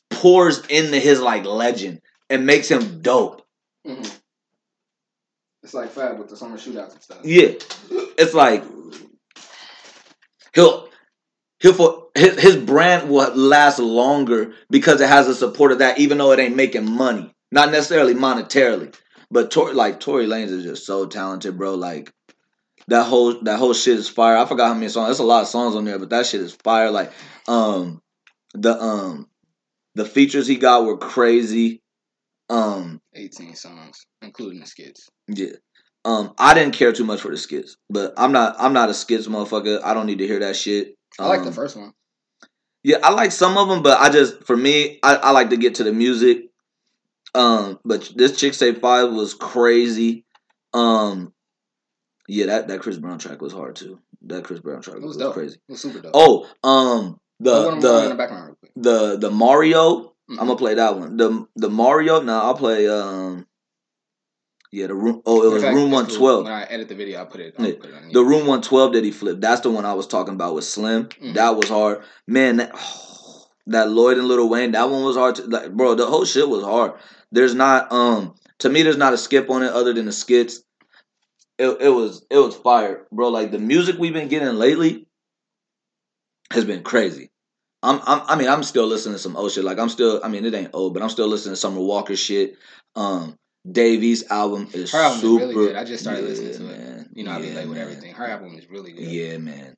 pours 0.09 0.65
into 0.67 0.99
his 0.99 1.19
like 1.19 1.45
legend 1.45 2.01
and 2.29 2.45
makes 2.45 2.69
him 2.69 3.01
dope. 3.01 3.41
hmm 3.85 4.03
It's 5.63 5.73
like 5.73 5.89
Fab 5.89 6.19
with 6.19 6.29
the 6.29 6.37
summer 6.37 6.57
shootouts 6.57 6.93
and 6.93 7.01
stuff. 7.01 7.19
Yeah, 7.23 7.53
it's 8.17 8.33
like 8.33 8.63
he'll 10.53 10.89
he'll 11.59 11.73
for 11.73 12.07
his, 12.15 12.39
his 12.41 12.55
brand 12.57 13.09
will 13.09 13.33
last 13.35 13.79
longer 13.79 14.53
because 14.69 15.01
it 15.01 15.09
has 15.09 15.27
the 15.27 15.35
support 15.35 15.71
of 15.71 15.79
that, 15.79 15.99
even 15.99 16.17
though 16.17 16.31
it 16.31 16.39
ain't 16.39 16.55
making 16.55 16.89
money, 16.89 17.33
not 17.51 17.71
necessarily 17.71 18.13
monetarily. 18.13 18.95
But 19.29 19.49
Tor, 19.49 19.73
like 19.73 19.99
Tory 19.99 20.27
Lanez 20.27 20.49
is 20.49 20.63
just 20.63 20.85
so 20.85 21.05
talented, 21.05 21.57
bro. 21.57 21.75
Like 21.75 22.13
that 22.87 23.05
whole 23.05 23.41
that 23.43 23.57
whole 23.57 23.73
shit 23.73 23.97
is 23.97 24.09
fire. 24.09 24.37
I 24.37 24.45
forgot 24.45 24.67
how 24.67 24.73
many 24.73 24.89
songs. 24.89 25.07
There's 25.07 25.19
a 25.19 25.23
lot 25.23 25.43
of 25.43 25.47
songs 25.47 25.75
on 25.75 25.85
there, 25.85 25.99
but 25.99 26.09
that 26.09 26.25
shit 26.25 26.41
is 26.41 26.53
fire. 26.53 26.91
Like 26.91 27.11
um 27.47 28.01
the 28.53 28.79
um 28.79 29.27
the 29.95 30.05
features 30.05 30.47
he 30.47 30.55
got 30.57 30.85
were 30.85 30.97
crazy. 30.97 31.81
Um 32.49 32.99
18 33.13 33.55
songs, 33.55 34.05
including 34.21 34.59
the 34.59 34.65
skits. 34.67 35.09
yeah. 35.27 35.53
Um, 36.03 36.33
I 36.39 36.55
didn't 36.55 36.73
care 36.73 36.91
too 36.91 37.03
much 37.05 37.21
for 37.21 37.29
the 37.29 37.37
skits, 37.37 37.75
but 37.87 38.13
I'm 38.17 38.31
not. 38.31 38.55
I'm 38.57 38.73
not 38.73 38.89
a 38.89 38.93
skits 38.93 39.27
motherfucker. 39.27 39.81
I 39.83 39.93
don't 39.93 40.07
need 40.07 40.17
to 40.17 40.25
hear 40.25 40.39
that 40.39 40.55
shit. 40.55 40.95
I 41.19 41.27
like 41.27 41.41
the 41.41 41.49
Um, 41.49 41.53
first 41.53 41.77
one. 41.77 41.91
Yeah, 42.83 42.97
I 43.03 43.11
like 43.11 43.31
some 43.31 43.55
of 43.55 43.69
them, 43.69 43.83
but 43.83 43.99
I 43.99 44.09
just 44.09 44.43
for 44.45 44.57
me, 44.57 44.97
I, 45.03 45.17
I 45.17 45.29
like 45.31 45.51
to 45.51 45.57
get 45.57 45.75
to 45.75 45.83
the 45.83 45.93
music. 45.93 46.45
Um, 47.35 47.77
but 47.85 48.11
this 48.15 48.31
Chixtape 48.31 48.81
five 48.81 49.11
was 49.13 49.35
crazy. 49.35 50.25
Um, 50.73 51.33
yeah, 52.27 52.47
that 52.47 52.67
that 52.69 52.79
Chris 52.81 52.97
Brown 52.97 53.19
track 53.19 53.39
was 53.39 53.53
hard 53.53 53.75
too. 53.75 53.99
That 54.23 54.43
Chris 54.43 54.59
Brown 54.59 54.81
track 54.81 54.97
It 54.97 55.03
was 55.03 55.17
was, 55.17 55.33
crazy. 55.35 55.57
It 55.69 55.71
was 55.71 55.81
super 55.81 56.01
dope. 56.01 56.11
Oh, 56.15 56.47
um, 56.63 57.19
the 57.43 57.75
the 57.75 58.09
the 58.09 58.15
background 58.15 58.45
real 58.47 58.55
quick. 58.55 58.71
the 58.75 59.17
the 59.17 59.31
Mario. 59.31 59.83
Mhm. 60.29 60.39
I'm 60.39 60.47
gonna 60.47 60.55
play 60.55 60.75
that 60.75 60.97
one. 60.97 61.17
The 61.17 61.45
the 61.55 61.69
Mario. 61.69 62.21
Now 62.21 62.41
I'll 62.43 62.55
play. 62.55 62.87
Um, 62.87 63.47
yeah, 64.71 64.87
the 64.87 64.95
room. 64.95 65.21
Oh, 65.25 65.43
it 65.43 65.51
was 65.51 65.63
fact, 65.63 65.75
room 65.75 65.91
one 65.91 66.07
twelve. 66.07 66.45
When 66.45 66.53
I 66.53 66.63
edit 66.63 66.87
the 66.87 66.95
video, 66.95 67.21
I 67.21 67.25
put 67.25 67.41
it. 67.41 67.55
Yeah. 67.59 67.73
put 67.79 67.89
it 67.89 67.93
on 67.95 68.11
The 68.13 68.23
room 68.23 68.47
112 68.47 68.93
that 68.93 69.03
he 69.03 69.11
flipped, 69.11 69.41
that's 69.41 69.59
the 69.61 69.69
one 69.69 69.83
I 69.85 69.93
was 69.93 70.07
talking 70.07 70.33
about 70.33 70.55
with 70.55 70.63
Slim. 70.63 71.07
Mhm. 71.21 71.33
That 71.33 71.57
was 71.57 71.67
hard. 71.67 72.03
Man, 72.25 72.57
that, 72.57 72.71
that 73.67 73.89
Lloyd 73.89 74.17
and 74.17 74.27
Lil 74.29 74.47
Wayne, 74.47 74.71
that 74.71 74.89
one 74.89 75.03
was 75.03 75.17
hard. 75.17 75.35
To, 75.35 75.43
like, 75.43 75.73
bro, 75.73 75.95
the 75.95 76.05
whole 76.05 76.23
shit 76.23 76.47
was 76.47 76.63
hard. 76.63 76.93
There's 77.33 77.53
not, 77.53 77.91
um, 77.91 78.35
to 78.59 78.69
me, 78.69 78.81
there's 78.83 78.95
not 78.95 79.13
a 79.13 79.17
skip 79.17 79.49
on 79.49 79.61
it 79.63 79.73
other 79.73 79.91
than 79.93 80.05
the 80.05 80.11
skits. 80.13 80.61
It, 81.57 81.77
it 81.81 81.89
was, 81.89 82.25
it 82.29 82.37
was 82.37 82.55
fire, 82.55 83.05
bro. 83.11 83.27
Like 83.27 83.51
the 83.51 83.59
music 83.59 83.97
we've 83.99 84.13
been 84.13 84.29
getting 84.29 84.55
lately 84.55 85.05
has 86.51 86.63
been 86.63 86.81
crazy. 86.83 87.30
I'm, 87.83 87.99
I'm 88.05 88.21
I 88.27 88.35
mean 88.35 88.47
I'm 88.47 88.63
still 88.63 88.85
listening 88.85 89.15
to 89.15 89.19
some 89.19 89.35
old 89.35 89.51
shit. 89.51 89.63
Like 89.63 89.79
I'm 89.79 89.89
still 89.89 90.21
I 90.23 90.27
mean 90.27 90.45
it 90.45 90.53
ain't 90.53 90.69
old, 90.73 90.93
but 90.93 91.01
I'm 91.03 91.09
still 91.09 91.27
listening 91.27 91.53
to 91.53 91.57
Summer 91.59 91.79
Walker 91.81 92.15
shit. 92.15 92.55
Um 92.95 93.37
Davies 93.69 94.29
album 94.31 94.67
is 94.73 94.91
Her 94.91 94.99
album 94.99 95.19
super 95.19 95.43
is 95.43 95.55
really 95.55 95.67
good. 95.67 95.75
I 95.75 95.83
just 95.83 96.03
started 96.03 96.21
Yeah, 96.23 96.27
listening 96.29 96.67
to 96.67 96.73
it. 96.73 96.79
man. 96.79 97.09
You 97.13 97.23
know, 97.23 97.31
I 97.31 97.41
be 97.41 97.47
Yeah, 97.47 97.55
late 97.55 97.69
with 97.69 97.77
everything. 97.77 98.13
Her 98.13 98.25
album 98.27 98.55
is 98.57 98.69
really 98.69 98.91
good. 98.91 99.03
Yeah, 99.05 99.37
man. 99.37 99.75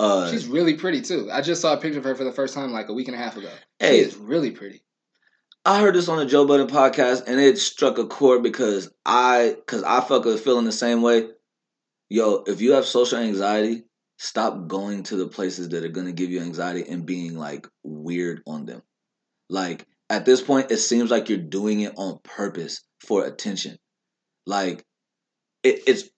Uh 0.00 0.30
She's 0.30 0.46
really 0.46 0.74
pretty 0.74 1.00
too. 1.02 1.28
I 1.30 1.40
just 1.40 1.60
saw 1.60 1.74
a 1.74 1.76
picture 1.76 1.98
of 1.98 2.04
her 2.04 2.14
for 2.14 2.24
the 2.24 2.32
first 2.32 2.54
time 2.54 2.72
like 2.72 2.88
a 2.88 2.94
week 2.94 3.08
and 3.08 3.14
a 3.14 3.18
half 3.18 3.36
ago. 3.36 3.50
Hey. 3.78 4.02
She 4.02 4.08
is 4.08 4.16
really 4.16 4.50
pretty. 4.50 4.82
I 5.64 5.80
heard 5.80 5.94
this 5.94 6.08
on 6.08 6.18
the 6.18 6.24
Joe 6.24 6.46
Budden 6.46 6.68
podcast 6.68 7.24
and 7.26 7.38
it 7.38 7.58
struck 7.58 7.98
a 7.98 8.06
chord 8.06 8.42
because 8.42 8.90
I 9.04 9.56
cause 9.66 9.82
I 9.82 10.00
like 10.00 10.38
feeling 10.40 10.64
the 10.64 10.72
same 10.72 11.02
way. 11.02 11.28
Yo, 12.08 12.42
if 12.46 12.62
you 12.62 12.72
have 12.72 12.86
social 12.86 13.18
anxiety, 13.18 13.84
stop 14.18 14.66
going 14.66 15.04
to 15.04 15.16
the 15.16 15.28
places 15.28 15.70
that 15.70 15.84
are 15.84 15.88
gonna 15.88 16.12
give 16.12 16.30
you 16.30 16.40
anxiety 16.40 16.84
and 16.88 17.06
being 17.06 17.36
like 17.36 17.66
weird 17.82 18.42
on 18.46 18.66
them. 18.66 18.82
Like 19.48 19.86
at 20.10 20.24
this 20.24 20.42
point, 20.42 20.70
it 20.70 20.78
seems 20.78 21.10
like 21.10 21.28
you're 21.28 21.38
doing 21.38 21.80
it 21.80 21.94
on 21.96 22.18
purpose 22.22 22.82
for 23.00 23.24
attention. 23.24 23.78
Like 24.46 24.84
it, 25.62 25.82
it's 25.86 26.10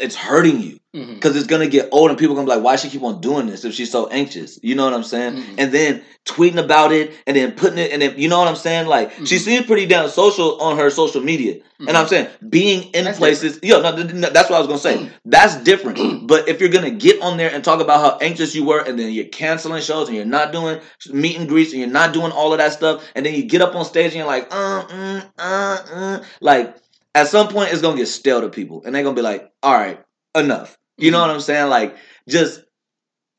it's 0.00 0.14
hurting 0.14 0.60
you 0.60 0.78
because 0.92 1.36
it's 1.36 1.46
gonna 1.46 1.68
get 1.68 1.88
old 1.92 2.10
and 2.10 2.18
people 2.18 2.34
gonna 2.34 2.46
be 2.46 2.54
like, 2.54 2.62
why 2.62 2.76
she 2.76 2.88
keep 2.90 3.02
on 3.02 3.20
doing 3.20 3.46
this 3.46 3.64
if 3.64 3.72
she's 3.74 3.90
so 3.90 4.08
anxious? 4.08 4.58
You 4.62 4.74
know 4.74 4.84
what 4.84 4.94
I'm 4.94 5.02
saying? 5.02 5.34
Mhm. 5.36 5.54
And 5.58 5.72
then 5.72 6.02
tweeting 6.26 6.62
about 6.62 6.92
it 6.92 7.12
and 7.26 7.36
then 7.36 7.52
putting 7.52 7.78
it 7.78 7.92
and 7.92 8.02
then 8.02 8.14
you 8.18 8.28
know 8.28 8.38
what 8.38 8.48
I'm 8.48 8.56
saying? 8.56 8.86
Like 8.86 9.12
she 9.24 9.36
Mhm. 9.36 9.40
seems 9.40 9.66
pretty 9.66 9.86
damn 9.86 10.08
social 10.10 10.60
on 10.60 10.76
her 10.76 10.90
social 10.90 11.22
media. 11.22 11.56
And 11.86 11.96
I'm 11.96 12.08
saying 12.08 12.26
being 12.48 12.82
in 12.82 12.88
Mm-hmm. 12.90 13.04
That's 13.04 13.18
places, 13.18 13.60
yo, 13.62 13.80
no, 13.80 13.94
th- 13.94 14.10
th- 14.10 14.32
that's 14.32 14.50
what 14.50 14.56
I 14.56 14.58
was 14.58 14.66
gonna 14.66 14.78
say. 14.80 15.08
That's 15.24 15.56
different. 15.62 16.26
but 16.26 16.48
if 16.48 16.60
you're 16.60 16.70
gonna 16.70 16.90
get 16.90 17.22
on 17.22 17.36
there 17.36 17.50
and 17.54 17.62
talk 17.62 17.80
about 17.80 18.00
how 18.00 18.18
anxious 18.20 18.54
you 18.54 18.64
were, 18.64 18.80
and 18.80 18.98
then 18.98 19.12
you're 19.12 19.26
canceling 19.26 19.80
shows 19.80 20.08
and 20.08 20.16
you're 20.16 20.26
not 20.26 20.52
doing 20.52 20.80
meet 21.10 21.38
and 21.38 21.48
greets 21.48 21.70
and 21.72 21.80
you're 21.80 21.88
not 21.90 22.12
doing 22.12 22.32
all 22.32 22.52
of 22.52 22.58
that 22.58 22.72
stuff, 22.72 23.04
and 23.14 23.24
then 23.24 23.34
you 23.34 23.44
get 23.44 23.62
up 23.62 23.74
on 23.76 23.84
stage 23.84 24.06
and 24.06 24.16
you're 24.16 24.26
like, 24.26 24.48
uh, 24.50 24.84
mm, 24.86 25.24
uh, 25.38 25.78
uh, 25.94 26.20
like 26.40 26.74
at 27.14 27.28
some 27.28 27.48
point 27.48 27.72
it's 27.72 27.82
gonna 27.82 27.96
get 27.96 28.06
stale 28.06 28.40
to 28.40 28.48
people, 28.48 28.82
and 28.84 28.94
they're 28.94 29.02
gonna 29.02 29.16
be 29.16 29.22
like, 29.22 29.50
all 29.62 29.74
right, 29.74 30.02
enough. 30.34 30.76
You 30.96 31.10
know 31.10 31.20
what 31.20 31.30
I'm 31.30 31.40
saying? 31.40 31.68
Like 31.70 31.96
just 32.28 32.62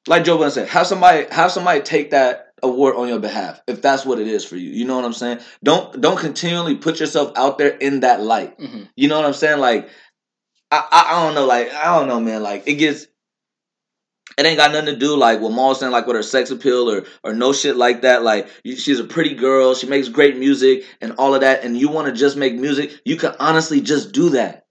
like 0.08 0.24
Joe 0.24 0.38
Budden 0.38 0.52
said, 0.52 0.68
have 0.70 0.88
somebody 0.88 1.26
have 1.32 1.52
somebody 1.52 1.82
take 1.82 2.12
that 2.12 2.48
award 2.62 2.96
on 2.96 3.08
your 3.08 3.20
behalf 3.20 3.62
if 3.68 3.82
that's 3.82 4.06
what 4.06 4.20
it 4.20 4.28
is 4.28 4.44
for 4.46 4.56
you. 4.56 4.70
You 4.70 4.86
know 4.86 4.96
what 4.96 5.06
I'm 5.06 5.14
saying? 5.14 5.40
Don't 5.64 6.00
don't 6.02 6.20
continually 6.20 6.76
put 6.76 7.00
yourself 7.00 7.32
out 7.36 7.58
there 7.58 7.70
in 7.70 8.02
that 8.02 8.22
light. 8.22 8.56
hmm 8.60 8.84
You 8.96 9.08
know 9.08 9.18
what 9.18 9.26
I'm 9.26 9.34
saying? 9.34 9.60
Like 9.60 9.90
I 10.72 10.86
I, 10.92 11.14
I 11.14 11.26
don't 11.26 11.36
know, 11.36 11.46
like 11.46 11.74
I 11.74 11.98
don't 11.98 12.08
know, 12.08 12.20
man. 12.20 12.44
Like 12.44 12.64
it 12.68 12.76
gets 12.76 13.08
it 14.40 14.46
ain't 14.46 14.58
got 14.58 14.72
nothing 14.72 14.94
to 14.94 15.00
do 15.00 15.16
like 15.18 15.42
what 15.42 15.52
Maul 15.52 15.76
saying, 15.76 15.92
like 15.92 16.08
with 16.08 16.16
her 16.16 16.24
sex 16.24 16.52
appeal 16.52 16.90
or 16.90 17.06
or 17.24 17.34
no 17.34 17.54
shit 17.54 17.76
like 17.76 18.02
that. 18.04 18.24
Like 18.24 18.50
she's 18.66 19.00
a 19.00 19.04
pretty 19.04 19.36
girl, 19.36 19.76
she 19.76 19.88
makes 19.88 20.08
great 20.08 20.38
music 20.38 20.86
and 21.02 21.14
all 21.18 21.36
of 21.36 21.42
that, 21.42 21.64
and 21.64 21.78
you 21.78 21.90
want 21.90 22.08
to 22.08 22.14
just 22.14 22.38
make 22.38 22.56
music. 22.56 23.00
You 23.06 23.18
can 23.18 23.36
honestly 23.40 23.82
just 23.82 24.12
do 24.14 24.32
that. 24.32 24.66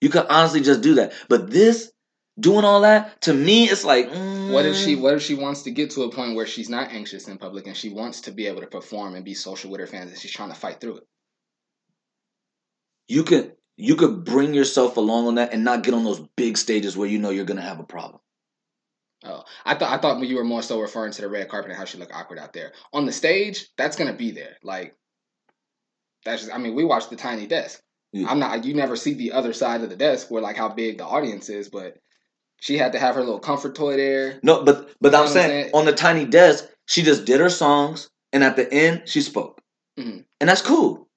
You 0.00 0.08
can 0.08 0.26
honestly 0.28 0.60
just 0.60 0.80
do 0.80 0.94
that. 0.94 1.12
But 1.28 1.50
this 1.50 1.92
doing 2.40 2.64
all 2.64 2.82
that 2.82 3.20
to 3.22 3.34
me, 3.34 3.64
it's 3.64 3.84
like 3.84 4.08
What 4.08 4.66
if 4.66 4.76
she 4.76 4.96
mm, 4.96 5.00
what 5.00 5.14
if 5.14 5.22
she 5.22 5.34
wants 5.34 5.62
to 5.62 5.70
get 5.70 5.90
to 5.90 6.04
a 6.04 6.12
point 6.12 6.36
where 6.36 6.46
she's 6.46 6.70
not 6.70 6.92
anxious 6.92 7.28
in 7.28 7.38
public 7.38 7.66
and 7.66 7.76
she 7.76 7.90
wants 7.90 8.22
to 8.22 8.32
be 8.32 8.46
able 8.46 8.60
to 8.60 8.66
perform 8.68 9.14
and 9.14 9.24
be 9.24 9.34
social 9.34 9.70
with 9.70 9.80
her 9.80 9.86
fans 9.86 10.10
and 10.10 10.18
she's 10.18 10.32
trying 10.32 10.50
to 10.50 10.54
fight 10.54 10.80
through 10.80 10.98
it? 10.98 11.04
you 13.08 13.24
can 13.24 13.52
you 13.76 13.96
could 13.96 14.24
bring 14.24 14.54
yourself 14.54 14.96
along 14.96 15.26
on 15.26 15.34
that 15.36 15.52
and 15.52 15.64
not 15.64 15.82
get 15.82 15.94
on 15.94 16.04
those 16.04 16.20
big 16.36 16.56
stages 16.56 16.96
where 16.96 17.08
you 17.08 17.18
know 17.18 17.30
you're 17.30 17.44
gonna 17.44 17.60
have 17.60 17.80
a 17.80 17.84
problem. 17.84 18.20
Oh, 19.24 19.44
I 19.64 19.74
thought 19.74 19.92
I 19.92 19.98
thought 20.00 20.20
you 20.26 20.36
were 20.36 20.44
more 20.44 20.62
so 20.62 20.80
referring 20.80 21.12
to 21.12 21.22
the 21.22 21.28
red 21.28 21.48
carpet 21.48 21.70
and 21.70 21.78
how 21.78 21.84
she 21.84 21.98
looked 21.98 22.12
awkward 22.14 22.38
out 22.38 22.52
there 22.52 22.72
on 22.92 23.06
the 23.06 23.12
stage. 23.12 23.68
That's 23.76 23.96
gonna 23.96 24.12
be 24.14 24.30
there. 24.32 24.56
Like 24.62 24.96
that's 26.24 26.42
just. 26.42 26.54
I 26.54 26.58
mean, 26.58 26.74
we 26.74 26.84
watched 26.84 27.10
the 27.10 27.16
tiny 27.16 27.46
desk. 27.46 27.80
Yeah. 28.12 28.28
I'm 28.28 28.38
not. 28.38 28.64
You 28.64 28.74
never 28.74 28.96
see 28.96 29.14
the 29.14 29.32
other 29.32 29.52
side 29.52 29.82
of 29.82 29.90
the 29.90 29.96
desk 29.96 30.30
where 30.30 30.42
like 30.42 30.56
how 30.56 30.68
big 30.68 30.98
the 30.98 31.06
audience 31.06 31.48
is, 31.48 31.68
but 31.68 31.96
she 32.60 32.76
had 32.78 32.92
to 32.92 32.98
have 32.98 33.14
her 33.14 33.22
little 33.22 33.40
comfort 33.40 33.74
toy 33.74 33.96
there. 33.96 34.38
No, 34.42 34.64
but 34.64 34.90
but 35.00 35.08
You 35.08 35.18
know 35.18 35.22
I'm 35.24 35.28
saying, 35.28 35.48
saying? 35.48 35.70
on 35.74 35.84
the 35.84 35.92
tiny 35.92 36.24
desk, 36.24 36.64
she 36.86 37.02
just 37.02 37.24
did 37.24 37.40
her 37.40 37.50
songs, 37.50 38.10
and 38.32 38.42
at 38.44 38.56
the 38.56 38.72
end, 38.72 39.02
she 39.06 39.20
spoke, 39.20 39.60
Mhm. 39.98 40.24
and 40.40 40.48
that's 40.50 40.62
cool. 40.62 41.08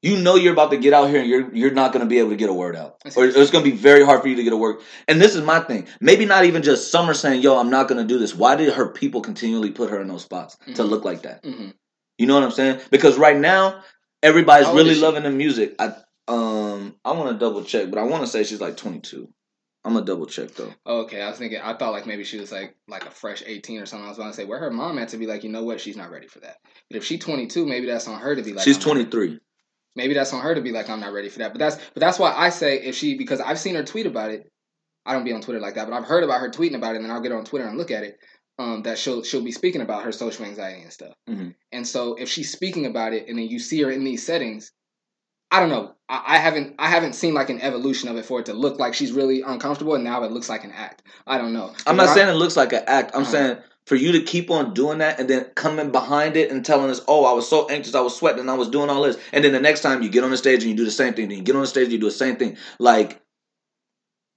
You 0.00 0.16
know 0.16 0.36
you're 0.36 0.52
about 0.52 0.70
to 0.70 0.76
get 0.76 0.92
out 0.92 1.10
here, 1.10 1.20
and 1.20 1.28
you're 1.28 1.52
you're 1.54 1.70
not 1.72 1.92
going 1.92 2.04
to 2.04 2.08
be 2.08 2.20
able 2.20 2.30
to 2.30 2.36
get 2.36 2.48
a 2.48 2.52
word 2.52 2.76
out, 2.76 2.98
or 3.16 3.24
it's 3.24 3.50
going 3.50 3.64
to 3.64 3.70
be 3.70 3.76
very 3.76 4.04
hard 4.04 4.22
for 4.22 4.28
you 4.28 4.36
to 4.36 4.44
get 4.44 4.52
a 4.52 4.56
word. 4.56 4.76
And 5.08 5.20
this 5.20 5.34
is 5.34 5.42
my 5.42 5.58
thing. 5.58 5.88
Maybe 6.00 6.24
not 6.24 6.44
even 6.44 6.62
just 6.62 6.92
Summer 6.92 7.14
saying, 7.14 7.42
"Yo, 7.42 7.58
I'm 7.58 7.70
not 7.70 7.88
going 7.88 8.00
to 8.00 8.06
do 8.06 8.18
this." 8.18 8.32
Why 8.32 8.54
did 8.54 8.72
her 8.74 8.88
people 8.88 9.22
continually 9.22 9.72
put 9.72 9.90
her 9.90 10.00
in 10.00 10.06
those 10.06 10.22
spots 10.22 10.56
to 10.74 10.82
Mhm. 10.82 10.88
look 10.88 11.04
like 11.04 11.22
that? 11.22 11.44
hmm 11.44 11.70
You 12.16 12.26
know 12.26 12.34
what 12.34 12.44
I'm 12.44 12.52
saying? 12.52 12.80
Because 12.90 13.18
right 13.18 13.36
now, 13.36 13.82
everybody's 14.22 14.68
How 14.68 14.74
really 14.74 14.94
loving 14.94 15.24
the 15.24 15.30
music. 15.30 15.74
I 15.80 15.94
um 16.28 16.94
I 17.04 17.12
want 17.12 17.32
to 17.32 17.38
double 17.38 17.64
check, 17.64 17.90
but 17.90 17.98
I 17.98 18.04
want 18.04 18.22
to 18.22 18.28
say 18.28 18.44
she's 18.44 18.60
like 18.60 18.76
22. 18.76 19.28
I'm 19.84 19.94
gonna 19.94 20.04
double 20.04 20.26
check 20.26 20.50
though. 20.54 20.74
Okay, 20.86 21.20
I 21.20 21.28
was 21.30 21.38
thinking. 21.38 21.60
I 21.60 21.74
thought 21.74 21.92
like 21.92 22.06
maybe 22.06 22.22
she 22.22 22.38
was 22.38 22.52
like 22.52 22.76
like 22.86 23.06
a 23.06 23.10
fresh 23.10 23.42
18 23.44 23.80
or 23.80 23.86
something. 23.86 24.04
I 24.04 24.10
was 24.10 24.18
about 24.18 24.28
to 24.28 24.34
say 24.34 24.44
where 24.44 24.58
her 24.58 24.70
mom 24.70 24.96
had 24.98 25.08
to 25.08 25.16
be 25.16 25.26
like, 25.26 25.42
you 25.42 25.50
know 25.50 25.64
what, 25.64 25.80
she's 25.80 25.96
not 25.96 26.10
ready 26.10 26.28
for 26.28 26.40
that. 26.40 26.58
But 26.90 26.98
if 26.98 27.04
she's 27.04 27.20
22, 27.20 27.66
maybe 27.66 27.86
that's 27.86 28.06
on 28.06 28.20
her 28.20 28.36
to 28.36 28.42
be 28.42 28.52
like. 28.52 28.64
she's 28.64 28.76
I'm 28.76 28.96
not 28.96 29.12
ready. 29.14 29.40
23. 29.98 30.08
maybe 30.08 30.14
that's 30.14 30.32
on 30.32 30.40
her 30.42 30.54
to 30.54 30.60
be 30.60 30.72
like 30.72 30.88
i'm 30.88 31.00
not 31.00 31.12
ready 31.12 31.28
for 31.28 31.40
that 31.40 31.52
but 31.52 31.58
that's 31.58 31.76
but 31.94 32.00
that's 32.00 32.18
why 32.18 32.32
i 32.32 32.48
say 32.48 32.80
if 32.80 32.94
she 32.94 33.16
because 33.16 33.40
i've 33.40 33.58
seen 33.58 33.74
her 33.74 33.82
tweet 33.84 34.06
about 34.06 34.30
it 34.30 34.50
i 35.06 35.12
don't 35.12 35.24
be 35.24 35.32
on 35.32 35.40
twitter 35.40 35.60
like 35.60 35.74
that 35.74 35.88
but 35.88 35.94
i've 35.96 36.04
heard 36.04 36.24
about 36.24 36.40
her 36.40 36.48
tweeting 36.50 36.76
about 36.76 36.92
it 36.92 36.96
and 36.96 37.04
then 37.04 37.10
i'll 37.12 37.20
get 37.20 37.32
on 37.32 37.44
twitter 37.44 37.66
and 37.66 37.76
look 37.78 37.90
at 37.90 38.02
it 38.04 38.18
um, 38.60 38.82
that 38.82 38.98
she'll 38.98 39.22
she'll 39.22 39.44
be 39.44 39.52
speaking 39.52 39.82
about 39.82 40.02
her 40.02 40.10
social 40.10 40.44
anxiety 40.44 40.82
and 40.82 40.92
stuff 40.92 41.14
Mhm. 41.28 41.54
and 41.72 41.86
so 41.86 42.14
if 42.14 42.28
she's 42.28 42.50
speaking 42.50 42.86
about 42.86 43.12
it 43.12 43.28
and 43.28 43.38
then 43.38 43.46
you 43.46 43.58
see 43.60 43.80
her 43.82 43.90
in 43.90 44.02
these 44.04 44.24
settings 44.26 44.72
i 45.50 45.60
don't 45.60 45.68
know 45.68 45.94
I, 46.08 46.22
I 46.26 46.36
haven't 46.38 46.74
i 46.78 46.88
haven't 46.88 47.14
seen 47.14 47.34
like 47.34 47.50
an 47.50 47.60
evolution 47.60 48.08
of 48.08 48.16
it 48.16 48.24
for 48.24 48.40
it 48.40 48.46
to 48.46 48.54
look 48.54 48.78
like 48.80 48.94
she's 48.94 49.12
really 49.12 49.42
uncomfortable 49.42 49.94
and 49.94 50.02
now 50.04 50.24
it 50.24 50.32
looks 50.32 50.48
like 50.48 50.64
an 50.64 50.72
act 50.72 51.02
i 51.26 51.38
don't 51.38 51.52
know 51.52 51.68
I'm 51.86 51.96
But 51.96 52.04
not 52.04 52.08
I- 52.08 52.14
saying 52.14 52.28
it 52.28 52.32
looks 52.38 52.56
like 52.56 52.72
an 52.72 52.82
act. 52.86 53.12
I'm 53.14 53.22
Uh-huh. 53.22 53.30
saying 53.30 53.58
for 53.88 53.96
you 53.96 54.12
to 54.12 54.20
keep 54.20 54.50
on 54.50 54.74
doing 54.74 54.98
that 54.98 55.18
and 55.18 55.28
then 55.28 55.44
coming 55.54 55.90
behind 55.90 56.36
it 56.36 56.50
and 56.50 56.64
telling 56.64 56.90
us, 56.90 57.00
"Oh, 57.08 57.24
I 57.24 57.32
was 57.32 57.48
so 57.48 57.66
anxious, 57.68 57.94
I 57.94 58.00
was 58.02 58.14
sweating, 58.14 58.40
and 58.40 58.50
I 58.50 58.54
was 58.54 58.68
doing 58.68 58.90
all 58.90 59.02
this," 59.02 59.16
and 59.32 59.42
then 59.42 59.52
the 59.52 59.60
next 59.60 59.80
time 59.80 60.02
you 60.02 60.10
get 60.10 60.24
on 60.24 60.30
the 60.30 60.36
stage 60.36 60.62
and 60.62 60.70
you 60.70 60.76
do 60.76 60.84
the 60.84 60.90
same 60.90 61.14
thing, 61.14 61.28
then 61.28 61.38
you 61.38 61.44
get 61.44 61.56
on 61.56 61.62
the 61.62 61.66
stage 61.66 61.84
and 61.84 61.92
you 61.92 61.98
do 61.98 62.06
the 62.06 62.12
same 62.12 62.36
thing. 62.36 62.58
Like 62.78 63.20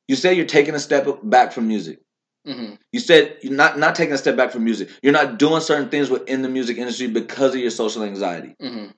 you 0.07 0.15
say, 0.15 0.33
you're 0.33 0.45
taking 0.45 0.75
a 0.75 0.79
step 0.79 1.07
back 1.23 1.51
from 1.51 1.67
music. 1.67 1.99
Mhm. 2.47 2.77
You 2.91 2.99
said 2.99 3.37
you're 3.41 3.53
not 3.53 3.77
not 3.77 3.95
taking 3.95 4.13
a 4.13 4.17
step 4.17 4.35
back 4.37 4.51
from 4.51 4.63
music. 4.63 4.89
You're 5.03 5.13
not 5.13 5.37
doing 5.37 5.61
certain 5.61 5.89
things 5.89 6.09
within 6.09 6.41
the 6.41 6.49
music 6.49 6.77
industry 6.77 7.07
because 7.07 7.53
of 7.53 7.61
your 7.61 7.71
social 7.71 8.03
anxiety. 8.03 8.55
Mhm. 8.61 8.93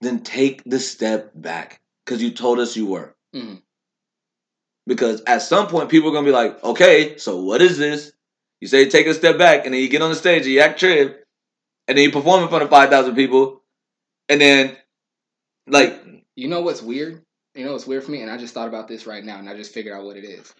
Then 0.00 0.20
take 0.22 0.62
the 0.64 0.80
step 0.80 1.32
back 1.34 1.80
because 2.04 2.22
you 2.22 2.32
told 2.32 2.58
us 2.58 2.76
you 2.76 2.86
were. 2.86 3.14
Mhm. 3.34 3.62
Because 4.86 5.22
at 5.26 5.42
some 5.42 5.68
point, 5.68 5.90
people 5.90 6.10
are 6.10 6.12
gonna 6.12 6.26
be 6.26 6.32
like, 6.32 6.62
"Okay, 6.64 7.16
so 7.18 7.42
what 7.42 7.62
is 7.62 7.78
this?" 7.78 8.12
You 8.62 8.68
say 8.68 8.88
take 8.88 9.08
a 9.08 9.14
step 9.14 9.38
back, 9.38 9.64
and 9.64 9.74
then 9.74 9.82
you 9.82 9.88
get 9.88 10.02
on 10.02 10.10
the 10.10 10.14
stage, 10.14 10.42
and 10.42 10.52
you 10.52 10.60
act 10.60 10.78
trib, 10.78 11.14
and 11.88 11.98
then 11.98 12.04
you 12.04 12.12
perform 12.12 12.44
in 12.44 12.48
front 12.48 12.62
of 12.62 12.70
five 12.70 12.90
thousand 12.90 13.16
people, 13.16 13.60
and 14.28 14.40
then 14.40 14.76
like 15.66 16.00
you 16.36 16.46
know 16.46 16.60
what's 16.60 16.80
weird 16.80 17.22
you 17.54 17.64
know 17.64 17.72
what's 17.72 17.86
weird 17.86 18.02
for 18.02 18.10
me 18.10 18.22
and 18.22 18.30
i 18.30 18.36
just 18.36 18.54
thought 18.54 18.68
about 18.68 18.88
this 18.88 19.06
right 19.06 19.24
now 19.24 19.38
and 19.38 19.48
i 19.48 19.54
just 19.54 19.72
figured 19.72 19.94
out 19.96 20.04
what 20.04 20.16
it 20.16 20.24
is 20.24 20.54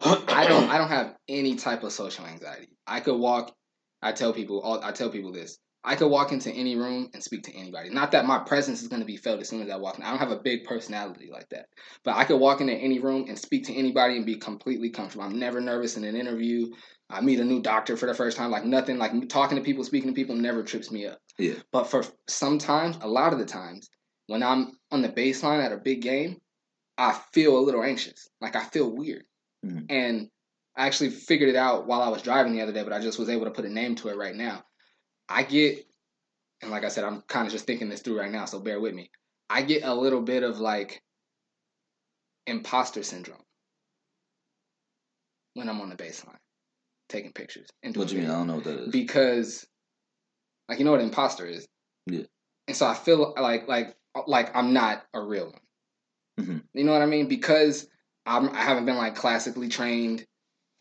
I 0.00 0.46
don't 0.46 0.68
I 0.68 0.78
don't 0.78 0.88
have 0.88 1.14
any 1.28 1.56
type 1.56 1.82
of 1.82 1.92
social 1.92 2.26
anxiety. 2.26 2.68
I 2.86 3.00
could 3.00 3.18
walk 3.18 3.54
I 4.02 4.12
tell 4.12 4.32
people 4.32 4.60
all 4.60 4.84
I 4.84 4.92
tell 4.92 5.08
people 5.08 5.32
this. 5.32 5.58
I 5.86 5.96
could 5.96 6.08
walk 6.08 6.32
into 6.32 6.50
any 6.50 6.76
room 6.76 7.10
and 7.12 7.22
speak 7.22 7.42
to 7.44 7.54
anybody. 7.54 7.90
Not 7.90 8.12
that 8.12 8.24
my 8.24 8.38
presence 8.38 8.80
is 8.80 8.88
going 8.88 9.00
to 9.02 9.06
be 9.06 9.18
felt 9.18 9.40
as 9.40 9.48
soon 9.48 9.60
as 9.60 9.68
I 9.68 9.76
walk 9.76 9.98
in. 9.98 10.02
I 10.02 10.10
don't 10.10 10.18
have 10.18 10.30
a 10.30 10.40
big 10.40 10.64
personality 10.64 11.28
like 11.30 11.48
that. 11.50 11.66
But 12.04 12.16
I 12.16 12.24
could 12.24 12.40
walk 12.40 12.62
into 12.62 12.72
any 12.72 13.00
room 13.00 13.26
and 13.28 13.38
speak 13.38 13.66
to 13.66 13.74
anybody 13.74 14.16
and 14.16 14.24
be 14.24 14.36
completely 14.36 14.88
comfortable. 14.88 15.24
I'm 15.24 15.38
never 15.38 15.60
nervous 15.60 15.98
in 15.98 16.04
an 16.04 16.16
interview. 16.16 16.68
I 17.10 17.20
meet 17.20 17.38
a 17.38 17.44
new 17.44 17.60
doctor 17.60 17.98
for 17.98 18.06
the 18.06 18.14
first 18.14 18.38
time 18.38 18.50
like 18.50 18.64
nothing 18.64 18.96
like 18.96 19.28
talking 19.28 19.58
to 19.58 19.62
people, 19.62 19.84
speaking 19.84 20.08
to 20.10 20.14
people 20.14 20.34
never 20.34 20.62
trips 20.62 20.90
me 20.90 21.06
up. 21.06 21.18
Yeah. 21.38 21.56
But 21.70 21.84
for 21.84 22.02
sometimes, 22.28 22.96
a 23.02 23.08
lot 23.08 23.34
of 23.34 23.38
the 23.38 23.44
times 23.44 23.90
when 24.26 24.42
I'm 24.42 24.72
on 24.90 25.02
the 25.02 25.10
baseline 25.10 25.62
at 25.62 25.72
a 25.72 25.76
big 25.76 26.00
game, 26.00 26.40
I 26.96 27.12
feel 27.34 27.58
a 27.58 27.60
little 27.60 27.82
anxious. 27.82 28.28
Like 28.40 28.56
I 28.56 28.64
feel 28.64 28.90
weird. 28.90 29.24
Mhm. 29.64 29.86
And 29.90 30.30
I 30.76 30.86
actually 30.86 31.10
figured 31.10 31.50
it 31.50 31.56
out 31.56 31.86
while 31.86 32.00
I 32.00 32.08
was 32.08 32.22
driving 32.22 32.52
the 32.52 32.62
other 32.62 32.72
day, 32.72 32.82
but 32.82 32.92
I 32.92 33.00
just 33.00 33.18
was 33.18 33.28
able 33.28 33.44
to 33.44 33.50
put 33.50 33.64
a 33.64 33.68
name 33.68 33.96
to 33.96 34.08
it 34.08 34.16
right 34.16 34.34
now. 34.34 34.64
I 35.28 35.42
get, 35.42 35.86
and 36.62 36.70
like 36.70 36.84
I 36.84 36.88
said, 36.88 37.04
I'm 37.04 37.22
kind 37.22 37.46
of 37.46 37.52
just 37.52 37.66
thinking 37.66 37.88
this 37.88 38.00
through 38.02 38.18
right 38.20 38.30
now, 38.30 38.44
so 38.44 38.60
bear 38.60 38.80
with 38.80 38.94
me. 38.94 39.10
I 39.50 39.62
get 39.62 39.84
a 39.84 39.94
little 39.94 40.20
bit 40.22 40.42
of 40.42 40.58
like 40.60 41.02
imposter 42.46 43.02
syndrome 43.02 43.42
when 45.54 45.68
I'm 45.68 45.80
on 45.80 45.88
the 45.88 45.96
baseline 45.96 46.36
taking 47.08 47.32
pictures 47.32 47.68
and 47.82 47.94
doing 47.94 48.02
what 48.04 48.08
do 48.10 48.16
you 48.16 48.22
mean? 48.22 48.30
I 48.30 48.34
don't 48.34 48.46
know 48.46 48.54
what 48.56 48.64
that 48.64 48.78
is. 48.80 48.92
because 48.92 49.66
like 50.68 50.78
you 50.78 50.84
know 50.84 50.90
what 50.90 51.00
an 51.00 51.06
imposter 51.08 51.46
is 51.46 51.66
Yeah. 52.06 52.22
and 52.66 52.76
so 52.76 52.86
i 52.86 52.94
feel 52.94 53.34
like 53.38 53.68
like 53.68 53.94
like 54.26 54.54
i'm 54.56 54.72
not 54.72 55.04
a 55.12 55.20
real 55.20 55.46
one 55.52 55.60
Mhm. 56.40 56.62
you 56.72 56.84
know 56.84 56.92
what 56.92 57.02
i 57.02 57.06
mean 57.06 57.28
because 57.28 57.86
I'm, 58.26 58.48
i 58.50 58.62
haven't 58.62 58.86
been 58.86 58.96
like 58.96 59.14
classically 59.14 59.68
trained 59.68 60.24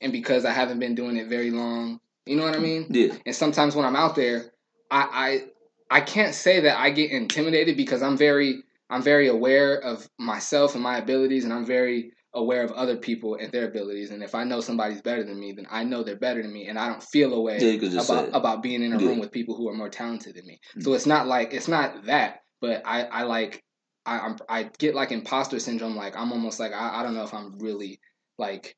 and 0.02 0.12
because 0.14 0.46
i 0.46 0.52
haven't 0.52 0.80
been 0.80 0.96
doing 0.96 1.18
it 1.18 1.28
very 1.28 1.52
long 1.52 2.00
You 2.26 2.38
know 2.38 2.44
what 2.44 2.56
I 2.56 2.60
mean? 2.60 2.88
Yeah. 2.90 3.16
And 3.26 3.36
sometimes 3.36 3.76
when 3.76 3.86
I'm 3.86 3.96
out 3.96 4.16
there, 4.16 4.52
I 4.90 5.42
I 5.90 5.98
I 5.98 6.02
can't 6.02 6.34
say 6.34 6.62
that 6.62 6.80
I 6.80 6.90
get 6.90 7.12
intimidated 7.12 7.78
because 7.78 8.02
I'm 8.02 8.18
very 8.18 8.64
I'm 8.90 9.02
very 9.02 9.28
aware 9.28 9.76
of 9.80 10.08
myself 10.18 10.74
and 10.76 10.84
my 10.84 10.98
abilities, 10.98 11.44
and 11.44 11.54
I'm 11.54 11.66
very 11.66 12.12
aware 12.34 12.64
of 12.64 12.72
other 12.72 12.98
people 12.98 13.36
and 13.36 13.52
their 13.52 13.68
abilities. 13.68 14.10
And 14.12 14.24
if 14.24 14.34
I 14.34 14.44
know 14.44 14.60
somebody's 14.60 15.02
better 15.02 15.24
than 15.24 15.40
me, 15.40 15.52
then 15.52 15.68
I 15.70 15.84
know 15.84 16.04
they're 16.04 16.16
better 16.16 16.42
than 16.42 16.52
me, 16.54 16.68
and 16.68 16.80
I 16.80 16.88
don't 16.88 17.04
feel 17.04 17.34
a 17.34 17.42
way 17.42 17.58
Yeah, 17.60 17.70
you 17.70 17.80
could 17.80 17.92
just 17.92 18.08
say 18.08 18.14
about 18.14 18.30
about 18.34 18.64
being 18.64 18.82
in 18.84 18.94
a 18.94 19.00
Yeah. 19.00 19.08
room 19.08 19.20
with 19.20 19.32
people 19.32 19.56
who 19.56 19.68
are 19.70 19.76
more 19.76 19.90
talented 19.90 20.36
than 20.36 20.46
me. 20.46 20.60
Mm. 20.78 20.84
So 20.84 20.94
it's 20.94 21.06
not 21.06 21.28
like 21.28 21.54
it's 21.54 21.68
not 21.68 22.06
that, 22.06 22.42
but 22.62 22.82
I 22.86 23.04
I 23.04 23.24
like 23.24 23.64
I 24.06 24.20
I'm, 24.20 24.38
I 24.48 24.64
get 24.78 24.96
like 24.96 25.12
imposter 25.12 25.60
syndrome. 25.60 25.96
Like 25.96 26.16
I'm 26.16 26.32
almost 26.32 26.60
like 26.60 26.72
I, 26.72 27.00
I 27.00 27.04
don't 27.04 27.16
know 27.16 27.24
if 27.24 27.34
I'm 27.34 27.60
really 27.60 28.00
like 28.38 28.76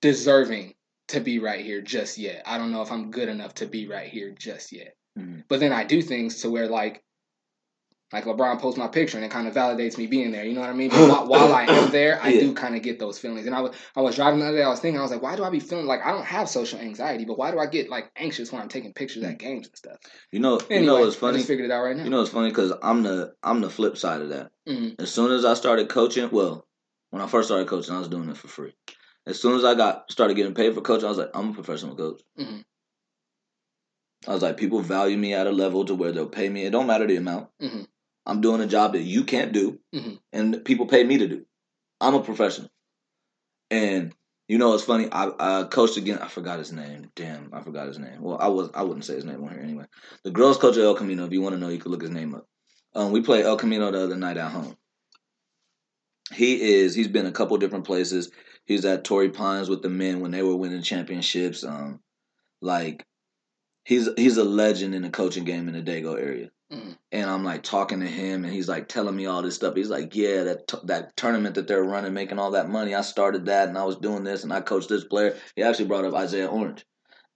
deserving 0.00 0.74
to 1.08 1.20
be 1.20 1.38
right 1.38 1.64
here 1.64 1.80
just 1.82 2.18
yet. 2.18 2.42
I 2.46 2.58
don't 2.58 2.72
know 2.72 2.82
if 2.82 2.90
I'm 2.90 3.10
good 3.10 3.28
enough 3.28 3.54
to 3.54 3.66
be 3.66 3.86
right 3.86 4.08
here 4.08 4.30
just 4.30 4.72
yet. 4.72 4.96
Mhm. 5.18 5.44
But 5.48 5.60
then 5.60 5.72
I 5.72 5.84
do 5.84 6.00
things 6.02 6.40
to 6.42 6.50
where 6.50 6.66
like 6.68 7.02
like 8.12 8.24
LeBron 8.26 8.60
posts 8.60 8.78
my 8.78 8.86
picture 8.86 9.16
and 9.16 9.24
it 9.24 9.30
kind 9.32 9.48
of 9.48 9.54
validates 9.54 9.98
me 9.98 10.06
being 10.06 10.30
there. 10.30 10.44
You 10.44 10.52
know 10.52 10.60
what 10.60 10.70
I 10.70 10.74
mean? 10.74 10.90
While, 10.90 11.26
while 11.26 11.52
I 11.52 11.64
am 11.68 11.90
there, 11.90 12.20
I 12.22 12.28
Yeah. 12.28 12.40
do 12.40 12.54
kind 12.54 12.76
of 12.76 12.82
get 12.82 13.00
those 13.00 13.18
feelings. 13.18 13.46
And 13.46 13.54
I 13.54 13.60
was 13.60 13.74
I 13.96 14.02
was 14.02 14.14
driving 14.14 14.38
the 14.38 14.46
other 14.46 14.56
day. 14.58 14.62
I 14.62 14.68
was 14.68 14.78
thinking 14.78 15.00
I 15.00 15.02
was 15.02 15.10
like, 15.10 15.22
why 15.22 15.34
do 15.34 15.42
I 15.42 15.50
be 15.50 15.58
feeling 15.58 15.86
like 15.86 16.00
I 16.04 16.12
don't 16.12 16.24
have 16.24 16.48
social 16.48 16.78
anxiety, 16.78 17.24
but 17.24 17.38
why 17.38 17.50
do 17.50 17.58
I 17.58 17.66
get 17.66 17.88
like 17.88 18.12
anxious 18.16 18.52
when 18.52 18.62
I'm 18.62 18.68
taking 18.68 18.92
pictures 18.92 19.24
at 19.24 19.38
games 19.38 19.66
and 19.66 19.76
stuff? 19.76 19.96
You 20.30 20.38
know, 20.38 20.58
Anyway, 20.58 20.80
you 20.80 20.86
know 20.86 21.00
what's 21.00 21.16
I 21.16 21.20
funny? 21.20 21.38
just 21.38 21.48
figured 21.48 21.68
it 21.68 21.72
out 21.72 21.82
right 21.82 21.96
now. 21.96 22.04
You 22.04 22.10
know 22.10 22.18
what's 22.18 22.30
funny? 22.30 22.50
Because 22.50 22.72
I'm 22.82 23.02
the 23.02 23.34
I'm 23.42 23.60
the 23.60 23.70
flip 23.70 23.96
side 23.96 24.20
of 24.22 24.28
that. 24.28 24.50
Mhm. 24.68 25.00
As 25.00 25.10
soon 25.10 25.32
as 25.32 25.44
I 25.44 25.54
started 25.54 25.88
coaching, 25.88 26.30
well, 26.30 26.66
when 27.10 27.20
I 27.20 27.26
first 27.26 27.48
started 27.48 27.66
coaching, 27.68 27.94
I 27.94 27.98
was 27.98 28.08
doing 28.08 28.28
it 28.28 28.36
for 28.36 28.48
free. 28.48 28.74
As 29.26 29.40
soon 29.40 29.56
as 29.56 29.64
I 29.64 29.74
got 29.74 30.10
started 30.10 30.34
getting 30.34 30.54
paid 30.54 30.74
for 30.74 30.80
coaching, 30.82 31.06
I 31.06 31.08
was 31.08 31.18
like, 31.18 31.30
I'm 31.34 31.50
a 31.50 31.54
professional 31.54 31.96
coach. 31.96 32.22
Mhm. 32.38 32.64
I 34.26 34.32
was 34.32 34.42
like, 34.42 34.56
people 34.56 34.80
value 34.80 35.16
me 35.16 35.34
at 35.34 35.46
a 35.46 35.52
level 35.52 35.84
to 35.84 35.94
where 35.94 36.12
they'll 36.12 36.26
pay 36.28 36.48
me. 36.48 36.64
It 36.64 36.70
don't 36.70 36.86
matter 36.86 37.06
the 37.06 37.16
amount. 37.16 37.48
Mhm. 37.60 37.86
I'm 38.26 38.40
doing 38.40 38.60
a 38.60 38.66
job 38.66 38.92
that 38.92 39.02
you 39.02 39.24
can't 39.24 39.52
do, 39.52 39.78
Mhm. 39.94 40.18
and 40.32 40.64
people 40.64 40.86
pay 40.86 41.04
me 41.04 41.18
to 41.18 41.28
do. 41.28 41.46
I'm 42.00 42.14
a 42.14 42.22
professional. 42.22 42.70
And 43.70 44.14
you 44.46 44.58
know, 44.58 44.74
it's 44.74 44.84
funny. 44.84 45.08
I, 45.10 45.30
I 45.38 45.64
coached 45.64 45.96
again. 45.96 46.18
I 46.18 46.28
forgot 46.28 46.58
his 46.58 46.70
name. 46.70 47.10
Damn, 47.16 47.48
I 47.54 47.62
forgot 47.62 47.88
his 47.88 47.98
name. 47.98 48.20
Well, 48.20 48.36
I 48.38 48.48
was 48.48 48.68
I 48.74 48.82
wouldn't 48.82 49.06
say 49.06 49.14
his 49.14 49.24
name 49.24 49.42
on 49.42 49.48
here 49.48 49.60
anyway. 49.60 49.86
The 50.22 50.30
girls 50.30 50.58
coach 50.58 50.76
at 50.76 50.84
El 50.84 50.94
Camino. 50.94 51.24
If 51.24 51.32
you 51.32 51.40
want 51.40 51.54
to 51.54 51.58
know, 51.58 51.70
you 51.70 51.78
can 51.78 51.90
look 51.90 52.02
his 52.02 52.10
name 52.10 52.34
up. 52.34 52.46
Um, 52.94 53.10
we 53.10 53.22
played 53.22 53.46
El 53.46 53.56
Camino 53.56 53.90
the 53.90 54.04
other 54.04 54.16
night 54.16 54.36
at 54.36 54.50
home. 54.52 54.76
He 56.32 56.74
is. 56.74 56.94
He's 56.94 57.08
been 57.08 57.26
a 57.26 57.32
couple 57.32 57.56
different 57.56 57.86
places. 57.86 58.30
He's 58.64 58.84
at 58.84 59.04
Torrey 59.04 59.30
Pines 59.30 59.68
with 59.68 59.82
the 59.82 59.88
men 59.90 60.20
when 60.20 60.30
they 60.30 60.42
were 60.42 60.56
winning 60.56 60.82
championships. 60.82 61.64
Um, 61.64 62.00
like 62.62 63.04
he's 63.84 64.08
he's 64.16 64.36
a 64.38 64.44
legend 64.44 64.94
in 64.94 65.02
the 65.02 65.10
coaching 65.10 65.44
game 65.44 65.68
in 65.68 65.74
the 65.74 65.82
Dago 65.82 66.18
area. 66.18 66.50
Mhm. 66.72 66.96
And 67.12 67.30
I'm 67.30 67.44
like 67.44 67.62
talking 67.62 68.00
to 68.00 68.06
him, 68.06 68.44
and 68.44 68.52
he's 68.52 68.68
like 68.68 68.88
telling 68.88 69.14
me 69.14 69.26
all 69.26 69.42
this 69.42 69.54
stuff. 69.54 69.74
He's 69.74 69.90
like, 69.90 70.16
"Yeah, 70.16 70.44
that 70.44 70.66
t- 70.66 70.78
that 70.84 71.16
tournament 71.16 71.56
that 71.56 71.68
they're 71.68 71.84
running, 71.84 72.14
making 72.14 72.38
all 72.38 72.52
that 72.52 72.70
money. 72.70 72.94
I 72.94 73.02
started 73.02 73.46
that, 73.46 73.68
and 73.68 73.76
I 73.78 73.84
was 73.84 73.96
doing 73.96 74.24
this, 74.24 74.44
and 74.44 74.52
I 74.52 74.60
coached 74.62 74.88
this 74.88 75.04
player." 75.04 75.36
He 75.56 75.62
actually 75.62 75.86
brought 75.86 76.06
up 76.06 76.14
Isaiah 76.14 76.48
Orange, 76.48 76.84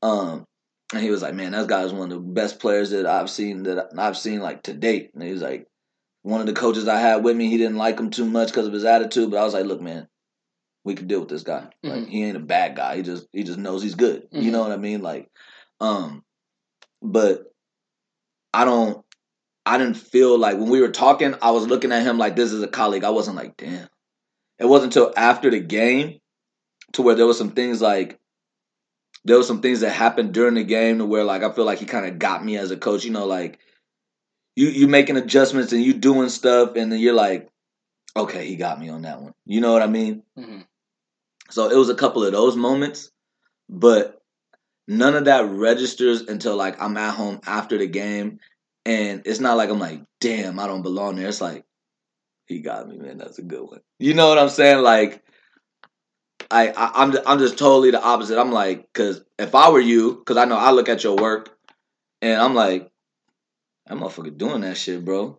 um, 0.03 0.47
and 0.95 1.03
he 1.03 1.11
was 1.11 1.23
like, 1.23 1.35
"Man, 1.35 1.53
that 1.53 1.67
guy's 1.69 1.93
one 1.93 2.11
of 2.11 2.19
the 2.19 2.33
best 2.33 2.59
players 2.59 2.91
that 2.91 3.07
I've 3.07 3.31
seen 3.31 3.65
that 3.65 3.91
I've 3.99 4.17
seen 4.17 4.41
like 4.41 4.63
to 4.65 4.73
date." 4.73 5.11
And 5.15 5.23
he 5.23 5.33
was 5.33 5.43
like, 5.43 5.67
"One 6.23 6.41
of 6.41 6.47
the 6.47 6.55
coaches 6.55 6.89
I 6.89 6.99
had 6.99 7.23
with 7.23 7.37
me, 7.37 7.49
he 7.51 7.59
didn't 7.59 7.77
like 7.77 7.99
him 8.01 8.11
too 8.11 8.25
much 8.25 8.49
because 8.49 8.67
of 8.67 8.73
his 8.73 8.85
attitude, 8.85 9.31
but 9.31 9.39
I 9.39 9.45
was 9.45 9.55
like, 9.55 9.67
look, 9.67 9.81
man, 9.83 10.09
we 10.89 10.95
can 10.95 11.07
deal 11.07 11.21
with 11.21 11.29
this 11.29 11.43
guy. 11.45 11.69
Like, 11.83 12.03
Mhm. 12.03 12.09
he 12.09 12.25
ain't 12.25 12.37
a 12.37 12.41
bad 12.41 12.75
guy. 12.75 12.97
He 12.97 13.03
just 13.03 13.27
he 13.33 13.45
just 13.45 13.59
knows 13.59 13.83
he's 13.83 13.95
good. 13.95 14.27
You 14.33 14.49
Mhm. 14.49 14.53
know 14.53 14.61
what 14.63 14.73
I 14.73 14.77
mean? 14.79 15.03
Like, 15.03 15.31
um, 15.81 16.25
but 17.01 17.53
I 18.53 18.65
don't." 18.65 19.05
I 19.67 19.77
didn't 19.77 19.99
feel 19.99 20.39
like 20.39 20.57
when 20.57 20.71
we 20.71 20.81
were 20.81 20.91
talking, 20.91 21.35
I 21.43 21.51
was 21.51 21.67
looking 21.67 21.93
at 21.93 22.03
him 22.03 22.17
like 22.17 22.35
this 22.37 22.53
is 22.53 22.63
a 22.63 22.69
colleague. 22.69 23.05
I 23.05 23.11
wasn't 23.11 23.37
like, 23.37 23.55
damn. 23.59 23.87
It 24.59 24.65
wasn't 24.65 24.97
until 24.97 25.13
after 25.15 25.51
the 25.51 25.61
game 25.61 26.21
to 26.93 27.03
where 27.03 27.15
there 27.15 27.27
was 27.27 27.37
some 27.37 27.51
things 27.51 27.83
like 27.83 28.19
there 29.27 29.37
was 29.37 29.47
some 29.47 29.61
things 29.61 29.81
that 29.81 29.91
happened 29.91 30.33
during 30.33 30.55
the 30.55 30.65
game 30.65 30.99
to 30.99 31.05
where 31.05 31.23
like 31.23 31.43
I 31.43 31.53
feel 31.53 31.67
like 31.67 31.81
he 31.81 31.85
kind 31.85 32.07
of 32.07 32.19
got 32.19 32.43
me 32.43 32.57
as 32.57 32.71
a 32.71 32.79
coach. 32.79 33.05
You 33.05 33.11
know, 33.11 33.27
like 33.27 33.59
you 34.57 34.69
you 34.69 34.89
making 34.89 35.19
adjustments 35.19 35.73
and 35.73 35.83
you 35.83 35.93
doing 35.93 36.31
stuff, 36.31 36.77
and 36.77 36.91
then 36.91 36.99
you're 36.99 37.13
like, 37.13 37.51
okay, 38.17 38.47
he 38.47 38.57
got 38.57 38.81
me 38.81 38.89
on 38.89 39.03
that 39.03 39.21
one. 39.21 39.35
You 39.45 39.61
know 39.61 39.75
what 39.75 39.83
I 39.83 39.87
mean? 39.87 40.23
Mhm. 40.39 40.65
So 41.51 41.71
it 41.71 41.77
was 41.77 41.89
a 41.89 41.95
couple 41.95 42.25
of 42.25 42.33
those 42.33 42.57
moments, 42.57 43.11
but 43.69 44.21
none 44.87 45.15
of 45.15 45.27
that 45.27 45.47
registers 45.47 46.23
until 46.23 46.57
like 46.57 46.81
I'm 46.81 46.97
at 46.97 47.15
home 47.15 47.41
after 47.47 47.79
the 47.79 47.87
game, 47.87 48.41
and 48.85 49.23
it's 49.25 49.41
not 49.41 49.57
like 49.57 49.71
I'm 49.71 49.79
like, 49.79 50.03
damn, 50.21 50.59
I 50.59 50.67
don't 50.67 50.83
belong 50.83 51.17
there. 51.17 51.29
It's 51.29 51.41
like 51.41 51.65
he 52.47 52.61
got 52.61 52.89
me, 52.89 52.97
man. 52.97 53.19
That's 53.19 53.39
a 53.39 53.43
good 53.43 53.63
one. 53.63 53.81
You 53.99 54.15
know 54.15 54.29
what 54.29 54.39
I'm 54.39 54.49
saying? 54.49 54.83
Like, 54.83 55.23
I, 56.51 56.69
I 56.69 57.03
I'm 57.03 57.15
I'm 57.27 57.39
just 57.39 57.59
totally 57.59 57.91
the 57.91 58.03
opposite. 58.03 58.39
I'm 58.39 58.53
like, 58.53 58.89
because 58.93 59.23
if 59.39 59.55
I 59.55 59.71
were 59.71 59.81
you, 59.81 60.17
because 60.17 60.37
I 60.37 60.47
know 60.47 60.57
I 60.57 60.71
look 60.71 60.89
at 60.89 61.05
your 61.05 61.17
work, 61.17 61.57
and 62.23 62.41
I'm 62.41 62.55
like, 62.55 62.91
that 63.87 63.97
motherfucker 63.97 64.37
doing 64.37 64.63
that 64.63 64.77
shit, 64.77 65.05
bro. 65.05 65.39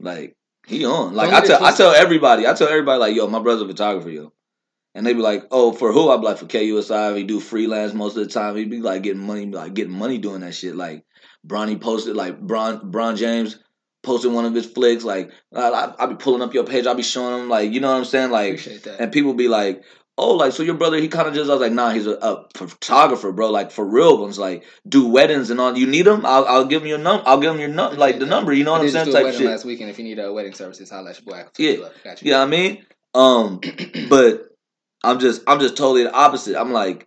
Like 0.00 0.36
he 0.66 0.84
on. 0.84 1.14
Like 1.14 1.32
I 1.32 1.40
tell 1.40 1.64
I 1.64 1.72
tell 1.72 1.92
everybody, 1.92 2.46
I 2.46 2.54
tell 2.54 2.68
everybody 2.68 2.98
like, 2.98 3.16
yo, 3.16 3.26
my 3.26 3.40
brother's 3.40 3.62
a 3.62 3.68
photographer, 3.68 4.10
yo. 4.10 4.32
And 4.98 5.06
they'd 5.06 5.12
be 5.12 5.20
like, 5.20 5.44
oh, 5.52 5.70
for 5.70 5.92
who? 5.92 6.10
I'd 6.10 6.20
be 6.20 6.26
like, 6.26 6.38
for 6.38 6.46
KUSI. 6.46 7.16
He 7.16 7.22
do 7.22 7.38
freelance 7.38 7.94
most 7.94 8.16
of 8.16 8.24
the 8.24 8.32
time. 8.32 8.56
He'd 8.56 8.68
be 8.68 8.80
like 8.80 9.04
getting 9.04 9.24
money, 9.24 9.46
like 9.46 9.72
getting 9.72 9.92
money 9.96 10.18
doing 10.18 10.40
that 10.40 10.56
shit. 10.56 10.74
Like 10.74 11.04
Bronny 11.46 11.80
posted, 11.80 12.16
like 12.16 12.40
Bron 12.40 12.90
Bron 12.90 13.14
James 13.14 13.60
posted 14.02 14.32
one 14.32 14.44
of 14.44 14.54
his 14.54 14.66
flicks. 14.66 15.04
Like 15.04 15.30
I, 15.54 15.70
I, 15.70 15.94
I 16.02 16.06
be 16.06 16.16
pulling 16.16 16.42
up 16.42 16.52
your 16.52 16.64
page. 16.64 16.84
I'll 16.84 16.96
be 16.96 17.04
showing 17.04 17.42
him, 17.42 17.48
like 17.48 17.70
you 17.70 17.78
know 17.78 17.92
what 17.92 17.98
I'm 17.98 18.06
saying, 18.06 18.32
like. 18.32 18.60
That. 18.64 18.96
And 18.98 19.12
people 19.12 19.34
be 19.34 19.46
like, 19.46 19.84
oh, 20.18 20.34
like, 20.34 20.50
so 20.52 20.64
your 20.64 20.74
brother, 20.74 20.96
he 20.96 21.06
kind 21.06 21.28
of 21.28 21.34
just, 21.34 21.48
I 21.48 21.52
was 21.52 21.60
like, 21.60 21.72
nah, 21.72 21.90
he's 21.90 22.08
a, 22.08 22.14
a 22.14 22.48
photographer, 22.54 23.30
bro. 23.30 23.50
Like, 23.50 23.70
for 23.70 23.84
real 23.84 24.20
ones, 24.20 24.36
like, 24.36 24.64
do 24.88 25.08
weddings 25.08 25.50
and 25.50 25.60
all. 25.60 25.78
You 25.78 25.86
need 25.86 26.08
him? 26.08 26.26
I'll, 26.26 26.44
I'll 26.44 26.64
give 26.64 26.82
him 26.82 26.88
your 26.88 26.98
number. 26.98 27.22
I'll 27.24 27.38
give 27.38 27.54
him 27.54 27.60
your 27.60 27.68
number, 27.68 27.96
like, 27.96 28.18
the 28.18 28.26
number. 28.26 28.52
You 28.52 28.64
know 28.64 28.72
what 28.72 28.80
I'm 28.80 28.88
saying? 28.88 29.12
Type 29.12 29.22
wedding 29.22 29.38
shit. 29.38 29.48
last 29.48 29.64
weekend. 29.64 29.90
If 29.90 29.98
you 29.98 30.04
need 30.04 30.18
a 30.18 30.32
wedding 30.32 30.54
services, 30.54 30.90
holla 30.90 31.10
at 31.10 31.24
your 31.24 31.26
boy. 31.26 31.42
I 31.42 31.44
Yeah. 31.56 31.70
you 31.70 31.84
up. 31.84 31.92
Got 32.02 32.20
you. 32.20 32.26
You 32.26 32.32
know 32.32 32.40
what 32.40 32.48
I 32.48 32.50
mean? 32.50 32.86
Um, 33.14 33.60
but 34.10 34.48
I'm 35.04 35.18
just, 35.18 35.42
I'm 35.46 35.60
just 35.60 35.76
totally 35.76 36.04
the 36.04 36.12
opposite. 36.12 36.58
I'm 36.58 36.72
like, 36.72 37.06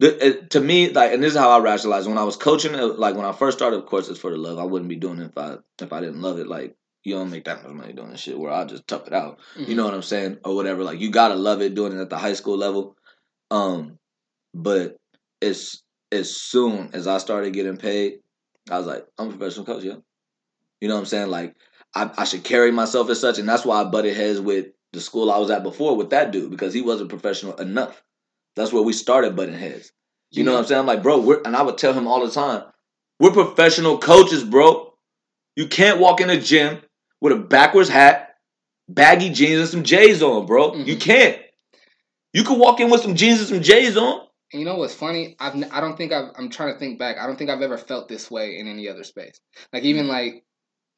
the, 0.00 0.26
it, 0.26 0.50
to 0.50 0.60
me, 0.60 0.90
like, 0.90 1.12
and 1.12 1.22
this 1.22 1.32
is 1.32 1.38
how 1.38 1.50
I 1.50 1.60
rationalize. 1.60 2.08
When 2.08 2.18
I 2.18 2.24
was 2.24 2.36
coaching, 2.36 2.74
it, 2.74 2.98
like, 2.98 3.14
when 3.14 3.24
I 3.24 3.32
first 3.32 3.58
started, 3.58 3.76
of 3.78 3.86
course, 3.86 4.08
it's 4.08 4.18
for 4.18 4.30
the 4.30 4.36
love. 4.36 4.58
I 4.58 4.64
wouldn't 4.64 4.88
be 4.88 4.96
doing 4.96 5.18
it 5.20 5.30
if 5.30 5.38
I, 5.38 5.56
if 5.80 5.92
I 5.92 6.00
didn't 6.00 6.20
love 6.22 6.38
it. 6.38 6.46
Like, 6.46 6.76
you 7.04 7.14
don't 7.14 7.30
make 7.30 7.44
that 7.44 7.62
much 7.62 7.72
money 7.72 7.92
doing 7.92 8.10
this 8.10 8.20
shit 8.20 8.38
where 8.38 8.52
I 8.52 8.64
just 8.64 8.86
tough 8.86 9.06
it 9.06 9.12
out. 9.12 9.38
Mhm. 9.56 9.68
You 9.68 9.74
know 9.74 9.84
what 9.84 9.94
I'm 9.94 10.02
saying? 10.02 10.38
Or 10.44 10.54
whatever. 10.54 10.84
Like 10.84 11.00
you 11.00 11.10
gotta 11.10 11.34
love 11.34 11.60
it 11.60 11.74
doing 11.74 11.92
it 11.92 12.00
at 12.00 12.10
the 12.10 12.16
high 12.18 12.34
school 12.34 12.56
level. 12.56 12.96
Um, 13.50 13.98
but 14.54 14.96
as 15.40 15.82
as 16.12 16.36
soon 16.36 16.90
as 16.92 17.06
I 17.06 17.18
started 17.18 17.54
getting 17.54 17.76
paid, 17.76 18.20
I 18.70 18.78
was 18.78 18.86
like, 18.86 19.06
I'm 19.18 19.28
a 19.28 19.36
professional 19.36 19.66
coach, 19.66 19.82
yeah. 19.82 19.96
You 20.80 20.88
know 20.88 20.94
what 20.94 21.00
I'm 21.00 21.06
saying? 21.06 21.28
Like 21.30 21.56
I, 21.94 22.10
I 22.18 22.24
should 22.24 22.44
carry 22.44 22.70
myself 22.70 23.10
as 23.10 23.20
such, 23.20 23.38
and 23.38 23.48
that's 23.48 23.64
why 23.64 23.80
I 23.80 23.84
butted 23.84 24.16
heads 24.16 24.40
with 24.40 24.66
the 24.92 25.00
school 25.00 25.30
I 25.30 25.38
was 25.38 25.50
at 25.50 25.62
before 25.62 25.96
with 25.96 26.10
that 26.10 26.30
dude 26.32 26.50
because 26.50 26.74
he 26.74 26.82
wasn't 26.82 27.08
professional 27.10 27.54
enough. 27.56 28.02
That's 28.56 28.72
where 28.72 28.82
we 28.82 28.92
started 28.92 29.36
butting 29.36 29.54
heads. 29.54 29.92
You 30.30 30.44
know 30.44 30.52
what 30.52 30.60
I'm 30.60 30.64
saying? 30.66 30.80
I'm 30.80 30.86
like, 30.86 31.02
bro, 31.02 31.20
we're 31.20 31.42
and 31.44 31.54
I 31.56 31.62
would 31.62 31.76
tell 31.76 31.92
him 31.92 32.06
all 32.06 32.24
the 32.24 32.32
time, 32.32 32.64
we're 33.20 33.32
professional 33.32 33.98
coaches, 33.98 34.44
bro. 34.44 34.94
You 35.56 35.66
can't 35.68 36.00
walk 36.00 36.20
in 36.22 36.30
a 36.30 36.40
gym 36.40 36.80
with 37.20 37.32
a 37.34 37.36
backwards 37.36 37.90
hat, 37.90 38.36
baggy 38.88 39.28
jeans, 39.30 39.60
and 39.60 39.68
some 39.68 39.82
J's 39.84 40.22
on, 40.22 40.46
bro. 40.46 40.74
You 40.74 40.96
Mhm. 40.96 41.00
can't. 41.00 41.42
You 42.32 42.44
can 42.44 42.58
walk 42.58 42.80
in 42.80 42.88
with 42.88 43.02
some 43.02 43.14
jeans 43.14 43.40
and 43.40 43.48
some 43.48 43.62
J's 43.62 43.96
on. 43.96 44.26
And 44.52 44.60
you 44.60 44.66
know 44.66 44.76
what's 44.76 44.94
funny? 44.94 45.36
I've 45.38 45.54
I 45.70 45.80
don't 45.80 45.96
think 45.96 46.12
I've 46.12 46.30
I'm 46.36 46.48
trying 46.48 46.72
to 46.72 46.78
think 46.78 46.98
back. 46.98 47.18
I 47.18 47.26
don't 47.26 47.36
think 47.36 47.50
I've 47.50 47.62
ever 47.62 47.78
felt 47.78 48.08
this 48.08 48.30
way 48.30 48.58
in 48.58 48.68
any 48.68 48.88
other 48.88 49.04
space. 49.04 49.38
Like 49.72 49.82
even 49.84 50.08
like 50.08 50.44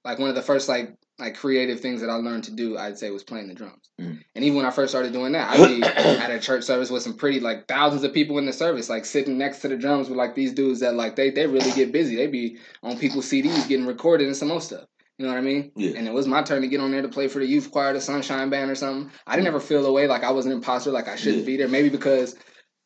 like 0.04 0.18
one 0.18 0.28
of 0.28 0.34
the 0.34 0.42
first 0.42 0.68
like 0.68 0.94
like 1.18 1.36
creative 1.36 1.78
things 1.80 2.00
that 2.00 2.10
I 2.10 2.14
learned 2.14 2.44
to 2.44 2.50
do, 2.50 2.76
I'd 2.76 2.98
say 2.98 3.08
was 3.10 3.22
playing 3.22 3.46
the 3.46 3.54
drums. 3.54 3.88
Mm. 4.00 4.20
And 4.34 4.44
even 4.44 4.56
when 4.56 4.66
I 4.66 4.70
first 4.70 4.90
started 4.90 5.12
doing 5.12 5.32
that, 5.32 5.50
I'd 5.50 5.68
be 5.80 5.82
at 5.84 6.30
a 6.30 6.40
church 6.40 6.64
service 6.64 6.90
with 6.90 7.02
some 7.04 7.16
pretty 7.16 7.38
like 7.38 7.68
thousands 7.68 8.02
of 8.02 8.12
people 8.12 8.38
in 8.38 8.46
the 8.46 8.52
service, 8.52 8.88
like 8.90 9.04
sitting 9.04 9.38
next 9.38 9.60
to 9.60 9.68
the 9.68 9.76
drums 9.76 10.08
with 10.08 10.18
like 10.18 10.34
these 10.34 10.52
dudes 10.52 10.80
that 10.80 10.94
like 10.94 11.14
they 11.16 11.30
they 11.30 11.46
really 11.46 11.70
get 11.72 11.92
busy. 11.92 12.16
They 12.16 12.26
be 12.26 12.58
on 12.82 12.98
people's 12.98 13.30
CDs 13.30 13.68
getting 13.68 13.86
recorded 13.86 14.26
and 14.26 14.36
some 14.36 14.48
more 14.48 14.60
stuff. 14.60 14.86
You 15.18 15.26
know 15.26 15.32
what 15.32 15.38
I 15.38 15.42
mean? 15.42 15.70
Yeah. 15.76 15.92
And 15.96 16.08
it 16.08 16.12
was 16.12 16.26
my 16.26 16.42
turn 16.42 16.62
to 16.62 16.68
get 16.68 16.80
on 16.80 16.90
there 16.90 17.02
to 17.02 17.08
play 17.08 17.28
for 17.28 17.38
the 17.38 17.46
youth 17.46 17.70
choir, 17.70 17.92
the 17.92 18.00
Sunshine 18.00 18.50
Band, 18.50 18.68
or 18.72 18.74
something. 18.74 19.12
I 19.28 19.36
didn't 19.36 19.46
ever 19.46 19.60
feel 19.60 19.86
away 19.86 20.08
like 20.08 20.24
I 20.24 20.32
was 20.32 20.44
an 20.46 20.50
imposter, 20.50 20.90
like 20.90 21.06
I 21.06 21.14
shouldn't 21.14 21.42
Yeah. 21.42 21.46
be 21.46 21.56
there. 21.56 21.68
Maybe 21.68 21.88
because 21.88 22.34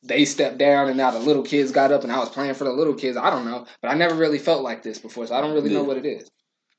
they 0.03 0.27
stepped 0.27 0.59
down 0.59 0.89
and 0.89 0.99
now 0.99 1.11
the 1.11 1.19
little 1.21 1.43
kids 1.43 1.73
got 1.73 1.91
up 1.91 2.03
and 2.03 2.13
I 2.13 2.19
was 2.19 2.29
playing 2.29 2.53
for 2.53 2.65
the 2.65 2.71
little 2.73 2.93
kids. 2.95 3.17
I 3.17 3.31
don't 3.31 3.47
know, 3.47 3.67
but 3.81 3.91
I 3.91 3.95
never 3.95 4.15
really 4.15 4.39
felt 4.39 4.63
like 4.63 4.83
this 4.83 4.99
before, 4.99 5.27
so 5.27 5.35
I 5.35 5.41
don't 5.41 5.55
really 5.55 5.71
know 5.71 5.83
what 5.85 5.97
it 5.97 6.05
is. 6.05 6.31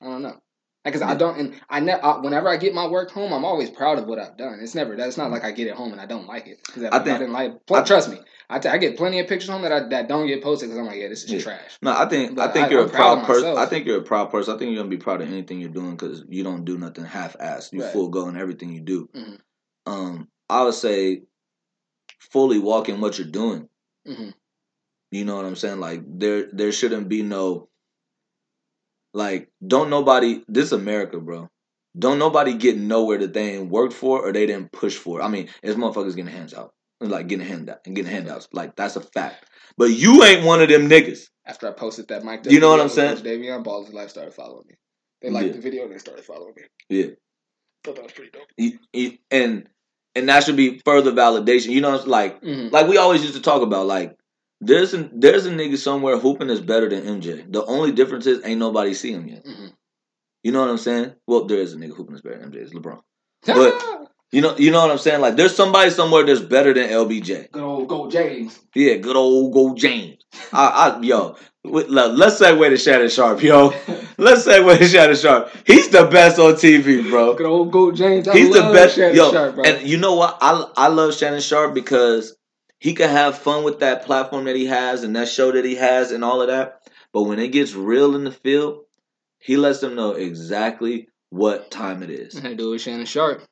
I 0.02 0.06
don't 0.06 0.22
know. 0.22 0.38
Because 0.86 1.02
I 1.02 1.14
don't, 1.14 1.38
and 1.38 1.62
I 1.70 1.82
never. 1.82 2.22
Whenever 2.22 2.48
I 2.48 2.56
get 2.58 2.74
my 2.74 2.88
work 2.88 3.12
home, 3.12 3.34
I'm 3.34 3.44
always 3.46 3.70
proud 3.70 4.00
of 4.00 4.06
what 4.08 4.18
I've 4.18 4.38
done. 4.38 4.60
It's 4.62 4.74
never. 4.74 4.96
That's 4.96 5.18
not 5.18 5.30
like 5.30 5.44
I 5.44 5.52
get 5.52 5.68
it 5.68 5.76
home 5.76 5.92
and 5.92 6.00
I 6.02 6.06
don't 6.06 6.26
like 6.26 6.48
it. 6.48 6.60
I 6.78 6.88
I, 6.98 7.04
think- 7.04 7.20
didn't 7.20 7.34
like. 7.34 7.52
I- 7.70 7.82
trust 7.84 8.10
me, 8.10 8.18
I, 8.50 8.60
t- 8.60 8.70
I 8.70 8.78
get 8.78 8.96
plenty 8.98 9.20
of 9.20 9.28
pictures 9.28 9.50
home 9.50 9.62
that 9.64 9.74
I, 9.74 9.88
that 9.90 10.08
don't 10.08 10.26
get 10.26 10.42
posted 10.42 10.70
because 10.70 10.80
I'm 10.80 10.86
like, 10.86 10.96
yeah, 10.98 11.10
this 11.10 11.26
is 11.26 11.32
Yeah. 11.32 11.42
trash. 11.42 11.78
No, 11.82 11.92
I 11.92 12.08
think 12.08 12.40
I 12.40 12.48
think 12.48 12.68
I- 12.68 12.70
you're 12.70 12.84
I'm 12.84 12.88
a 12.90 12.92
proud 12.92 13.26
person. 13.26 13.58
I 13.58 13.66
think 13.66 13.86
you're 13.86 14.00
a 14.00 14.04
proud 14.04 14.32
person. 14.32 14.56
I 14.56 14.58
think 14.58 14.72
you're 14.72 14.80
gonna 14.82 14.90
be 14.90 14.98
proud 14.98 15.22
of 15.22 15.28
anything 15.28 15.60
you're 15.60 15.70
doing 15.70 15.92
because 15.98 16.24
you 16.30 16.44
don't 16.44 16.64
do 16.66 16.78
nothing 16.78 17.04
half-assed. 17.04 17.74
You 17.74 17.84
Right. 17.84 17.92
full 17.94 18.08
go 18.08 18.30
in 18.30 18.38
everything 18.38 18.72
you 18.72 18.82
do. 18.82 19.10
Mhm. 19.14 19.38
Um, 19.86 20.28
I 20.50 20.64
would 20.64 20.74
say 20.74 21.24
fully 22.32 22.58
walk 22.58 22.90
in 22.90 23.02
what 23.02 23.18
you're 23.20 23.28
doing. 23.28 23.68
hmm 24.08 24.30
You 25.12 25.26
know 25.26 25.36
what 25.36 25.46
I'm 25.46 25.56
saying? 25.58 25.80
Like 25.82 26.02
there 26.08 26.48
there 26.54 26.72
shouldn't 26.72 27.10
be 27.10 27.22
no 27.22 27.69
like 29.14 29.50
don't 29.66 29.90
nobody 29.90 30.42
this 30.48 30.66
is 30.66 30.74
America, 30.74 31.20
bro. 31.20 31.50
Don't 31.98 32.20
nobody 32.20 32.54
get 32.54 32.78
nowhere 32.78 33.18
that 33.18 33.34
they 33.34 33.56
ain't 33.56 33.70
worked 33.72 33.94
for 33.94 34.22
or 34.26 34.32
they 34.32 34.46
didn't 34.46 34.72
push 34.72 34.96
for. 34.96 35.22
I 35.22 35.28
mean, 35.28 35.50
it's 35.64 35.76
motherfuckers 35.78 36.16
getting 36.16 36.32
hands 36.32 36.54
out. 36.54 36.72
Like 37.02 37.28
getting 37.28 37.48
handout 37.48 37.80
and 37.86 37.96
getting 37.96 38.12
handouts. 38.12 38.48
Like 38.52 38.76
that's 38.76 38.96
a 38.98 39.02
fact. 39.02 39.46
But 39.78 39.92
you 39.92 40.24
ain't 40.24 40.46
one 40.46 40.62
of 40.62 40.68
them 40.70 40.90
niggas. 40.90 41.28
After 41.46 41.68
I 41.68 41.72
posted 41.72 42.10
that 42.10 42.24
Mike, 42.24 42.46
You 42.46 42.60
know 42.60 42.70
what 42.70 42.82
I'm 42.82 42.90
saying? 42.90 43.18
Davion 43.18 43.64
Balls 43.64 43.92
Life 43.94 44.10
started 44.10 44.34
following 44.34 44.66
me. 44.68 44.76
They 45.22 45.30
liked 45.30 45.48
Yeah. 45.48 45.54
the 45.54 45.62
video 45.62 45.84
and 45.84 45.94
they 45.94 45.98
started 45.98 46.26
following 46.26 46.54
me. 46.56 46.64
Yeah. 46.90 47.08
Thought 47.84 47.96
that 47.96 48.04
was 48.04 48.12
pretty 48.14 48.32
dope. 48.32 48.44
You- 48.58 48.80
you- 48.94 49.18
and 49.32 49.70
and 50.16 50.28
that 50.28 50.44
should 50.44 50.58
be 50.58 50.80
further 50.84 51.12
validation. 51.12 51.70
You 51.70 51.82
know, 51.82 51.96
like 52.06 52.42
hmm 52.42 52.68
like 52.70 52.88
we 52.88 52.98
always 52.98 53.22
used 53.22 53.36
to 53.36 53.42
talk 53.42 53.62
about. 53.62 53.88
Like 53.88 54.18
there's 54.62 54.94
a, 54.94 55.10
there's 55.14 55.46
a 55.46 55.52
nigga 55.52 55.78
somewhere 55.78 56.18
hooping 56.18 56.50
is 56.50 56.62
better 56.62 56.90
than 56.90 57.04
MJ. 57.22 57.52
The 57.52 57.64
only 57.66 57.92
difference 57.92 58.26
is 58.28 58.44
ain't 58.46 58.60
nobody 58.60 58.94
see 58.94 59.12
him 59.12 59.28
yet. 59.28 59.46
hmm 59.46 59.68
You 60.44 60.52
know 60.52 60.62
what 60.62 60.70
I'm 60.70 60.78
saying? 60.78 61.14
Well, 61.28 61.46
there 61.46 61.60
is 61.60 61.74
a 61.74 61.78
nigga 61.78 61.96
hooping 61.96 62.16
is 62.16 62.22
better 62.22 62.40
than 62.40 62.52
MJ. 62.52 62.56
It's 62.58 62.74
LeBron. 62.74 63.02
But- 63.46 64.08
You 64.32 64.42
know, 64.42 64.56
you 64.58 64.70
know 64.70 64.82
what 64.84 64.92
I'm 64.92 65.00
saying? 65.00 65.22
Like, 65.22 65.38
there's 65.38 65.56
somebody 65.56 65.90
somewhere 65.90 66.24
that's 66.24 66.40
better 66.40 66.72
than 66.72 66.88
LBJ. 66.90 67.52
good 67.52 67.64
old 67.64 67.88
Go 67.88 68.12
James. 68.12 68.60
Yeah, 68.76 68.98
good 68.98 69.16
old 69.16 69.52
Go 69.52 69.74
James. 69.74 70.22
I, 70.54 70.68
I, 70.68 71.02
yo, 71.02 71.36
let's 71.64 72.40
segue 72.40 72.70
to 72.70 72.78
Shannon 72.78 73.10
Sharpe, 73.10 73.42
yo. 73.42 73.74
Let's 74.20 74.46
segue 74.46 74.78
to 74.78 74.88
Shannon 74.88 75.16
Sharpe. 75.16 75.50
He's 75.66 75.88
the 75.90 76.06
best 76.06 76.38
on 76.38 76.54
TV, 76.54 77.10
bro. 77.10 77.34
Good 77.34 77.48
old 77.48 77.72
Go 77.72 77.92
James. 77.92 78.28
I 78.28 78.38
He's 78.38 78.54
the 78.54 78.62
best, 78.72 78.98
Shannon 78.98 79.16
yo. 79.16 79.32
Sharp, 79.32 79.56
bro. 79.56 79.64
and 79.64 79.88
you 79.88 79.98
know 79.98 80.14
what? 80.14 80.38
I 80.42 80.52
I 80.78 80.88
love 80.90 81.16
Shannon 81.16 81.42
Sharpe 81.42 81.74
because 81.74 82.36
he 82.80 82.94
can 82.94 83.10
have 83.10 83.38
fun 83.38 83.64
with 83.64 83.80
that 83.80 84.06
platform 84.06 84.46
that 84.46 84.56
he 84.56 84.66
has 84.68 85.04
and 85.04 85.16
that 85.16 85.28
show 85.28 85.52
that 85.52 85.66
he 85.66 85.76
has 85.76 86.12
and 86.12 86.24
all 86.24 86.42
of 86.42 86.48
that. 86.48 86.82
But 87.14 87.24
when 87.24 87.40
it 87.40 87.50
gets 87.50 87.74
real 87.74 88.16
in 88.16 88.24
the 88.24 88.32
field, 88.32 88.86
he 89.40 89.58
lets 89.58 89.80
them 89.80 89.96
know 89.96 90.12
exactly 90.12 91.10
what 91.30 91.72
time 91.72 92.04
it 92.04 92.10
is. 92.10 92.44
I 92.44 92.54
do 92.54 92.70
it 92.70 92.72
with 92.72 92.82
Shannon 92.82 93.06
Sharpe. 93.06 93.44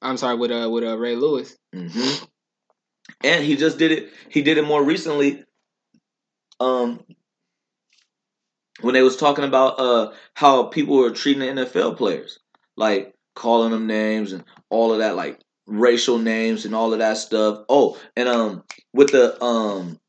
I'm 0.00 0.16
sorry, 0.16 0.36
with 0.36 0.52
uh 0.52 0.68
with 0.70 0.84
uh 0.84 0.96
Ray 0.96 1.16
Lewis. 1.16 1.56
hmm 1.72 2.24
And 3.22 3.44
he 3.44 3.56
just 3.56 3.78
did 3.78 3.90
it. 3.92 4.12
He 4.28 4.42
did 4.42 4.58
it 4.58 4.64
more 4.64 4.82
recently. 4.82 5.44
Um, 6.60 7.04
when 8.80 8.94
they 8.94 9.02
was 9.02 9.16
talking 9.16 9.44
about 9.44 9.78
uh 9.80 10.12
how 10.34 10.64
people 10.64 10.96
were 10.96 11.10
treating 11.10 11.40
the 11.56 11.64
NFL 11.64 11.96
players, 11.96 12.38
like 12.76 13.14
calling 13.34 13.72
them 13.72 13.86
names 13.86 14.32
and 14.32 14.44
all 14.70 14.92
of 14.92 14.98
that, 14.98 15.16
like 15.16 15.40
racial 15.68 16.18
names 16.18 16.64
and 16.64 16.74
all 16.74 16.92
of 16.92 16.98
that 16.98 17.18
stuff. 17.18 17.64
Oh, 17.68 17.98
and 18.16 18.28
um, 18.28 18.64
with 18.92 19.12
the 19.12 19.42
um, 19.42 20.00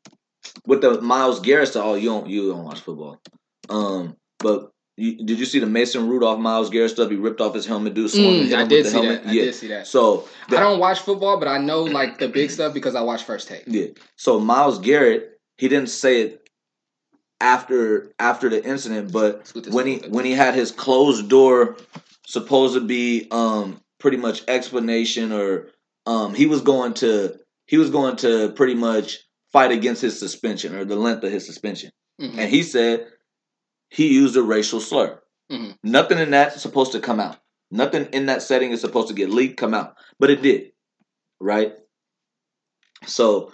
with 0.66 0.80
the 0.80 1.00
Myles 1.00 1.40
Garrett 1.40 1.68
stuff. 1.68 1.84
Oh, 1.84 1.94
you 1.94 2.08
don't 2.08 2.28
you 2.28 2.50
don't 2.50 2.64
watch 2.64 2.80
football. 2.80 3.20
Um, 3.68 4.16
but. 4.38 4.72
You, 4.96 5.24
did 5.24 5.38
you 5.38 5.46
see 5.46 5.60
the 5.60 5.66
Mason 5.66 6.10
Rudolph 6.10 6.38
Myles 6.38 6.68
Garrett 6.68 6.90
stuff? 6.90 7.08
He 7.08 7.16
ripped 7.16 7.40
off 7.40 7.54
his 7.54 7.64
helmet, 7.64 7.94
dude. 7.94 8.10
Mm, 8.10 8.52
I 8.52 8.66
did 8.66 8.84
see 8.84 8.92
helmet. 8.92 9.22
that. 9.22 9.30
I 9.30 9.32
yeah. 9.32 9.44
did 9.44 9.54
see 9.54 9.68
that. 9.68 9.86
So 9.86 10.28
I 10.48 10.56
don't 10.56 10.78
watch 10.78 10.98
football, 10.98 11.38
but 11.38 11.48
I 11.48 11.56
know 11.56 11.84
like 11.84 12.18
the 12.18 12.28
big 12.28 12.50
stuff 12.50 12.74
because 12.74 12.94
I 12.94 13.00
watch 13.00 13.22
First 13.22 13.48
Take. 13.48 13.62
Yeah. 13.66 13.86
So 14.16 14.38
Myles 14.38 14.78
Garrett, 14.78 15.40
he 15.56 15.68
didn't 15.68 15.88
say 15.88 16.20
it 16.20 16.50
after 17.40 18.12
after 18.18 18.50
the 18.50 18.62
incident, 18.62 19.12
but 19.12 19.36
Let's 19.36 19.52
get 19.52 19.64
this 19.64 19.74
when 19.74 19.86
he 19.86 19.96
when 20.08 20.26
he 20.26 20.32
had 20.32 20.54
his 20.54 20.70
closed 20.70 21.30
door, 21.30 21.78
supposed 22.26 22.74
to 22.74 22.80
be 22.80 23.26
um 23.30 23.80
pretty 24.00 24.16
much 24.16 24.42
explanation 24.48 25.32
or 25.32 25.68
um 26.06 26.34
he 26.34 26.46
was 26.46 26.62
going 26.62 26.94
to 26.94 27.36
he 27.66 27.76
was 27.78 27.90
going 27.90 28.16
to 28.16 28.50
pretty 28.52 28.74
much 28.74 29.18
fight 29.52 29.70
against 29.70 30.02
his 30.02 30.18
suspension 30.18 30.74
or 30.74 30.84
the 30.84 30.96
length 30.96 31.22
of 31.24 31.30
his 31.32 31.46
suspension, 31.46 31.90
Mhm. 32.20 32.38
and 32.38 32.50
he 32.50 32.62
said 32.62 33.06
he 33.90 34.14
used 34.14 34.36
a 34.36 34.42
racial 34.42 34.80
slur. 34.80 35.20
Mhm. 35.52 35.76
Nothing 35.84 36.18
in 36.18 36.30
that's 36.30 36.60
supposed 36.62 36.92
to 36.92 37.00
come 37.00 37.20
out. 37.20 37.38
Nothing 37.70 38.06
in 38.12 38.26
that 38.26 38.42
setting 38.42 38.72
is 38.72 38.80
supposed 38.80 39.08
to 39.08 39.14
get 39.14 39.30
leaked, 39.30 39.56
come 39.56 39.74
out, 39.74 39.94
but 40.18 40.30
it 40.30 40.42
did, 40.42 40.72
right? 41.40 41.74
So, 43.06 43.52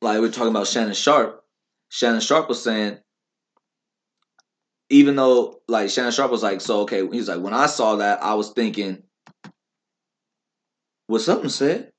like 0.00 0.20
we're 0.20 0.30
talking 0.30 0.50
about 0.50 0.66
Shannon 0.68 0.94
Sharpe. 0.94 1.44
Shannon 1.90 2.20
Sharpe 2.20 2.48
was 2.48 2.62
saying, 2.62 2.98
even 4.90 5.16
though 5.16 5.60
like 5.68 5.90
Shannon 5.90 6.12
Sharpe 6.12 6.30
was 6.30 6.42
like, 6.42 6.60
so 6.60 6.80
okay, 6.82 7.06
he's 7.08 7.28
like, 7.28 7.40
when 7.40 7.54
I 7.54 7.66
saw 7.66 7.96
that, 7.96 8.22
I 8.22 8.34
was 8.34 8.50
thinking, 8.52 9.02
what 11.08 11.22
something 11.22 11.50
said, 11.50 11.90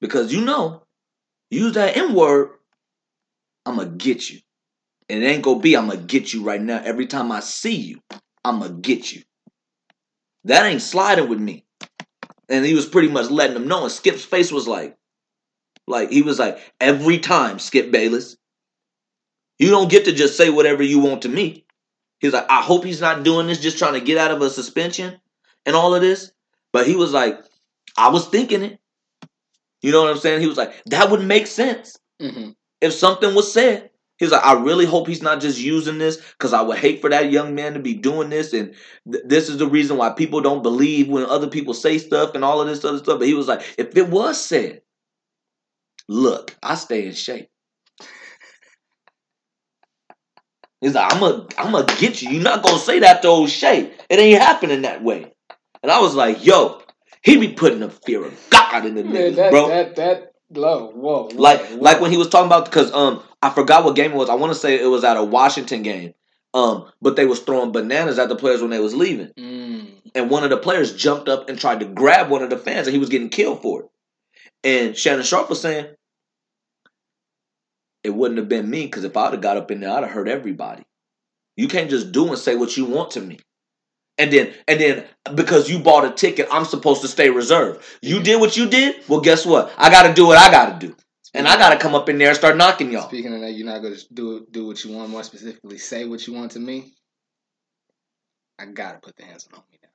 because 0.00 0.32
you 0.32 0.42
know, 0.42 0.82
use 1.50 1.72
that 1.74 1.96
M 1.96 2.14
word, 2.14 2.50
I'm 3.64 3.76
gonna 3.76 3.90
get 3.90 4.28
you, 4.28 4.40
and 5.08 5.22
it 5.22 5.26
ain't 5.26 5.42
gonna 5.42 5.60
be 5.60 5.76
I'm 5.76 5.88
gonna 5.88 6.02
get 6.02 6.34
you 6.34 6.42
right 6.42 6.60
now. 6.60 6.82
Every 6.84 7.06
time 7.06 7.32
I 7.32 7.40
see 7.40 7.76
you, 7.76 8.00
I'm 8.44 8.60
gonna 8.60 8.74
get 8.74 9.12
you. 9.12 9.22
That 10.44 10.66
ain't 10.66 10.82
sliding 10.82 11.28
with 11.28 11.38
me. 11.38 11.64
And 12.48 12.64
he 12.64 12.74
was 12.74 12.86
pretty 12.86 13.08
much 13.08 13.30
letting 13.30 13.54
them 13.54 13.68
know. 13.68 13.84
And 13.84 13.92
Skip's 13.92 14.24
face 14.24 14.50
was 14.50 14.66
like, 14.66 14.96
like 15.86 16.10
he 16.10 16.22
was 16.22 16.38
like, 16.38 16.58
every 16.80 17.18
time, 17.18 17.58
Skip 17.58 17.90
Bayless, 17.92 18.36
you 19.58 19.70
don't 19.70 19.90
get 19.90 20.06
to 20.06 20.12
just 20.12 20.36
say 20.36 20.50
whatever 20.50 20.82
you 20.82 20.98
want 20.98 21.22
to 21.22 21.28
me. 21.28 21.64
He's 22.18 22.32
like, 22.32 22.50
I 22.50 22.62
hope 22.62 22.84
he's 22.84 23.00
not 23.00 23.22
doing 23.22 23.46
this 23.46 23.60
just 23.60 23.78
trying 23.78 23.94
to 23.94 24.00
get 24.00 24.18
out 24.18 24.32
of 24.32 24.42
a 24.42 24.50
suspension 24.50 25.20
and 25.64 25.76
all 25.76 25.94
of 25.94 26.02
this. 26.02 26.32
But 26.72 26.86
he 26.86 26.96
was 26.96 27.12
like, 27.12 27.38
I 27.96 28.08
was 28.10 28.28
thinking 28.28 28.62
it. 28.62 28.78
You 29.82 29.92
know 29.92 30.02
what 30.02 30.10
I'm 30.10 30.18
saying? 30.18 30.40
He 30.40 30.46
was 30.46 30.56
like, 30.56 30.82
that 30.86 31.10
would 31.10 31.24
make 31.24 31.46
sense 31.46 31.98
Mhm. 32.20 32.54
if 32.80 32.92
something 32.92 33.34
was 33.34 33.52
said. 33.52 33.90
He's 34.18 34.30
like, 34.30 34.44
I 34.44 34.52
really 34.52 34.84
hope 34.86 35.08
he's 35.08 35.22
not 35.22 35.40
just 35.40 35.58
using 35.58 35.98
this 35.98 36.16
because 36.18 36.52
I 36.52 36.62
would 36.62 36.78
hate 36.78 37.00
for 37.00 37.10
that 37.10 37.32
young 37.32 37.56
man 37.56 37.74
to 37.74 37.80
be 37.80 37.94
doing 37.94 38.30
this. 38.30 38.52
And 38.52 38.74
th- 39.10 39.24
this 39.26 39.48
is 39.48 39.58
the 39.58 39.66
reason 39.66 39.96
why 39.96 40.10
people 40.10 40.40
don't 40.40 40.62
believe 40.62 41.08
when 41.08 41.24
other 41.26 41.48
people 41.48 41.74
say 41.74 41.98
stuff 41.98 42.36
and 42.36 42.44
all 42.44 42.60
of 42.60 42.68
this 42.68 42.84
other 42.84 42.98
stuff. 42.98 43.18
But 43.18 43.26
he 43.26 43.34
was 43.34 43.48
like, 43.48 43.62
if 43.78 43.96
it 43.96 44.08
was 44.08 44.40
said, 44.40 44.82
look, 46.08 46.56
I 46.62 46.76
stay 46.76 47.06
in 47.06 47.14
shape. 47.14 47.48
He's 50.80 50.94
like, 50.94 51.12
I'm 51.12 51.20
gonna, 51.20 51.46
I'm 51.58 51.72
gonna 51.72 51.96
get 51.98 52.22
you. 52.22 52.30
You're 52.30 52.42
not 52.42 52.62
gonna 52.62 52.78
say 52.78 53.00
that 53.00 53.22
to 53.22 53.28
old 53.28 53.50
Shay. 53.50 53.92
It 54.10 54.18
ain't 54.18 54.42
happening 54.42 54.82
that 54.82 55.02
way. 55.02 55.32
And 55.82 55.90
I 55.92 56.00
was 56.00 56.14
like, 56.14 56.44
yo, 56.44 56.81
he 57.22 57.36
be 57.36 57.48
putting 57.52 57.80
the 57.80 57.90
fear 57.90 58.24
of 58.24 58.38
God 58.50 58.84
in 58.86 58.94
the 58.94 59.04
Man, 59.04 59.14
niggas, 59.14 59.36
that, 59.36 59.50
bro. 59.50 59.68
that 59.68 59.96
that 59.96 60.32
low, 60.50 60.88
whoa, 60.90 61.24
whoa, 61.28 61.36
Like 61.36 61.60
whoa. 61.66 61.76
like 61.76 62.00
when 62.00 62.10
he 62.10 62.16
was 62.16 62.28
talking 62.28 62.46
about 62.46 62.64
because 62.66 62.92
um 62.92 63.22
I 63.42 63.50
forgot 63.50 63.84
what 63.84 63.96
game 63.96 64.12
it 64.12 64.16
was. 64.16 64.28
I 64.30 64.34
want 64.34 64.52
to 64.52 64.58
say 64.58 64.80
it 64.80 64.86
was 64.86 65.04
at 65.04 65.16
a 65.16 65.24
Washington 65.24 65.82
game. 65.82 66.14
Um, 66.54 66.90
but 67.00 67.16
they 67.16 67.24
was 67.24 67.40
throwing 67.40 67.72
bananas 67.72 68.18
at 68.18 68.28
the 68.28 68.36
players 68.36 68.60
when 68.60 68.68
they 68.70 68.78
was 68.78 68.94
leaving, 68.94 69.28
Mm. 69.38 69.88
and 70.14 70.28
one 70.28 70.44
of 70.44 70.50
the 70.50 70.58
players 70.58 70.94
jumped 70.94 71.26
up 71.26 71.48
and 71.48 71.58
tried 71.58 71.80
to 71.80 71.86
grab 71.86 72.28
one 72.28 72.42
of 72.42 72.50
the 72.50 72.58
fans, 72.58 72.86
and 72.86 72.92
he 72.92 73.00
was 73.00 73.08
getting 73.08 73.30
killed 73.30 73.62
for 73.62 73.84
it. 73.84 73.88
And 74.62 74.94
Shannon 74.94 75.24
Sharpe 75.24 75.48
was 75.48 75.62
saying 75.62 75.86
it 78.04 78.10
wouldn't 78.10 78.36
have 78.38 78.50
been 78.50 78.68
me 78.68 78.84
because 78.84 79.04
if 79.04 79.16
I'd 79.16 79.32
have 79.32 79.40
got 79.40 79.56
up 79.56 79.70
in 79.70 79.80
there, 79.80 79.90
I'd 79.90 80.02
have 80.02 80.12
hurt 80.12 80.28
everybody. 80.28 80.82
You 81.56 81.68
can't 81.68 81.88
just 81.90 82.12
do 82.12 82.28
and 82.28 82.38
say 82.38 82.54
what 82.54 82.76
you 82.76 82.84
want 82.84 83.12
to 83.12 83.20
me. 83.22 83.38
And 84.22 84.32
then 84.32 84.54
and 84.68 84.80
then 84.80 85.04
because 85.34 85.68
you 85.68 85.80
bought 85.80 86.04
a 86.04 86.10
ticket, 86.12 86.46
I'm 86.52 86.64
supposed 86.64 87.02
to 87.02 87.08
stay 87.08 87.28
reserved. 87.28 87.82
You 88.02 88.16
mm-hmm. 88.16 88.24
did 88.24 88.40
what 88.40 88.56
you 88.56 88.68
did. 88.68 89.02
Well, 89.08 89.20
guess 89.20 89.44
what? 89.44 89.72
I 89.76 89.90
got 89.90 90.06
to 90.06 90.14
do 90.14 90.26
what 90.26 90.38
I 90.38 90.48
got 90.48 90.80
to 90.80 90.86
do. 90.86 90.94
And 91.34 91.48
I 91.48 91.56
gotta 91.56 91.78
come 91.78 91.94
up 91.94 92.10
in 92.10 92.18
there 92.18 92.28
and 92.28 92.36
start 92.36 92.58
knocking 92.58 92.92
y'all. 92.92 93.08
Speaking 93.08 93.34
of 93.34 93.40
that, 93.40 93.52
you're 93.52 93.66
not 93.66 93.82
gonna 93.82 93.96
do 94.12 94.46
do 94.50 94.66
what 94.66 94.84
you 94.84 94.92
want. 94.92 95.08
More 95.08 95.22
specifically, 95.22 95.78
say 95.78 96.04
what 96.04 96.26
you 96.26 96.34
want 96.34 96.52
to 96.52 96.60
me. 96.60 96.92
I 98.58 98.66
gotta 98.66 98.98
put 98.98 99.16
the 99.16 99.24
hands 99.24 99.48
on 99.50 99.62
me 99.72 99.78
now. 99.82 99.88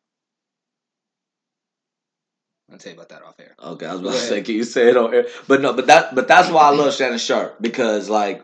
I'll 2.72 2.80
tell 2.80 2.92
you 2.92 2.98
about 2.98 3.10
that 3.10 3.22
off 3.22 3.40
air. 3.40 3.56
Okay, 3.64 3.86
I 3.86 3.92
was 3.92 4.02
about 4.02 4.14
Go 4.14 4.20
to 4.20 4.26
say, 4.26 4.42
can 4.42 4.56
you 4.56 4.64
say 4.64 4.90
it 4.90 4.98
on 4.98 5.14
air? 5.14 5.28
But 5.48 5.62
no, 5.62 5.74
but 5.74 5.86
that 5.86 6.16
but 6.16 6.28
that's 6.28 6.50
why 6.50 6.64
I 6.64 6.70
love 6.72 6.96
Shannon 6.96 7.20
Sharpe 7.20 7.62
because 7.62 8.10
like 8.10 8.44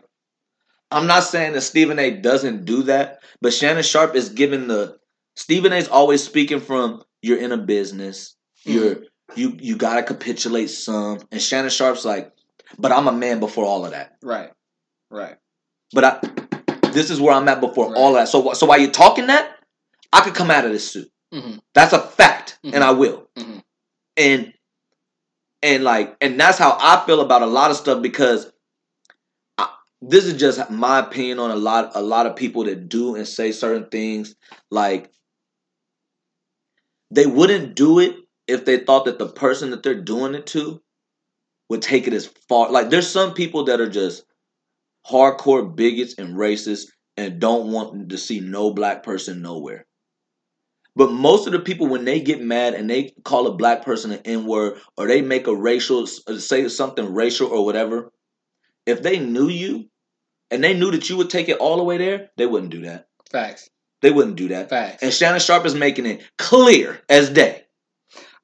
I'm 0.92 1.08
not 1.08 1.24
saying 1.24 1.54
that 1.54 1.62
Stephen 1.62 1.98
A 1.98 2.12
doesn't 2.12 2.64
do 2.64 2.84
that, 2.84 3.18
but 3.40 3.52
Shannon 3.52 3.82
Sharpe 3.82 4.14
is 4.14 4.28
giving 4.28 4.68
the 4.68 4.98
Stephen 5.36 5.72
A's 5.72 5.88
always 5.88 6.22
speaking 6.22 6.60
from 6.60 7.02
you're 7.22 7.38
in 7.38 7.52
a 7.52 7.56
business, 7.56 8.36
you're 8.64 9.04
you 9.34 9.56
you 9.60 9.76
gotta 9.76 10.02
capitulate 10.02 10.70
some, 10.70 11.20
and 11.32 11.40
Shannon 11.40 11.70
Sharpe's 11.70 12.04
like, 12.04 12.32
but 12.78 12.92
I'm 12.92 13.08
a 13.08 13.12
man 13.12 13.40
before 13.40 13.64
all 13.64 13.84
of 13.84 13.92
that. 13.92 14.16
Right, 14.22 14.50
right. 15.10 15.36
But 15.92 16.04
I 16.04 16.20
this 16.92 17.10
is 17.10 17.20
where 17.20 17.34
I'm 17.34 17.48
at 17.48 17.60
before 17.60 17.88
Right. 17.88 17.96
all 17.96 18.10
of 18.10 18.14
that. 18.16 18.28
So 18.28 18.52
so 18.52 18.66
while 18.66 18.80
you're 18.80 18.90
talking 18.90 19.26
that, 19.26 19.56
I 20.12 20.20
could 20.20 20.34
come 20.34 20.50
out 20.50 20.64
of 20.64 20.72
this 20.72 20.88
suit. 20.90 21.10
Mhm. 21.32 21.60
That's 21.74 21.92
a 21.92 21.98
fact, 22.00 22.58
Mhm. 22.64 22.74
and 22.74 22.84
I 22.84 22.92
will. 22.92 23.28
Mhm. 23.36 23.62
And 24.16 24.52
and 25.62 25.82
like, 25.82 26.16
and 26.20 26.38
that's 26.38 26.58
how 26.58 26.76
I 26.78 27.04
feel 27.06 27.20
about 27.22 27.42
a 27.42 27.46
lot 27.46 27.70
of 27.70 27.76
stuff 27.76 28.02
because 28.02 28.50
this 30.02 30.26
is 30.26 30.34
just 30.34 30.70
my 30.70 30.98
opinion 30.98 31.38
on 31.38 31.50
a 31.50 31.56
lot 31.56 31.92
a 31.94 32.02
lot 32.02 32.26
of 32.26 32.36
people 32.36 32.64
that 32.64 32.88
do 32.88 33.14
and 33.16 33.26
say 33.26 33.50
certain 33.50 33.86
things. 33.88 34.34
Like 34.70 35.10
they 37.14 37.26
wouldn't 37.26 37.76
do 37.76 37.98
it 38.00 38.16
if 38.46 38.64
they 38.64 38.78
thought 38.78 39.04
that 39.06 39.18
the 39.18 39.28
person 39.28 39.70
that 39.70 39.82
they're 39.82 40.02
doing 40.02 40.34
it 40.34 40.46
to 40.48 40.80
would 41.68 41.82
take 41.82 42.06
it 42.06 42.12
as 42.12 42.26
far. 42.48 42.70
Like 42.70 42.90
there's 42.90 43.08
some 43.08 43.34
people 43.34 43.64
that 43.64 43.80
are 43.80 43.88
just 43.88 44.24
hardcore 45.08 45.74
bigots 45.74 46.14
and 46.18 46.36
racists 46.36 46.86
and 47.16 47.40
don't 47.40 47.70
want 47.70 48.08
to 48.08 48.18
see 48.18 48.40
no 48.40 48.72
black 48.72 49.02
person 49.02 49.42
nowhere. 49.42 49.86
But 50.96 51.12
most 51.12 51.46
of 51.46 51.52
the 51.52 51.58
people, 51.58 51.88
when 51.88 52.04
they 52.04 52.20
get 52.20 52.40
mad 52.40 52.74
and 52.74 52.88
they 52.88 53.12
call 53.24 53.46
a 53.46 53.56
black 53.56 53.84
person 53.84 54.12
an 54.12 54.20
N 54.24 54.46
word 54.46 54.78
or 54.96 55.06
they 55.08 55.22
make 55.22 55.46
a 55.46 55.54
racial, 55.54 56.06
say 56.06 56.68
something 56.68 57.12
racial 57.12 57.48
or 57.48 57.64
whatever, 57.64 58.12
if 58.86 59.02
they 59.02 59.18
knew 59.18 59.48
you 59.48 59.88
and 60.50 60.62
they 60.62 60.74
knew 60.74 60.90
that 60.92 61.08
you 61.08 61.16
would 61.16 61.30
take 61.30 61.48
it 61.48 61.58
all 61.58 61.78
the 61.78 61.84
way 61.84 61.98
there, 61.98 62.30
they 62.36 62.46
wouldn't 62.46 62.70
do 62.70 62.82
that. 62.82 63.06
Facts. 63.30 63.70
They 64.04 64.10
wouldn't 64.10 64.36
do 64.36 64.48
that. 64.48 64.68
Facts. 64.68 65.02
And 65.02 65.10
Shannon 65.10 65.40
Sharpe 65.40 65.64
is 65.64 65.74
making 65.74 66.04
it 66.04 66.20
clear 66.36 67.00
as 67.08 67.30
day. 67.30 67.62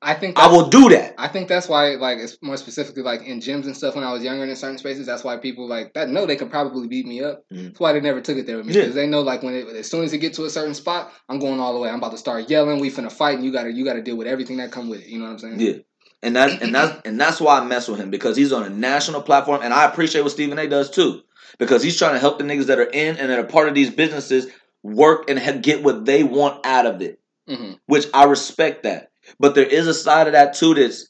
I 0.01 0.15
think 0.15 0.39
I 0.39 0.47
will 0.47 0.69
do 0.71 0.89
that. 0.89 1.15
I 1.19 1.29
think 1.29 1.49
that's 1.49 1.69
why, 1.69 1.97
like, 1.97 2.17
it's 2.17 2.39
more 2.41 2.57
specifically 2.57 3.03
like 3.03 3.21
in 3.25 3.41
gyms 3.41 3.67
and 3.67 3.77
stuff. 3.77 3.95
When 3.95 4.03
I 4.03 4.11
was 4.11 4.25
younger 4.25 4.47
in 4.47 4.57
certain 4.57 4.79
spaces, 4.79 5.05
that's 5.05 5.23
why 5.23 5.37
people 5.37 5.69
like 5.69 5.93
that 5.93 6.09
know 6.09 6.25
they 6.25 6.37
could 6.37 6.51
probably 6.51 6.89
beat 6.89 7.07
me 7.07 7.23
up. 7.23 7.45
Mhm. 7.53 7.65
That's 7.65 7.81
why 7.81 7.93
they 7.93 8.01
never 8.01 8.23
took 8.23 8.39
it 8.39 8.47
there 8.47 8.57
with 8.57 8.65
me 8.65 8.73
Yeah. 8.73 8.81
because 8.81 8.95
they 8.95 9.07
know 9.07 9.21
like 9.21 9.43
when 9.43 9.55
it, 9.55 9.69
as 9.69 9.91
soon 9.91 10.03
as 10.03 10.15
it 10.15 10.19
get 10.19 10.33
to 10.35 10.47
a 10.47 10.51
certain 10.51 10.73
spot, 10.73 11.13
I'm 11.29 11.39
going 11.39 11.61
all 11.61 11.75
the 11.75 11.79
way. 11.79 11.91
I'm 11.91 11.97
about 11.97 12.13
to 12.13 12.17
start 12.17 12.49
yelling. 12.49 12.81
We 12.81 12.91
finna 12.91 13.13
fight, 13.13 13.35
and 13.37 13.45
you 13.45 13.53
gotta 13.53 13.71
you 13.71 13.85
gotta 13.85 14.01
deal 14.01 14.17
with 14.17 14.27
everything 14.27 14.57
that 14.57 14.73
come 14.73 14.89
with 14.89 15.03
it. 15.03 15.09
You 15.09 15.19
know 15.19 15.27
what 15.27 15.33
I'm 15.33 15.39
saying? 15.39 15.61
Yeah. 15.61 15.83
And 16.23 16.35
that's 16.35 16.63
and 16.63 16.75
that's 16.75 17.01
and 17.05 17.21
that's 17.21 17.39
why 17.39 17.59
I 17.59 17.65
mess 17.67 17.87
with 17.87 18.01
him 18.01 18.09
because 18.11 18.39
he's 18.39 18.53
on 18.55 18.63
a 18.63 18.71
national 18.71 19.21
platform, 19.21 19.61
and 19.63 19.75
I 19.75 19.85
appreciate 19.85 20.23
what 20.23 20.33
Stephen 20.33 20.59
A. 20.59 20.67
does 20.67 20.89
too, 20.91 21.21
because 21.59 21.83
he's 21.83 21.99
trying 21.99 22.15
to 22.15 22.19
help 22.21 22.39
the 22.39 22.45
niggas 22.45 22.67
that 22.67 22.79
are 22.79 22.85
in 22.85 23.19
and 23.19 23.31
that 23.31 23.39
are 23.39 23.45
part 23.45 23.69
of 23.69 23.75
these 23.75 23.91
businesses 23.91 24.47
work 24.83 25.29
and 25.29 25.63
get 25.63 25.83
what 25.83 26.05
they 26.05 26.23
want 26.23 26.65
out 26.65 26.87
of 26.87 27.03
it, 27.03 27.21
hmm 27.49 27.73
which 27.87 28.07
I 28.15 28.25
respect 28.25 28.85
that. 28.85 29.11
But 29.39 29.55
there 29.55 29.67
is 29.67 29.87
a 29.87 29.95
side 29.95 30.27
of 30.27 30.33
that 30.35 30.55
too 30.55 30.75
that's 30.75 31.09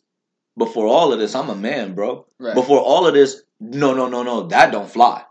before 0.59 0.87
all 0.87 1.13
of 1.13 1.19
this, 1.19 1.35
I'm 1.35 1.49
a 1.51 1.55
man, 1.55 1.95
bro. 1.95 2.27
Right. 2.39 2.55
Before 2.55 2.81
all 2.81 3.07
of 3.07 3.15
this, 3.15 3.43
no, 3.61 3.95
no, 3.95 4.09
no, 4.09 4.23
no, 4.23 4.47
that 4.49 4.73
don't 4.73 4.91
fly. 4.91 5.25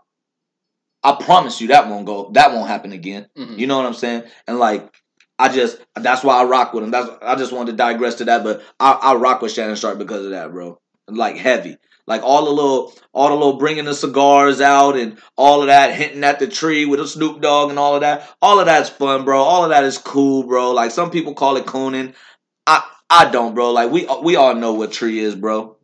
I 1.02 1.16
promise 1.20 1.60
you 1.60 1.68
that 1.68 1.88
won't 1.88 2.06
go. 2.06 2.30
That 2.34 2.52
won't 2.52 2.68
happen 2.68 2.92
again. 2.92 3.28
hmm 3.36 3.58
You 3.58 3.66
know 3.66 3.76
what 3.76 3.86
I'm 3.86 3.94
saying? 3.94 4.24
And 4.46 4.58
like, 4.58 4.92
I 5.38 5.48
just 5.48 5.78
that's 5.94 6.22
why 6.22 6.40
I 6.40 6.44
rock 6.44 6.74
with 6.74 6.84
him. 6.84 6.90
That's 6.90 7.08
I 7.22 7.34
just 7.36 7.52
wanted 7.52 7.72
to 7.72 7.76
digress 7.78 8.16
to 8.16 8.24
that, 8.26 8.44
but 8.44 8.62
I, 8.78 8.92
I 8.92 9.14
rock 9.14 9.40
with 9.40 9.52
Shannon 9.52 9.76
Sharpe 9.76 9.98
because 9.98 10.24
of 10.26 10.32
that, 10.32 10.52
bro. 10.52 10.78
Like 11.08 11.36
heavy, 11.36 11.78
like 12.10 12.24
all 12.24 12.44
the 12.44 12.50
little, 12.50 12.92
all 13.12 13.28
the 13.28 13.34
little 13.36 13.56
bringing 13.56 13.84
the 13.84 13.94
cigars 13.94 14.60
out 14.60 14.96
and 14.96 15.16
all 15.36 15.60
of 15.60 15.68
that, 15.68 15.94
hinting 15.94 16.24
at 16.24 16.40
the 16.40 16.48
tree 16.48 16.84
with 16.84 16.98
a 16.98 17.06
Snoop 17.06 17.40
Dogg 17.40 17.70
and 17.70 17.78
all 17.78 17.94
of 17.94 18.00
that. 18.00 18.28
All 18.42 18.58
of 18.58 18.66
that's 18.66 18.90
fun, 18.90 19.24
bro. 19.24 19.40
All 19.40 19.62
of 19.62 19.70
that 19.70 19.84
is 19.84 19.96
cool, 19.96 20.42
bro. 20.42 20.72
Like 20.72 20.90
some 20.90 21.12
people 21.12 21.34
call 21.34 21.56
it 21.56 21.66
cooning. 21.66 22.14
I 22.66 22.82
I 23.08 23.30
don't, 23.30 23.54
bro. 23.54 23.70
Like 23.70 23.92
we 23.92 24.08
we 24.24 24.34
all 24.34 24.56
know 24.56 24.72
what 24.72 24.90
tree 24.90 25.20
is, 25.20 25.36
bro. 25.36 25.76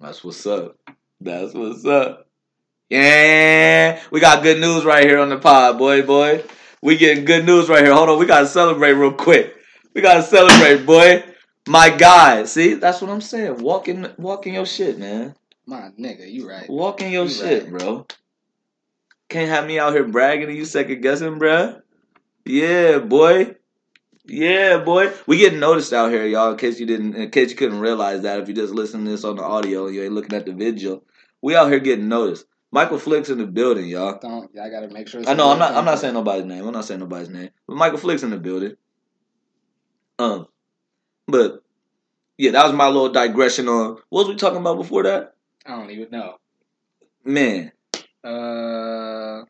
That's 0.00 0.24
what's 0.24 0.44
up. 0.46 0.76
That's 1.20 1.54
what's 1.54 1.86
up. 1.86 2.26
Yeah, 2.88 4.02
we 4.10 4.18
got 4.18 4.42
good 4.42 4.58
news 4.58 4.84
right 4.84 5.04
here 5.04 5.20
on 5.20 5.28
the 5.28 5.38
pod, 5.38 5.78
boy, 5.78 6.02
boy. 6.02 6.42
We 6.82 6.96
getting 6.96 7.24
good 7.24 7.46
news 7.46 7.68
right 7.68 7.84
here. 7.84 7.94
Hold 7.94 8.08
on, 8.08 8.18
we 8.18 8.26
gotta 8.26 8.48
celebrate 8.48 8.94
real 8.94 9.12
quick. 9.12 9.54
We 9.94 10.00
gotta 10.00 10.24
celebrate, 10.24 10.84
boy. 10.84 11.22
My 11.68 11.90
guy, 11.90 12.44
see, 12.44 12.74
that's 12.74 13.00
what 13.00 13.10
I'm 13.10 13.20
saying. 13.20 13.58
Walking, 13.62 14.06
walking 14.16 14.54
your 14.54 14.66
shit, 14.66 14.98
man. 14.98 15.34
My 15.66 15.90
nigga, 15.98 16.30
you 16.30 16.48
right. 16.48 16.68
Walking 16.68 17.12
your 17.12 17.24
You 17.24 17.30
shit, 17.30 17.62
right. 17.64 17.72
bro. 17.78 18.06
Can't 19.28 19.48
have 19.48 19.66
me 19.66 19.78
out 19.78 19.92
here 19.92 20.04
bragging 20.04 20.48
and 20.48 20.56
you 20.56 20.64
second 20.64 21.00
guessing, 21.02 21.38
bruh. 21.38 21.82
Yeah, 22.44 22.98
boy. 22.98 23.54
Yeah, 24.24 24.78
boy. 24.78 25.12
We 25.26 25.38
getting 25.38 25.60
noticed 25.60 25.92
out 25.92 26.10
here, 26.10 26.26
y'all. 26.26 26.52
In 26.52 26.58
case 26.58 26.80
you 26.80 26.86
didn't, 26.86 27.14
in 27.14 27.30
case 27.30 27.50
you 27.50 27.56
couldn't 27.56 27.80
realize 27.80 28.22
that, 28.22 28.40
if 28.40 28.48
you 28.48 28.54
just 28.54 28.74
listen 28.74 29.04
to 29.04 29.10
this 29.10 29.24
on 29.24 29.36
the 29.36 29.42
audio, 29.42 29.86
and 29.86 29.94
you 29.94 30.02
ain't 30.02 30.12
looking 30.12 30.34
at 30.34 30.46
the 30.46 30.52
video. 30.52 31.02
We 31.42 31.56
out 31.56 31.70
here 31.70 31.78
getting 31.80 32.08
noticed. 32.08 32.46
Michael 32.72 32.98
Flicks 32.98 33.30
in 33.30 33.38
the 33.38 33.46
building, 33.46 33.86
y'all. 33.86 34.18
Don't 34.20 34.50
I 34.58 34.68
gotta 34.68 34.88
make 34.88 35.08
sure. 35.08 35.22
I 35.26 35.34
know 35.34 35.50
I'm 35.50 35.58
not. 35.58 35.74
I'm 35.74 35.84
not 35.84 35.98
saying 35.98 36.14
nobody's 36.14 36.44
name. 36.44 36.66
I'm 36.66 36.72
not 36.72 36.84
saying 36.84 37.00
nobody's 37.00 37.28
name. 37.28 37.50
But 37.66 37.76
Michael 37.76 37.98
Flicks 37.98 38.22
in 38.22 38.30
the 38.30 38.38
building. 38.38 38.74
Um, 40.18 40.46
but 41.30 41.62
yeah, 42.38 42.52
that 42.52 42.64
was 42.64 42.72
my 42.72 42.86
little 42.86 43.10
digression 43.10 43.68
on 43.68 43.98
what 44.08 44.26
was 44.26 44.28
we 44.28 44.36
talking 44.36 44.60
about 44.60 44.76
before 44.76 45.02
that? 45.04 45.34
I 45.66 45.76
don't 45.76 45.90
even 45.90 46.10
know. 46.10 46.36
Man, 47.24 47.72
Uh, 48.24 49.44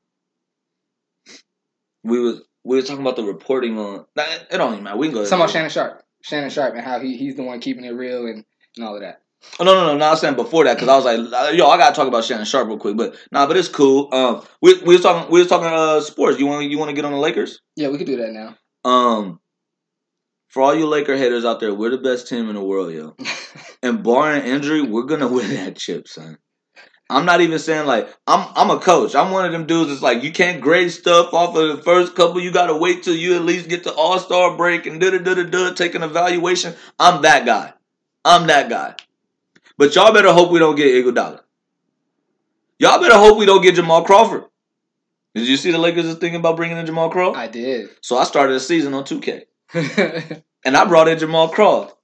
we 2.02 2.18
was 2.20 2.42
we 2.64 2.76
were 2.76 2.82
talking 2.82 3.00
about 3.02 3.16
the 3.16 3.22
reporting 3.24 3.78
on. 3.78 4.04
Nah, 4.16 4.24
It 4.50 4.56
don't 4.58 4.72
even 4.72 4.84
matter. 4.84 4.96
We 4.96 5.06
can 5.08 5.14
go. 5.14 5.24
something 5.24 5.42
about 5.44 5.52
Shannon 5.52 5.70
Sharpe. 5.70 6.02
Shannon 6.22 6.50
Sharpe 6.50 6.74
and 6.74 6.84
how 6.84 6.98
he 7.00 7.16
he's 7.16 7.36
the 7.36 7.42
one 7.42 7.60
keeping 7.60 7.84
it 7.84 7.90
real 7.90 8.26
and, 8.26 8.44
and 8.76 8.86
all 8.86 8.94
of 8.94 9.00
that. 9.02 9.22
Oh, 9.58 9.64
no, 9.64 9.72
no, 9.72 9.86
no, 9.86 9.96
no. 9.96 10.04
I 10.06 10.10
was 10.10 10.20
saying 10.20 10.34
before 10.36 10.64
that 10.64 10.74
because 10.76 10.88
I 10.88 10.96
was 10.96 11.30
like, 11.30 11.56
yo, 11.56 11.66
I 11.68 11.78
gotta 11.78 11.94
talk 11.94 12.06
about 12.08 12.24
Shannon 12.24 12.44
Sharpe 12.44 12.68
real 12.68 12.76
quick. 12.78 12.96
But 12.96 13.16
nah, 13.32 13.46
but 13.46 13.56
it's 13.56 13.68
cool. 13.68 14.08
Um, 14.12 14.42
we 14.60 14.74
we 14.82 14.94
was 14.94 15.00
talking 15.02 15.30
we 15.32 15.38
was 15.40 15.48
talking 15.48 15.68
uh 15.68 16.00
sports. 16.00 16.38
You 16.38 16.46
want 16.46 16.68
you 16.70 16.78
want 16.78 16.90
to 16.90 16.94
get 16.94 17.04
on 17.04 17.12
the 17.12 17.18
Lakers? 17.18 17.60
Yeah, 17.76 17.88
we 17.88 17.98
could 17.98 18.06
do 18.06 18.16
that 18.16 18.32
now. 18.32 18.56
Um, 18.84 19.40
for 20.50 20.62
all 20.62 20.74
you 20.74 20.86
Laker 20.86 21.16
haters 21.16 21.44
out 21.44 21.60
there, 21.60 21.72
we're 21.72 21.90
the 21.90 21.98
best 21.98 22.28
team 22.28 22.48
in 22.48 22.56
the 22.56 22.62
world, 22.62 22.92
yo. 22.92 23.16
And 23.82 24.02
barring 24.02 24.44
injury, 24.44 24.82
we're 24.82 25.04
gonna 25.04 25.26
win 25.26 25.48
that 25.54 25.76
chip, 25.76 26.06
son. 26.06 26.36
I'm 27.08 27.24
not 27.24 27.40
even 27.40 27.58
saying 27.58 27.86
like 27.86 28.14
I'm 28.26 28.46
I'm 28.54 28.70
a 28.70 28.78
coach. 28.78 29.14
I'm 29.14 29.30
one 29.30 29.46
of 29.46 29.52
them 29.52 29.64
dudes 29.64 29.88
that's 29.88 30.02
like 30.02 30.22
you 30.22 30.32
can't 30.32 30.60
grade 30.60 30.92
stuff 30.92 31.32
off 31.32 31.56
of 31.56 31.76
the 31.76 31.82
first 31.82 32.14
couple. 32.14 32.42
You 32.42 32.52
gotta 32.52 32.76
wait 32.76 33.02
till 33.02 33.16
you 33.16 33.36
at 33.36 33.42
least 33.42 33.70
get 33.70 33.84
to 33.84 33.92
All 33.94 34.18
Star 34.18 34.54
break 34.54 34.84
and 34.84 35.00
da 35.00 35.10
da 35.10 35.18
da 35.18 35.34
da 35.34 35.44
da 35.44 35.72
take 35.72 35.94
an 35.94 36.02
evaluation. 36.02 36.74
I'm 36.98 37.22
that 37.22 37.46
guy. 37.46 37.72
I'm 38.22 38.48
that 38.48 38.68
guy. 38.68 38.96
But 39.78 39.94
y'all 39.94 40.12
better 40.12 40.32
hope 40.32 40.50
we 40.50 40.58
don't 40.58 40.76
get 40.76 40.88
Iguodala. 40.88 41.40
Y'all 42.78 43.00
better 43.00 43.16
hope 43.16 43.38
we 43.38 43.46
don't 43.46 43.62
get 43.62 43.76
Jamal 43.76 44.04
Crawford. 44.04 44.44
Did 45.34 45.48
you 45.48 45.56
see 45.56 45.70
the 45.70 45.78
Lakers 45.78 46.04
is 46.04 46.16
thinking 46.16 46.40
about 46.40 46.56
bringing 46.56 46.76
in 46.76 46.84
Jamal 46.84 47.08
Crawford? 47.08 47.40
I 47.40 47.46
did. 47.46 47.88
so 48.02 48.18
I 48.18 48.24
started 48.24 48.52
the 48.52 48.60
season 48.60 48.92
on 48.92 49.04
2K 49.04 49.44
and 50.64 50.76
I 50.76 50.84
brought 50.86 51.08
in 51.08 51.18
Jamal 51.18 51.48
Crawford. 51.48 51.94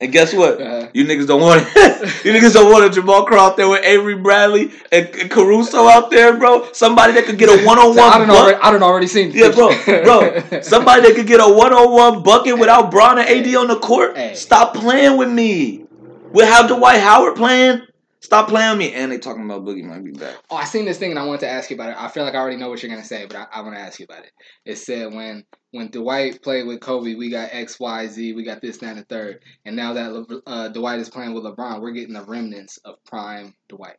And 0.00 0.12
guess 0.12 0.34
what? 0.34 0.60
Uh, 0.60 0.88
You 0.92 1.04
niggas 1.04 1.26
don't 1.28 1.40
want 1.40 1.62
it. 1.64 2.24
you 2.24 2.32
niggas 2.32 2.52
don't 2.52 2.70
want 2.70 2.84
a 2.84 2.90
Jamal 2.90 3.24
Crawford 3.24 3.56
there 3.58 3.68
with 3.68 3.84
Avery 3.84 4.16
Bradley 4.16 4.72
and, 4.90 5.06
and 5.14 5.30
Caruso 5.30 5.86
out 5.86 6.10
there, 6.10 6.36
bro. 6.36 6.70
Somebody 6.72 7.12
that 7.14 7.24
could 7.26 7.38
get 7.38 7.48
a 7.48 7.64
one 7.64 7.78
on 7.78 7.94
so 7.94 8.02
I 8.02 8.18
one. 8.18 8.28
don't 8.28 8.36
already. 8.36 8.58
I 8.60 8.70
don't 8.72 8.82
already 8.82 9.06
seen. 9.06 9.30
Yeah, 9.32 9.52
bro, 9.52 9.68
bro. 10.02 10.60
Somebody 10.62 11.02
that 11.02 11.12
could 11.14 11.28
get 11.28 11.40
a 11.40 11.48
one 11.48 11.72
on 11.72 11.92
one 11.92 12.22
bucket 12.24 12.58
without 12.58 12.90
Bron 12.90 13.18
and 13.18 13.28
AD 13.28 13.54
on 13.54 13.68
the 13.68 13.78
court. 13.78 14.16
Hey. 14.16 14.34
Stop 14.34 14.74
playing 14.74 15.16
with 15.16 15.30
me. 15.30 15.86
With 16.32 16.48
how 16.48 16.66
Dwight 16.66 17.00
Howard 17.00 17.36
playing. 17.36 17.82
Stop 18.24 18.48
playing 18.48 18.78
me. 18.78 18.90
And 18.94 19.12
they 19.12 19.18
talking 19.18 19.44
about 19.44 19.66
Boogie 19.66 19.84
might 19.84 20.02
be 20.02 20.10
back. 20.10 20.36
Oh, 20.48 20.56
I 20.56 20.64
seen 20.64 20.86
this 20.86 20.96
thing 20.96 21.10
and 21.10 21.18
I 21.18 21.26
wanted 21.26 21.40
to 21.40 21.50
ask 21.50 21.68
you 21.68 21.76
about 21.76 21.90
it. 21.90 21.96
I 21.98 22.08
feel 22.08 22.24
like 22.24 22.34
I 22.34 22.38
already 22.38 22.56
know 22.56 22.70
what 22.70 22.82
you're 22.82 22.90
gonna 22.90 23.04
say, 23.04 23.26
but 23.26 23.36
I, 23.36 23.46
I 23.52 23.60
want 23.60 23.74
to 23.74 23.80
ask 23.80 24.00
you 24.00 24.06
about 24.08 24.24
it. 24.24 24.32
It 24.64 24.76
said 24.76 25.12
when 25.12 25.44
when 25.72 25.90
Dwight 25.90 26.40
played 26.42 26.66
with 26.66 26.80
Kobe, 26.80 27.16
we 27.16 27.28
got 27.28 27.50
X, 27.52 27.78
Y, 27.78 28.06
Z, 28.06 28.32
we 28.32 28.42
got 28.42 28.62
this, 28.62 28.78
that, 28.78 28.86
and 28.86 28.98
the 29.00 29.04
third. 29.04 29.42
And 29.66 29.76
now 29.76 29.92
that 29.92 30.12
Le- 30.14 30.42
uh, 30.46 30.68
Dwight 30.68 31.00
is 31.00 31.10
playing 31.10 31.34
with 31.34 31.44
LeBron, 31.44 31.82
we're 31.82 31.92
getting 31.92 32.14
the 32.14 32.24
remnants 32.24 32.78
of 32.78 32.94
prime 33.04 33.54
Dwight. 33.68 33.96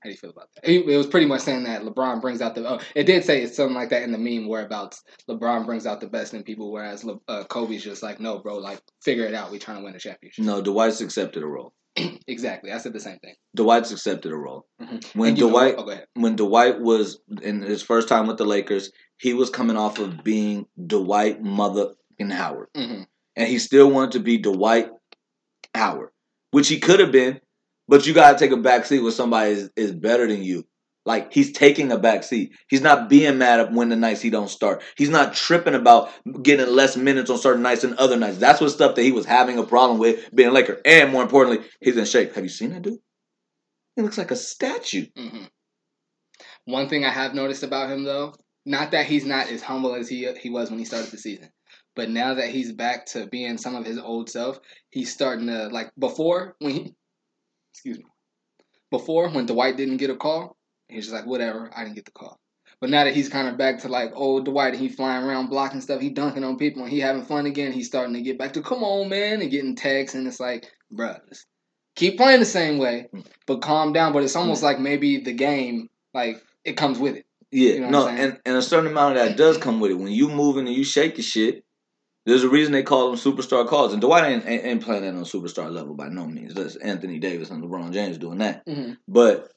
How 0.00 0.08
do 0.08 0.12
you 0.12 0.16
feel 0.16 0.30
about 0.30 0.48
that? 0.54 0.70
It, 0.70 0.88
it 0.88 0.96
was 0.96 1.08
pretty 1.08 1.26
much 1.26 1.40
saying 1.40 1.64
that 1.64 1.82
LeBron 1.82 2.20
brings 2.20 2.40
out 2.40 2.54
the. 2.54 2.66
Oh, 2.68 2.78
it 2.94 3.04
did 3.04 3.24
say 3.24 3.42
it's 3.42 3.56
something 3.56 3.74
like 3.74 3.90
that 3.90 4.04
in 4.04 4.12
the 4.12 4.18
meme 4.18 4.48
whereabouts 4.48 5.02
LeBron 5.28 5.66
brings 5.66 5.86
out 5.86 6.00
the 6.00 6.06
best 6.06 6.34
in 6.34 6.44
people, 6.44 6.70
whereas 6.70 7.02
Le, 7.02 7.18
uh, 7.26 7.44
Kobe's 7.44 7.82
just 7.82 8.02
like, 8.02 8.20
no, 8.20 8.38
bro, 8.38 8.58
like 8.58 8.80
figure 9.02 9.24
it 9.24 9.34
out. 9.34 9.50
We 9.50 9.58
trying 9.58 9.78
to 9.78 9.84
win 9.84 9.96
a 9.96 9.98
championship. 9.98 10.44
No, 10.44 10.62
Dwight's 10.62 11.00
accepted 11.00 11.42
a 11.42 11.46
role. 11.46 11.74
exactly. 12.26 12.72
I 12.72 12.78
said 12.78 12.92
the 12.92 13.00
same 13.00 13.18
thing. 13.18 13.34
Dwight's 13.56 13.90
accepted 13.90 14.32
a 14.32 14.36
role. 14.36 14.66
Mhm. 14.80 15.14
When 15.14 15.30
And 15.30 15.38
know- 15.40 15.50
Dwight 15.50 15.74
oh, 15.78 15.98
when 16.14 16.36
Dwight 16.36 16.80
was 16.80 17.18
in 17.42 17.62
his 17.62 17.82
first 17.82 18.08
time 18.08 18.26
with 18.26 18.38
the 18.38 18.44
Lakers, 18.44 18.90
he 19.18 19.34
was 19.34 19.50
coming 19.50 19.76
off 19.76 19.98
of 19.98 20.22
being 20.24 20.66
Dwight 20.86 21.42
motherfucking 21.42 22.32
Howard. 22.32 22.68
hmm 22.76 23.02
And 23.36 23.48
he 23.48 23.58
still 23.58 23.90
wanted 23.90 24.12
to 24.12 24.20
be 24.20 24.38
Dwight 24.38 24.88
Howard, 25.74 26.10
which 26.50 26.68
he 26.68 26.78
could 26.80 27.00
have 27.00 27.12
been, 27.12 27.40
but 27.88 28.06
you 28.06 28.14
gotta 28.14 28.38
take 28.38 28.50
a 28.52 28.56
back 28.56 28.86
seat 28.86 29.00
when 29.00 29.12
somebody 29.12 29.52
is, 29.52 29.70
is 29.76 29.92
better 29.92 30.26
than 30.26 30.42
you. 30.42 30.64
Like 31.06 31.32
he's 31.32 31.52
taking 31.52 31.92
a 31.92 31.98
back 31.98 32.22
seat. 32.24 32.52
He's 32.68 32.82
not 32.82 33.08
being 33.08 33.38
mad 33.38 33.60
at 33.60 33.72
when 33.72 33.88
the 33.88 33.96
nights 33.96 34.20
he 34.20 34.30
don't 34.30 34.50
start. 34.50 34.82
He's 34.96 35.08
not 35.08 35.34
tripping 35.34 35.74
about 35.74 36.10
getting 36.42 36.66
less 36.66 36.96
minutes 36.96 37.30
on 37.30 37.38
certain 37.38 37.62
nights 37.62 37.82
than 37.82 37.98
other 37.98 38.16
nights. 38.16 38.38
That's 38.38 38.60
what 38.60 38.70
stuff 38.70 38.94
that 38.94 39.02
he 39.02 39.12
was 39.12 39.24
having 39.24 39.58
a 39.58 39.64
problem 39.64 39.98
with 39.98 40.34
being 40.34 40.50
a 40.50 40.52
Laker. 40.52 40.80
And 40.84 41.10
more 41.10 41.22
importantly, 41.22 41.66
he's 41.80 41.96
in 41.96 42.04
shape. 42.04 42.34
Have 42.34 42.44
you 42.44 42.50
seen 42.50 42.70
that 42.70 42.82
dude? 42.82 42.98
He 43.96 44.02
looks 44.02 44.18
like 44.18 44.30
a 44.30 44.36
statue. 44.36 45.06
hmm 45.16 45.44
One 46.66 46.88
thing 46.88 47.04
I 47.04 47.10
have 47.10 47.34
noticed 47.34 47.62
about 47.62 47.90
him 47.90 48.04
though 48.04 48.34
not 48.66 48.90
that 48.90 49.06
he's 49.06 49.24
not 49.24 49.48
as 49.48 49.62
humble 49.62 49.94
as 49.94 50.08
he 50.08 50.30
he 50.40 50.50
was 50.50 50.70
when 50.70 50.78
he 50.78 50.84
started 50.84 51.10
the 51.10 51.18
season, 51.18 51.50
but 51.96 52.10
now 52.10 52.34
that 52.34 52.50
he's 52.50 52.72
back 52.72 53.06
to 53.06 53.26
being 53.26 53.58
some 53.58 53.74
of 53.74 53.84
his 53.84 53.98
old 53.98 54.28
self, 54.28 54.60
he's 54.90 55.12
starting 55.12 55.46
to 55.46 55.68
like 55.68 55.90
before 55.98 56.56
when 56.58 56.72
he, 56.72 56.94
excuse 57.72 57.98
me, 57.98 58.04
before 58.90 59.30
when 59.30 59.46
Dwight 59.46 59.76
didn't 59.76 59.96
get 59.96 60.10
a 60.10 60.16
call, 60.16 60.56
he's 60.90 61.04
just 61.06 61.14
like 61.14 61.26
whatever, 61.26 61.70
I 61.74 61.84
didn't 61.84 61.96
get 61.96 62.04
the 62.04 62.12
call. 62.12 62.38
But 62.80 62.90
now 62.90 63.04
that 63.04 63.14
he's 63.14 63.28
kind 63.28 63.46
of 63.48 63.58
back 63.58 63.80
to 63.80 63.88
like 63.88 64.12
old 64.14 64.46
Dwight, 64.46 64.72
and 64.72 64.82
he 64.82 64.88
flying 64.88 65.24
around 65.24 65.48
blocking 65.48 65.80
stuff, 65.80 66.00
he 66.00 66.10
dunking 66.10 66.44
on 66.44 66.56
people, 66.56 66.82
and 66.82 66.90
he 66.90 66.98
having 67.00 67.22
fun 67.22 67.46
again. 67.46 67.72
He's 67.72 67.86
starting 67.86 68.14
to 68.14 68.22
get 68.22 68.38
back 68.38 68.54
to 68.54 68.62
come 68.62 68.82
on, 68.82 69.08
man, 69.08 69.42
and 69.42 69.50
getting 69.50 69.76
texts, 69.76 70.14
and 70.14 70.26
it's 70.26 70.40
like, 70.40 70.66
bruh, 70.92 71.18
keep 71.96 72.16
playing 72.16 72.40
the 72.40 72.46
same 72.46 72.78
way, 72.78 73.08
but 73.46 73.60
calm 73.60 73.92
down. 73.92 74.12
But 74.12 74.22
it's 74.22 74.36
almost 74.36 74.62
like 74.62 74.78
maybe 74.78 75.20
the 75.20 75.32
game, 75.32 75.88
like 76.14 76.42
it 76.64 76.76
comes 76.76 76.98
with 76.98 77.16
it. 77.16 77.26
Yeah, 77.50 77.74
You 77.74 77.80
know 77.80 77.90
no, 77.90 78.08
and, 78.08 78.38
and 78.46 78.56
a 78.56 78.62
certain 78.62 78.90
amount 78.90 79.16
of 79.16 79.24
that 79.24 79.36
does 79.36 79.58
come 79.58 79.80
with 79.80 79.90
it. 79.90 79.94
When 79.98 80.12
you 80.12 80.28
moving 80.28 80.66
and 80.66 80.76
you 80.76 80.84
shake 80.84 81.16
your 81.16 81.24
shit, 81.24 81.64
there's 82.24 82.44
a 82.44 82.48
reason 82.48 82.72
they 82.72 82.82
call 82.82 83.10
them 83.10 83.18
superstar 83.18 83.66
calls. 83.66 83.92
And 83.92 84.00
Dwight 84.00 84.24
ain't, 84.24 84.46
ain't, 84.46 84.64
ain't 84.64 84.82
playing 84.82 85.02
that 85.02 85.14
on 85.14 85.24
superstar 85.24 85.70
level 85.70 85.94
by 85.94 86.08
no 86.08 86.26
means. 86.26 86.54
That's 86.54 86.76
Anthony 86.76 87.18
Davis 87.18 87.50
and 87.50 87.62
LeBron 87.62 87.92
James 87.92 88.18
doing 88.18 88.38
that. 88.38 88.64
Mhm. 88.66 88.98
But 89.08 89.50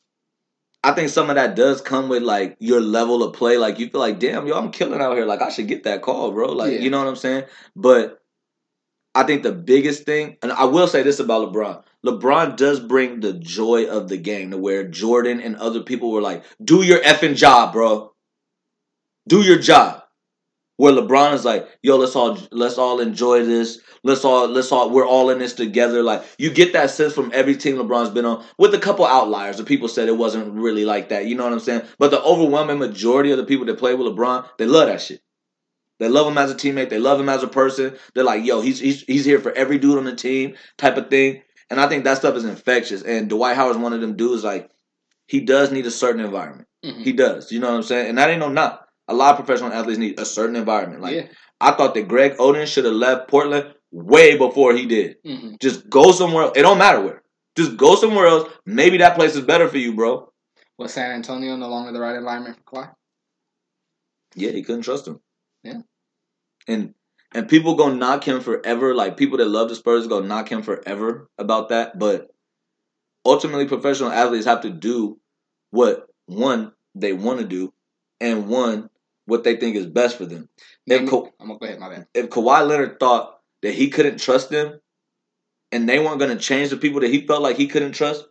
I 0.84 0.92
think 0.92 1.10
some 1.10 1.30
of 1.30 1.38
that 1.38 1.56
does 1.56 1.82
come 1.82 2.10
with 2.10 2.24
like 2.24 2.58
your 2.60 2.82
level 2.82 3.24
of 3.24 3.34
play. 3.34 3.58
Like 3.58 3.80
you 3.80 3.90
feel 3.90 4.02
like, 4.02 4.20
damn, 4.20 4.46
yo, 4.48 4.58
I'm 4.58 4.72
killing 4.72 5.00
out 5.02 5.16
here. 5.16 5.26
Like 5.26 5.42
I 5.42 5.50
should 5.50 5.68
get 5.68 5.84
that 5.84 6.02
call, 6.02 6.32
bro. 6.32 6.52
Like 6.52 6.74
Yeah. 6.74 6.80
you 6.80 6.90
know 6.90 6.98
what 6.98 7.08
I'm 7.08 7.16
saying? 7.16 7.46
But 7.76 8.20
I 9.16 9.24
think 9.24 9.44
the 9.44 9.52
biggest 9.52 10.04
thing, 10.04 10.38
and 10.42 10.52
I 10.52 10.66
will 10.66 10.88
say 10.88 11.04
this 11.04 11.20
about 11.20 11.54
LeBron. 11.54 11.84
LeBron 12.06 12.58
does 12.58 12.80
bring 12.80 13.20
the 13.20 13.34
joy 13.34 13.86
of 13.86 14.10
the 14.10 14.18
game 14.18 14.52
to 14.52 14.58
where 14.58 14.84
Jordan 14.84 15.40
and 15.40 15.56
other 15.56 15.82
people 15.84 16.12
were 16.12 16.22
like, 16.22 16.44
do 16.64 16.84
your 16.84 17.00
effing 17.00 17.36
job, 17.36 17.74
bro. 17.74 18.12
Do 19.28 19.42
your 19.42 19.60
job. 19.60 20.03
Where 20.78 20.92
LeBron 20.92 21.34
is 21.34 21.46
like, 21.46 21.68
yo, 21.84 21.98
let's 21.98 22.16
all 22.16 22.38
let's 22.52 22.78
all 22.78 23.00
enjoy 23.00 23.46
this. 23.46 23.80
Let's 24.04 24.26
all 24.26 24.48
let's 24.48 24.72
all 24.72 24.90
we're 24.90 25.08
all 25.08 25.30
in 25.30 25.38
this 25.38 25.54
together. 25.54 26.02
Like 26.02 26.24
you 26.40 26.50
get 26.50 26.74
that 26.74 26.90
sense 26.90 27.14
from 27.14 27.32
every 27.34 27.56
team 27.56 27.76
LeBron's 27.76 28.10
been 28.10 28.26
on, 28.26 28.44
with 28.58 28.74
a 28.74 28.80
couple 28.80 29.06
outliers. 29.06 29.58
The 29.58 29.64
people 29.64 29.88
said 29.88 30.08
it 30.08 30.18
wasn't 30.18 30.52
really 30.52 30.84
like 30.84 31.10
that. 31.10 31.26
You 31.28 31.36
know 31.36 31.44
what 31.44 31.54
I'm 31.54 31.60
saying? 31.60 31.84
But 32.00 32.12
the 32.12 32.22
overwhelming 32.22 32.80
majority 32.80 33.32
of 33.32 33.38
the 33.38 33.46
people 33.46 33.66
that 33.68 33.78
play 33.78 33.94
with 33.94 34.08
LeBron, 34.08 34.48
they 34.58 34.66
love 34.66 34.88
that 34.88 35.02
shit. 35.02 35.22
They 36.00 36.10
love 36.10 36.28
him 36.28 36.38
as 36.38 36.52
a 36.52 36.56
teammate. 36.56 36.90
They 36.90 37.00
love 37.00 37.20
him 37.20 37.30
as 37.30 37.44
a 37.44 37.48
person. 37.48 37.96
They're 38.16 38.24
like, 38.24 38.44
yo, 38.44 38.62
he's 38.62 38.80
he's 38.80 39.04
he's 39.04 39.26
here 39.26 39.40
for 39.40 39.52
every 39.52 39.78
dude 39.78 39.98
on 40.00 40.06
the 40.06 40.16
team, 40.16 40.56
type 40.78 40.98
of 40.98 41.10
thing. 41.10 41.44
And 41.70 41.80
I 41.80 41.88
think 41.88 42.04
that 42.04 42.18
stuff 42.18 42.36
is 42.36 42.46
infectious. 42.46 43.04
And 43.04 43.30
Dwight 43.30 43.56
Howard's 43.56 43.78
one 43.78 43.94
of 43.94 44.02
them 44.02 44.16
dudes. 44.16 44.44
Like, 44.44 44.70
he 45.28 45.40
does 45.40 45.72
need 45.72 45.86
a 45.86 45.92
certain 45.92 46.20
environment. 46.24 46.68
Mhm. 46.84 47.04
He 47.04 47.14
does. 47.14 47.52
You 47.52 47.60
know 47.60 47.70
what 47.70 47.78
I'm 47.78 47.84
saying? 47.84 48.10
And 48.10 48.18
that 48.18 48.30
ain't 48.30 48.40
no 48.40 48.50
knock. 48.50 48.88
A 49.14 49.16
lot 49.16 49.38
of 49.40 49.46
professional 49.46 49.72
athletes 49.72 50.00
need 50.00 50.20
a 50.20 50.26
certain 50.26 50.56
environment. 50.56 51.02
Like, 51.02 51.16
yeah. 51.16 51.28
I 51.62 51.72
thought 51.72 51.94
that 51.94 52.08
Greg 52.08 52.36
Oden 52.38 52.66
should 52.66 52.86
have 52.86 52.96
left 52.96 53.30
Portland 53.30 53.76
way 53.92 54.36
before 54.38 54.74
he 54.74 54.88
did. 54.88 55.18
hmm 55.24 55.54
Just 55.62 55.88
go 55.88 56.12
somewhere. 56.12 56.46
Else. 56.46 56.58
It 56.58 56.64
don't 56.64 56.80
matter 56.80 57.00
where. 57.02 57.22
Just 57.56 57.78
go 57.78 57.96
somewhere 57.96 58.26
else. 58.26 58.50
Maybe 58.66 58.98
that 58.98 59.16
place 59.16 59.36
is 59.36 59.42
better 59.46 59.68
for 59.70 59.78
you, 59.78 59.94
bro. 59.94 60.32
Was 60.80 60.94
San 60.94 61.12
Antonio 61.12 61.56
no 61.56 61.70
longer 61.70 61.92
the 61.92 62.00
right 62.00 62.16
environment 62.16 62.58
for 62.58 62.64
Kawhi? 62.64 62.90
Yeah, 64.36 64.50
he 64.50 64.64
couldn't 64.64 64.82
trust 64.82 65.08
him. 65.08 65.20
Yeah. 65.64 65.82
And 66.68 66.96
and 67.36 67.48
people 67.48 67.76
gonna 67.76 67.96
knock 67.96 68.24
him 68.28 68.42
forever. 68.42 68.96
Like 68.96 69.16
people 69.16 69.38
that 69.38 69.46
love 69.48 69.70
the 69.70 69.76
Spurs 69.76 70.08
gonna 70.08 70.28
knock 70.28 70.52
him 70.52 70.64
forever 70.64 71.30
about 71.38 71.70
that. 71.70 72.00
But 72.00 72.30
ultimately, 73.24 73.68
professional 73.68 74.12
athletes 74.12 74.48
have 74.48 74.62
to 74.62 74.72
do 74.72 75.20
what 75.70 76.08
one 76.26 76.72
they 76.96 77.14
want 77.14 77.40
to 77.40 77.46
do, 77.46 77.72
and 78.20 78.48
one 78.48 78.90
what 79.26 79.44
they 79.44 79.56
think 79.56 79.76
is 79.76 79.86
best 79.88 80.18
for 80.18 80.26
them. 80.26 80.50
If 80.86 81.10
Ka- 81.10 81.30
I'm 81.40 81.48
gonna 81.48 81.60
go 81.60 81.66
ahead. 81.66 81.80
My 81.80 81.90
bad. 81.90 82.08
if 82.14 82.30
Kawhi 82.30 82.68
Leonard 82.68 83.00
thought 83.00 83.40
that 83.62 83.74
he 83.74 83.90
couldn't 83.90 84.20
trust 84.20 84.50
them, 84.50 84.80
and 85.72 85.88
they 85.88 86.00
weren't 86.00 86.20
gonna 86.20 86.38
change 86.38 86.70
the 86.70 86.78
people 86.78 87.02
that 87.02 87.10
he 87.12 87.26
felt 87.26 87.42
like 87.42 87.58
he 87.58 87.68
couldn't 87.68 87.94
trust, 87.94 88.26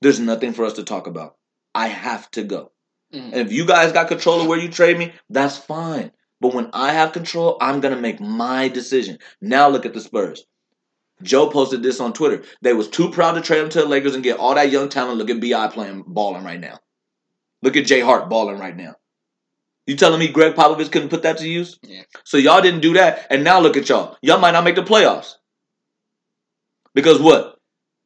there's 0.00 0.20
nothing 0.20 0.52
for 0.52 0.64
us 0.64 0.74
to 0.74 0.84
talk 0.84 1.06
about. 1.06 1.36
I 1.74 1.88
have 1.88 2.30
to 2.32 2.42
go. 2.42 2.72
Mhm. 3.14 3.24
And 3.32 3.34
if 3.34 3.52
you 3.52 3.66
guys 3.66 3.92
got 3.92 4.08
control 4.08 4.40
of 4.40 4.46
where 4.46 4.58
you 4.58 4.68
trade 4.68 4.98
me, 4.98 5.12
that's 5.30 5.56
fine. 5.56 6.12
But 6.40 6.54
when 6.54 6.70
I 6.72 6.92
have 6.92 7.12
control, 7.12 7.56
I'm 7.60 7.80
gonna 7.80 7.96
make 8.00 8.20
my 8.20 8.68
decision. 8.68 9.18
Now 9.40 9.68
look 9.68 9.86
at 9.86 9.94
the 9.94 10.00
Spurs. 10.00 10.44
Joe 11.22 11.48
posted 11.48 11.82
this 11.82 12.00
on 12.00 12.12
Twitter. 12.12 12.44
They 12.60 12.74
was 12.74 12.88
too 12.88 13.10
proud 13.10 13.32
to 13.32 13.40
trade 13.40 13.62
him 13.62 13.68
to 13.70 13.80
the 13.80 13.86
Lakers 13.86 14.14
and 14.14 14.24
get 14.24 14.38
all 14.38 14.54
that 14.54 14.70
young 14.70 14.88
talent. 14.90 15.16
Look 15.18 15.30
at 15.30 15.40
Bi 15.40 15.68
playing 15.68 16.04
balling 16.06 16.44
right 16.44 16.60
now. 16.60 16.78
Look 17.62 17.76
at 17.76 17.86
Jay 17.86 18.00
Hart 18.00 18.28
balling 18.28 18.58
right 18.58 18.76
now. 18.76 18.96
You 19.86 19.96
telling 19.96 20.18
me 20.18 20.28
Gregg 20.28 20.54
Popovich 20.54 20.90
couldn't 20.90 21.10
put 21.10 21.22
that 21.22 21.38
to 21.38 21.48
use? 21.48 21.78
Yeah. 21.82 22.02
So 22.24 22.36
y'all 22.38 22.60
didn't 22.62 22.80
do 22.80 22.94
that, 22.94 23.26
and 23.30 23.44
now 23.44 23.60
look 23.60 23.76
at 23.76 23.88
y'all. 23.88 24.16
Y'all 24.20 24.38
might 24.40 24.50
not 24.50 24.64
make 24.64 24.74
the 24.74 24.82
playoffs. 24.82 25.34
Because 26.94 27.20
what? 27.20 27.54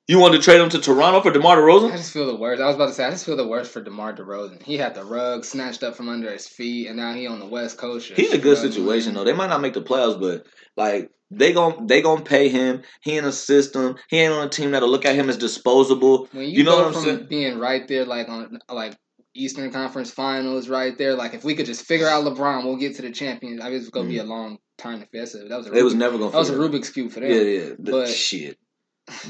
You 0.08 0.18
wanted 0.18 0.38
to 0.38 0.42
trade 0.42 0.60
him 0.60 0.68
to 0.70 0.80
Toronto 0.80 1.20
for 1.20 1.30
DeMar 1.30 1.56
DeRozan? 1.56 1.92
I 1.92 1.96
just 1.96 2.12
feel 2.12 2.26
the 2.26 2.34
worst. 2.34 2.60
I 2.60 2.66
was 2.66 2.74
about 2.74 2.88
to 2.88 2.92
say 2.94 3.04
I 3.04 3.10
just 3.10 3.24
feel 3.24 3.36
the 3.36 3.46
worst 3.46 3.70
for 3.70 3.80
DeMar 3.80 4.12
DeRozan. 4.16 4.60
He 4.62 4.76
had 4.76 4.94
the 4.96 5.04
rug 5.04 5.44
snatched 5.44 5.84
up 5.84 5.94
from 5.94 6.08
under 6.08 6.32
his 6.32 6.48
feet, 6.48 6.88
and 6.88 6.96
now 6.96 7.14
he 7.14 7.28
on 7.28 7.38
the 7.38 7.46
West 7.46 7.78
Coast. 7.78 8.10
He's 8.10 8.32
a 8.32 8.38
good 8.38 8.58
situation 8.58 9.14
though. 9.14 9.22
They 9.22 9.32
might 9.32 9.50
not 9.50 9.60
make 9.60 9.74
the 9.74 9.82
playoffs, 9.82 10.20
but 10.20 10.46
like 10.76 11.10
they 11.30 11.52
gon' 11.52 11.86
they 11.86 12.02
gonna 12.02 12.22
pay 12.22 12.48
him. 12.48 12.82
He 13.02 13.16
in 13.16 13.24
a 13.24 13.30
system. 13.30 13.96
He 14.08 14.18
ain't 14.18 14.32
on 14.32 14.48
a 14.48 14.50
team 14.50 14.72
that'll 14.72 14.88
look 14.88 15.06
at 15.06 15.14
him 15.14 15.28
as 15.30 15.36
disposable. 15.36 16.26
When 16.32 16.44
you, 16.46 16.58
You 16.58 16.64
know 16.64 16.72
go 16.72 16.78
what 16.78 16.86
I'm 16.88 16.92
from 16.94 17.02
saying? 17.04 17.26
being 17.28 17.58
right 17.60 17.86
there, 17.86 18.04
like 18.04 18.28
on 18.28 18.58
like 18.68 18.96
Eastern 19.34 19.70
Conference 19.70 20.10
Finals, 20.10 20.68
right 20.68 20.96
there. 20.98 21.14
Like 21.14 21.34
if 21.34 21.44
we 21.44 21.54
could 21.54 21.66
just 21.66 21.84
figure 21.84 22.08
out 22.08 22.24
LeBron, 22.24 22.64
we'll 22.64 22.76
get 22.76 22.96
to 22.96 23.02
the 23.02 23.10
champions. 23.10 23.60
I 23.62 23.68
mean, 23.70 23.78
it's 23.78 23.88
gonna 23.90 24.08
be 24.08 24.18
a 24.18 24.24
long 24.24 24.58
time 24.78 25.00
to 25.00 25.06
it. 25.12 25.48
That 25.48 25.56
was 25.58 25.66
a 25.66 25.70
Mm. 25.70 25.74
They 25.74 25.82
was 25.82 25.94
Rubik- 25.94 25.98
never 25.98 26.18
gonna. 26.18 26.30
that 26.32 26.38
was 26.38 26.50
a 26.50 26.54
it 26.62 26.70
Rubik's 26.70 26.90
cube 26.90 27.12
for 27.12 27.20
them. 27.20 27.30
Yeah, 27.30 27.36
yeah. 27.40 27.68
The 27.78 27.90
But- 27.92 28.08
shit. 28.08 28.58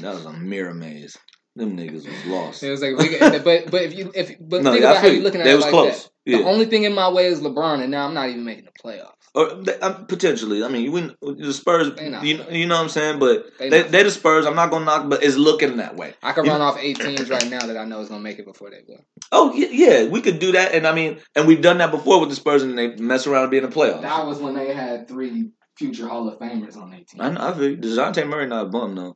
That 0.01 0.13
was 0.13 0.25
a 0.25 0.33
mirror 0.33 0.73
maze. 0.73 1.17
Them 1.55 1.75
niggas 1.75 2.05
was 2.07 2.25
lost. 2.27 2.63
It 2.63 2.69
was 2.71 2.81
like, 2.81 2.97
we 2.97 3.09
could- 3.09 3.43
but 3.43 3.69
but 3.71 3.81
if 3.83 3.93
you 3.97 4.11
if 4.15 4.35
but 4.39 4.63
No, 4.63 4.71
think 4.71 4.83
yeah, 4.83 4.91
about 4.91 5.01
how 5.01 5.07
you 5.07 5.17
you. 5.17 5.21
looking 5.23 5.41
at 5.41 5.45
They 5.45 5.51
it 5.51 5.55
was 5.55 5.63
like 5.65 5.71
close. 5.71 6.03
that. 6.03 6.11
Yeah. 6.25 6.37
The 6.39 6.43
only 6.45 6.65
thing 6.65 6.83
in 6.83 6.93
my 6.93 7.09
way 7.09 7.25
is 7.27 7.41
LeBron, 7.41 7.81
and 7.81 7.91
now 7.91 8.07
I'm 8.07 8.13
not 8.13 8.29
even 8.29 8.43
making 8.45 8.65
the 8.65 8.71
playoffs. 8.83 9.20
Or 9.33 9.53
they, 9.53 9.79
um, 9.79 10.07
potentially. 10.07 10.61
I 10.61 10.67
mean, 10.67 10.83
you 10.83 10.91
win 10.91 11.15
the 11.21 11.53
Spurs. 11.53 11.91
You 12.01 12.09
know, 12.09 12.21
you 12.21 12.67
know 12.67 12.75
what 12.75 12.81
I'm 12.83 12.89
saying. 12.89 13.19
But 13.19 13.57
They 13.59 13.69
they, 13.69 13.81
they 13.83 14.03
the 14.03 14.11
Spurs. 14.11 14.45
I'm 14.45 14.55
not 14.55 14.71
gonna 14.71 14.83
knock, 14.83 15.09
but 15.09 15.23
it's 15.23 15.37
looking 15.37 15.77
that 15.77 15.95
way. 15.95 16.13
I 16.21 16.33
could 16.33 16.45
You- 16.45 16.51
run 16.51 16.59
off 16.59 16.77
eight 16.77 16.99
teams 16.99 17.29
right 17.29 17.49
now 17.49 17.65
that 17.65 17.77
I 17.77 17.85
know 17.85 18.01
is 18.01 18.09
gonna 18.09 18.21
make 18.21 18.39
it 18.39 18.45
before 18.45 18.69
they 18.69 18.81
go. 18.81 18.99
Oh 19.31 19.53
yeah, 19.53 19.69
yeah, 19.71 20.07
we 20.09 20.19
could 20.21 20.39
do 20.39 20.51
that. 20.51 20.73
And 20.73 20.85
I 20.85 20.93
mean, 20.93 21.19
and 21.35 21.47
we've 21.47 21.61
done 21.61 21.77
that 21.77 21.91
before 21.91 22.19
with 22.19 22.27
the 22.29 22.35
Spurs, 22.35 22.61
and 22.63 22.77
they 22.77 22.95
mess 22.97 23.25
around 23.25 23.43
and 23.43 23.51
be 23.51 23.57
in 23.57 23.63
the 23.63 23.69
playoffs. 23.69 24.01
That 24.01 24.25
was 24.25 24.39
when 24.39 24.53
they 24.53 24.73
had 24.73 25.07
three 25.07 25.51
future 25.77 26.07
Hall 26.09 26.27
of 26.27 26.37
Famers 26.37 26.75
on 26.75 26.89
their 26.89 26.99
team. 26.99 27.21
I 27.21 27.29
know. 27.31 27.41
I 27.41 27.53
feel. 27.53 27.77
Dejounte 27.77 28.27
Murray 28.27 28.47
not 28.47 28.65
a 28.65 28.69
bum 28.69 28.95
though. 28.95 29.15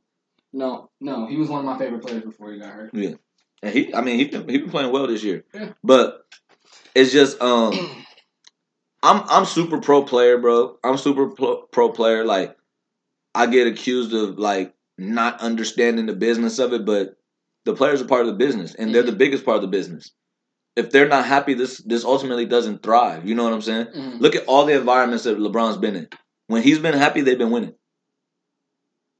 No, 0.54 0.88
no, 0.98 1.26
he 1.26 1.36
was 1.36 1.50
one 1.50 1.58
of 1.60 1.66
my 1.66 1.76
favorite 1.76 2.00
players 2.06 2.24
before 2.24 2.52
he 2.52 2.58
got 2.58 2.70
hurt. 2.70 2.90
Yeah, 2.94 3.16
and 3.62 3.74
he, 3.74 3.94
I 3.94 4.00
mean, 4.00 4.16
he 4.18 4.24
been, 4.24 4.48
he 4.48 4.56
been 4.58 4.70
playing 4.70 4.90
well 4.90 5.06
this 5.06 5.22
year. 5.22 5.44
Yeah. 5.52 5.72
But 5.84 6.22
it's 6.94 7.12
just, 7.12 7.42
um, 7.42 7.72
I'm 9.02 9.22
I'm 9.28 9.44
super 9.44 9.80
pro 9.80 10.02
player, 10.02 10.38
bro. 10.38 10.78
I'm 10.82 10.98
super 10.98 11.28
pro, 11.30 11.62
pro 11.70 11.90
player. 11.90 12.24
Like, 12.24 12.56
I 13.34 13.46
get 13.46 13.66
accused 13.66 14.12
of 14.14 14.38
like 14.38 14.74
not 14.98 15.40
understanding 15.40 16.06
the 16.06 16.14
business 16.14 16.58
of 16.58 16.72
it, 16.72 16.84
but 16.84 17.16
the 17.64 17.74
players 17.74 18.00
are 18.00 18.06
part 18.06 18.22
of 18.22 18.28
the 18.28 18.32
business, 18.44 18.74
and 18.74 18.94
they're 18.94 19.02
the 19.02 19.12
biggest 19.12 19.44
part 19.44 19.56
of 19.56 19.62
the 19.62 19.68
business. 19.68 20.12
If 20.76 20.90
they're 20.90 21.08
not 21.08 21.24
happy, 21.24 21.54
this 21.54 21.78
this 21.78 22.04
ultimately 22.04 22.46
doesn't 22.46 22.82
thrive. 22.82 23.26
You 23.26 23.34
know 23.34 23.44
what 23.44 23.52
I'm 23.52 23.62
saying? 23.62 23.86
Mhm. 23.86 24.20
Look 24.20 24.34
at 24.34 24.46
all 24.46 24.64
the 24.66 24.78
environments 24.78 25.24
that 25.24 25.38
LeBron's 25.38 25.78
been 25.78 25.96
in. 25.96 26.08
When 26.48 26.62
he's 26.62 26.78
been 26.78 26.94
happy, 26.94 27.20
they've 27.22 27.38
been 27.38 27.50
winning. 27.50 27.74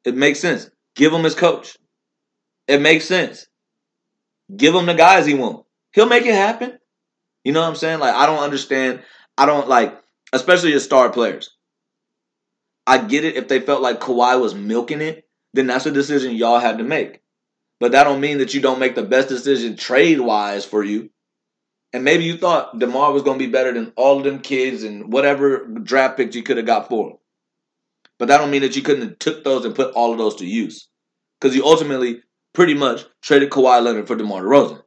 It 0.05 0.16
makes 0.16 0.39
sense. 0.39 0.70
Give 0.95 1.12
him 1.12 1.24
his 1.24 1.35
coach. 1.35 1.77
It 2.68 2.81
makes 2.81 3.05
sense. 3.05 3.47
Give 4.55 4.74
him 4.74 4.87
the 4.87 4.95
guys 4.95 5.27
he 5.27 5.35
wants. 5.35 5.64
He'll 5.93 6.07
make 6.07 6.27
it 6.27 6.35
happen. 6.35 6.79
You 7.45 7.53
know 7.53 7.61
what 7.61 7.68
I'm 7.68 7.77
saying? 7.77 8.01
Like 8.01 8.14
I 8.14 8.27
don't 8.27 8.39
understand. 8.43 9.03
I 9.39 9.47
don't 9.47 9.68
like, 9.68 10.01
especially 10.32 10.70
your 10.70 10.80
star 10.80 11.11
players. 11.11 11.51
I 12.87 12.99
get 12.99 13.24
it 13.24 13.37
if 13.37 13.49
they 13.49 13.61
felt 13.61 13.82
like 13.82 14.01
Kawhi 14.01 14.41
was 14.41 14.55
milking 14.55 15.01
it, 15.01 15.28
then 15.55 15.66
that's 15.66 15.87
a 15.87 15.91
decision 15.91 16.37
y'all 16.37 16.59
had 16.59 16.78
to 16.78 16.84
make. 16.84 17.20
But 17.80 17.93
that 17.93 18.05
don't 18.05 18.20
mean 18.20 18.39
that 18.39 18.55
you 18.55 18.61
don't 18.61 18.78
make 18.78 18.95
the 18.95 19.03
best 19.03 19.28
decision 19.28 19.76
trade 19.76 20.20
wise 20.20 20.64
for 20.64 20.82
you. 20.82 21.11
And 21.93 22.05
maybe 22.05 22.24
you 22.24 22.37
thought 22.37 22.78
DeMar 22.78 23.12
was 23.12 23.22
going 23.22 23.39
to 23.39 23.45
be 23.45 23.51
better 23.51 23.72
than 23.72 23.93
all 23.97 24.18
of 24.18 24.24
them 24.24 24.41
kids 24.41 24.82
and 24.82 25.12
whatever 25.12 25.66
draft 25.66 26.16
picks 26.16 26.37
you 26.37 26.43
could 26.43 26.57
have 26.57 26.66
got 26.66 26.89
for 26.89 27.11
him. 27.11 27.16
But 28.18 28.28
that 28.28 28.39
don't 28.39 28.51
mean 28.51 28.62
that 28.62 28.76
you 28.76 28.82
couldn't 28.82 29.09
have 29.09 29.18
took 29.18 29.45
those 29.45 29.64
and 29.64 29.74
put 29.74 29.95
all 29.95 30.12
of 30.12 30.18
those 30.18 30.37
to 30.37 30.47
use. 30.47 30.89
Because 31.41 31.55
you 31.55 31.64
ultimately 31.64 32.22
pretty 32.55 32.74
much 32.74 33.05
traded 33.22 33.51
Kawhi 33.51 33.82
Leonard 33.82 34.07
for 34.07 34.16
DeMar 34.16 34.43
DeRozan. 34.43 34.82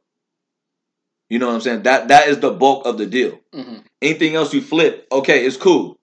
You 1.28 1.38
know 1.38 1.46
what 1.46 1.54
I'm 1.54 1.60
saying? 1.60 1.82
That 1.84 2.08
that 2.08 2.28
is 2.28 2.40
the 2.40 2.50
bulk 2.50 2.86
of 2.86 2.98
the 2.98 3.06
deal. 3.06 3.38
Mhm. 3.54 3.84
Anything 4.02 4.34
else 4.34 4.54
you 4.54 4.60
flip, 4.62 5.06
okay, 5.12 5.44
it's 5.44 5.56
cool. 5.56 5.98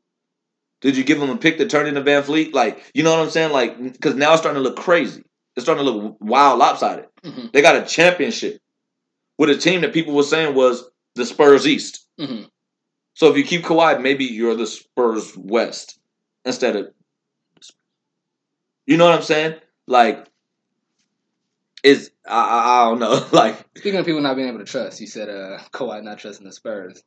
Did 0.82 0.96
you 0.96 1.04
give 1.04 1.22
him 1.22 1.30
a 1.30 1.38
pick 1.38 1.58
to 1.58 1.68
turn 1.68 1.88
into 1.88 2.02
VanVleet? 2.02 2.54
Like, 2.54 2.92
you 2.94 3.04
know 3.04 3.12
what 3.12 3.22
I'm 3.24 3.32
saying? 3.32 3.52
Like, 3.52 3.82
because 3.82 4.16
now 4.16 4.34
it's 4.34 4.42
starting 4.42 4.62
to 4.62 4.68
look 4.70 4.78
crazy. 4.78 5.24
It's 5.56 5.66
starting 5.66 5.84
to 5.86 5.92
look 5.92 6.18
wild, 6.20 6.60
lopsided. 6.60 7.08
Mhm. 7.24 7.52
They 7.52 7.64
got 7.64 7.76
a 7.82 7.86
championship 7.86 8.62
with 9.40 9.50
a 9.50 9.58
team 9.58 9.82
that 9.82 9.94
people 9.94 10.14
were 10.14 10.22
saying 10.24 10.54
was 10.54 10.88
the 11.16 11.26
Spurs 11.26 11.66
East. 11.68 12.06
Mhm. 12.20 12.50
So 13.16 13.30
if 13.32 13.38
you 13.38 13.44
keep 13.44 13.64
Kawhi, 13.64 14.00
maybe 14.00 14.26
you're 14.26 14.54
the 14.56 14.68
Spurs 14.68 15.36
West 15.36 15.98
instead 16.46 16.76
of. 16.76 16.94
You 18.86 18.98
know 18.98 19.06
what 19.06 19.16
I'm 19.16 19.24
saying? 19.24 19.56
Like, 19.88 20.28
is 21.84 22.12
I, 22.28 22.38
I, 22.38 22.82
I 22.82 22.90
don't 22.90 23.00
know. 23.00 23.26
Like, 23.32 23.66
Speaking 23.78 24.00
of 24.00 24.06
people 24.06 24.22
not 24.22 24.36
being 24.36 24.48
able 24.48 24.60
to 24.60 24.66
trust, 24.66 25.02
you 25.02 25.08
said 25.08 25.30
uh 25.30 25.60
Kawhi 25.72 26.04
not 26.04 26.20
trusting 26.20 26.46
the 26.46 26.54
Spurs. 26.54 27.02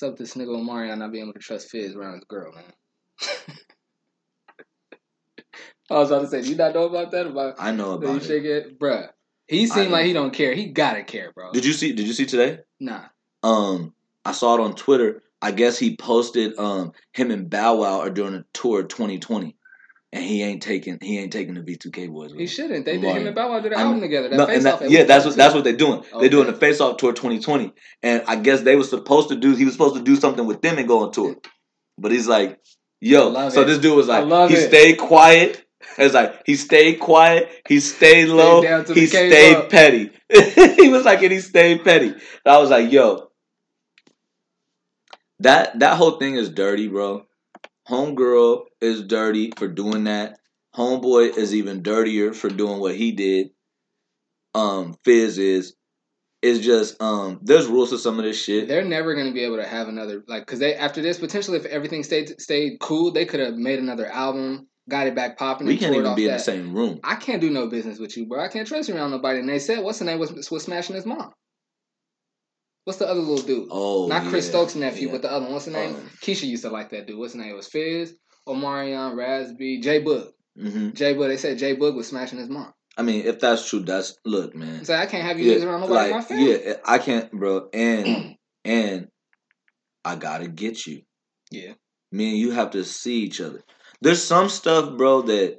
What's 0.00 0.12
up 0.12 0.16
this 0.16 0.34
nigga 0.34 0.50
Omarion 0.50 0.98
not 0.98 1.10
being 1.10 1.24
able 1.24 1.32
to 1.32 1.40
trust 1.40 1.70
Fizz 1.70 1.96
around 1.96 2.14
his 2.14 2.24
girl, 2.28 2.52
man? 2.52 2.62
I 5.90 5.94
was 5.94 6.12
about 6.12 6.20
to 6.20 6.28
say, 6.28 6.40
do 6.40 6.50
you 6.50 6.54
not 6.54 6.72
know 6.72 6.84
about 6.84 7.10
that? 7.10 7.26
About 7.26 7.56
I 7.58 7.72
know 7.72 7.88
you 7.88 7.92
about 7.94 8.22
it. 8.22 8.24
shake 8.24 8.44
it? 8.44 8.78
Bruh. 8.78 9.08
He 9.48 9.66
seemed 9.66 9.90
like 9.90 10.06
he 10.06 10.12
don't 10.12 10.32
care. 10.32 10.54
He 10.54 10.66
gotta 10.66 11.02
care, 11.02 11.32
bro. 11.32 11.50
did 11.50 11.64
you 11.64 11.72
see? 11.72 11.94
Did 11.94 12.06
you 12.06 12.12
see 12.12 12.26
today? 12.26 12.60
Nah. 12.78 13.06
Um, 13.42 13.92
I 14.24 14.30
saw 14.30 14.54
it 14.54 14.60
on 14.60 14.76
Twitter. 14.76 15.24
I 15.42 15.50
guess 15.50 15.76
he 15.76 15.96
posted 15.96 16.56
um 16.60 16.92
him 17.12 17.32
and 17.32 17.50
Bow 17.50 17.78
Wow 17.78 17.98
are 17.98 18.10
doing 18.10 18.34
a 18.34 18.44
tour 18.52 18.84
2020, 18.84 19.56
and 20.12 20.24
he 20.24 20.42
ain't 20.42 20.62
taking 20.62 20.98
he 21.02 21.18
ain't 21.18 21.32
taking 21.32 21.54
the 21.54 21.60
B2K 21.60 22.10
boys. 22.10 22.30
With 22.30 22.40
He 22.40 22.46
shouldn't. 22.46 22.84
They 22.86 22.98
did 22.98 23.14
him 23.14 23.26
and 23.26 23.36
Bow 23.36 23.50
Wow 23.50 23.60
did 23.60 23.72
an 23.72 23.78
album 23.78 24.00
together. 24.00 24.28
That 24.30 24.36
No, 24.36 24.46
face 24.46 24.64
off. 24.64 24.82
yeah, 24.88 25.04
that's 25.04 25.26
what 25.26 25.36
that's 25.36 25.54
what 25.54 25.64
they're 25.64 25.76
doing. 25.76 26.00
Okay. 26.00 26.20
They're 26.20 26.28
doing 26.30 26.46
the 26.46 26.54
Face 26.54 26.80
Off 26.80 26.96
tour 26.96 27.12
2020, 27.12 27.72
and 28.02 28.22
I 28.26 28.36
guess 28.36 28.62
they 28.62 28.76
were 28.76 28.84
supposed 28.84 29.28
to 29.28 29.36
do. 29.36 29.54
He 29.54 29.64
was 29.64 29.74
supposed 29.74 29.96
to 29.96 30.02
do 30.02 30.16
something 30.16 30.46
with 30.46 30.62
them 30.62 30.78
and 30.78 30.88
go 30.88 31.04
on 31.04 31.12
tour, 31.12 31.36
but 31.98 32.10
he's 32.10 32.26
like, 32.26 32.58
"Yo." 33.00 33.50
So 33.50 33.62
it. 33.62 33.64
this 33.66 33.78
dude 33.78 33.96
was 33.96 34.08
like, 34.08 34.24
he 34.50 34.56
it. 34.56 34.68
stayed 34.68 34.96
quiet. 34.98 35.64
It's 35.98 36.14
like 36.14 36.42
he 36.46 36.56
stayed 36.56 37.00
quiet. 37.00 37.50
He 37.68 37.80
stayed 37.80 38.28
low. 38.28 38.62
till 38.62 38.94
he 38.94 39.06
stayed 39.06 39.56
up. 39.56 39.70
petty. 39.70 40.10
he 40.30 40.88
was 40.88 41.04
like, 41.04 41.22
and 41.22 41.32
he 41.32 41.40
stayed 41.40 41.84
petty. 41.84 42.08
And 42.08 42.20
I 42.46 42.58
was 42.58 42.70
like, 42.70 42.90
"Yo." 42.90 43.28
That 45.40 45.78
that 45.80 45.96
whole 45.96 46.18
thing 46.18 46.34
is 46.34 46.48
dirty, 46.48 46.88
bro. 46.88 47.27
Homegirl 47.88 48.64
is 48.80 49.02
dirty 49.02 49.52
for 49.56 49.68
doing 49.68 50.04
that. 50.04 50.38
Homeboy 50.76 51.36
is 51.36 51.54
even 51.54 51.82
dirtier 51.82 52.32
for 52.32 52.48
doing 52.48 52.80
what 52.80 52.94
he 52.94 53.12
did. 53.12 53.50
Um, 54.54 54.96
Fizz 55.04 55.38
is 55.38 55.74
is 56.42 56.60
just 56.60 57.00
um. 57.02 57.40
There's 57.42 57.66
rules 57.66 57.90
to 57.90 57.98
some 57.98 58.18
of 58.18 58.24
this 58.24 58.40
shit. 58.40 58.68
They're 58.68 58.84
never 58.84 59.14
going 59.14 59.26
to 59.26 59.32
be 59.32 59.44
able 59.44 59.56
to 59.56 59.66
have 59.66 59.88
another 59.88 60.22
like 60.28 60.44
because 60.46 60.58
they 60.58 60.74
after 60.74 61.00
this 61.00 61.18
potentially 61.18 61.58
if 61.58 61.64
everything 61.66 62.02
stayed 62.02 62.40
stayed 62.40 62.78
cool 62.80 63.10
they 63.10 63.24
could 63.24 63.40
have 63.40 63.54
made 63.54 63.78
another 63.78 64.06
album, 64.06 64.68
got 64.88 65.06
it 65.06 65.14
back 65.14 65.38
popping. 65.38 65.66
We 65.66 65.78
can't 65.78 65.94
even 65.94 66.14
be 66.14 66.24
in 66.24 66.32
that. 66.32 66.38
the 66.38 66.44
same 66.44 66.74
room. 66.74 67.00
I 67.02 67.16
can't 67.16 67.40
do 67.40 67.50
no 67.50 67.68
business 67.68 67.98
with 67.98 68.16
you, 68.16 68.26
bro. 68.26 68.44
I 68.44 68.48
can't 68.48 68.68
trust 68.68 68.88
you 68.88 68.96
around 68.96 69.10
nobody. 69.10 69.40
And 69.40 69.48
they 69.48 69.58
said, 69.58 69.82
what's 69.82 69.98
the 69.98 70.04
name 70.04 70.18
was 70.18 70.50
was 70.50 70.62
smashing 70.62 70.96
his 70.96 71.06
mom. 71.06 71.32
What's 72.88 73.00
the 73.00 73.06
other 73.06 73.20
little 73.20 73.44
dude? 73.46 73.68
Oh, 73.70 74.06
Not 74.06 74.24
Chris 74.24 74.46
yeah, 74.46 74.52
Stokes' 74.52 74.74
nephew, 74.74 75.08
yeah. 75.08 75.12
but 75.12 75.20
the 75.20 75.30
other 75.30 75.44
one. 75.44 75.52
What's 75.52 75.66
the 75.66 75.72
name? 75.72 75.94
Um, 75.94 76.10
Keisha 76.22 76.44
used 76.48 76.62
to 76.62 76.70
like 76.70 76.88
that 76.88 77.06
dude. 77.06 77.18
What's 77.18 77.34
his 77.34 77.42
name? 77.42 77.50
It 77.50 77.54
was 77.54 77.66
Fizz, 77.68 78.14
Omarion, 78.48 79.14
Raz-B, 79.14 79.82
Jay 79.82 80.02
Boog. 80.02 80.30
hmm 80.58 80.92
Jay 80.92 81.12
Boog. 81.14 81.28
They 81.28 81.36
said 81.36 81.58
J 81.58 81.76
Boog 81.76 81.94
was 81.94 82.06
smashing 82.08 82.38
his 82.38 82.48
mom. 82.48 82.72
I 82.96 83.02
mean, 83.02 83.26
if 83.26 83.40
that's 83.40 83.68
true, 83.68 83.80
that's 83.80 84.16
look, 84.24 84.54
man. 84.56 84.86
So 84.86 84.94
I 84.94 85.04
can't 85.04 85.22
have 85.22 85.38
you 85.38 85.52
Yeah, 85.52 85.66
around 85.66 85.82
nobody 85.82 86.06
in 86.06 86.10
my 86.12 86.16
like, 86.16 86.28
family. 86.28 86.64
yeah, 86.64 86.74
I 86.82 86.96
can't, 86.96 87.30
bro. 87.30 87.68
And 87.74 88.36
and 88.64 89.08
I 90.02 90.16
gotta 90.16 90.48
get 90.48 90.86
you. 90.86 91.02
Yeah. 91.50 91.74
Me 92.10 92.30
and 92.30 92.38
you 92.38 92.52
have 92.52 92.70
to 92.70 92.84
see 92.84 93.18
each 93.18 93.42
other. 93.42 93.62
There's 94.00 94.24
some 94.24 94.48
stuff, 94.48 94.96
bro, 94.96 95.20
that 95.22 95.58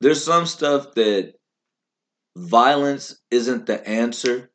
there's 0.00 0.24
some 0.24 0.46
stuff 0.46 0.94
that 0.96 1.34
violence 2.36 3.20
isn't 3.30 3.66
the 3.66 3.88
answer, 3.88 4.50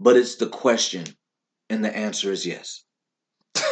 but 0.00 0.16
it's 0.16 0.36
the 0.36 0.48
question, 0.48 1.04
and 1.68 1.84
the 1.84 1.94
answer 1.94 2.32
is 2.32 2.46
yes. 2.46 2.82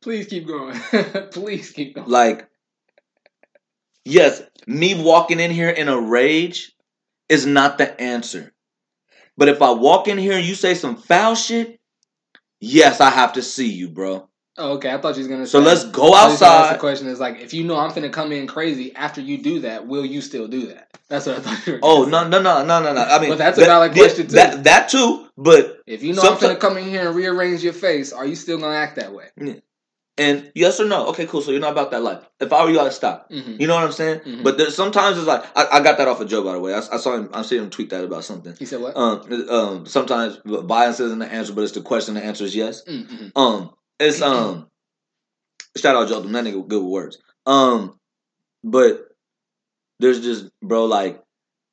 Please 0.00 0.28
keep 0.28 0.46
going. 0.46 0.78
Please 1.32 1.72
keep 1.72 1.96
going. 1.96 2.08
Like, 2.08 2.48
yes, 4.04 4.40
me 4.68 5.02
walking 5.02 5.40
in 5.40 5.50
here 5.50 5.68
in 5.68 5.88
a 5.88 6.00
rage 6.00 6.72
is 7.28 7.44
not 7.44 7.76
the 7.76 8.00
answer. 8.00 8.52
But 9.36 9.48
if 9.48 9.60
I 9.60 9.72
walk 9.72 10.06
in 10.06 10.16
here 10.16 10.34
and 10.34 10.46
you 10.46 10.54
say 10.54 10.74
some 10.74 10.96
foul 10.96 11.34
shit, 11.34 11.80
yes, 12.60 13.00
I 13.00 13.10
have 13.10 13.32
to 13.32 13.42
see 13.42 13.70
you, 13.70 13.90
bro. 13.90 14.28
Oh, 14.58 14.72
okay. 14.74 14.90
I 14.92 14.98
thought 14.98 15.14
you 15.16 15.20
was 15.20 15.28
gonna. 15.28 15.46
So 15.46 15.60
say, 15.60 15.66
let's 15.66 15.84
go 15.84 16.10
gonna 16.12 16.34
ask 16.34 16.72
The 16.72 16.78
question 16.78 17.08
is 17.08 17.20
like, 17.20 17.40
if 17.40 17.52
you 17.52 17.64
know 17.64 17.76
I'm 17.76 17.90
finna 17.90 18.12
come 18.12 18.32
in 18.32 18.46
crazy 18.46 18.94
after 18.94 19.20
you 19.20 19.38
do 19.38 19.60
that, 19.60 19.86
will 19.86 20.04
you 20.04 20.20
still 20.20 20.48
do 20.48 20.66
that? 20.68 20.88
That's 21.08 21.26
what 21.26 21.38
I 21.38 21.40
thought. 21.40 21.66
You 21.66 21.72
were 21.74 21.78
Oh 21.82 22.10
gonna 22.10 22.28
no 22.30 22.40
no 22.40 22.64
no 22.64 22.64
no 22.64 22.82
no 22.82 22.92
no! 22.94 23.00
I 23.02 23.18
mean, 23.20 23.30
But 23.30 23.38
that's 23.38 23.58
a 23.58 23.60
that- 23.62 23.66
valid 23.66 23.92
question, 23.92 24.26
too. 24.28 24.34
That 24.36 24.64
that 24.64 24.88
too, 24.88 25.28
but 25.36 25.82
If 25.86 26.02
you 26.02 26.14
know 26.14 26.22
I'm 26.22 26.36
finna 26.38 26.58
come 26.58 26.76
in 26.78 26.88
here 26.88 27.06
and 27.06 27.14
rearrange 27.16 27.62
your 27.62 27.72
face, 27.74 28.12
are 28.12 28.26
you 28.26 28.34
still 28.34 28.58
gonna 28.58 28.76
act 28.76 28.96
that 28.96 29.12
way? 29.12 29.26
and 30.18 30.50
yes 30.54 30.80
or 30.80 30.86
no? 30.86 31.08
Okay, 31.08 31.26
cool. 31.26 31.42
So 31.42 31.50
you're 31.50 31.60
not 31.60 31.72
about 31.72 31.90
that 31.90 32.02
life. 32.02 32.24
If 32.40 32.50
I 32.50 32.64
were 32.64 32.70
you, 32.70 32.80
I'd 32.80 32.94
stop. 32.94 33.30
Mm-hmm. 33.30 33.60
You 33.60 33.66
know 33.66 33.74
what 33.74 33.84
I'm 33.84 33.92
saying? 33.92 34.20
Mhm. 34.20 34.42
But 34.44 34.56
there's, 34.56 34.74
sometimes 34.74 35.18
it's 35.18 35.26
like 35.26 35.44
I, 35.54 35.66
I 35.72 35.80
got 35.82 35.98
that 35.98 36.08
off 36.08 36.20
of 36.22 36.28
Joe, 36.28 36.42
by 36.42 36.52
the 36.54 36.60
way. 36.60 36.72
I, 36.72 36.78
I 36.78 36.96
saw 36.96 37.16
him. 37.16 37.28
I 37.34 37.42
see 37.42 37.58
him 37.58 37.68
tweet 37.68 37.90
that 37.90 38.02
about 38.02 38.24
something. 38.24 38.54
He 38.58 38.64
said 38.64 38.80
what? 38.80 38.96
Um, 38.96 39.48
um, 39.50 39.86
sometimes 39.86 40.38
violence 40.46 41.00
isn't 41.00 41.18
the 41.18 41.30
answer, 41.30 41.52
but 41.52 41.64
it's 41.64 41.72
the 41.72 41.82
question. 41.82 42.14
The 42.14 42.24
answer 42.24 42.44
is 42.44 42.56
yes. 42.56 42.82
Mm-hmm. 42.84 43.38
Um, 43.38 43.70
it's 43.98 44.22
um, 44.22 44.68
shout 45.76 45.96
out 45.96 46.08
Joe. 46.08 46.20
That 46.20 46.44
nigga 46.44 46.66
good 46.66 46.82
with 46.82 46.92
words. 46.92 47.18
Um, 47.46 47.98
but 48.64 49.08
there's 50.00 50.20
just 50.20 50.50
bro 50.62 50.84
like, 50.86 51.22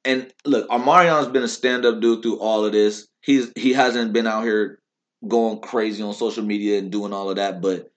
and 0.05 0.31
look, 0.45 0.69
Omarion's 0.69 1.27
been 1.27 1.43
a 1.43 1.47
stand 1.47 1.85
up 1.85 1.99
dude 1.99 2.21
through 2.21 2.39
all 2.39 2.65
of 2.65 2.71
this. 2.71 3.07
He's 3.21 3.51
he 3.55 3.73
hasn't 3.73 4.13
been 4.13 4.27
out 4.27 4.43
here 4.43 4.79
going 5.27 5.59
crazy 5.59 6.03
on 6.03 6.13
social 6.13 6.43
media 6.43 6.79
and 6.79 6.91
doing 6.91 7.13
all 7.13 7.29
of 7.29 7.37
that, 7.37 7.61
but 7.61 7.89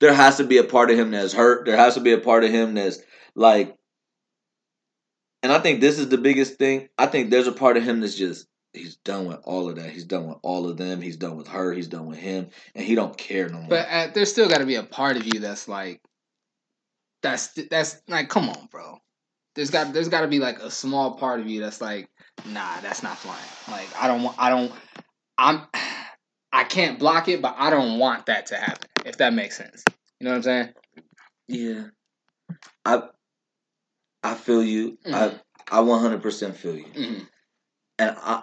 there 0.00 0.12
has 0.12 0.36
to 0.36 0.44
be 0.44 0.58
a 0.58 0.64
part 0.64 0.90
of 0.90 0.98
him 0.98 1.10
that's 1.10 1.32
hurt. 1.32 1.64
There 1.64 1.76
has 1.76 1.94
to 1.94 2.00
be 2.00 2.12
a 2.12 2.18
part 2.18 2.44
of 2.44 2.50
him 2.50 2.74
that's 2.74 2.98
like, 3.34 3.74
and 5.42 5.52
I 5.52 5.58
think 5.58 5.80
this 5.80 5.98
is 5.98 6.08
the 6.08 6.18
biggest 6.18 6.58
thing. 6.58 6.88
I 6.98 7.06
think 7.06 7.30
there's 7.30 7.46
a 7.46 7.52
part 7.52 7.76
of 7.76 7.82
him 7.82 8.00
that's 8.00 8.14
just 8.14 8.46
he's 8.76 8.96
done 8.96 9.26
with 9.26 9.40
all 9.44 9.68
of 9.68 9.76
that. 9.76 9.90
He's 9.90 10.04
done 10.04 10.28
with 10.28 10.38
all 10.42 10.68
of 10.68 10.76
them. 10.76 11.00
He's 11.00 11.16
done 11.16 11.36
with 11.36 11.48
her. 11.48 11.72
He's 11.72 11.88
done 11.88 12.06
with 12.06 12.18
him, 12.18 12.48
and 12.74 12.84
he 12.84 12.94
don't 12.94 13.16
care 13.16 13.48
no 13.48 13.58
more. 13.58 13.68
But 13.68 13.88
uh, 13.90 14.06
there's 14.14 14.30
still 14.30 14.48
got 14.48 14.58
to 14.58 14.66
be 14.66 14.76
a 14.76 14.82
part 14.82 15.16
of 15.16 15.26
you 15.26 15.40
that's 15.40 15.68
like, 15.68 16.00
that's 17.22 17.48
that's 17.70 18.00
like, 18.08 18.28
come 18.28 18.48
on, 18.48 18.68
bro. 18.70 18.98
There's 19.54 19.70
got 19.70 19.92
there's 19.92 20.08
got 20.08 20.20
to 20.20 20.28
be 20.28 20.38
like 20.38 20.60
a 20.60 20.70
small 20.70 21.14
part 21.14 21.40
of 21.40 21.48
you 21.48 21.60
that's 21.60 21.80
like, 21.80 22.08
nah, 22.46 22.80
that's 22.80 23.02
not 23.02 23.16
flying. 23.16 23.40
Like 23.68 23.88
I 24.00 24.06
don't 24.06 24.22
want 24.22 24.36
I 24.38 24.50
don't 24.50 24.72
I'm 25.38 25.62
I 26.52 26.64
can't 26.64 26.98
block 26.98 27.28
it, 27.28 27.42
but 27.42 27.54
I 27.58 27.70
don't 27.70 27.98
want 27.98 28.26
that 28.26 28.46
to 28.46 28.56
happen. 28.56 28.88
If 29.04 29.18
that 29.18 29.32
makes 29.34 29.56
sense, 29.56 29.82
you 30.20 30.24
know 30.24 30.30
what 30.30 30.36
I'm 30.36 30.42
saying? 30.42 30.72
Yeah, 31.48 31.86
I 32.84 33.02
I 34.22 34.34
feel 34.34 34.62
you. 34.62 34.98
Mhm. 35.06 35.14
I 35.14 35.76
I 35.78 35.80
one 35.80 36.00
hundred 36.00 36.22
percent 36.22 36.56
feel 36.56 36.76
you, 36.76 36.84
Mm-hmm. 36.84 37.24
and 37.98 38.16
I 38.20 38.42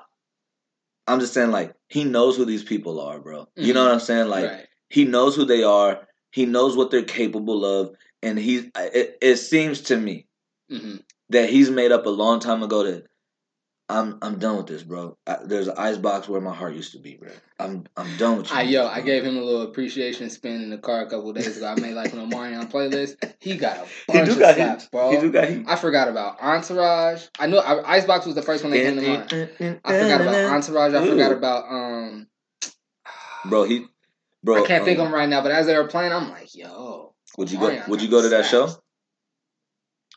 I'm 1.08 1.20
just 1.20 1.34
saying 1.34 1.52
like 1.52 1.74
he 1.90 2.04
knows 2.04 2.38
who 2.38 2.46
these 2.46 2.64
people 2.64 3.00
are, 3.02 3.20
bro. 3.20 3.48
You 3.56 3.74
know 3.74 3.82
Mhm. 3.82 3.86
what 3.88 3.94
I'm 3.94 4.00
saying? 4.00 4.30
Like 4.30 4.50
right. 4.50 4.68
he 4.90 5.06
knows 5.06 5.36
who 5.36 5.46
they 5.46 5.64
are. 5.64 6.08
He 6.32 6.46
knows 6.46 6.76
what 6.76 6.92
they're 6.92 7.04
capable 7.04 7.66
of, 7.66 7.96
and 8.22 8.38
he's. 8.40 8.70
It, 8.76 9.18
it 9.22 9.38
seems 9.38 9.82
to 9.82 9.98
me 9.98 10.28
Mm-hmm. 10.72 10.98
that 11.30 11.50
he's 11.50 11.70
made 11.70 11.92
up 11.92 12.06
a 12.06 12.10
long 12.10 12.40
time 12.40 12.64
ago 12.64 12.84
that 12.84 13.06
I'm 13.90 14.18
I'm 14.22 14.40
done 14.40 14.58
with 14.58 14.68
this, 14.68 14.82
bro. 14.82 15.18
I, 15.28 15.38
there's 15.44 15.68
an 15.68 15.76
ice 15.78 15.98
box 15.98 16.30
where 16.30 16.40
my 16.40 16.54
heart 16.54 16.74
used 16.74 16.94
to 16.94 17.00
be, 17.00 17.16
bro. 17.16 17.30
I'm 17.60 17.86
I'm 17.98 18.16
done 18.18 18.38
with 18.38 18.50
you. 18.50 18.56
I 18.56 18.62
yo, 18.62 18.88
I 18.88 19.02
gave 19.02 19.26
him 19.26 19.36
a 19.36 19.42
little 19.42 19.64
appreciation 19.64 20.30
spin 20.30 20.62
in 20.62 20.70
the 20.70 20.78
car 20.78 21.02
a 21.02 21.10
couple 21.10 21.30
of 21.30 21.36
days 21.36 21.58
ago. 21.58 21.68
I 21.68 21.80
made 21.80 21.94
like 21.94 22.14
an 22.14 22.30
Omarion 22.30 22.72
playlist. 22.72 23.18
He 23.40 23.58
got 23.58 23.78
a 23.78 23.86
He 23.86 24.14
bunch 24.14 24.26
do 24.28 24.32
of 24.34 24.40
got 24.40 24.56
slaps, 24.56 24.88
bro. 24.88 25.12
He 25.12 25.20
do 25.20 25.32
got 25.32 25.50
heat. 25.50 25.66
I 25.68 25.76
forgot 25.76 26.08
about 26.08 26.42
Entourage. 26.42 27.26
I 27.38 27.48
know 27.48 27.60
I, 27.60 27.96
Icebox 27.96 28.26
was 28.26 28.36
the 28.36 28.42
first 28.42 28.64
one 28.64 28.72
that 28.72 28.80
came 28.80 28.96
to 28.96 29.02
mind. 29.02 29.80
I 29.84 30.00
forgot 30.00 30.22
about 30.22 30.36
Entourage. 30.54 30.94
I 30.94 31.08
forgot 31.08 31.32
about 31.34 31.66
um. 31.70 32.28
Bro, 33.46 33.66
he, 33.66 33.86
bro. 34.44 34.64
I 34.64 34.68
can't 34.68 34.86
think 34.86 35.00
um, 35.00 35.08
of 35.08 35.12
them 35.12 35.20
right 35.20 35.28
now, 35.28 35.42
but 35.42 35.52
as 35.52 35.66
they 35.66 35.76
were 35.76 35.88
playing, 35.88 36.14
I'm 36.14 36.30
like, 36.30 36.56
yo. 36.56 37.14
Would 37.38 37.52
you 37.52 37.60
go? 37.60 37.84
Would 37.90 38.02
you 38.02 38.10
go 38.10 38.22
to 38.22 38.30
that 38.30 38.46
show? 38.46 38.68
slaps. 38.68 38.76
To 38.76 38.82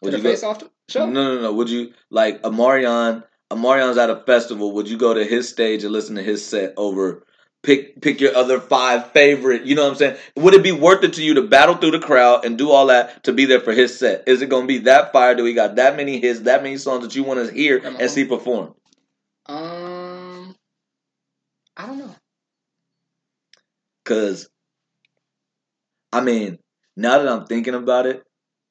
Would 0.03 0.12
the 0.12 0.17
you 0.19 0.23
go? 0.23 0.31
face 0.31 0.43
off 0.45 0.62
show? 0.89 1.07
No, 1.07 1.35
no, 1.35 1.43
no. 1.43 1.53
Would 1.55 1.69
you 1.69 1.95
like 2.11 2.43
Omarion? 2.43 3.25
Omarion's 3.51 3.99
at 3.99 4.11
a 4.11 4.16
festival. 4.16 4.72
Would 4.72 4.88
you 4.88 4.99
go 4.99 5.14
to 5.14 5.24
his 5.24 5.49
stage 5.49 5.84
and 5.84 5.92
listen 5.92 6.16
to 6.16 6.22
his 6.22 6.44
set 6.44 6.74
over? 6.76 7.22
Pick 7.62 8.01
pick 8.01 8.20
your 8.20 8.36
other 8.36 8.61
five 8.61 9.11
favorite. 9.12 9.64
You 9.64 9.74
know 9.74 9.84
what 9.84 9.92
I'm 9.92 9.97
saying? 9.97 10.16
Would 10.36 10.55
it 10.55 10.62
be 10.62 10.72
worth 10.72 11.03
it 11.03 11.14
to 11.14 11.24
you 11.24 11.34
to 11.34 11.42
battle 11.42 11.74
through 11.76 11.92
the 11.92 11.99
crowd 11.99 12.44
and 12.44 12.57
do 12.57 12.70
all 12.70 12.86
that 12.86 13.24
to 13.24 13.32
be 13.32 13.44
there 13.44 13.61
for 13.61 13.72
his 13.72 13.99
set? 13.99 14.24
Is 14.26 14.40
it 14.42 14.49
gonna 14.49 14.66
be 14.66 14.78
that 14.78 15.12
fire? 15.12 15.34
Do 15.34 15.42
we 15.42 15.53
got 15.53 15.76
that 15.76 15.97
many 15.97 16.20
hits, 16.20 16.40
that 16.40 16.62
many 16.62 16.76
songs 16.76 17.03
that 17.05 17.16
you 17.16 17.24
want 17.24 17.44
to 17.44 17.53
hear 17.53 17.78
and 17.78 18.11
see 18.11 18.24
perform? 18.24 18.74
Um, 19.47 20.55
I 21.76 21.86
don't 21.86 21.99
know. 21.99 22.14
Cause, 24.05 24.49
I 26.12 26.20
mean, 26.20 26.59
now 26.97 27.18
that 27.18 27.28
I'm 27.28 27.47
thinking 27.47 27.74
about 27.74 28.07
it, 28.07 28.22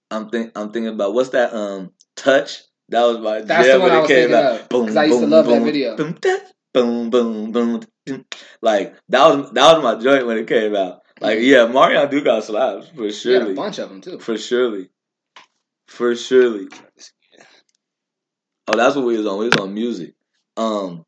I'm 0.10 0.30
think 0.30 0.52
I'm 0.56 0.72
thinking 0.72 0.94
about 0.94 1.14
what's 1.14 1.30
that 1.30 1.54
um 1.54 1.92
touch. 2.16 2.62
That 2.90 3.04
was 3.04 3.20
my 3.20 3.42
That's 3.42 3.68
jam 3.68 3.80
the 3.80 3.82
one 3.82 3.90
when 3.90 3.92
I 3.92 3.98
it 3.98 4.02
was 4.02 4.12
came 4.12 4.34
out. 4.34 4.62
of, 4.62 4.70
'cause 4.70 4.96
I 4.96 5.06
used 5.06 5.20
to 5.20 5.28
love 5.28 5.48
that 5.48 5.64
video. 5.64 5.98
Boom, 5.98 6.14
da, 6.22 6.38
boom, 6.74 7.10
boom, 7.10 7.52
boom. 7.52 8.26
like 8.62 8.96
that 9.10 9.28
was 9.28 9.52
that 9.52 9.76
was 9.78 9.84
my 9.84 10.02
joint 10.02 10.28
when 10.28 10.38
it 10.38 10.48
came 10.48 10.76
out. 10.76 11.02
Like 11.20 11.40
yeah, 11.42 11.66
Marion 11.66 12.10
do 12.10 12.24
got 12.24 12.44
slaps 12.44 12.90
for 12.90 13.08
got 13.08 13.50
a 13.50 13.54
bunch 13.54 13.80
of 13.80 13.90
them 13.90 14.02
too. 14.02 14.20
for 14.20 14.38
surely, 14.38 14.90
for 15.88 16.16
surely. 16.16 16.68
Oh, 18.68 18.76
that's 18.76 18.96
what 18.96 19.06
we 19.06 19.18
was 19.18 19.26
on. 19.26 19.40
We 19.40 19.46
was 19.46 19.58
on 19.58 19.74
music. 19.74 20.14
Um, 20.58 21.06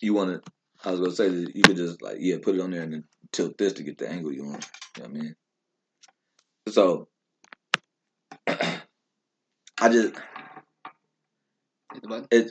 you 0.00 0.14
want 0.14 0.44
to? 0.44 0.52
I 0.84 0.90
was 0.90 1.00
gonna 1.00 1.12
say 1.12 1.28
that 1.28 1.54
you 1.56 1.62
could 1.62 1.76
just 1.76 2.02
like 2.02 2.16
yeah, 2.20 2.36
put 2.42 2.54
it 2.54 2.60
on 2.60 2.70
there 2.70 2.82
and 2.82 2.92
then 2.92 3.04
tilt 3.32 3.56
this 3.58 3.74
to 3.74 3.82
get 3.82 3.98
the 3.98 4.08
angle 4.08 4.32
you 4.32 4.44
want. 4.46 4.66
You 4.96 5.02
know 5.02 5.08
what 5.08 5.18
I 5.18 5.20
mean? 5.20 5.36
So 6.68 7.08
I 9.86 9.88
just 9.88 10.14
Hit 11.92 12.02
the 12.02 12.08
button. 12.08 12.26
it 12.32 12.50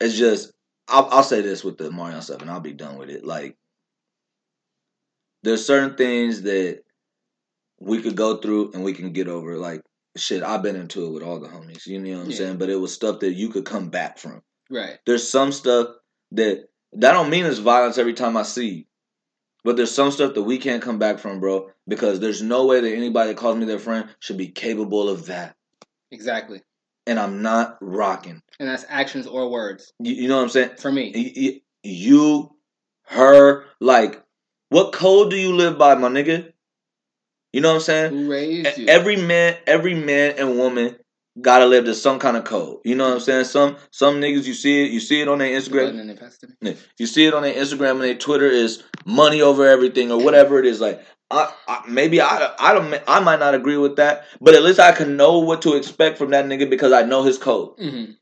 it's 0.00 0.16
just 0.16 0.52
I'll, 0.88 1.08
I'll 1.10 1.22
say 1.24 1.40
this 1.40 1.64
with 1.64 1.76
the 1.76 1.90
Mario 1.90 2.20
stuff 2.20 2.40
and 2.40 2.50
I'll 2.50 2.60
be 2.60 2.72
done 2.72 2.96
with 2.98 3.10
it. 3.10 3.24
Like 3.24 3.56
there's 5.42 5.66
certain 5.66 5.96
things 5.96 6.42
that 6.42 6.82
we 7.80 8.00
could 8.00 8.16
go 8.16 8.36
through 8.36 8.72
and 8.72 8.84
we 8.84 8.92
can 8.92 9.12
get 9.12 9.26
over. 9.26 9.56
Like 9.58 9.82
shit, 10.16 10.44
I've 10.44 10.62
been 10.62 10.76
into 10.76 11.04
it 11.06 11.10
with 11.10 11.24
all 11.24 11.40
the 11.40 11.48
homies. 11.48 11.86
You 11.86 11.98
know 11.98 12.18
what 12.18 12.24
I'm 12.26 12.30
Yeah. 12.30 12.36
saying? 12.36 12.58
But 12.58 12.70
it 12.70 12.76
was 12.76 12.94
stuff 12.94 13.20
that 13.20 13.32
you 13.34 13.48
could 13.48 13.64
come 13.64 13.90
back 13.90 14.18
from. 14.18 14.40
Right. 14.70 14.98
There's 15.04 15.28
some 15.28 15.50
stuff 15.50 15.88
that 16.32 16.66
that 16.92 17.12
don't 17.12 17.30
mean 17.30 17.44
it's 17.44 17.58
violence 17.58 17.98
every 17.98 18.14
time 18.14 18.36
I 18.36 18.42
see. 18.44 18.86
But 19.64 19.76
there's 19.76 19.92
some 19.92 20.10
stuff 20.10 20.34
that 20.34 20.42
we 20.42 20.58
can't 20.58 20.82
come 20.82 20.98
back 20.98 21.18
from, 21.18 21.40
bro, 21.40 21.70
because 21.86 22.20
there's 22.20 22.42
no 22.42 22.66
way 22.66 22.80
that 22.80 22.94
anybody 22.94 23.30
that 23.30 23.36
calls 23.36 23.56
me 23.56 23.66
their 23.66 23.78
friend 23.78 24.08
should 24.18 24.38
be 24.38 24.48
capable 24.48 25.08
of 25.08 25.26
that. 25.26 25.54
Exactly. 26.10 26.62
And 27.06 27.18
I'm 27.18 27.42
not 27.42 27.76
rocking. 27.80 28.42
And 28.58 28.68
that's 28.68 28.84
actions 28.88 29.26
or 29.26 29.50
words 29.50 29.92
You, 29.98 30.14
you 30.14 30.28
know 30.28 30.36
what 30.36 30.42
I'm 30.44 30.48
saying? 30.50 30.70
for 30.78 30.90
me. 30.92 31.12
Y- 31.14 31.32
y- 31.36 31.60
You, 31.82 32.54
her, 33.04 33.64
like, 33.80 34.22
what 34.68 34.92
code 34.92 35.30
do 35.30 35.36
you 35.36 35.54
live 35.56 35.78
by, 35.78 35.94
my 35.94 36.08
nigga? 36.08 36.52
You 37.52 37.60
know 37.60 37.70
what 37.70 37.74
I'm 37.76 37.80
saying? 37.80 38.10
Who 38.12 38.30
raised 38.30 38.78
you? 38.78 38.86
Every 38.86 39.16
man, 39.16 39.56
every 39.66 39.94
man 39.94 40.36
and 40.38 40.56
woman 40.56 40.96
gotta 41.40 41.66
live 41.66 41.84
to 41.84 41.94
some 41.94 42.18
kind 42.18 42.36
of 42.36 42.44
code. 42.44 42.78
You 42.84 42.94
know 42.94 43.08
what 43.08 43.14
I'm 43.14 43.20
saying? 43.20 43.44
Some 43.44 43.76
some 43.90 44.20
niggas 44.20 44.46
you 44.46 44.54
see 44.54 44.84
it, 44.84 44.90
you 44.90 45.00
see 45.00 45.20
it 45.20 45.28
on 45.28 45.38
their 45.38 45.50
Instagram. 45.50 45.86
button 45.86 46.00
and 46.00 46.10
it 46.10 46.20
passed 46.20 46.40
to 46.40 46.48
me. 46.48 46.54
Yeah. 46.60 46.72
You 46.98 47.06
see 47.06 47.26
it 47.26 47.34
on 47.34 47.42
their 47.42 47.54
Instagram 47.54 47.92
and 47.92 48.02
their 48.02 48.14
Twitter 48.14 48.46
is 48.46 48.82
money 49.04 49.40
over 49.42 49.66
everything 49.66 50.10
or 50.10 50.22
whatever 50.22 50.58
it 50.58 50.66
is. 50.66 50.80
Like, 50.80 51.02
I, 51.30 51.52
I 51.68 51.82
maybe 51.88 52.20
I, 52.20 52.54
I 52.58 52.74
don't 52.74 52.94
I 53.06 53.20
might 53.20 53.38
not 53.38 53.54
agree 53.54 53.76
with 53.76 53.96
that, 53.96 54.24
but 54.40 54.54
at 54.54 54.62
least 54.62 54.80
I 54.80 54.92
can 54.92 55.16
know 55.16 55.38
what 55.38 55.62
to 55.62 55.76
expect 55.76 56.18
from 56.18 56.30
that 56.30 56.46
nigga 56.46 56.68
because 56.68 56.92
I 56.92 57.02
know 57.02 57.22
his 57.22 57.38
code. 57.38 57.76
Mm-hmm. 57.78 58.12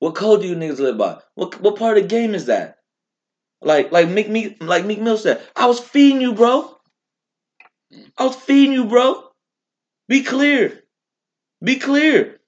What 0.00 0.16
code 0.16 0.40
do 0.40 0.48
you 0.48 0.56
niggas 0.56 0.80
live 0.80 0.98
by? 0.98 1.18
What 1.34 1.60
what 1.60 1.76
part 1.76 1.96
of 1.96 2.02
the 2.02 2.08
game 2.08 2.34
is 2.34 2.46
that? 2.46 2.78
Like 3.60 3.92
like 3.92 4.08
Meek 4.08 4.28
Meek 4.28 4.56
like 4.60 4.84
Meek 4.84 5.00
Mill 5.00 5.16
said, 5.16 5.40
I 5.54 5.66
was 5.66 5.78
feeding 5.78 6.20
you, 6.20 6.34
bro. 6.34 6.76
I 8.18 8.26
was 8.26 8.34
feeding 8.34 8.72
you, 8.72 8.86
bro. 8.86 9.22
Be 10.08 10.22
clear. 10.24 10.81
Be 11.62 11.76
clear. 11.76 12.38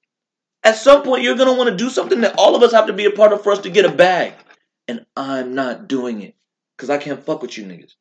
At 0.65 0.77
some 0.77 1.03
point, 1.03 1.23
you're 1.23 1.37
gonna 1.37 1.53
want 1.55 1.71
to 1.71 1.77
do 1.77 1.91
something 1.91 2.23
that 2.23 2.37
all 2.39 2.57
of 2.57 2.63
us 2.63 2.73
have 2.73 2.87
to 2.87 2.93
be 2.93 3.05
a 3.05 3.11
part 3.11 3.33
of 3.33 3.43
for 3.43 3.53
us 3.53 3.61
to 3.61 3.71
get 3.71 3.85
a 3.85 3.91
bag, 3.93 4.33
and 4.89 5.05
I'm 5.17 5.55
not 5.55 5.89
doing 5.89 6.23
it 6.23 6.35
because 6.77 6.91
I 6.91 6.99
can't 6.99 7.23
fuck 7.25 7.43
with 7.43 7.57
you 7.59 7.65
niggas. 7.65 7.93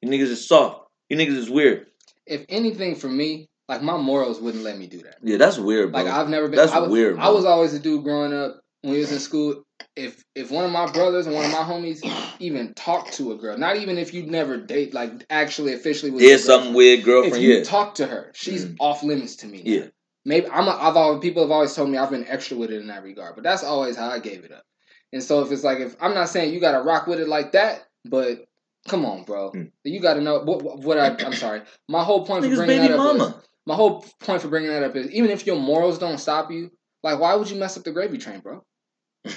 You 0.00 0.10
niggas 0.10 0.30
is 0.30 0.46
soft. 0.46 0.88
You 1.08 1.16
niggas 1.16 1.36
is 1.36 1.48
weird. 1.48 1.86
If 2.26 2.44
anything, 2.48 2.96
for 2.96 3.08
me, 3.08 3.48
like 3.68 3.82
my 3.82 3.96
morals 3.96 4.40
wouldn't 4.40 4.64
let 4.64 4.78
me 4.78 4.88
do 4.88 4.98
that. 5.02 5.16
Yeah, 5.22 5.36
that's 5.36 5.58
weird, 5.58 5.92
bro. 5.92 6.02
Like 6.02 6.12
I've 6.12 6.28
never 6.28 6.48
been. 6.48 6.56
That's 6.56 6.72
I 6.72 6.80
was, 6.80 6.90
weird, 6.90 7.18
I 7.18 7.30
was 7.30 7.44
always 7.44 7.72
a 7.72 7.78
dude 7.78 8.02
growing 8.04 8.32
up 8.34 8.60
when 8.82 8.94
we 8.94 8.98
was 8.98 9.12
in 9.12 9.20
school. 9.20 9.62
If 9.94 10.24
if 10.34 10.50
one 10.50 10.64
of 10.64 10.72
my 10.72 10.90
brothers 10.90 11.26
and 11.26 11.36
one 11.36 11.44
of 11.44 11.52
my 11.52 11.58
homies 11.58 12.02
even 12.40 12.74
talked 12.74 13.12
to 13.14 13.32
a 13.32 13.36
girl, 13.36 13.56
not 13.56 13.76
even 13.76 13.96
if 13.98 14.12
you 14.12 14.24
never 14.26 14.56
date, 14.56 14.92
like 14.92 15.24
actually 15.30 15.74
officially 15.74 16.10
was 16.10 16.22
yeah, 16.22 16.36
something 16.36 16.72
girlfriend, 16.72 16.76
weird, 16.76 16.98
If 17.00 17.04
girlfriend. 17.04 17.44
you 17.44 17.54
Yeah, 17.58 17.62
talk 17.64 17.94
to 17.96 18.06
her, 18.06 18.32
she's 18.34 18.64
Mm. 18.64 18.76
off 18.80 19.02
limits 19.04 19.36
to 19.36 19.46
me. 19.46 19.62
yeah. 19.64 19.86
Maybe 20.24 20.46
I'm. 20.48 20.68
A, 20.68 20.70
I've 20.70 20.96
always 20.96 21.20
people 21.20 21.42
have 21.42 21.50
always 21.50 21.74
told 21.74 21.90
me 21.90 21.98
I've 21.98 22.10
been 22.10 22.26
extra 22.28 22.56
with 22.56 22.70
it 22.70 22.80
in 22.80 22.86
that 22.88 23.02
regard, 23.02 23.34
but 23.34 23.42
that's 23.44 23.64
always 23.64 23.96
how 23.96 24.08
I 24.08 24.18
gave 24.20 24.44
it 24.44 24.52
up. 24.52 24.64
And 25.12 25.22
so 25.22 25.42
if 25.42 25.50
it's 25.50 25.64
like 25.64 25.78
if 25.80 25.96
I'm 26.00 26.14
not 26.14 26.28
saying 26.28 26.54
you 26.54 26.60
got 26.60 26.72
to 26.72 26.82
rock 26.82 27.06
with 27.06 27.18
it 27.20 27.28
like 27.28 27.52
that, 27.52 27.82
but 28.04 28.46
come 28.88 29.04
on, 29.04 29.24
bro, 29.24 29.50
Mm. 29.52 29.70
you 29.84 30.00
got 30.00 30.14
to 30.14 30.20
know 30.20 30.40
what, 30.40 30.62
what 30.80 30.98
I. 30.98 31.08
I'm 31.24 31.32
sorry. 31.32 31.62
My 31.88 32.04
whole 32.04 32.24
point 32.24 32.44
for 32.44 32.50
bringing 32.54 32.66
baby 32.66 32.88
that 32.88 32.98
up. 32.98 33.16
mama. 33.16 33.24
Is, 33.28 33.34
my 33.66 33.74
whole 33.74 34.04
point 34.20 34.42
for 34.42 34.48
bringing 34.48 34.70
that 34.70 34.82
up 34.82 34.94
is 34.96 35.10
even 35.10 35.30
if 35.30 35.46
your 35.46 35.56
morals 35.56 35.98
don't 35.98 36.18
stop 36.18 36.50
you, 36.50 36.70
like 37.02 37.18
why 37.18 37.34
would 37.34 37.50
you 37.50 37.56
mess 37.58 37.76
up 37.76 37.84
the 37.84 37.92
gravy 37.92 38.18
train, 38.18 38.40
bro? 38.40 38.64
I 39.26 39.30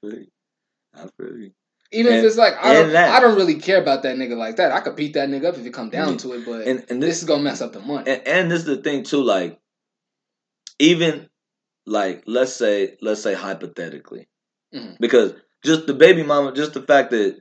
feel 0.00 0.14
you. 0.14 0.26
I 0.94 1.06
feel 1.16 1.38
you. 1.38 1.50
Even 1.92 2.12
And- 2.12 2.20
if 2.20 2.24
it's 2.28 2.36
like 2.36 2.54
I 2.60 2.72
don't, 2.74 2.92
that- 2.92 3.10
I 3.14 3.20
don't 3.20 3.36
really 3.36 3.56
care 3.56 3.80
about 3.80 4.02
that 4.02 4.16
nigga 4.16 4.36
like 4.36 4.56
that. 4.56 4.72
I 4.72 4.80
could 4.80 4.96
beat 4.96 5.14
that 5.14 5.28
nigga 5.28 5.46
up 5.46 5.56
if 5.58 5.64
it 5.66 5.72
come 5.72 5.90
down 5.90 6.12
Yeah. 6.12 6.16
to 6.18 6.32
it, 6.34 6.44
but 6.44 6.66
And 6.66 6.84
and 6.90 7.02
this 7.02 7.10
this 7.10 7.22
is 7.22 7.28
gonna 7.28 7.42
mess 7.42 7.60
up 7.60 7.72
the 7.72 7.80
money. 7.80 8.10
and, 8.10 8.26
and 8.26 8.50
this 8.50 8.60
is 8.60 8.66
the 8.66 8.76
thing 8.78 9.04
too. 9.04 9.22
Like, 9.22 9.58
even 10.78 11.28
like 11.86 12.24
let's 12.26 12.52
say 12.54 12.96
let's 13.02 13.22
say 13.22 13.34
hypothetically, 13.34 14.28
Mhm. 14.74 14.98
because 15.00 15.34
just 15.64 15.86
the 15.86 15.94
baby 15.94 16.22
mama, 16.22 16.52
just 16.54 16.74
the 16.74 16.82
fact 16.82 17.10
that 17.12 17.40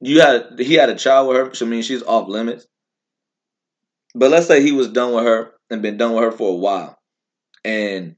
you 0.00 0.20
had 0.20 0.58
he 0.58 0.74
had 0.74 0.88
a 0.90 0.94
child 0.94 1.28
with 1.28 1.36
her, 1.36 1.54
so 1.54 1.66
I 1.66 1.68
mean 1.68 1.82
she's 1.82 2.02
off 2.02 2.28
limits. 2.28 2.66
But 4.16 4.30
let's 4.32 4.46
say 4.48 4.62
he 4.62 4.72
was 4.72 4.88
done 4.88 5.12
with 5.14 5.24
her 5.24 5.52
and 5.70 5.80
been 5.82 5.96
done 5.96 6.12
with 6.14 6.24
her 6.24 6.32
for 6.32 6.50
a 6.52 6.56
while, 6.56 6.98
and 7.64 8.16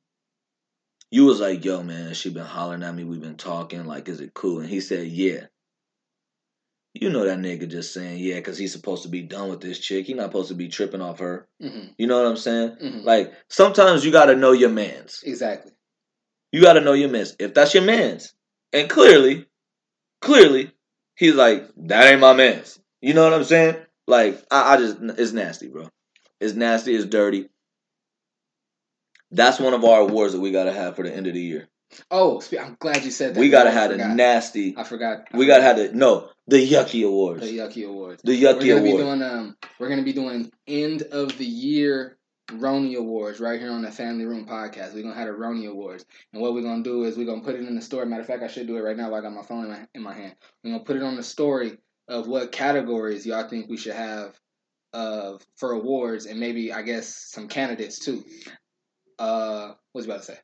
you 1.11 1.25
was 1.25 1.41
like, 1.41 1.65
"Yo, 1.65 1.83
man, 1.83 2.15
she 2.15 2.31
been 2.31 2.45
hollering 2.45 2.83
at 2.83 2.95
me. 2.95 3.05
We've 3.05 3.21
been 3.21 3.37
talking. 3.37 3.85
Like, 3.87 4.09
is 4.09 4.21
it 4.21 4.35
cool?" 4.35 4.61
And 4.61 4.69
he 4.69 4.81
said, 4.81 5.07
"Yeah." 5.09 5.47
You 6.95 7.11
know 7.11 7.25
that 7.25 7.39
nigga 7.39 7.69
just 7.69 7.93
saying 7.95 8.19
yeah 8.19 8.37
because 8.37 8.59
he's 8.59 8.73
supposed 8.73 9.05
to 9.05 9.09
be 9.09 9.23
done 9.23 9.49
with 9.51 9.61
this 9.61 9.79
chick. 9.79 10.07
He 10.07 10.15
not 10.15 10.27
supposed 10.27 10.49
to 10.49 10.55
be 10.55 10.69
tripping 10.69 11.01
off 11.03 11.21
her. 11.21 11.47
hmm 11.61 11.89
You 11.97 12.07
know 12.07 12.21
what 12.21 12.29
I'm 12.29 12.37
saying? 12.37 12.77
hmm 12.81 13.01
Like 13.05 13.33
sometimes 13.49 14.05
you 14.05 14.11
gotta 14.13 14.35
know 14.37 14.53
your 14.53 14.71
man's. 14.71 15.23
exactly. 15.25 15.73
You 16.53 16.63
gotta 16.63 16.81
know 16.81 16.95
your 16.95 17.11
man's. 17.11 17.37
If 17.39 17.55
that's 17.55 17.75
your 17.75 17.83
man's, 17.85 18.33
and 18.73 18.89
clearly, 18.89 19.47
clearly, 20.21 20.73
he's 21.17 21.35
like 21.35 21.69
that 21.89 22.11
ain't 22.11 22.21
my 22.21 22.33
man's. 22.33 22.79
You 23.01 23.15
know 23.15 23.23
what 23.25 23.35
I'm 23.35 23.45
saying? 23.45 23.77
Like 24.07 24.43
I, 24.51 24.75
I 24.75 24.77
just 24.79 24.97
it's 25.01 25.33
nasty, 25.33 25.69
bro. 25.69 25.89
It's 26.41 26.55
nasty. 26.55 26.95
It's 26.95 27.05
dirty. 27.07 27.49
That's 29.31 29.61
one 29.61 29.75
of 29.75 29.85
our 29.85 30.01
awards 30.01 30.33
that 30.33 30.41
we 30.41 30.51
gotta 30.53 30.73
have 30.73 30.97
for 30.97 31.03
the 31.03 31.15
end 31.15 31.27
of 31.27 31.35
the 31.35 31.41
year. 31.41 31.69
Oh, 32.11 32.43
I'm 32.59 32.77
glad 32.79 33.05
you 33.05 33.11
said 33.11 33.35
that. 33.35 33.41
We 33.41 33.49
gotta 33.49 33.71
have 33.71 33.91
a 33.91 33.97
nasty. 33.97 34.75
I 34.77 34.85
forgot. 34.85 35.29
I 35.33 35.37
We 35.37 35.47
gotta 35.47 35.63
have 35.63 35.77
the 35.77 35.93
no 35.93 36.29
the 36.47 36.67
yucky 36.67 37.07
awards. 37.07 37.43
the 37.43 37.59
Yucky 37.59 37.89
Awards. 37.89 38.23
The 38.23 38.43
Yucky 38.43 38.75
We're 38.75 38.83
be 38.83 38.93
doing 38.93 39.23
um. 39.23 39.57
We're 39.79 39.89
gonna 39.89 40.03
be 40.03 40.13
doing 40.13 40.51
end 40.67 41.03
of 41.03 41.37
the 41.39 41.47
year 41.47 42.19
Roni 42.51 42.97
Awards 42.97 43.41
right 43.41 43.61
here 43.61 43.71
on 43.71 43.83
the 43.83 43.91
Family 43.91 44.25
Room 44.25 44.47
podcast. 44.47 44.95
We're 44.95 45.03
gonna 45.03 45.15
have 45.15 45.27
the 45.27 45.33
Roni 45.33 45.69
Awards, 45.69 46.05
and 46.33 46.41
what 46.41 46.55
we're 46.55 46.63
gonna 46.63 46.83
do 46.83 47.05
is 47.05 47.17
we're 47.17 47.27
gonna 47.27 47.43
put 47.43 47.55
it 47.55 47.67
in 47.67 47.75
the 47.75 47.83
story. 47.83 48.07
Matter 48.07 48.23
of 48.23 48.27
fact, 48.27 48.43
I 48.43 48.49
should 48.49 48.67
do 48.67 48.77
it 48.77 48.83
right 48.83 48.97
now. 48.97 49.11
While 49.11 49.21
I 49.21 49.23
got 49.23 49.33
my 49.33 49.43
phone 49.43 49.65
in 49.65 49.71
my 49.71 49.87
in 49.95 50.03
my 50.03 50.15
hand. 50.15 50.35
We're 50.63 50.73
gonna 50.73 50.85
put 50.85 50.97
it 50.97 51.03
on 51.03 51.17
the 51.17 51.23
story 51.23 51.79
of 52.09 52.27
what 52.27 52.53
categories 52.53 53.27
y'all 53.27 53.49
think 53.49 53.69
we 53.69 53.77
should 53.77 53.95
have 53.95 54.39
of 54.93 55.45
for 55.57 55.73
awards, 55.73 56.27
and 56.27 56.41
maybe 56.41 56.73
I 56.73 56.83
guess 56.83 57.15
some 57.15 57.49
candidates 57.49 57.99
too. 57.99 58.25
Uh, 59.19 59.73
what's 59.93 60.07
you 60.07 60.13
about 60.13 60.25
to 60.25 60.33
say? 60.33 60.39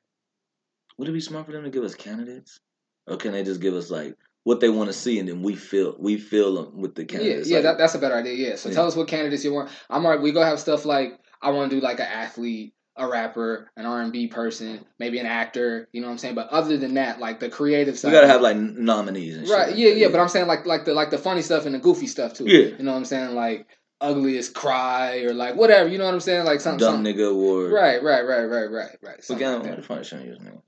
Would 0.98 1.08
it 1.08 1.12
be 1.12 1.20
smart 1.20 1.46
for 1.46 1.52
them 1.52 1.64
to 1.64 1.70
give 1.70 1.82
us 1.84 1.94
candidates, 1.94 2.60
or 3.06 3.16
can 3.16 3.32
they 3.32 3.42
just 3.42 3.60
give 3.60 3.74
us 3.74 3.90
like 3.90 4.16
what 4.44 4.60
they 4.60 4.68
want 4.68 4.88
to 4.88 4.92
see, 4.92 5.18
and 5.18 5.28
then 5.28 5.42
we 5.42 5.54
fill 5.56 5.96
we 5.98 6.16
fill 6.18 6.54
them 6.54 6.80
with 6.80 6.94
the 6.94 7.04
candidates? 7.04 7.48
yeah, 7.48 7.56
Like, 7.56 7.64
that, 7.64 7.78
that's 7.78 7.94
a 7.94 7.98
better 7.98 8.14
idea. 8.16 8.50
Yeah. 8.50 8.56
So 8.56 8.68
Yeah. 8.68 8.76
tell 8.76 8.86
us 8.86 8.96
what 8.96 9.08
candidates 9.08 9.44
you 9.44 9.52
want. 9.52 9.70
I'm 9.90 10.04
alright. 10.04 10.20
We 10.22 10.32
gonna 10.32 10.46
have 10.46 10.60
stuff 10.60 10.84
like 10.84 11.18
I 11.42 11.50
want 11.50 11.70
to 11.70 11.76
do 11.76 11.82
like 11.82 11.98
an 11.98 12.06
athlete, 12.06 12.74
a 12.96 13.08
rapper, 13.08 13.70
an 13.76 13.86
R 13.86 14.02
and 14.02 14.12
B 14.12 14.28
person, 14.28 14.84
maybe 14.98 15.18
an 15.18 15.26
actor. 15.26 15.88
You 15.92 16.00
know 16.00 16.06
what 16.06 16.12
I'm 16.12 16.18
saying? 16.18 16.34
But 16.36 16.48
other 16.50 16.76
than 16.76 16.94
that, 16.94 17.18
like 17.18 17.40
the 17.40 17.48
creative 17.48 17.98
side, 17.98 18.08
we 18.08 18.14
gotta 18.14 18.28
have 18.28 18.40
like 18.40 18.56
nominees 18.56 19.36
and 19.36 19.46
shit. 19.46 19.56
right. 19.56 19.68
like 19.70 19.78
Yeah, 19.78 19.90
that, 19.90 19.98
yeah. 19.98 20.08
But 20.08 20.20
I'm 20.20 20.28
saying 20.28 20.46
like 20.46 20.64
like 20.66 20.84
the 20.84 20.94
like 20.94 21.10
the 21.10 21.18
funny 21.18 21.42
stuff 21.42 21.66
and 21.66 21.74
the 21.74 21.80
goofy 21.80 22.06
stuff 22.06 22.34
too. 22.34 22.44
Yeah. 22.46 22.76
You 22.76 22.84
know 22.84 22.92
what 22.92 22.98
I'm 22.98 23.04
saying? 23.04 23.34
Like 23.34 23.66
ugliest 24.00 24.54
cry 24.54 25.20
or 25.22 25.32
like 25.32 25.56
whatever. 25.56 25.88
You 25.88 25.98
know 25.98 26.04
what 26.04 26.14
I'm 26.14 26.20
saying? 26.20 26.44
Like 26.44 26.60
something. 26.60 26.78
dumb 26.78 26.96
something. 26.96 27.16
nigga 27.16 27.30
award. 27.30 27.72
Right, 27.72 28.02
right, 28.02 28.22
right, 28.26 28.44
right, 28.44 28.70
right, 28.70 28.96
right. 29.02 29.24
So 29.24 29.34
Something 29.34 29.46
again, 29.48 29.60
like 29.60 29.70
what 29.70 29.76
the 29.76 29.82
fuck 30.12 30.24
use 30.24 30.40
name? 30.40 30.60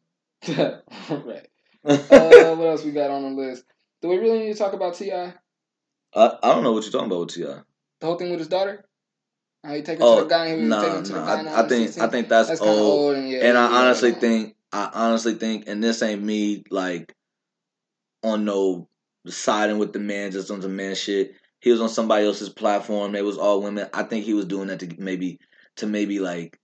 right. 0.49 1.47
Uh, 1.87 2.57
what 2.57 2.67
else 2.67 2.85
we 2.85 2.91
got 2.91 3.13
on 3.13 3.23
the 3.23 3.43
list? 3.43 3.63
Do 4.03 4.09
we 4.09 4.17
really 4.17 4.41
need 4.41 4.53
to 4.53 4.59
talk 4.59 4.73
about 4.73 4.97
T.I? 4.97 5.27
The 5.27 5.35
I, 6.19 6.39
I 6.43 6.53
don't 6.53 6.65
know 6.65 6.73
what 6.73 6.83
you're 6.83 6.91
talking 6.91 7.07
about 7.07 7.21
with 7.21 7.35
T.I. 7.37 7.61
The 8.01 8.07
whole 8.07 8.17
thing 8.17 8.31
with 8.31 8.41
his 8.41 8.49
daughter. 8.49 8.85
How 9.63 9.73
he 9.73 9.83
take 9.83 9.99
her 9.99 10.05
Oh 10.05 10.17
to 10.17 10.23
the 10.25 10.29
guy? 10.29 10.49
He 10.49 10.63
was 10.63 10.69
no, 10.69 10.81
taking 10.81 10.97
her 10.97 11.03
to 11.03 11.13
the 11.13 11.19
guy 11.19 11.43
I, 11.45 11.65
I 11.65 11.69
think 11.69 11.99
I 11.99 12.09
think 12.09 12.29
that's, 12.29 12.49
That's 12.49 12.61
old. 12.61 12.71
old, 12.71 13.17
and 13.17 13.29
yeah. 13.29 13.47
and 13.47 13.59
I 13.59 13.71
yeah, 13.71 13.77
honestly 13.79 14.11
yeah. 14.11 14.19
think 14.19 14.57
I 14.73 14.91
honestly 14.93 15.35
think, 15.35 15.69
and 15.69 15.83
this 15.83 16.03
ain't 16.03 16.23
me 16.23 16.65
like 16.71 17.15
on 18.23 18.45
no 18.45 18.89
siding 19.27 19.79
with 19.79 19.93
the 19.93 19.99
man 19.99 20.33
just 20.33 20.51
on 20.51 20.63
some 20.63 20.77
man 20.77 20.95
shit. 20.95 21.35
He 21.61 21.71
was 21.71 21.81
on 21.81 21.89
somebody 21.89 22.27
else's 22.27 22.49
platform. 22.49 23.15
It 23.15 23.25
was 23.25 23.39
all 23.39 23.63
women. 23.63 23.89
I 23.93 24.03
think 24.03 24.25
he 24.25 24.35
was 24.35 24.45
doing 24.45 24.69
that 24.69 24.81
to 24.81 24.95
maybe 24.99 25.41
to 25.77 25.87
maybe 25.87 26.19
like 26.21 26.59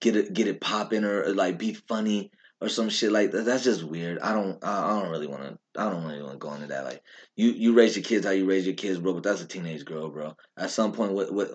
get 0.00 0.16
it 0.16 0.32
get 0.32 0.48
it 0.48 0.60
popping 0.60 1.04
or 1.04 1.32
like 1.34 1.58
be 1.58 1.74
funny 1.74 2.30
or 2.62 2.68
some 2.68 2.88
shit 2.88 3.10
like 3.10 3.32
that. 3.32 3.44
That's 3.44 3.64
just 3.64 3.82
weird. 3.82 4.20
I 4.20 4.32
don't 4.32 4.62
I, 4.64 5.00
don't 5.00 5.10
really 5.10 5.26
want 5.26 5.42
to 5.42 5.58
I 5.76 5.90
don't 5.90 6.04
really 6.04 6.22
want 6.22 6.34
to 6.34 6.38
go 6.38 6.54
into 6.54 6.68
that. 6.68 6.84
Like 6.84 7.02
you 7.34 7.50
you 7.50 7.74
raise 7.74 7.96
your 7.96 8.04
kids 8.04 8.24
how 8.24 8.30
you 8.32 8.46
raise 8.46 8.64
your 8.64 8.76
kids, 8.76 9.00
bro. 9.00 9.14
But 9.14 9.24
that's 9.24 9.42
a 9.42 9.46
teenage 9.46 9.84
girl, 9.84 10.08
bro. 10.10 10.36
At 10.56 10.70
some 10.70 10.92
point, 10.92 11.12
what 11.12 11.32
what 11.32 11.50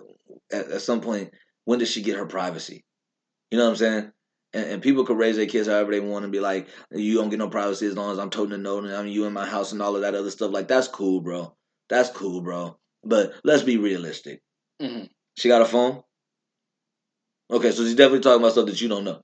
at, 0.51 0.69
at 0.69 0.81
some 0.81 0.99
point, 0.99 1.31
when 1.63 1.79
does 1.79 1.89
she 1.89 2.01
get 2.01 2.17
her 2.17 2.25
privacy? 2.25 2.83
You 3.49 3.57
know 3.57 3.63
what 3.63 3.71
I'm 3.71 3.75
saying? 3.77 4.11
And, 4.53 4.69
and 4.71 4.81
people 4.81 5.05
could 5.05 5.17
raise 5.17 5.37
their 5.37 5.45
kids 5.45 5.69
however 5.69 5.91
they 5.91 6.01
want 6.01 6.25
and 6.25 6.31
be 6.31 6.41
like, 6.41 6.67
you 6.91 7.15
don't 7.15 7.29
get 7.29 7.39
no 7.39 7.49
privacy 7.49 7.87
as 7.87 7.95
long 7.95 8.11
as 8.11 8.19
I'm 8.19 8.29
toting 8.29 8.53
a 8.53 8.57
note 8.57 8.83
and 8.83 8.93
I'm 8.93 9.07
you 9.07 9.25
in 9.25 9.33
my 9.33 9.45
house 9.45 9.71
and 9.71 9.81
all 9.81 9.95
of 9.95 10.01
that 10.01 10.15
other 10.15 10.31
stuff. 10.31 10.51
Like 10.51 10.67
that's 10.67 10.89
cool, 10.89 11.21
bro. 11.21 11.55
That's 11.89 12.09
cool, 12.09 12.41
bro. 12.41 12.77
But 13.03 13.33
let's 13.45 13.63
be 13.63 13.77
realistic. 13.77 14.41
hmm 14.81 15.03
She 15.37 15.47
got 15.47 15.61
a 15.61 15.65
phone. 15.65 16.03
Okay, 17.49 17.71
so 17.71 17.83
she's 17.83 17.95
definitely 17.95 18.19
talking 18.19 18.41
about 18.41 18.51
stuff 18.51 18.65
that 18.65 18.81
you 18.81 18.89
don't 18.89 19.05
know. 19.05 19.21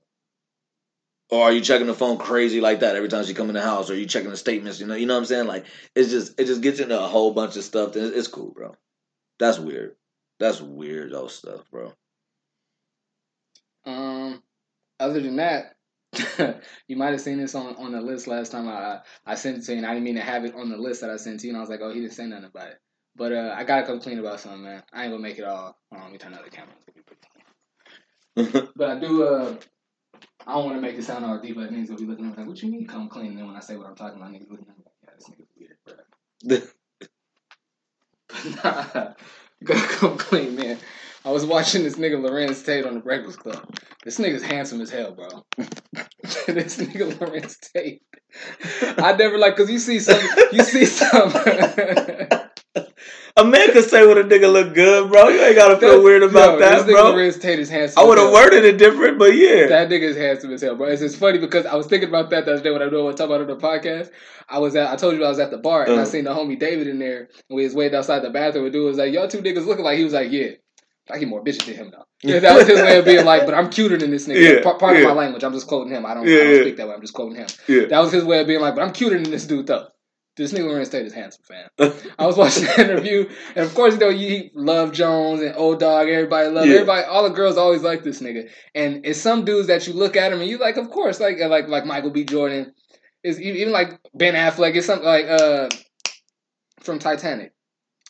Or 1.30 1.44
are 1.44 1.52
you 1.52 1.60
checking 1.60 1.86
the 1.86 1.94
phone 1.94 2.18
crazy 2.18 2.60
like 2.60 2.80
that 2.80 2.96
every 2.96 3.08
time 3.08 3.24
she 3.24 3.34
come 3.34 3.48
in 3.48 3.54
the 3.54 3.62
house? 3.62 3.90
Or 3.90 3.94
are 3.94 3.96
you 3.96 4.06
checking 4.06 4.30
the 4.30 4.36
statements? 4.36 4.78
You 4.78 4.86
know, 4.86 4.94
you 4.94 5.06
know 5.06 5.14
what 5.14 5.20
I'm 5.20 5.26
saying? 5.26 5.46
Like 5.46 5.66
it's 5.94 6.10
just 6.10 6.38
it 6.38 6.44
just 6.46 6.60
gets 6.60 6.80
into 6.80 7.02
a 7.02 7.06
whole 7.06 7.32
bunch 7.32 7.56
of 7.56 7.64
stuff. 7.64 7.94
That 7.94 8.16
it's 8.16 8.28
cool, 8.28 8.50
bro. 8.50 8.76
That's 9.38 9.58
weird. 9.58 9.96
That's 10.38 10.60
weird 10.60 11.12
though 11.12 11.28
stuff, 11.28 11.68
bro. 11.70 11.92
Um, 13.86 14.42
other 15.00 15.20
than 15.20 15.36
that, 15.36 15.76
you 16.88 16.96
might 16.96 17.10
have 17.10 17.20
seen 17.20 17.38
this 17.38 17.54
on 17.54 17.74
on 17.76 17.92
the 17.92 18.00
list 18.00 18.26
last 18.26 18.52
time 18.52 18.68
I 18.68 19.00
I 19.24 19.34
sent 19.34 19.58
it 19.58 19.64
to 19.64 19.72
you, 19.72 19.78
and 19.78 19.86
I 19.86 19.90
didn't 19.94 20.04
mean 20.04 20.16
to 20.16 20.20
have 20.22 20.44
it 20.44 20.54
on 20.54 20.70
the 20.70 20.76
list 20.76 21.00
that 21.00 21.10
I 21.10 21.16
sent 21.16 21.40
to 21.40 21.46
you, 21.46 21.52
and 21.52 21.56
I 21.56 21.60
was 21.60 21.70
like, 21.70 21.80
oh, 21.82 21.92
he 21.92 22.00
didn't 22.00 22.12
say 22.12 22.26
nothing 22.26 22.44
about 22.46 22.68
it. 22.68 22.80
But 23.16 23.32
uh, 23.32 23.54
I 23.56 23.64
gotta 23.64 23.86
come 23.86 24.00
clean 24.00 24.18
about 24.18 24.40
something, 24.40 24.62
man. 24.62 24.82
I 24.92 25.04
ain't 25.04 25.12
gonna 25.12 25.22
make 25.22 25.38
it 25.38 25.44
all. 25.44 25.76
Hold 25.90 26.02
on, 26.02 26.02
let 26.04 26.12
me 26.12 26.18
turn 26.18 26.34
out 26.34 26.44
the 26.44 26.50
camera. 26.50 26.74
But 28.76 28.90
I 28.90 28.98
do. 28.98 29.22
Uh, 29.24 29.56
I 30.46 30.54
don't 30.54 30.66
want 30.66 30.76
to 30.76 30.80
make 30.82 30.96
it 30.96 31.04
sound 31.04 31.24
all 31.24 31.38
deep, 31.38 31.56
but 31.56 31.70
niggas 31.70 31.88
gonna 31.88 32.00
be 32.00 32.06
looking 32.06 32.26
at 32.26 32.32
me 32.32 32.36
like, 32.36 32.46
"What 32.46 32.62
you 32.62 32.70
mean 32.70 32.86
come 32.86 33.08
clean?" 33.08 33.28
And 33.28 33.38
then 33.38 33.46
when 33.46 33.56
I 33.56 33.60
say 33.60 33.76
what 33.76 33.86
I'm 33.86 33.94
talking 33.94 34.20
about, 34.20 34.32
niggas 34.32 34.50
looking 34.50 34.66
at 34.68 34.76
me 34.76 34.84
like, 34.84 34.94
"Yeah, 35.02 35.10
this 35.16 35.28
nigga's 35.30 35.48
weird, 35.58 35.78
bro." 35.84 35.94
But 36.44 36.62
nah, 38.64 39.14
you 39.60 39.66
gotta 39.66 39.88
come 39.94 40.18
clean, 40.18 40.56
man. 40.56 40.78
I 41.24 41.30
was 41.30 41.46
watching 41.46 41.82
this 41.82 41.96
nigga 41.96 42.16
Larenz 42.16 42.64
Tate 42.64 42.84
on 42.84 42.94
the 42.94 43.00
Breakfast 43.00 43.38
Club. 43.38 43.66
This 44.04 44.18
nigga's 44.18 44.42
handsome 44.42 44.82
as 44.82 44.90
hell, 44.90 45.14
bro. 45.14 45.28
this 45.56 46.76
nigga 46.76 47.10
Larenz 47.14 47.58
Tate. 47.72 48.02
I 48.82 49.14
never 49.16 49.38
like 49.38 49.56
cause 49.56 49.70
you 49.70 49.78
see 49.78 50.00
some, 50.00 50.20
you 50.52 50.62
see 50.62 50.84
some. 50.84 51.32
A 53.36 53.44
man 53.44 53.72
could 53.72 53.84
say 53.88 54.06
when 54.06 54.16
a 54.18 54.22
nigga 54.22 54.52
look 54.52 54.74
good, 54.74 55.10
bro. 55.10 55.28
You 55.28 55.40
ain't 55.42 55.56
gotta 55.56 55.76
feel 55.76 56.02
weird 56.02 56.22
about 56.22 56.58
that, 56.60 56.86
this 56.86 56.94
bro. 56.94 57.30
Tate 57.32 57.58
is 57.58 57.68
handsome. 57.68 58.02
I 58.02 58.06
would 58.06 58.18
have 58.18 58.32
worded 58.32 58.64
it 58.64 58.78
different, 58.78 59.18
but 59.18 59.34
yeah. 59.34 59.66
That 59.66 59.88
nigga 59.88 60.02
is 60.02 60.16
handsome 60.16 60.52
as 60.52 60.62
hell, 60.62 60.76
bro. 60.76 60.86
It's 60.88 61.00
just 61.02 61.16
funny 61.18 61.38
because 61.38 61.66
I 61.66 61.74
was 61.74 61.86
thinking 61.86 62.08
about 62.08 62.30
that 62.30 62.44
the 62.44 62.52
other 62.54 62.62
day 62.62 62.70
when 62.70 62.82
I 62.82 62.86
knew 62.88 63.00
I 63.00 63.04
was 63.04 63.16
talking 63.16 63.34
about 63.34 63.48
it 63.48 63.50
on 63.50 63.58
the 63.58 63.66
podcast. 63.66 64.10
I 64.48 64.58
was 64.58 64.76
at, 64.76 64.88
I 64.92 64.96
told 64.96 65.16
you 65.16 65.24
I 65.24 65.28
was 65.28 65.38
at 65.40 65.50
the 65.50 65.58
bar 65.58 65.82
and 65.82 65.92
I 65.92 65.96
Uh-huh. 65.96 66.04
seen 66.04 66.24
the 66.24 66.30
homie 66.30 66.58
David 66.58 66.86
in 66.86 66.98
there 66.98 67.28
and 67.48 67.56
we 67.56 67.64
was 67.64 67.74
waiting 67.74 67.96
outside 67.96 68.20
the 68.20 68.30
bathroom. 68.30 68.64
And 68.64 68.72
dude 68.72 68.84
was 68.86 68.98
like, 68.98 69.12
"Y'all 69.12 69.26
two 69.26 69.38
niggas 69.40 69.66
looking 69.66 69.84
like." 69.84 69.98
He 69.98 70.04
was 70.04 70.12
like, 70.12 70.30
"Yeah." 70.30 70.50
I 71.10 71.18
get 71.18 71.28
more 71.28 71.42
bitches 71.44 71.66
than 71.66 71.74
him 71.74 71.90
though. 71.90 72.04
Yeah, 72.22 72.38
that 72.44 72.56
was 72.56 72.66
his 72.66 72.80
way 72.80 72.98
of 72.98 73.04
being 73.04 73.24
like, 73.26 73.44
but 73.44 73.54
I'm 73.54 73.68
cuter 73.68 73.98
than 73.98 74.10
this 74.10 74.26
nigga. 74.26 74.56
Yeah, 74.56 74.62
Part, 74.62 74.78
part 74.78 74.96
yeah. 74.96 75.02
of 75.02 75.08
my 75.08 75.12
language. 75.14 75.42
I'm 75.44 75.52
just 75.52 75.66
quoting 75.66 75.92
him. 75.92 76.06
I 76.06 76.14
don't, 76.14 76.26
Yeah, 76.26 76.38
I 76.38 76.44
don't 76.44 76.60
speak 76.62 76.76
that 76.78 76.88
way. 76.88 76.94
I'm 76.94 77.00
just 77.02 77.12
quoting 77.12 77.36
him. 77.36 77.46
Yeah. 77.68 77.86
That 77.86 77.98
was 77.98 78.10
his 78.12 78.24
way 78.24 78.40
of 78.40 78.46
being 78.46 78.60
like, 78.60 78.74
but 78.74 78.82
I'm 78.84 78.92
cuter 78.92 79.18
than 79.20 79.30
this 79.30 79.44
dude 79.46 79.66
though. 79.66 79.88
This 80.36 80.52
nigga 80.52 80.64
Larenz 80.64 80.90
Tate 80.90 81.06
is 81.06 81.12
handsome, 81.12 81.44
fam. 81.44 81.92
I 82.18 82.26
was 82.26 82.36
watching 82.36 82.64
the 82.64 82.80
interview, 82.80 83.28
and 83.54 83.64
of 83.64 83.72
course, 83.74 83.94
you 83.94 84.00
know, 84.00 84.08
you 84.08 84.50
love 84.54 84.92
Jones 84.92 85.40
and 85.40 85.54
Old 85.56 85.78
Dog. 85.78 86.08
Everybody 86.08 86.48
love 86.48 86.66
Yeah. 86.66 86.74
everybody. 86.74 87.04
All 87.04 87.22
the 87.22 87.28
girls 87.34 87.56
always 87.56 87.82
like 87.82 88.02
this 88.02 88.20
nigga, 88.20 88.50
and 88.74 89.06
it's 89.06 89.20
some 89.20 89.44
dudes 89.44 89.68
that 89.68 89.86
you 89.86 89.92
look 89.92 90.16
at 90.16 90.32
him 90.32 90.40
and 90.40 90.50
you 90.50 90.58
like, 90.58 90.76
of 90.76 90.90
course, 90.90 91.20
like 91.20 91.38
like 91.38 91.68
like 91.68 91.86
Michael 91.86 92.10
B. 92.10 92.24
Jordan, 92.24 92.74
is 93.22 93.40
even 93.40 93.72
like 93.72 94.00
Ben 94.12 94.34
Affleck. 94.34 94.74
It's 94.74 94.86
something 94.86 95.06
like 95.06 95.26
uh 95.26 95.68
from 96.80 96.98
Titanic. 96.98 97.52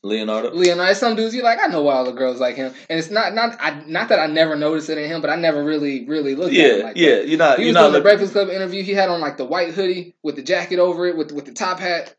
Leonardo. 0.05 0.51
Leonardo. 0.55 0.91
It's 0.91 1.01
some 1.01 1.17
dudes 1.17 1.35
you 1.35 1.43
like. 1.43 1.59
I 1.61 1.67
know 1.69 1.83
why 1.83 1.95
all 1.95 2.05
the 2.05 2.13
girls 2.13 2.39
like 2.39 2.57
him, 2.57 2.73
and 2.91 2.99
it's 2.99 3.11
not 3.11 3.35
not 3.35 3.57
I 3.61 3.83
not 3.87 4.09
that 4.11 4.21
I 4.21 4.27
never 4.27 4.55
noticed 4.55 4.91
it 4.91 4.99
in 4.99 5.09
him, 5.11 5.21
but 5.21 5.31
I 5.31 5.37
never 5.37 5.65
really 5.65 6.05
really 6.07 6.35
looked 6.35 6.55
at 6.55 6.61
him 6.61 6.79
Yeah, 6.79 6.85
like 6.85 6.97
yeah. 6.97 7.11
that. 7.17 7.29
You're 7.29 7.39
not. 7.39 7.59
He 7.59 7.67
was 7.67 7.75
doing 7.77 7.93
the. 7.93 8.01
Breakfast 8.01 8.33
Club 8.33 8.49
interview. 8.51 8.83
He 8.83 8.93
had 8.93 9.09
on 9.09 9.21
like 9.21 9.37
the 9.39 9.45
white 9.45 9.73
hoodie 9.75 10.15
with 10.23 10.37
the 10.37 10.43
jacket 10.43 10.79
over 10.79 11.07
it, 11.07 11.17
with 11.17 11.33
with 11.33 11.47
the 11.47 11.53
top 11.53 11.81
hat, 11.81 12.15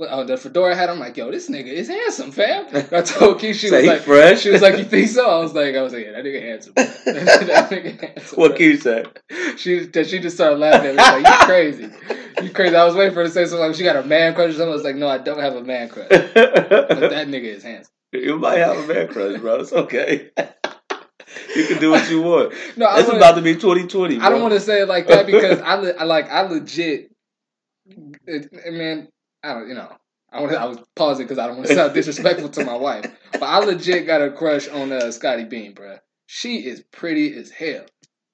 uh, 0.00 0.24
the 0.24 0.36
fedora 0.36 0.74
hat. 0.74 0.90
I'm 0.90 0.98
like, 0.98 1.16
yo, 1.16 1.30
this 1.30 1.48
nigga 1.48 1.66
is 1.66 1.88
handsome, 1.88 2.32
fam. 2.32 2.66
I 2.92 3.02
told 3.02 3.38
Keisha, 3.38 3.54
she 3.54 3.70
was 3.70 3.86
like, 3.86 4.00
fresh. 4.00 4.40
she 4.40 4.50
was 4.50 4.62
like, 4.62 4.78
you 4.78 4.84
think 4.84 5.08
so? 5.08 5.28
I 5.28 5.38
was 5.38 5.54
like, 5.54 5.74
I 5.74 5.82
was 5.82 5.92
like, 5.92 6.04
yeah, 6.04 6.12
that 6.12 6.24
nigga 6.24 6.42
handsome. 6.42 6.72
that 6.76 7.68
nigga 7.70 8.00
handsome. 8.14 8.38
what 8.40 8.58
you 8.58 8.76
say? 8.76 9.04
She 9.56 9.90
she 9.92 10.18
just 10.18 10.36
started 10.36 10.58
laughing 10.58 10.90
at 10.90 10.96
me. 10.96 11.22
Like, 11.22 11.40
you 11.40 11.46
crazy, 11.46 11.90
you 12.42 12.50
crazy. 12.50 12.76
I 12.76 12.84
was 12.84 12.94
waiting 12.94 13.14
for 13.14 13.20
her 13.20 13.26
to 13.26 13.32
say 13.32 13.44
something 13.44 13.66
like 13.68 13.76
she 13.76 13.84
got 13.84 13.96
a 13.96 14.02
man 14.04 14.34
crush 14.34 14.50
or 14.50 14.52
something. 14.52 14.68
I 14.70 14.72
was 14.74 14.84
like, 14.84 14.96
no, 14.96 15.08
I 15.08 15.18
don't 15.18 15.38
have 15.38 15.54
a 15.54 15.62
man 15.62 15.88
crush, 15.88 16.08
but 16.08 16.34
that 16.34 17.28
nigga 17.28 17.44
is 17.44 17.62
handsome. 17.62 17.92
you 18.12 18.38
might 18.38 18.58
have 18.58 18.76
a 18.76 18.86
man 18.92 19.08
crush, 19.08 19.40
bro. 19.40 19.60
It's 19.60 19.72
okay. 19.72 20.30
you 21.56 21.66
can 21.66 21.78
do 21.78 21.90
what 21.92 22.10
you 22.10 22.20
want. 22.22 22.52
No, 22.76 22.88
It's 22.96 23.08
about 23.08 23.36
to 23.36 23.42
be 23.42 23.54
2020. 23.54 24.18
I 24.18 24.28
don't 24.28 24.42
want 24.42 24.54
to 24.54 24.60
say 24.60 24.82
it 24.82 24.88
like 24.88 25.06
that 25.06 25.26
because 25.26 25.60
I, 25.60 25.74
le- 25.76 25.92
I 25.94 26.04
like 26.04 26.28
I 26.28 26.42
legit, 26.42 27.10
I 27.88 28.70
mean, 28.70 29.08
I 29.44 29.54
don't, 29.54 29.68
you 29.68 29.74
know, 29.74 29.88
I 30.32 30.40
want 30.40 30.54
I 30.54 30.64
was 30.64 30.78
pausing 30.96 31.26
because 31.26 31.38
I 31.38 31.46
don't 31.46 31.56
want 31.56 31.68
to 31.68 31.74
sound 31.74 31.94
disrespectful 31.94 32.48
to 32.50 32.64
my 32.64 32.76
wife, 32.76 33.04
but 33.32 33.42
I 33.42 33.58
legit 33.58 34.06
got 34.06 34.22
a 34.22 34.30
crush 34.30 34.68
on 34.68 34.90
uh, 34.90 35.10
Scottie 35.12 35.44
Beam, 35.44 35.74
bruh. 35.74 35.98
She 36.26 36.66
is 36.66 36.80
pretty 36.90 37.36
as 37.36 37.50
hell. 37.50 37.84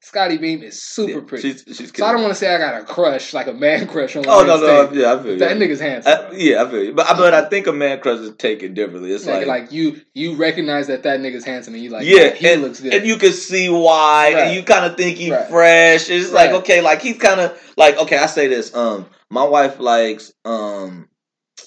Scottie 0.02 0.38
Beam 0.38 0.62
is 0.62 0.82
super 0.82 1.18
Yeah, 1.18 1.24
pretty. 1.26 1.52
She's, 1.52 1.64
she's 1.76 1.92
so 1.94 2.06
I 2.06 2.12
don't 2.12 2.22
want 2.22 2.30
to 2.32 2.38
say 2.38 2.54
I 2.54 2.56
got 2.56 2.80
a 2.80 2.84
crush, 2.84 3.34
like 3.34 3.48
a 3.48 3.52
man 3.52 3.86
crush 3.86 4.16
on. 4.16 4.24
Oh 4.26 4.42
no, 4.44 4.56
no, 4.58 4.90
yeah, 4.92 5.12
I 5.12 5.22
feel 5.22 5.32
you. 5.32 5.38
that 5.40 5.58
nigga's 5.58 5.80
handsome. 5.80 6.12
I, 6.12 6.30
yeah, 6.36 6.62
I 6.62 6.70
feel 6.70 6.84
you. 6.84 6.94
But 6.94 7.18
but 7.18 7.34
I 7.34 7.46
think 7.50 7.66
a 7.66 7.72
man 7.72 8.00
crush 8.00 8.20
is 8.20 8.34
taken 8.36 8.72
differently. 8.72 9.12
It's 9.12 9.26
Like, 9.26 9.46
like, 9.46 9.62
like 9.64 9.72
you, 9.72 10.00
you 10.14 10.36
recognize 10.36 10.86
that 10.86 11.02
that 11.02 11.20
nigga's 11.20 11.44
handsome, 11.44 11.74
and 11.74 11.82
you 11.82 11.90
like, 11.90 12.06
yeah, 12.06 12.30
he 12.30 12.50
and, 12.50 12.62
looks 12.62 12.80
good. 12.80 12.94
and 12.94 13.04
you 13.06 13.16
can 13.18 13.32
see 13.32 13.68
why, 13.68 14.32
Right. 14.32 14.44
and 14.46 14.54
you 14.56 14.62
kind 14.62 14.86
of 14.86 14.96
think 14.96 15.18
he's 15.18 15.32
Right. 15.32 15.48
fresh. 15.50 16.08
It's 16.08 16.32
like 16.32 16.52
okay, 16.52 16.80
like 16.80 17.02
he's 17.02 17.18
kind 17.18 17.40
of 17.40 17.60
like 17.76 17.98
okay. 17.98 18.16
I 18.16 18.24
say 18.26 18.46
this. 18.46 18.74
Um, 18.74 19.04
my 19.30 19.44
wife 19.44 19.78
likes 19.78 20.32
um, 20.44 21.08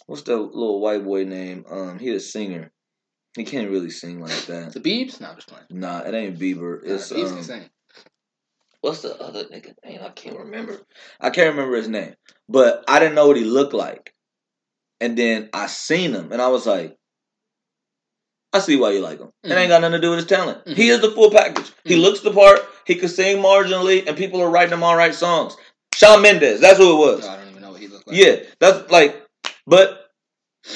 what's 0.07 0.23
the 0.23 0.35
little 0.37 0.81
white 0.81 1.03
boy 1.03 1.23
name? 1.23 1.65
Um, 1.69 1.99
he's 1.99 2.15
a 2.15 2.19
singer. 2.19 2.71
He 3.35 3.43
can't 3.45 3.71
really 3.71 3.89
sing 3.89 4.19
like 4.19 4.45
that. 4.45 4.73
the 4.73 4.79
Beebs, 4.79 5.19
no, 5.19 5.29
I'm 5.29 5.35
just 5.35 5.47
playing. 5.47 5.65
Nah, 5.71 6.01
it 6.01 6.13
ain't 6.13 6.37
Bieber. 6.37 6.83
Nah, 6.85 6.93
It's 6.95 7.11
Biebs 7.11 7.29
um, 7.29 7.35
can 7.35 7.43
sing. 7.43 7.69
what's 8.81 9.01
the 9.01 9.19
other 9.19 9.45
nigga 9.45 9.73
name? 9.83 10.01
I 10.03 10.09
can't 10.09 10.37
remember. 10.37 10.79
I 11.19 11.29
can't 11.31 11.55
remember 11.55 11.75
his 11.77 11.87
name. 11.87 12.13
But 12.47 12.83
I 12.87 12.99
didn't 12.99 13.15
know 13.15 13.27
what 13.27 13.37
he 13.37 13.43
looked 13.45 13.73
like. 13.73 14.13
And 15.01 15.17
then 15.17 15.49
I 15.53 15.65
seen 15.67 16.13
him 16.13 16.31
and 16.31 16.41
I 16.41 16.49
was 16.49 16.65
like, 16.67 16.95
I 18.53 18.59
see 18.59 18.75
why 18.75 18.91
you 18.91 18.99
like 19.01 19.19
him. 19.19 19.31
It 19.43 19.51
ain't 19.53 19.69
got 19.69 19.81
nothing 19.81 19.93
to 19.93 19.99
do 20.01 20.11
with 20.11 20.19
his 20.19 20.27
talent. 20.27 20.63
Mhm. 20.65 20.75
He 20.75 20.89
is 20.89 21.01
the 21.01 21.09
full 21.11 21.31
package. 21.31 21.71
He 21.85 21.95
Mhm. 21.95 22.01
looks 22.01 22.19
the 22.19 22.31
part. 22.31 22.59
He 22.85 22.95
could 22.95 23.09
sing 23.09 23.37
marginally, 23.41 24.05
and 24.07 24.15
people 24.15 24.39
are 24.41 24.49
writing 24.49 24.73
him 24.73 24.83
all 24.83 24.95
right 24.95 25.15
songs. 25.15 25.55
Shawn 25.95 26.21
Mendes, 26.21 26.59
that's 26.59 26.77
who 26.77 26.91
it 26.93 26.99
was. 26.99 27.25
No, 28.07 28.13
I 28.13 28.17
don't 28.17 28.25
even 28.25 28.35
know 28.35 28.35
what 28.35 28.35
he 28.35 28.35
looked 28.35 28.37
like. 28.37 28.43
Yeah, 28.43 28.49
that's 28.59 28.91
like, 28.91 29.27
but 29.67 29.99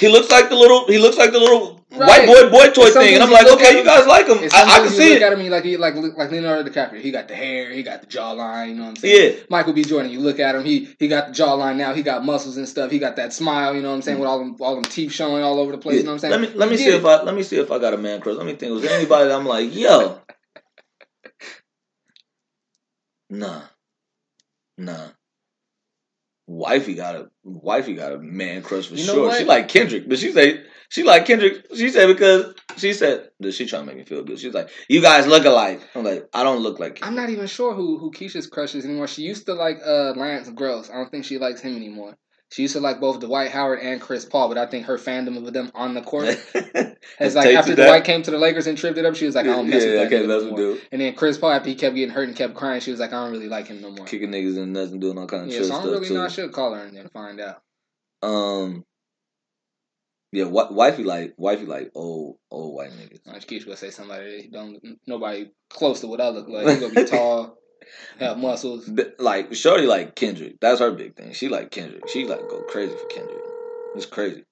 he 0.00 0.08
looks 0.08 0.30
like 0.30 0.48
the 0.48 0.56
little. 0.56 0.86
He 0.86 0.98
looks 0.98 1.16
like 1.16 1.32
the 1.32 1.38
little 1.40 1.76
Right. 1.90 2.06
white 2.06 2.26
boy 2.26 2.50
boy 2.50 2.70
toy 2.70 2.90
thing, 2.90 3.14
and 3.14 3.22
I'm 3.22 3.30
like, 3.30 3.46
okay, 3.46 3.68
at 3.68 3.72
you 3.72 3.78
him- 3.80 3.86
guys 3.86 4.06
like 4.06 4.26
him. 4.26 4.36
I, 4.36 4.44
I 4.44 4.48
can 4.50 4.50
sometimes 4.50 4.92
you 4.92 4.98
see 4.98 5.08
look 5.14 5.16
it. 5.16 5.22
at 5.22 5.32
him, 5.32 5.40
he 5.40 5.48
like 5.48 5.64
he 5.64 5.76
like 5.78 5.94
like 5.94 6.30
Leonardo 6.30 6.68
DiCaprio. 6.70 7.00
He 7.00 7.10
got 7.10 7.28
the 7.28 7.34
hair, 7.34 7.70
he 7.70 7.82
got 7.82 8.02
the 8.02 8.06
jawline. 8.06 8.68
You 8.68 8.74
know 8.74 8.82
what 8.82 8.88
I'm 8.90 8.96
saying? 8.96 9.34
Yeah, 9.38 9.40
Michael 9.48 9.72
B. 9.72 9.82
Jordan. 9.84 10.12
You 10.12 10.20
look 10.20 10.38
at 10.38 10.54
him, 10.54 10.64
he 10.64 10.94
he 10.98 11.08
got 11.08 11.28
the 11.28 11.32
jawline 11.32 11.76
now. 11.76 11.94
He 11.94 12.02
got 12.02 12.24
muscles 12.24 12.58
and 12.58 12.68
stuff. 12.68 12.90
He 12.90 12.98
got 12.98 13.16
that 13.16 13.32
smile. 13.32 13.74
You 13.74 13.80
know 13.80 13.88
what 13.88 13.94
I'm 13.94 14.02
saying? 14.02 14.18
With 14.18 14.28
all 14.28 14.38
them 14.38 14.56
all 14.60 14.74
them 14.74 14.84
teeth 14.84 15.12
showing 15.12 15.42
all 15.42 15.58
over 15.58 15.72
the 15.72 15.78
place. 15.78 15.94
Yeah. 15.94 16.00
You 16.00 16.06
know 16.06 16.12
what 16.12 16.24
I'm 16.24 16.30
saying? 16.30 16.32
Let 16.32 16.40
saying? 16.42 16.52
me 16.52 16.58
let 16.58 16.68
me 16.68 16.72
You 16.76 16.78
see 16.78 16.96
if 16.96 17.04
I 17.06 17.22
let 17.22 17.34
me 17.34 17.42
see 17.42 17.56
if 17.56 17.70
I 17.72 17.78
got 17.78 17.94
a 17.94 17.98
man 17.98 18.20
crush. 18.20 18.36
Let 18.36 18.44
me 18.46 18.54
think. 18.54 18.72
Was 18.72 18.82
there 18.82 18.92
anybody 18.98 19.28
that 19.28 19.34
I'm 19.38 19.46
like, 19.46 19.74
yo, 19.74 20.20
nah, 23.30 23.62
nah. 24.76 25.08
Wifey 26.50 26.94
got 26.94 27.14
a 27.14 27.28
wifey 27.44 27.94
got 27.94 28.12
a 28.14 28.18
man 28.18 28.62
crush 28.62 28.86
for 28.86 28.94
You 28.94 29.06
know 29.06 29.12
sure. 29.12 29.26
what? 29.28 29.38
She 29.38 29.44
like 29.44 29.68
Kendrick, 29.68 30.08
but 30.08 30.18
she 30.18 30.32
say 30.32 30.64
she 30.88 31.02
like 31.02 31.26
Kendrick. 31.26 31.66
She 31.76 31.90
said 31.90 32.06
because 32.06 32.54
she 32.78 32.94
said 32.94 33.28
that 33.40 33.52
she 33.52 33.66
trying 33.66 33.82
to 33.82 33.86
make 33.86 33.98
me 33.98 34.04
feel 34.04 34.24
good. 34.24 34.38
She's 34.38 34.54
like, 34.54 34.70
you 34.88 35.02
guys 35.02 35.26
look 35.26 35.44
alike. 35.44 35.82
I'm 35.94 36.04
like, 36.04 36.26
I 36.32 36.44
don't 36.44 36.60
look 36.62 36.78
like. 36.78 37.00
I'm 37.02 37.14
not 37.14 37.28
even 37.28 37.46
sure 37.48 37.74
who 37.74 37.98
who 37.98 38.10
Keisha's 38.10 38.46
crush 38.46 38.74
is 38.74 38.86
anymore. 38.86 39.08
She 39.08 39.22
used 39.22 39.44
to 39.44 39.52
like 39.52 39.76
uh 39.84 40.14
Lance 40.16 40.48
Gross. 40.48 40.88
I 40.88 40.94
don't 40.94 41.10
think 41.10 41.26
she 41.26 41.36
likes 41.36 41.60
him 41.60 41.76
anymore. 41.76 42.16
She 42.50 42.62
used 42.62 42.74
to 42.74 42.80
like 42.80 42.98
both 42.98 43.20
Dwight 43.20 43.50
Howard 43.50 43.80
and 43.80 44.00
Chris 44.00 44.24
Paul, 44.24 44.48
but 44.48 44.56
I 44.56 44.66
think 44.66 44.86
her 44.86 44.96
fandom 44.96 45.36
of 45.46 45.52
them 45.52 45.70
on 45.74 45.92
the 45.92 46.00
court 46.00 46.26
Has 46.54 46.96
is 47.20 47.34
like 47.34 47.54
after 47.54 47.74
Dwight 47.74 48.04
came 48.04 48.22
to 48.22 48.30
the 48.30 48.38
Lakers 48.38 48.66
and 48.66 48.78
tripped 48.78 48.96
it 48.96 49.04
up, 49.04 49.16
she 49.16 49.26
was 49.26 49.34
like, 49.34 49.46
I 49.46 49.50
don't 49.50 49.68
mess 49.68 49.82
yeah, 49.82 49.88
with 49.90 49.96
that 49.96 50.10
can't 50.10 50.24
nigga 50.24 50.28
mess 50.28 50.42
no 50.42 50.44
with 50.44 50.50
more. 50.50 50.58
dude. 50.58 50.82
And 50.90 51.00
then 51.00 51.14
Chris 51.14 51.36
Paul, 51.36 51.50
after 51.52 51.68
he 51.68 51.74
kept 51.74 51.94
getting 51.94 52.14
hurt 52.14 52.26
and 52.28 52.36
kept 52.36 52.54
crying, 52.54 52.80
she 52.80 52.90
was 52.90 53.00
like, 53.00 53.12
I 53.12 53.22
don't 53.22 53.32
really 53.32 53.48
like 53.48 53.66
him 53.66 53.82
no 53.82 53.90
more. 53.90 54.06
Kicking 54.06 54.30
niggas 54.30 54.56
and 54.56 54.72
nothing, 54.72 54.98
doing 54.98 55.18
all 55.18 55.26
kind 55.26 55.44
of 55.44 55.48
Yeah, 55.52 55.62
so 55.62 55.74
I'm 55.74 55.90
really 55.90 56.08
too. 56.08 56.14
not. 56.14 56.30
I 56.30 56.32
should 56.32 56.52
call 56.52 56.74
her 56.74 56.84
and 56.84 56.96
then 56.96 57.08
find 57.10 57.40
out. 57.40 57.60
Um, 58.22 58.84
Yeah, 60.32 60.44
wi- 60.44 60.70
wifey 60.70 61.04
like 61.04 61.34
wifey 61.36 61.66
like 61.66 61.90
old 61.94 62.38
old 62.50 62.74
white 62.74 62.90
niggas. 62.92 63.20
I 63.30 63.38
keep 63.40 63.64
gonna 63.64 63.76
say 63.76 63.90
somebody 63.90 64.48
don't 64.50 64.78
nobody 65.06 65.50
close 65.68 66.00
to 66.00 66.06
what 66.06 66.20
I 66.20 66.30
look 66.30 66.48
like. 66.48 66.66
You 66.66 66.88
gonna 66.88 67.04
be 67.04 67.04
tall, 67.10 67.58
have 68.18 68.38
muscles. 68.38 68.90
Like 69.18 69.54
Shorty 69.54 69.86
like 69.86 70.14
Kendrick. 70.14 70.60
That's 70.60 70.80
her 70.80 70.90
big 70.92 71.16
thing. 71.16 71.32
She 71.32 71.48
like 71.48 71.70
Kendrick. 71.70 72.08
She 72.08 72.26
like 72.26 72.48
go 72.48 72.60
crazy 72.62 72.94
for 72.94 73.06
Kendrick. 73.06 73.42
It's 73.94 74.06
crazy. 74.06 74.44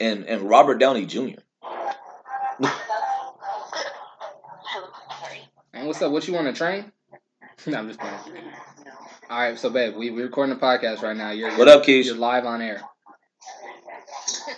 And 0.00 0.24
and 0.26 0.42
Robert 0.42 0.78
Downey 0.78 1.06
Jr. 1.06 1.40
Hello. 4.68 4.88
And 5.72 5.86
what's 5.86 6.00
up? 6.02 6.12
What 6.12 6.26
you 6.26 6.34
want 6.34 6.46
to 6.46 6.52
train? 6.52 6.92
no, 7.66 7.78
I'm 7.78 7.88
just 7.88 8.00
playing. 8.00 8.14
All 9.28 9.38
right, 9.40 9.58
so 9.58 9.70
babe, 9.70 9.96
we 9.96 10.10
we 10.10 10.22
recording 10.22 10.54
a 10.54 10.58
podcast 10.58 11.02
right 11.02 11.16
now. 11.16 11.30
You're 11.30 11.50
What 11.56 11.68
up, 11.68 11.82
Keish? 11.84 12.04
You're 12.04 12.16
live 12.16 12.44
on 12.46 12.62
air. 12.62 12.74
okay. 14.48 14.56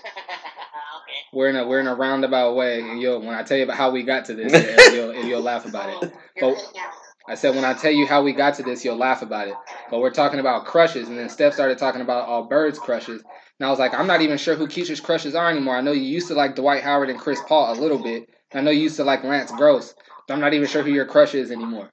We're 1.33 1.49
in 1.49 1.57
a 1.57 1.67
we're 1.67 1.81
in 1.81 1.87
a 1.87 1.95
roundabout 1.95 2.55
way, 2.55 2.81
and 2.81 3.01
you'll 3.01 3.21
when 3.21 3.35
I 3.35 3.43
tell 3.43 3.57
you 3.57 3.65
about 3.65 3.77
how 3.77 3.91
we 3.91 4.03
got 4.03 4.27
to 4.27 4.35
this, 4.35 4.53
yeah, 4.53 4.95
you'll 4.95 5.15
you'll 5.25 5.41
laugh 5.41 5.65
about 5.67 6.03
it. 6.03 6.13
You're 6.37 6.51
But 6.51 6.57
good 6.57 6.75
now. 6.75 6.91
I 7.29 7.35
said 7.35 7.55
when 7.55 7.65
I 7.65 7.75
tell 7.75 7.93
you 7.93 8.07
how 8.07 8.23
we 8.23 8.33
got 8.33 8.55
to 8.55 8.63
this, 8.63 8.85
you'll 8.85 8.97
laugh 8.97 9.21
about 9.23 9.49
it. 9.49 9.55
But 9.91 10.01
we're 10.01 10.11
talking 10.11 10.41
about 10.41 10.65
crushes, 10.65 11.09
and 11.09 11.19
then 11.19 11.29
Steph 11.29 11.53
started 11.53 11.77
talking 11.79 12.01
about 12.01 12.27
all 12.27 12.45
birds' 12.45 12.79
crushes. 12.79 13.23
And 13.61 13.67
I 13.67 13.71
was 13.71 13.79
like, 13.79 13.93
I'm 13.93 14.07
not 14.07 14.23
even 14.23 14.39
sure 14.39 14.55
who 14.55 14.67
Keisha's 14.67 15.01
crushes 15.01 15.35
are 15.35 15.51
anymore. 15.51 15.77
I 15.77 15.83
know 15.83 15.93
you 15.93 16.03
used 16.03 16.29
to 16.29 16.35
like 16.35 16.57
Dwight 16.57 16.83
Howard 16.83 17.11
and 17.11 17.19
Chris 17.19 17.41
Paul 17.47 17.73
a 17.73 17.79
little 17.79 18.03
bit. 18.03 18.29
I 18.55 18.63
know 18.63 18.71
you 18.71 18.83
used 18.83 18.97
to 18.97 19.05
like 19.05 19.25
Lance 19.25 19.53
Gross, 19.53 19.95
but 20.27 20.35
I'm 20.35 20.41
not 20.41 20.55
even 20.55 20.67
sure 20.67 20.83
who 20.83 20.91
your 20.91 21.05
crush 21.05 21.35
is 21.35 21.51
anymore. 21.51 21.91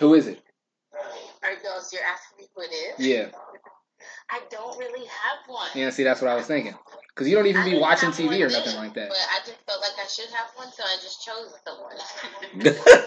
Who 0.00 0.14
is 0.14 0.26
it? 0.26 0.40
So 1.84 1.98
you're 1.98 2.06
asking 2.06 2.38
me 2.38 2.46
who 2.54 2.62
it 2.62 2.66
is? 2.66 3.06
Yeah, 3.06 3.26
I 4.30 4.40
don't 4.50 4.78
really 4.78 5.06
have 5.06 5.38
one. 5.46 5.68
yeah. 5.74 5.90
See, 5.90 6.02
that's 6.02 6.22
what 6.22 6.30
I 6.30 6.34
was 6.34 6.46
thinking. 6.46 6.74
Cause 7.14 7.28
you 7.28 7.36
don't 7.36 7.46
even 7.46 7.62
I 7.62 7.70
be 7.70 7.78
watching 7.78 8.08
TV 8.10 8.44
or 8.44 8.48
then, 8.50 8.58
nothing 8.58 8.76
like 8.76 8.94
that. 8.94 9.08
But 9.08 9.18
I 9.18 9.38
just 9.46 9.58
felt 9.66 9.80
like 9.80 9.92
I 10.02 10.06
should 10.08 10.30
have 10.34 10.48
one, 10.56 10.72
so 10.72 10.82
I 10.82 10.96
just 11.00 11.24
chose 11.24 11.54
the 11.64 11.74
one. 12.90 13.04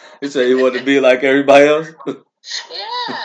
you 0.22 0.28
say 0.30 0.48
you 0.48 0.62
want 0.62 0.76
to 0.76 0.82
be 0.82 0.98
like 0.98 1.22
everybody 1.22 1.66
else? 1.66 1.88
yeah, 2.06 2.14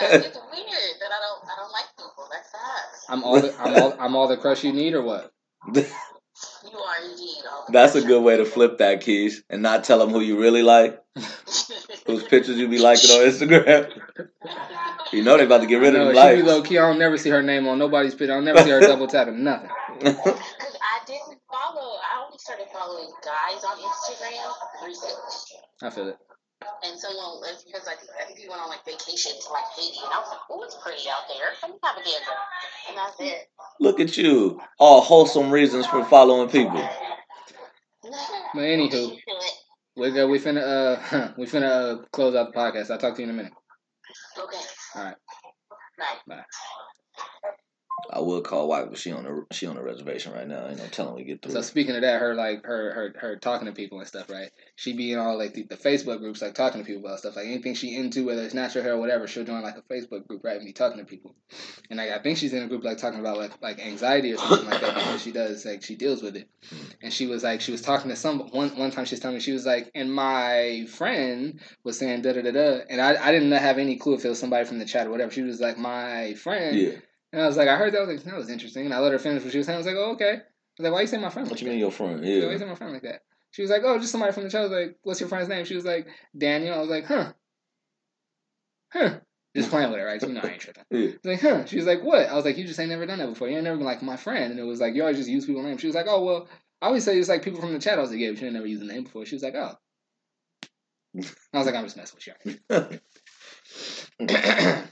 it's 0.02 0.36
weird 0.52 0.96
that 1.00 1.10
I 1.10 1.20
don't 1.22 1.42
I 1.44 1.56
don't 1.56 1.72
like 1.72 1.86
people. 1.96 2.28
That's 2.30 2.50
sad. 2.52 3.12
I'm 3.14 3.24
all 3.24 3.40
the 3.40 3.54
I'm 3.58 3.82
all 3.82 3.96
I'm 3.98 4.14
all 4.16 4.28
the 4.28 4.36
crush 4.36 4.62
you 4.62 4.74
need 4.74 4.92
or 4.92 5.02
what? 5.02 5.32
You 5.74 5.80
are 6.78 7.10
indeed. 7.10 7.36
all 7.50 7.64
the 7.66 7.72
That's 7.72 7.94
a 7.94 8.02
good 8.02 8.22
way 8.22 8.36
to 8.36 8.44
flip 8.44 8.76
that, 8.78 9.00
Keys, 9.00 9.42
and 9.48 9.62
not 9.62 9.84
tell 9.84 9.98
them 9.98 10.10
who 10.10 10.20
you 10.20 10.38
really 10.38 10.62
like, 10.62 11.02
whose 12.06 12.24
pictures 12.24 12.58
you 12.58 12.68
be 12.68 12.78
liking 12.78 13.08
on 13.10 13.26
Instagram. 13.26 13.90
You 15.12 15.22
know 15.24 15.38
they 15.38 15.44
about 15.44 15.62
to 15.62 15.66
get 15.66 15.76
rid 15.76 15.94
No, 15.94 16.10
of 16.10 16.14
she 16.14 16.20
them 16.20 16.36
be 16.36 16.42
low 16.42 16.56
likes. 16.58 16.68
key. 16.68 16.78
I 16.78 16.88
don't 16.88 16.98
never 16.98 17.16
see 17.16 17.30
her 17.30 17.42
name 17.42 17.66
on 17.68 17.78
nobody's 17.78 18.14
picture. 18.14 18.34
I'll 18.34 18.42
never 18.42 18.62
see 18.62 18.70
her 18.70 18.80
double 18.80 19.06
tapping 19.06 19.42
nothing. 19.42 19.70
Because 19.98 20.76
I 20.92 20.98
didn't 21.06 21.40
follow. 21.50 21.98
I 22.00 22.24
only 22.24 22.38
started 22.38 22.66
following 22.72 23.10
guys 23.24 23.64
on 23.64 23.78
Instagram 23.78 24.52
recently. 24.84 25.60
I 25.82 25.90
feel 25.90 26.08
it. 26.08 26.18
And 26.82 26.98
someone, 26.98 27.42
it's 27.52 27.64
because 27.64 27.86
I 27.86 27.94
think, 27.96 28.10
I 28.18 28.24
think 28.24 28.38
he 28.38 28.48
went 28.48 28.60
on 28.60 28.68
like 28.68 28.84
vacation 28.84 29.32
to 29.32 29.52
like 29.52 29.64
Haiti, 29.76 29.98
and 30.02 30.12
I 30.12 30.18
was 30.20 30.30
like, 30.30 30.40
"Oh, 30.50 30.62
it's 30.62 30.76
pretty 30.82 31.04
out 31.08 31.28
there. 31.28 31.52
Let 31.62 31.70
me 31.70 31.78
have 31.84 31.96
a 31.96 32.00
gander." 32.00 32.36
And 32.88 32.96
that's 32.96 33.16
it. 33.20 33.50
Look 33.78 34.00
at 34.00 34.16
you, 34.16 34.60
all 34.78 35.02
wholesome 35.02 35.50
reasons 35.50 35.86
for 35.86 36.04
following 36.04 36.48
people. 36.48 36.86
But 38.54 38.62
anywho, 38.62 39.18
we 39.96 40.12
go. 40.12 40.28
We 40.28 40.38
finna 40.38 40.62
uh 40.62 41.32
we 41.36 41.44
finna 41.46 41.98
uh, 41.98 42.02
close 42.12 42.34
out 42.34 42.52
the 42.52 42.58
podcast. 42.58 42.90
I'll 42.90 42.98
talk 42.98 43.16
to 43.16 43.22
you 43.22 43.28
in 43.28 43.34
a 43.34 43.36
minute. 43.36 43.52
Okay. 44.38 44.60
All 44.94 45.04
right. 45.04 45.16
Bye. 45.98 46.36
Bye. 46.36 46.44
I 48.10 48.20
will 48.20 48.42
call 48.42 48.68
wife, 48.68 48.86
but 48.90 48.98
she 48.98 49.10
on 49.10 49.24
the 49.24 49.46
she 49.54 49.66
on 49.66 49.74
the 49.74 49.82
reservation 49.82 50.32
right 50.32 50.46
now. 50.46 50.68
You 50.68 50.76
know, 50.76 50.86
telling 50.90 51.14
we 51.14 51.24
get 51.24 51.42
through. 51.42 51.52
So 51.52 51.62
speaking 51.62 51.94
of 51.94 52.02
that, 52.02 52.20
her 52.20 52.34
like 52.34 52.64
her 52.64 52.92
her 52.92 53.14
her 53.18 53.36
talking 53.36 53.66
to 53.66 53.72
people 53.72 53.98
and 53.98 54.06
stuff, 54.06 54.30
right? 54.30 54.50
She 54.76 54.92
be 54.92 55.12
in 55.12 55.18
all 55.18 55.36
like 55.36 55.54
the, 55.54 55.62
the 55.62 55.76
Facebook 55.76 56.18
groups, 56.18 56.42
like 56.42 56.54
talking 56.54 56.80
to 56.80 56.86
people 56.86 57.04
about 57.04 57.20
stuff, 57.20 57.36
like 57.36 57.46
anything 57.46 57.74
she 57.74 57.96
into, 57.96 58.26
whether 58.26 58.42
it's 58.42 58.54
natural 58.54 58.84
hair 58.84 58.94
or 58.94 58.98
whatever. 58.98 59.26
She'll 59.26 59.44
join 59.44 59.62
like 59.62 59.76
a 59.76 59.82
Facebook 59.92 60.26
group, 60.26 60.44
right, 60.44 60.56
and 60.56 60.66
be 60.66 60.72
talking 60.72 60.98
to 60.98 61.04
people. 61.04 61.34
And 61.90 61.98
like, 61.98 62.10
I 62.10 62.18
think 62.18 62.38
she's 62.38 62.52
in 62.52 62.62
a 62.62 62.68
group 62.68 62.84
like 62.84 62.98
talking 62.98 63.18
about 63.18 63.38
like 63.38 63.60
like 63.62 63.80
anxiety 63.80 64.32
or 64.32 64.36
something 64.36 64.68
like 64.68 64.80
that 64.82 64.94
because 64.94 65.22
she 65.22 65.32
does 65.32 65.64
like 65.64 65.82
she 65.82 65.96
deals 65.96 66.22
with 66.22 66.36
it. 66.36 66.48
Hmm. 66.68 66.76
And 67.02 67.12
she 67.12 67.26
was 67.26 67.42
like 67.42 67.60
she 67.60 67.72
was 67.72 67.82
talking 67.82 68.10
to 68.10 68.16
some 68.16 68.40
one 68.50 68.76
one 68.76 68.90
time 68.90 69.06
she 69.06 69.14
was 69.14 69.20
telling 69.20 69.36
me 69.36 69.40
she 69.40 69.52
was 69.52 69.64
like, 69.64 69.90
and 69.94 70.12
my 70.12 70.86
friend 70.90 71.60
was 71.82 71.98
saying 71.98 72.22
da 72.22 72.34
da 72.34 72.42
da 72.42 72.52
da, 72.52 72.80
and 72.90 73.00
I 73.00 73.16
I 73.28 73.32
didn't 73.32 73.52
have 73.52 73.78
any 73.78 73.96
clue 73.96 74.14
if 74.14 74.24
it 74.24 74.28
was 74.28 74.38
somebody 74.38 74.66
from 74.66 74.78
the 74.78 74.84
chat 74.84 75.06
or 75.06 75.10
whatever. 75.10 75.32
She 75.32 75.42
was 75.42 75.60
like 75.60 75.78
my 75.78 76.34
friend. 76.34 76.76
yeah. 76.76 76.92
And 77.32 77.42
I 77.42 77.46
was 77.46 77.56
like, 77.56 77.68
I 77.68 77.76
heard 77.76 77.92
that. 77.92 77.98
I 77.98 78.04
was 78.04 78.16
like, 78.16 78.24
that 78.24 78.36
was 78.36 78.50
interesting. 78.50 78.84
And 78.86 78.94
I 78.94 78.98
let 79.00 79.12
her 79.12 79.18
finish 79.18 79.42
what 79.42 79.52
she 79.52 79.58
was 79.58 79.66
saying. 79.66 79.76
I 79.76 79.78
was 79.78 79.86
like, 79.86 79.96
oh, 79.96 80.12
okay. 80.12 80.32
I 80.32 80.42
was 80.78 80.84
like, 80.84 80.92
why 80.92 81.00
you 81.02 81.06
say 81.06 81.18
my 81.18 81.30
friend? 81.30 81.48
What 81.48 81.54
like 81.54 81.60
you 81.62 81.66
that? 81.66 81.72
mean 81.72 81.80
your 81.80 81.90
friend? 81.90 82.20
Like, 82.20 82.44
why 82.44 82.52
you 82.52 82.58
say 82.58 82.64
my 82.66 82.74
friend 82.74 82.92
like 82.92 83.02
that? 83.02 83.22
She 83.50 83.62
was 83.62 83.70
like, 83.70 83.82
oh, 83.84 83.98
just 83.98 84.12
somebody 84.12 84.32
from 84.32 84.44
the 84.44 84.50
chat. 84.50 84.60
I 84.60 84.64
was 84.64 84.72
like, 84.72 84.96
what's 85.02 85.20
your 85.20 85.28
friend's 85.28 85.48
name? 85.48 85.64
She 85.64 85.74
was 85.74 85.84
like, 85.84 86.06
Daniel. 86.36 86.74
I 86.74 86.80
was 86.80 86.90
like, 86.90 87.06
huh. 87.06 87.32
Huh. 88.92 89.18
Just 89.56 89.70
playing 89.70 89.90
with 89.90 89.98
her, 89.98 90.06
right? 90.06 90.20
So, 90.20 90.28
know 90.28 90.40
I 90.42 90.48
ain't 90.48 90.60
tripping. 90.60 90.84
Yeah. 90.90 91.00
I 91.00 91.04
was 91.04 91.24
like, 91.24 91.40
huh. 91.40 91.64
She 91.64 91.76
was 91.76 91.86
like, 91.86 92.02
what? 92.02 92.28
I 92.28 92.34
was 92.34 92.44
like, 92.44 92.58
you 92.58 92.66
just 92.66 92.78
ain't 92.78 92.90
never 92.90 93.06
done 93.06 93.18
that 93.18 93.30
before. 93.30 93.48
You 93.48 93.56
ain't 93.56 93.64
never 93.64 93.78
been 93.78 93.86
like 93.86 94.02
my 94.02 94.16
friend. 94.16 94.50
And 94.50 94.60
it 94.60 94.64
was 94.64 94.80
like, 94.80 94.94
you 94.94 95.00
always 95.00 95.16
just 95.16 95.30
use 95.30 95.46
people's 95.46 95.64
names. 95.64 95.80
She 95.80 95.86
was 95.86 95.96
like, 95.96 96.06
oh, 96.08 96.22
well, 96.22 96.48
I 96.82 96.86
always 96.86 97.04
say 97.04 97.18
it's 97.18 97.30
like 97.30 97.42
people 97.42 97.60
from 97.60 97.72
the 97.72 97.78
chat. 97.78 97.98
I 97.98 98.02
was 98.02 98.10
like, 98.10 98.20
yeah, 98.20 98.30
but 98.30 98.40
you 98.40 98.46
ain't 98.46 98.54
never 98.54 98.66
used 98.66 98.82
the 98.82 98.86
name 98.86 99.04
before. 99.04 99.24
She 99.24 99.34
was 99.34 99.42
like, 99.42 99.54
oh. 99.54 99.76
I 101.54 101.58
was 101.58 101.66
like, 101.66 101.74
I'm 101.74 101.84
just 101.84 101.96
messing 101.96 102.18
with 102.18 102.98
you. 104.68 104.90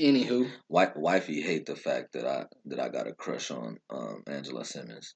Anywho, 0.00 0.50
Wife, 0.68 0.96
wifey 0.96 1.42
hate 1.42 1.66
the 1.66 1.76
fact 1.76 2.14
that 2.14 2.26
I 2.26 2.46
that 2.66 2.80
I 2.80 2.88
got 2.88 3.06
a 3.06 3.12
crush 3.12 3.50
on 3.50 3.78
um, 3.90 4.22
Angela 4.26 4.64
Simmons. 4.64 5.14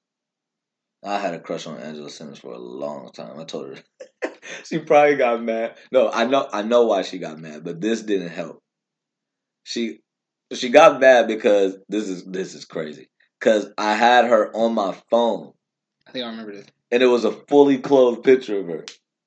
I 1.03 1.19
had 1.19 1.33
a 1.33 1.39
crush 1.39 1.67
on 1.67 1.79
Angela 1.79 2.09
Simmons 2.09 2.39
for 2.39 2.53
a 2.53 2.59
long 2.59 3.11
time. 3.11 3.39
I 3.39 3.45
told 3.45 3.77
her 3.77 4.31
she 4.65 4.79
probably 4.79 5.15
got 5.15 5.43
mad. 5.43 5.77
No, 5.91 6.09
I 6.11 6.25
know 6.25 6.47
I 6.51 6.61
know 6.61 6.85
why 6.85 7.01
she 7.01 7.17
got 7.17 7.39
mad, 7.39 7.63
but 7.63 7.81
this 7.81 8.03
didn't 8.03 8.29
help. 8.29 8.61
She 9.63 9.99
she 10.53 10.69
got 10.69 10.99
mad 10.99 11.27
because 11.27 11.77
this 11.89 12.07
is 12.07 12.23
this 12.25 12.53
is 12.53 12.65
crazy. 12.65 13.09
Cause 13.41 13.67
I 13.77 13.95
had 13.95 14.25
her 14.25 14.55
on 14.55 14.73
my 14.73 14.95
phone 15.11 15.53
I 16.07 16.11
think 16.11 16.25
I 16.25 16.29
remember 16.29 16.53
this. 16.53 16.65
and 16.91 17.01
it 17.03 17.07
was 17.07 17.25
a 17.25 17.31
fully 17.31 17.79
clothed 17.79 18.23
picture 18.23 18.59
of 18.59 18.67
her. 18.67 18.85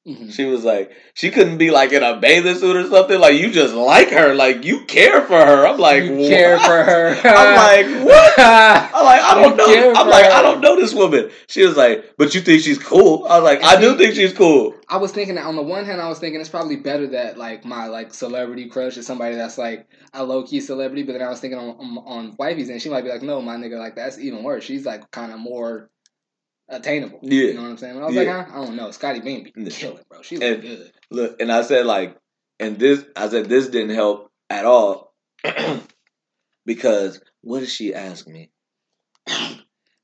Mhm. 0.08 0.32
She 0.32 0.46
was 0.46 0.64
like, 0.64 0.90
she 1.12 1.30
couldn't 1.30 1.58
be 1.58 1.70
like 1.70 1.92
in 1.92 2.02
a 2.02 2.16
bathing 2.18 2.54
suit 2.56 2.76
or 2.76 2.88
something. 2.88 3.20
Like 3.20 3.34
you 3.34 3.50
just 3.50 3.74
like 3.74 4.08
her, 4.10 4.34
like 4.34 4.64
you 4.64 4.84
care 4.86 5.20
for 5.22 5.38
her. 5.38 5.66
I'm 5.66 5.78
like, 5.78 6.04
you 6.04 6.16
care 6.28 6.56
"What?" 6.56 6.66
for 6.66 6.82
her. 6.82 7.08
I'm 7.24 7.54
like, 7.54 8.06
what? 8.06 8.38
I'm 8.38 9.04
like, 9.04 9.20
I 9.20 9.34
don't 9.34 9.58
You 9.68 9.80
know. 9.80 9.92
I'm 9.94 10.08
like, 10.08 10.24
her. 10.24 10.32
I 10.32 10.40
don't 10.42 10.62
know 10.62 10.76
this 10.76 10.94
woman. 10.94 11.30
She 11.46 11.62
was 11.66 11.76
like, 11.76 12.14
but 12.16 12.34
you 12.34 12.40
think 12.40 12.62
she's 12.62 12.78
cool? 12.78 13.26
I 13.28 13.38
was 13.38 13.44
like, 13.44 13.62
I 13.62 13.78
do 13.78 13.98
think 13.98 14.14
she's 14.14 14.32
cool. 14.32 14.74
I 14.88 14.96
was 14.96 15.12
thinking 15.12 15.34
that 15.34 15.44
on 15.44 15.56
the 15.56 15.62
one 15.62 15.84
hand, 15.84 16.00
I 16.00 16.08
was 16.08 16.18
thinking 16.18 16.40
it's 16.40 16.48
probably 16.48 16.76
better 16.76 17.06
that 17.08 17.36
like 17.36 17.66
my 17.66 17.88
like 17.88 18.14
celebrity 18.14 18.68
crush 18.70 18.96
is 18.96 19.06
somebody 19.06 19.34
that's 19.36 19.58
like 19.58 19.86
a 20.14 20.24
low 20.24 20.42
key 20.44 20.60
celebrity. 20.62 21.02
But 21.02 21.12
then 21.12 21.22
I 21.22 21.28
was 21.28 21.40
thinking 21.40 21.58
on 21.58 21.76
on, 21.78 21.98
on 22.06 22.36
wifey's 22.38 22.70
and 22.70 22.80
she 22.80 22.88
might 22.88 23.02
be 23.02 23.10
like, 23.10 23.20
no, 23.22 23.42
my 23.42 23.56
nigga, 23.56 23.78
like 23.78 23.94
that's 23.96 24.18
even 24.18 24.42
worse. 24.42 24.64
She's 24.64 24.86
like 24.86 25.10
kind 25.10 25.32
of 25.32 25.38
more 25.38 25.90
attainable. 26.68 27.20
Yeah. 27.22 27.42
you 27.44 27.54
know 27.54 27.62
what 27.62 27.70
I'm 27.70 27.76
saying. 27.78 28.00
I 28.00 28.04
was 28.06 28.14
Yeah. 28.14 28.22
like, 28.22 28.46
huh? 28.48 28.52
I 28.60 28.64
don't 28.64 28.76
know. 28.76 28.90
Scottie 28.90 29.20
Beam 29.20 29.44
be 29.44 29.52
Yeah. 29.56 29.70
killing, 29.70 30.04
bro. 30.08 30.22
She 30.22 30.36
And- 30.36 30.60
good. 30.62 30.92
Look, 31.10 31.40
and 31.40 31.50
I 31.52 31.62
said 31.62 31.86
like, 31.86 32.16
and 32.60 32.78
this, 32.78 33.04
I 33.16 33.28
said 33.28 33.48
this 33.48 33.68
didn't 33.68 33.94
help 33.94 34.30
at 34.50 34.64
all 34.64 35.14
because 36.66 37.20
what 37.42 37.60
did 37.60 37.68
she 37.68 37.94
ask 37.94 38.26
me? 38.26 38.50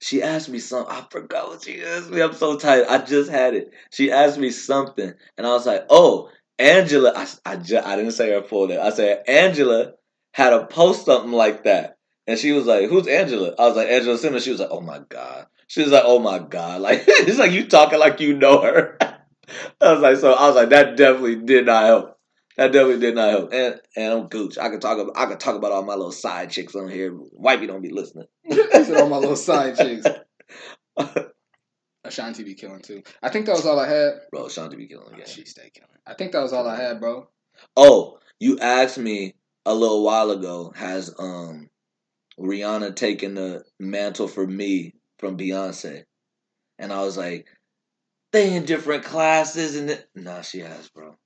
She 0.01 0.23
asked 0.23 0.51
me 0.51 0.59
something. 0.59 0.95
I 0.95 1.03
forgot 1.09 1.49
what 1.49 1.63
she 1.65 1.83
asked 1.83 2.11
me. 2.11 2.21
I'm 2.21 2.35
so 2.35 2.59
tired. 2.59 2.87
I 2.89 2.99
just 2.99 3.31
had 3.31 3.55
it. 3.55 3.71
She 3.91 4.13
asked 4.13 4.39
me 4.39 4.51
something, 4.51 5.15
and 5.39 5.47
I 5.47 5.51
was 5.55 5.65
like, 5.65 5.87
"Oh, 5.89 6.29
Angela." 6.59 7.15
I 7.17 7.27
I, 7.47 7.57
ju- 7.57 7.81
I 7.83 7.97
didn't 7.97 8.13
say 8.13 8.31
her 8.33 8.43
full 8.43 8.67
name. 8.67 8.81
I 8.83 8.91
said 8.91 9.23
Angela 9.27 9.93
had 10.35 10.53
a 10.53 10.67
post 10.67 11.07
something 11.07 11.33
like 11.33 11.65
that, 11.65 11.97
and 12.27 12.39
she 12.39 12.53
was 12.53 12.67
like, 12.67 12.91
"Who's 12.91 13.07
Angela?" 13.07 13.55
I 13.59 13.67
was 13.67 13.77
like, 13.77 13.89
"Angela 13.89 14.19
Simmons." 14.19 14.45
She 14.45 14.51
was 14.51 14.61
like, 14.61 14.69
"Oh 14.71 14.83
my 14.83 14.99
god." 15.09 15.47
She 15.69 15.83
was 15.83 15.91
like, 15.93 16.05
"Oh 16.05 16.19
my 16.19 16.39
god!" 16.39 16.81
Like 16.83 17.05
it's 17.07 17.39
like 17.39 17.53
you 17.53 17.67
talking 17.67 17.99
like 17.99 18.21
you 18.21 18.37
know 18.37 18.61
her. 18.63 18.97
I 19.81 19.93
was 19.93 20.01
like, 20.01 20.17
so 20.17 20.33
I 20.33 20.47
was 20.47 20.57
like, 20.57 20.71
that 20.71 20.97
definitely 20.97 21.37
did 21.37 21.67
not 21.67 21.85
help. 21.85 22.19
That 22.57 22.73
definitely 22.73 23.01
did 23.01 23.15
not 23.15 23.31
help. 23.31 23.53
And 23.53 23.81
and 23.97 24.13
I'm 24.13 24.29
gooch. 24.29 24.59
I 24.59 24.69
could 24.71 24.81
talk 24.81 24.99
about 24.99 25.17
I 25.17 25.27
could 25.27 25.41
talk 25.41 25.57
about 25.57 25.73
all 25.73 25.83
my 25.85 25.95
little 25.95 26.13
side 26.13 26.51
chicks 26.51 26.75
on 26.75 26.89
here. 26.89 27.13
Wifey 27.33 27.67
don't 27.67 27.83
be 27.83 27.91
listening. 27.91 28.27
I 28.51 28.83
said 28.83 29.01
all 29.01 29.09
my 29.09 29.19
little 29.19 29.37
side 29.37 29.77
chicks. 29.77 30.07
Ashanti 32.05 32.45
be 32.45 32.55
killing 32.55 32.81
too. 32.83 33.03
I 33.23 33.31
think 33.31 33.47
that 33.47 33.53
was 33.57 33.65
all 33.67 33.79
I 33.81 33.89
had. 33.89 34.13
Bro, 34.31 34.45
Shanti 34.47 34.77
be 34.77 34.87
killing 34.87 35.09
Oh, 35.11 35.15
again. 35.15 35.27
she 35.27 35.45
stay 35.47 35.71
killing. 35.75 35.89
I 36.07 36.15
think 36.15 36.33
that 36.33 36.43
was 36.43 36.53
all 36.53 36.69
I 36.69 36.77
had, 36.77 37.01
bro. 37.01 37.29
Oh, 37.77 38.19
you 38.39 38.59
asked 38.59 38.99
me 38.99 39.35
a 39.65 39.75
little 39.75 40.05
while 40.05 40.31
ago, 40.31 40.73
has 40.77 41.15
um 41.19 41.71
Rihanna 42.39 42.95
taken 42.95 43.35
the 43.35 43.65
mantle 43.81 44.29
for 44.29 44.47
me 44.47 44.95
from 45.19 45.37
Beyonce? 45.37 46.05
And 46.79 46.93
I 46.93 47.03
was 47.03 47.17
like, 47.17 47.49
they 48.33 48.55
in 48.55 48.65
different 48.65 49.05
classes 49.05 49.77
and 49.77 49.91
it 49.91 50.09
Nah, 50.15 50.43
she 50.43 50.61
has, 50.61 50.89
bro. 50.89 51.17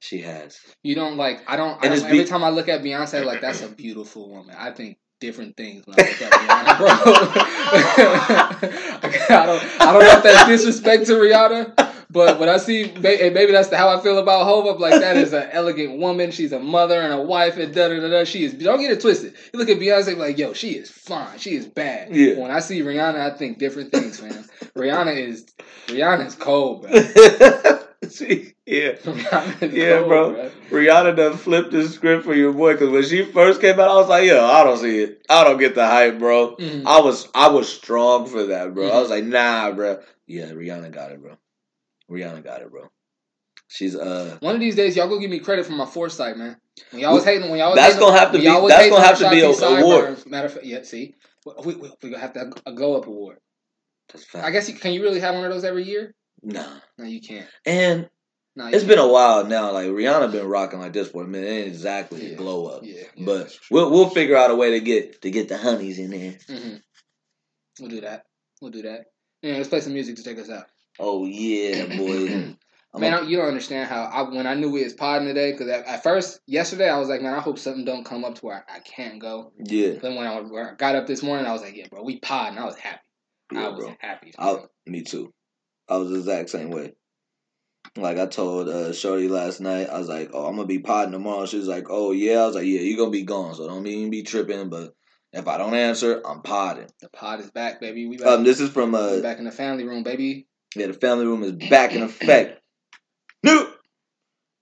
She 0.00 0.22
has. 0.22 0.58
You 0.82 0.94
don't 0.94 1.16
like. 1.16 1.42
I 1.46 1.56
don't. 1.56 1.78
I 1.84 1.88
don't 1.88 2.04
every 2.04 2.20
be- 2.20 2.24
time 2.24 2.42
I 2.42 2.48
look 2.48 2.68
at 2.68 2.82
Beyonce, 2.82 3.24
like 3.24 3.42
that's 3.42 3.62
a 3.62 3.68
beautiful 3.68 4.30
woman. 4.30 4.56
I 4.58 4.72
think 4.72 4.96
different 5.20 5.56
things 5.56 5.86
when 5.86 6.00
I 6.00 6.08
look 6.08 6.22
at 6.22 6.32
Rihanna, 6.32 6.78
bro. 6.78 6.88
I 9.36 9.46
don't, 9.46 9.62
I 9.80 9.92
don't 9.92 10.02
know 10.02 10.16
if 10.16 10.22
that's 10.22 10.48
disrespect 10.48 11.06
to 11.06 11.12
Rihanna, 11.12 11.74
but 12.10 12.38
when 12.40 12.48
I 12.48 12.56
see, 12.56 12.90
and 12.90 13.02
maybe 13.02 13.52
that's 13.52 13.68
the, 13.68 13.76
how 13.78 13.88
I 13.88 14.00
feel 14.00 14.18
about 14.18 14.44
Hope. 14.44 14.66
I'm 14.74 14.80
like, 14.80 15.00
that 15.00 15.16
is 15.16 15.32
an 15.32 15.48
elegant 15.52 15.98
woman. 15.98 16.30
She's 16.32 16.52
a 16.52 16.58
mother 16.58 17.00
and 17.00 17.12
a 17.12 17.22
wife, 17.22 17.56
and 17.56 17.72
da 17.72 17.88
da 17.88 18.00
da 18.00 18.08
da. 18.08 18.24
She 18.24 18.44
is. 18.44 18.54
Don't 18.54 18.80
get 18.80 18.90
it 18.90 19.00
twisted. 19.00 19.34
You 19.52 19.58
look 19.58 19.68
at 19.68 19.78
Beyonce, 19.78 20.16
like, 20.16 20.36
yo, 20.38 20.52
she 20.52 20.70
is 20.70 20.90
fine. 20.90 21.38
She 21.38 21.54
is 21.54 21.66
bad. 21.66 22.14
Yeah. 22.14 22.34
When 22.38 22.50
I 22.50 22.60
see 22.60 22.80
Rihanna, 22.80 23.20
I 23.32 23.36
think 23.36 23.58
different 23.58 23.92
things, 23.92 24.20
man. 24.20 24.44
Rihanna 24.76 25.16
is, 25.16 25.46
Rihanna 25.86 26.26
is 26.26 26.34
cold, 26.34 26.82
bro. 26.82 26.90
See, 28.08 28.54
yeah. 28.66 28.92
Rihanna 29.04 29.72
Yeah, 29.72 29.98
cold, 29.98 30.08
bro. 30.08 30.50
Rihanna 30.70 31.16
done 31.16 31.36
flipped 31.36 31.70
the 31.70 31.86
script 31.88 32.24
for 32.24 32.34
your 32.34 32.52
boy 32.52 32.72
because 32.72 32.90
when 32.90 33.04
she 33.04 33.24
first 33.24 33.60
came 33.60 33.78
out, 33.78 33.90
I 33.90 33.94
was 33.94 34.08
like, 34.08 34.24
"Yo, 34.24 34.44
I 34.44 34.64
don't 34.64 34.78
see 34.78 35.00
it. 35.00 35.22
I 35.28 35.44
don't 35.44 35.58
get 35.58 35.74
the 35.74 35.86
hype, 35.86 36.18
bro." 36.18 36.56
Mhm. 36.56 36.84
I 36.86 37.00
was 37.00 37.28
I 37.34 37.48
was 37.50 37.70
strong 37.72 38.26
for 38.26 38.44
that, 38.46 38.74
bro. 38.74 38.88
I 38.88 38.92
Mhm. 38.92 39.00
was 39.00 39.10
like, 39.10 39.24
"Nah, 39.24 39.70
bro." 39.72 40.00
Yeah, 40.26 40.46
Rihanna 40.46 40.90
got 40.90 41.12
it, 41.12 41.20
bro. 41.22 41.36
Rihanna 42.10 42.42
got 42.44 42.62
it, 42.62 42.70
bro. 42.70 42.88
She's 43.68 43.94
uh. 43.94 44.36
One 44.40 44.54
of 44.54 44.60
these 44.60 44.74
days, 44.74 44.96
y'all 44.96 45.08
go 45.08 45.18
give 45.20 45.30
me 45.30 45.38
credit 45.38 45.64
for 45.66 45.72
my 45.72 45.86
foresight, 45.86 46.36
man. 46.36 46.56
When 46.90 47.02
y'all 47.02 47.14
was 47.14 47.24
hating, 47.24 47.48
when 47.50 47.58
y'all 47.60 47.70
was 47.70 47.76
That's 47.76 47.94
hating, 47.94 48.08
gonna 48.08 48.18
have 48.18 48.32
to 48.32 48.38
be- 48.38 48.44
that's 48.44 48.90
gonna 48.90 49.04
have 49.04 49.18
to 49.18 49.30
be 49.30 49.40
a 49.40 49.48
award. 49.48 50.26
Matter 50.26 50.46
of 50.46 50.54
fact, 50.54 50.66
yeah. 50.66 50.82
See, 50.82 51.14
we 51.64 51.74
we 51.76 51.90
we 52.02 52.10
gonna 52.10 52.18
have 52.18 52.32
to 52.34 52.52
a 52.66 52.72
go 52.72 52.96
up 52.96 53.06
award. 53.06 53.38
That's 54.12 54.24
fact. 54.24 54.44
I 54.44 54.50
guess 54.50 54.68
you, 54.68 54.74
can 54.74 54.92
you 54.92 55.02
really 55.02 55.20
have 55.20 55.34
one 55.34 55.44
of 55.44 55.52
those 55.52 55.64
every 55.64 55.84
year? 55.84 56.14
Nah, 56.42 56.78
No, 56.98 57.04
you 57.04 57.20
can't. 57.20 57.48
and 57.64 58.08
No, 58.56 58.66
it's 58.66 58.78
can't. 58.78 58.88
been 58.88 58.98
a 58.98 59.06
while 59.06 59.44
now. 59.46 59.72
Like 59.72 59.86
Rihanna 59.88 60.32
been 60.32 60.46
rocking 60.46 60.80
like 60.80 60.92
this 60.92 61.08
for 61.08 61.22
a 61.22 61.28
minute. 61.28 61.48
It 61.48 61.52
ain't 61.52 61.68
exactly 61.68 62.32
a 62.32 62.36
glow 62.36 62.66
up, 62.66 62.82
Yeah, 62.82 63.02
yeah, 63.14 63.26
but 63.26 63.56
we'll 63.70 63.90
we'll 63.90 64.10
figure 64.10 64.36
out 64.36 64.50
a 64.50 64.56
way 64.56 64.72
to 64.72 64.80
get 64.80 65.22
to 65.22 65.30
get 65.30 65.48
the 65.48 65.58
honeys 65.58 65.98
in 66.00 66.10
there. 66.10 66.38
hmm 66.48 66.76
We'll 67.78 67.90
do 67.90 68.00
that. 68.00 68.24
We'll 68.60 68.72
do 68.72 68.82
that. 68.82 69.04
Yeah, 69.42 69.54
let's 69.56 69.68
play 69.68 69.80
some 69.80 69.92
music 69.94 70.16
to 70.16 70.22
take 70.22 70.38
us 70.38 70.50
out. 70.50 70.66
Oh 70.98 71.24
yeah, 71.24 71.86
boy. 71.96 72.56
I'm 72.92 73.00
Man, 73.00 73.12
a- 73.12 73.18
I, 73.18 73.20
you 73.22 73.36
don't 73.36 73.46
understand 73.46 73.88
how 73.88 74.02
I 74.02 74.22
when 74.22 74.46
I 74.46 74.54
knew 74.54 74.70
we 74.70 74.82
was 74.82 74.94
podding 74.94 75.28
today 75.28 75.52
because 75.52 75.68
at, 75.68 75.86
at 75.86 76.02
first 76.02 76.40
yesterday 76.46 76.88
I 76.88 76.98
was 76.98 77.08
like, 77.08 77.22
man, 77.22 77.34
I 77.34 77.40
hope 77.40 77.58
something 77.58 77.84
don't 77.84 78.04
come 78.04 78.24
up 78.24 78.34
to 78.36 78.46
where 78.46 78.64
I, 78.68 78.76
I 78.76 78.78
can't 78.80 79.20
go. 79.20 79.52
yeah, 79.64 79.92
Then 80.00 80.16
when 80.16 80.26
I, 80.26 80.40
when 80.40 80.66
I 80.66 80.74
got 80.74 80.96
up 80.96 81.06
this 81.06 81.22
morning, 81.22 81.46
I 81.46 81.52
was 81.52 81.62
like, 81.62 81.76
yeah, 81.76 81.86
bro, 81.88 82.02
we 82.02 82.18
pod, 82.18 82.48
and 82.50 82.58
I 82.58 82.64
was 82.64 82.76
happy. 82.76 82.98
I 83.54 83.60
yeah, 83.60 83.68
was 83.68 83.84
bro. 83.84 83.96
happy. 84.00 84.34
I, 84.38 84.56
me 84.86 85.02
too. 85.02 85.32
I 85.88 85.98
was 85.98 86.10
the 86.10 86.16
exact 86.16 86.50
same 86.50 86.70
way. 86.70 86.94
Like 87.96 88.18
I 88.18 88.26
told 88.26 88.68
uh, 88.68 88.92
Shorty 88.92 89.28
last 89.28 89.60
night, 89.60 89.88
I 89.88 89.98
was 89.98 90.08
like, 90.08 90.30
"Oh, 90.32 90.46
I'm 90.46 90.54
gonna 90.56 90.66
be 90.66 90.78
podding 90.78 91.12
tomorrow." 91.12 91.46
She 91.46 91.58
was 91.58 91.66
like, 91.66 91.86
"Oh 91.90 92.12
yeah," 92.12 92.38
I 92.42 92.46
was 92.46 92.54
like, 92.54 92.66
"Yeah, 92.66 92.80
you're 92.80 92.98
gonna 92.98 93.10
be 93.10 93.24
gone, 93.24 93.54
so 93.54 93.66
don't 93.66 93.86
even 93.86 94.10
be 94.10 94.22
tripping." 94.22 94.68
But 94.68 94.94
if 95.32 95.48
I 95.48 95.58
don't 95.58 95.74
answer, 95.74 96.22
I'm 96.24 96.42
podding. 96.42 96.86
The 97.00 97.08
pod 97.08 97.40
is 97.40 97.50
back, 97.50 97.80
baby. 97.80 98.06
We 98.06 98.16
back, 98.16 98.28
Um, 98.28 98.44
this 98.44 98.60
is 98.60 98.70
from 98.70 98.94
uh, 98.94 99.20
back 99.20 99.38
in 99.38 99.44
the 99.44 99.50
family 99.50 99.84
room, 99.84 100.04
baby. 100.04 100.46
Yeah, 100.76 100.86
the 100.86 100.92
family 100.92 101.26
room 101.26 101.42
is 101.42 101.52
back 101.52 101.92
in 101.94 102.02
effect. 102.02 102.60
New. 103.42 103.66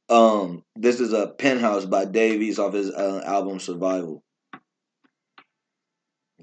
Um, 0.08 0.64
this 0.74 1.00
is 1.00 1.12
a 1.12 1.26
penthouse 1.26 1.84
by 1.84 2.06
Dave 2.06 2.40
East 2.40 2.58
off 2.58 2.72
his 2.72 2.90
uh, 2.90 3.22
album 3.26 3.60
Survival. 3.60 4.22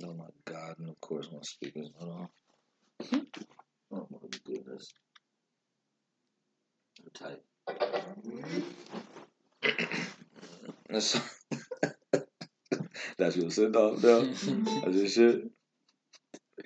Oh 0.04 0.14
my 0.14 0.28
god! 0.44 0.76
And 0.78 0.90
of 0.90 1.02
course, 1.02 1.30
my 1.32 1.40
speakers 1.42 1.90
not 2.00 2.10
on. 2.10 2.30
Oh 3.92 4.08
my 4.12 4.20
goodness. 4.46 4.94
Tight. 7.14 7.42
That's 10.90 11.20
that's 13.18 13.36
your 13.36 13.50
send 13.50 13.76
off 13.76 14.02
though. 14.02 14.26
That's 14.26 14.48
your 14.96 15.08
shit. 15.08 15.50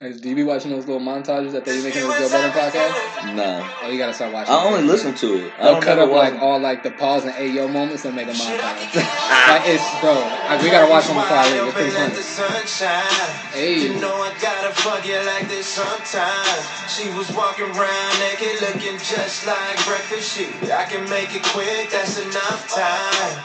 Hey, 0.00 0.12
Do 0.12 0.28
you 0.28 0.36
be 0.36 0.42
watching 0.44 0.70
those 0.70 0.86
little 0.86 1.02
montages 1.02 1.50
that 1.52 1.64
they 1.64 1.76
be 1.78 1.82
making 1.82 2.02
on 2.04 2.10
the 2.10 2.18
Joe 2.18 2.28
Budden 2.30 2.50
podcast? 2.52 3.34
Nah, 3.34 3.68
Oh, 3.82 3.90
you 3.90 3.98
gotta 3.98 4.14
start 4.14 4.32
watching. 4.32 4.54
I 4.54 4.64
only 4.64 4.80
it. 4.80 4.86
listen 4.86 5.14
to 5.16 5.34
it. 5.46 5.52
I 5.58 5.62
They'll 5.64 5.72
don't 5.74 5.82
cut 5.82 5.98
never 5.98 6.10
up 6.12 6.16
like 6.16 6.32
watch- 6.34 6.42
all 6.42 6.58
like 6.60 6.82
the 6.84 6.90
pause 6.92 7.24
and 7.24 7.34
ayo 7.34 7.66
moments 7.72 8.04
and 8.04 8.14
make 8.14 8.28
a 8.28 8.30
montage. 8.30 8.94
like 8.94 9.62
it's 9.66 9.82
bro, 10.00 10.14
I, 10.14 10.60
we 10.62 10.70
gotta 10.70 10.88
watch 10.90 11.06
them 11.06 11.16
before 11.16 11.36
I 11.36 11.50
leave. 11.50 11.62
It's 11.66 11.74
pretty 11.74 11.90
funny. 11.90 12.14
Hey. 13.52 13.88
Fuck 14.78 15.04
you 15.04 15.18
like 15.26 15.48
this 15.48 15.66
sometimes. 15.66 16.62
She 16.86 17.10
was 17.10 17.34
walking 17.34 17.66
around 17.66 18.18
naked, 18.20 18.62
looking 18.62 18.96
just 19.02 19.44
like 19.46 19.74
breakfast 19.84 20.36
shit. 20.36 20.70
I 20.70 20.84
can 20.86 21.02
make 21.10 21.34
it 21.34 21.42
quick, 21.42 21.90
that's 21.90 22.16
enough 22.22 22.68
time. 22.70 23.42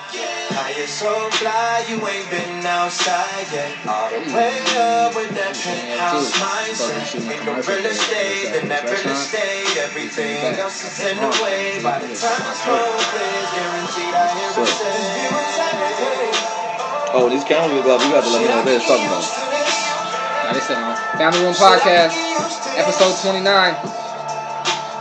How 0.53 0.69
you 0.69 0.85
so 0.85 1.09
fly, 1.41 1.85
you 1.89 1.97
ain't 2.05 2.29
been 2.29 2.65
outside 2.65 3.49
yet. 3.51 3.73
All 3.89 4.09
the 4.13 4.21
way 4.29 4.61
up 4.77 5.15
with 5.15 5.33
that 5.33 5.57
penthouse 5.57 6.29
mindset. 6.37 7.17
Ain't 7.25 7.45
no 7.49 7.57
real 7.65 7.85
estate, 7.85 8.53
then 8.53 8.69
that 8.69 8.85
real 8.85 9.09
estate. 9.09 9.73
Everything 9.81 10.53
else 10.61 10.85
is 10.85 11.01
in 11.01 11.17
the 11.17 11.33
way. 11.41 11.81
By 11.81 11.97
the 11.97 12.13
time 12.13 12.45
I 12.45 12.53
smoke 12.61 13.09
this, 13.09 13.49
guaranteed 13.57 14.13
I 14.13 14.25
hear 14.37 14.53
it 14.53 14.69
say. 14.69 16.29
Oh, 17.15 17.29
these 17.29 17.43
cameras 17.43 17.83
go. 17.83 17.97
You 17.97 18.11
got 18.13 18.23
to 18.23 18.29
let 18.29 18.41
me 18.41 18.47
know 18.47 18.55
what 18.57 18.65
they're 18.65 18.79
talking 18.79 19.05
about. 19.07 19.82
Now 20.53 20.59
this 20.59 20.69
is 20.69 20.77
on 20.77 20.95
Family 21.17 21.39
Room 21.41 21.53
Podcast, 21.55 22.13
episode 22.77 23.17
twenty 23.25 23.43
nine. 23.43 23.73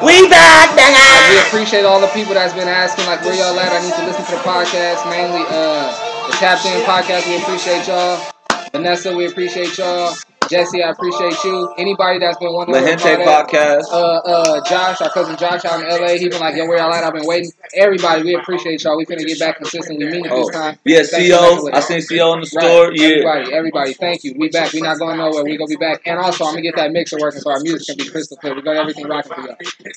We 0.01 0.27
back, 0.31 0.73
We 0.73 1.47
appreciate 1.47 1.85
all 1.85 2.01
the 2.01 2.07
people 2.09 2.33
that's 2.33 2.55
been 2.55 2.69
asking, 2.69 3.05
like, 3.05 3.21
where 3.21 3.35
y'all 3.35 3.61
at? 3.61 3.71
I 3.71 3.85
need 3.85 3.93
to 3.93 4.07
listen 4.07 4.25
to 4.25 4.31
the 4.31 4.49
podcast. 4.49 5.05
Mainly, 5.11 5.45
uh, 5.51 5.93
the 6.27 6.33
Tapped 6.41 6.65
In 6.65 6.81
podcast. 6.89 7.29
We 7.29 7.37
appreciate 7.43 7.87
y'all. 7.87 8.33
Vanessa, 8.73 9.15
we 9.15 9.27
appreciate 9.27 9.77
y'all. 9.77 10.17
Jesse, 10.53 10.83
I 10.83 10.91
appreciate 10.91 11.35
you. 11.45 11.73
Anybody 11.79 12.19
that's 12.19 12.37
been 12.39 12.53
wanting 12.53 12.75
La 12.75 12.81
Gente 12.87 13.17
podcast. 13.25 13.85
Uh, 13.91 13.97
uh, 13.97 14.69
Josh, 14.69 15.01
our 15.01 15.11
cousin 15.11 15.37
Josh 15.37 15.65
out 15.65 15.81
in 15.81 15.89
LA, 15.89 16.11
he's 16.19 16.29
been 16.29 16.41
like, 16.41 16.55
yo, 16.57 16.67
where 16.67 16.79
y'all 16.79 16.93
at? 16.93 17.03
I've 17.05 17.15
been 17.15 17.27
waiting. 17.27 17.51
Everybody, 17.75 18.23
we 18.23 18.35
appreciate 18.35 18.85
y'all. 18.85 18.97
We 18.99 19.07
finna 19.07 19.27
get 19.27 19.39
back 19.39 19.57
consistent. 19.57 19.99
We 19.99 20.05
mean 20.07 20.27
it 20.27 20.31
this 20.31 20.49
Oh, 20.49 20.51
time. 20.51 20.79
yeah, 20.85 21.03
Thanks 21.03 21.11
for 21.11 21.17
messing 21.19 21.71
CO. 21.71 21.71
I 21.73 21.81
seen 21.81 22.03
CO 22.19 22.33
in 22.35 22.41
the 22.41 22.51
Right. 22.55 22.65
store. 22.65 22.93
Yeah. 22.95 23.07
Everybody, 23.09 23.55
everybody, 23.55 23.95
thank 23.95 24.25
you. 24.25 24.35
We 24.37 24.49
back. 24.51 24.73
We 24.73 24.81
not 24.83 24.99
going 24.99 25.17
nowhere. 25.17 25.43
We 25.45 25.57
gonna 25.57 25.69
be 25.69 25.77
back. 25.77 26.03
And 26.07 26.19
also, 26.19 26.45
I'm 26.45 26.53
gonna 26.53 26.63
get 26.63 26.77
that 26.77 26.93
mixer 26.93 27.17
working 27.19 27.41
so 27.41 27.51
our 27.51 27.61
music 27.61 27.87
can 27.97 28.05
be 28.05 28.11
crystal 28.11 28.37
clear. 28.37 28.55
We 28.55 28.63
got 28.63 28.77
everything 28.77 29.07
rocking 29.09 29.33
for 29.33 29.41
y'all. 29.41 29.57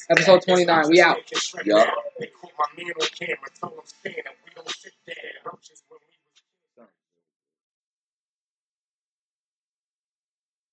Episode 0.10 0.42
29. 0.44 0.90
We 0.90 1.02
out. 1.02 1.18
Yup. 1.66 1.88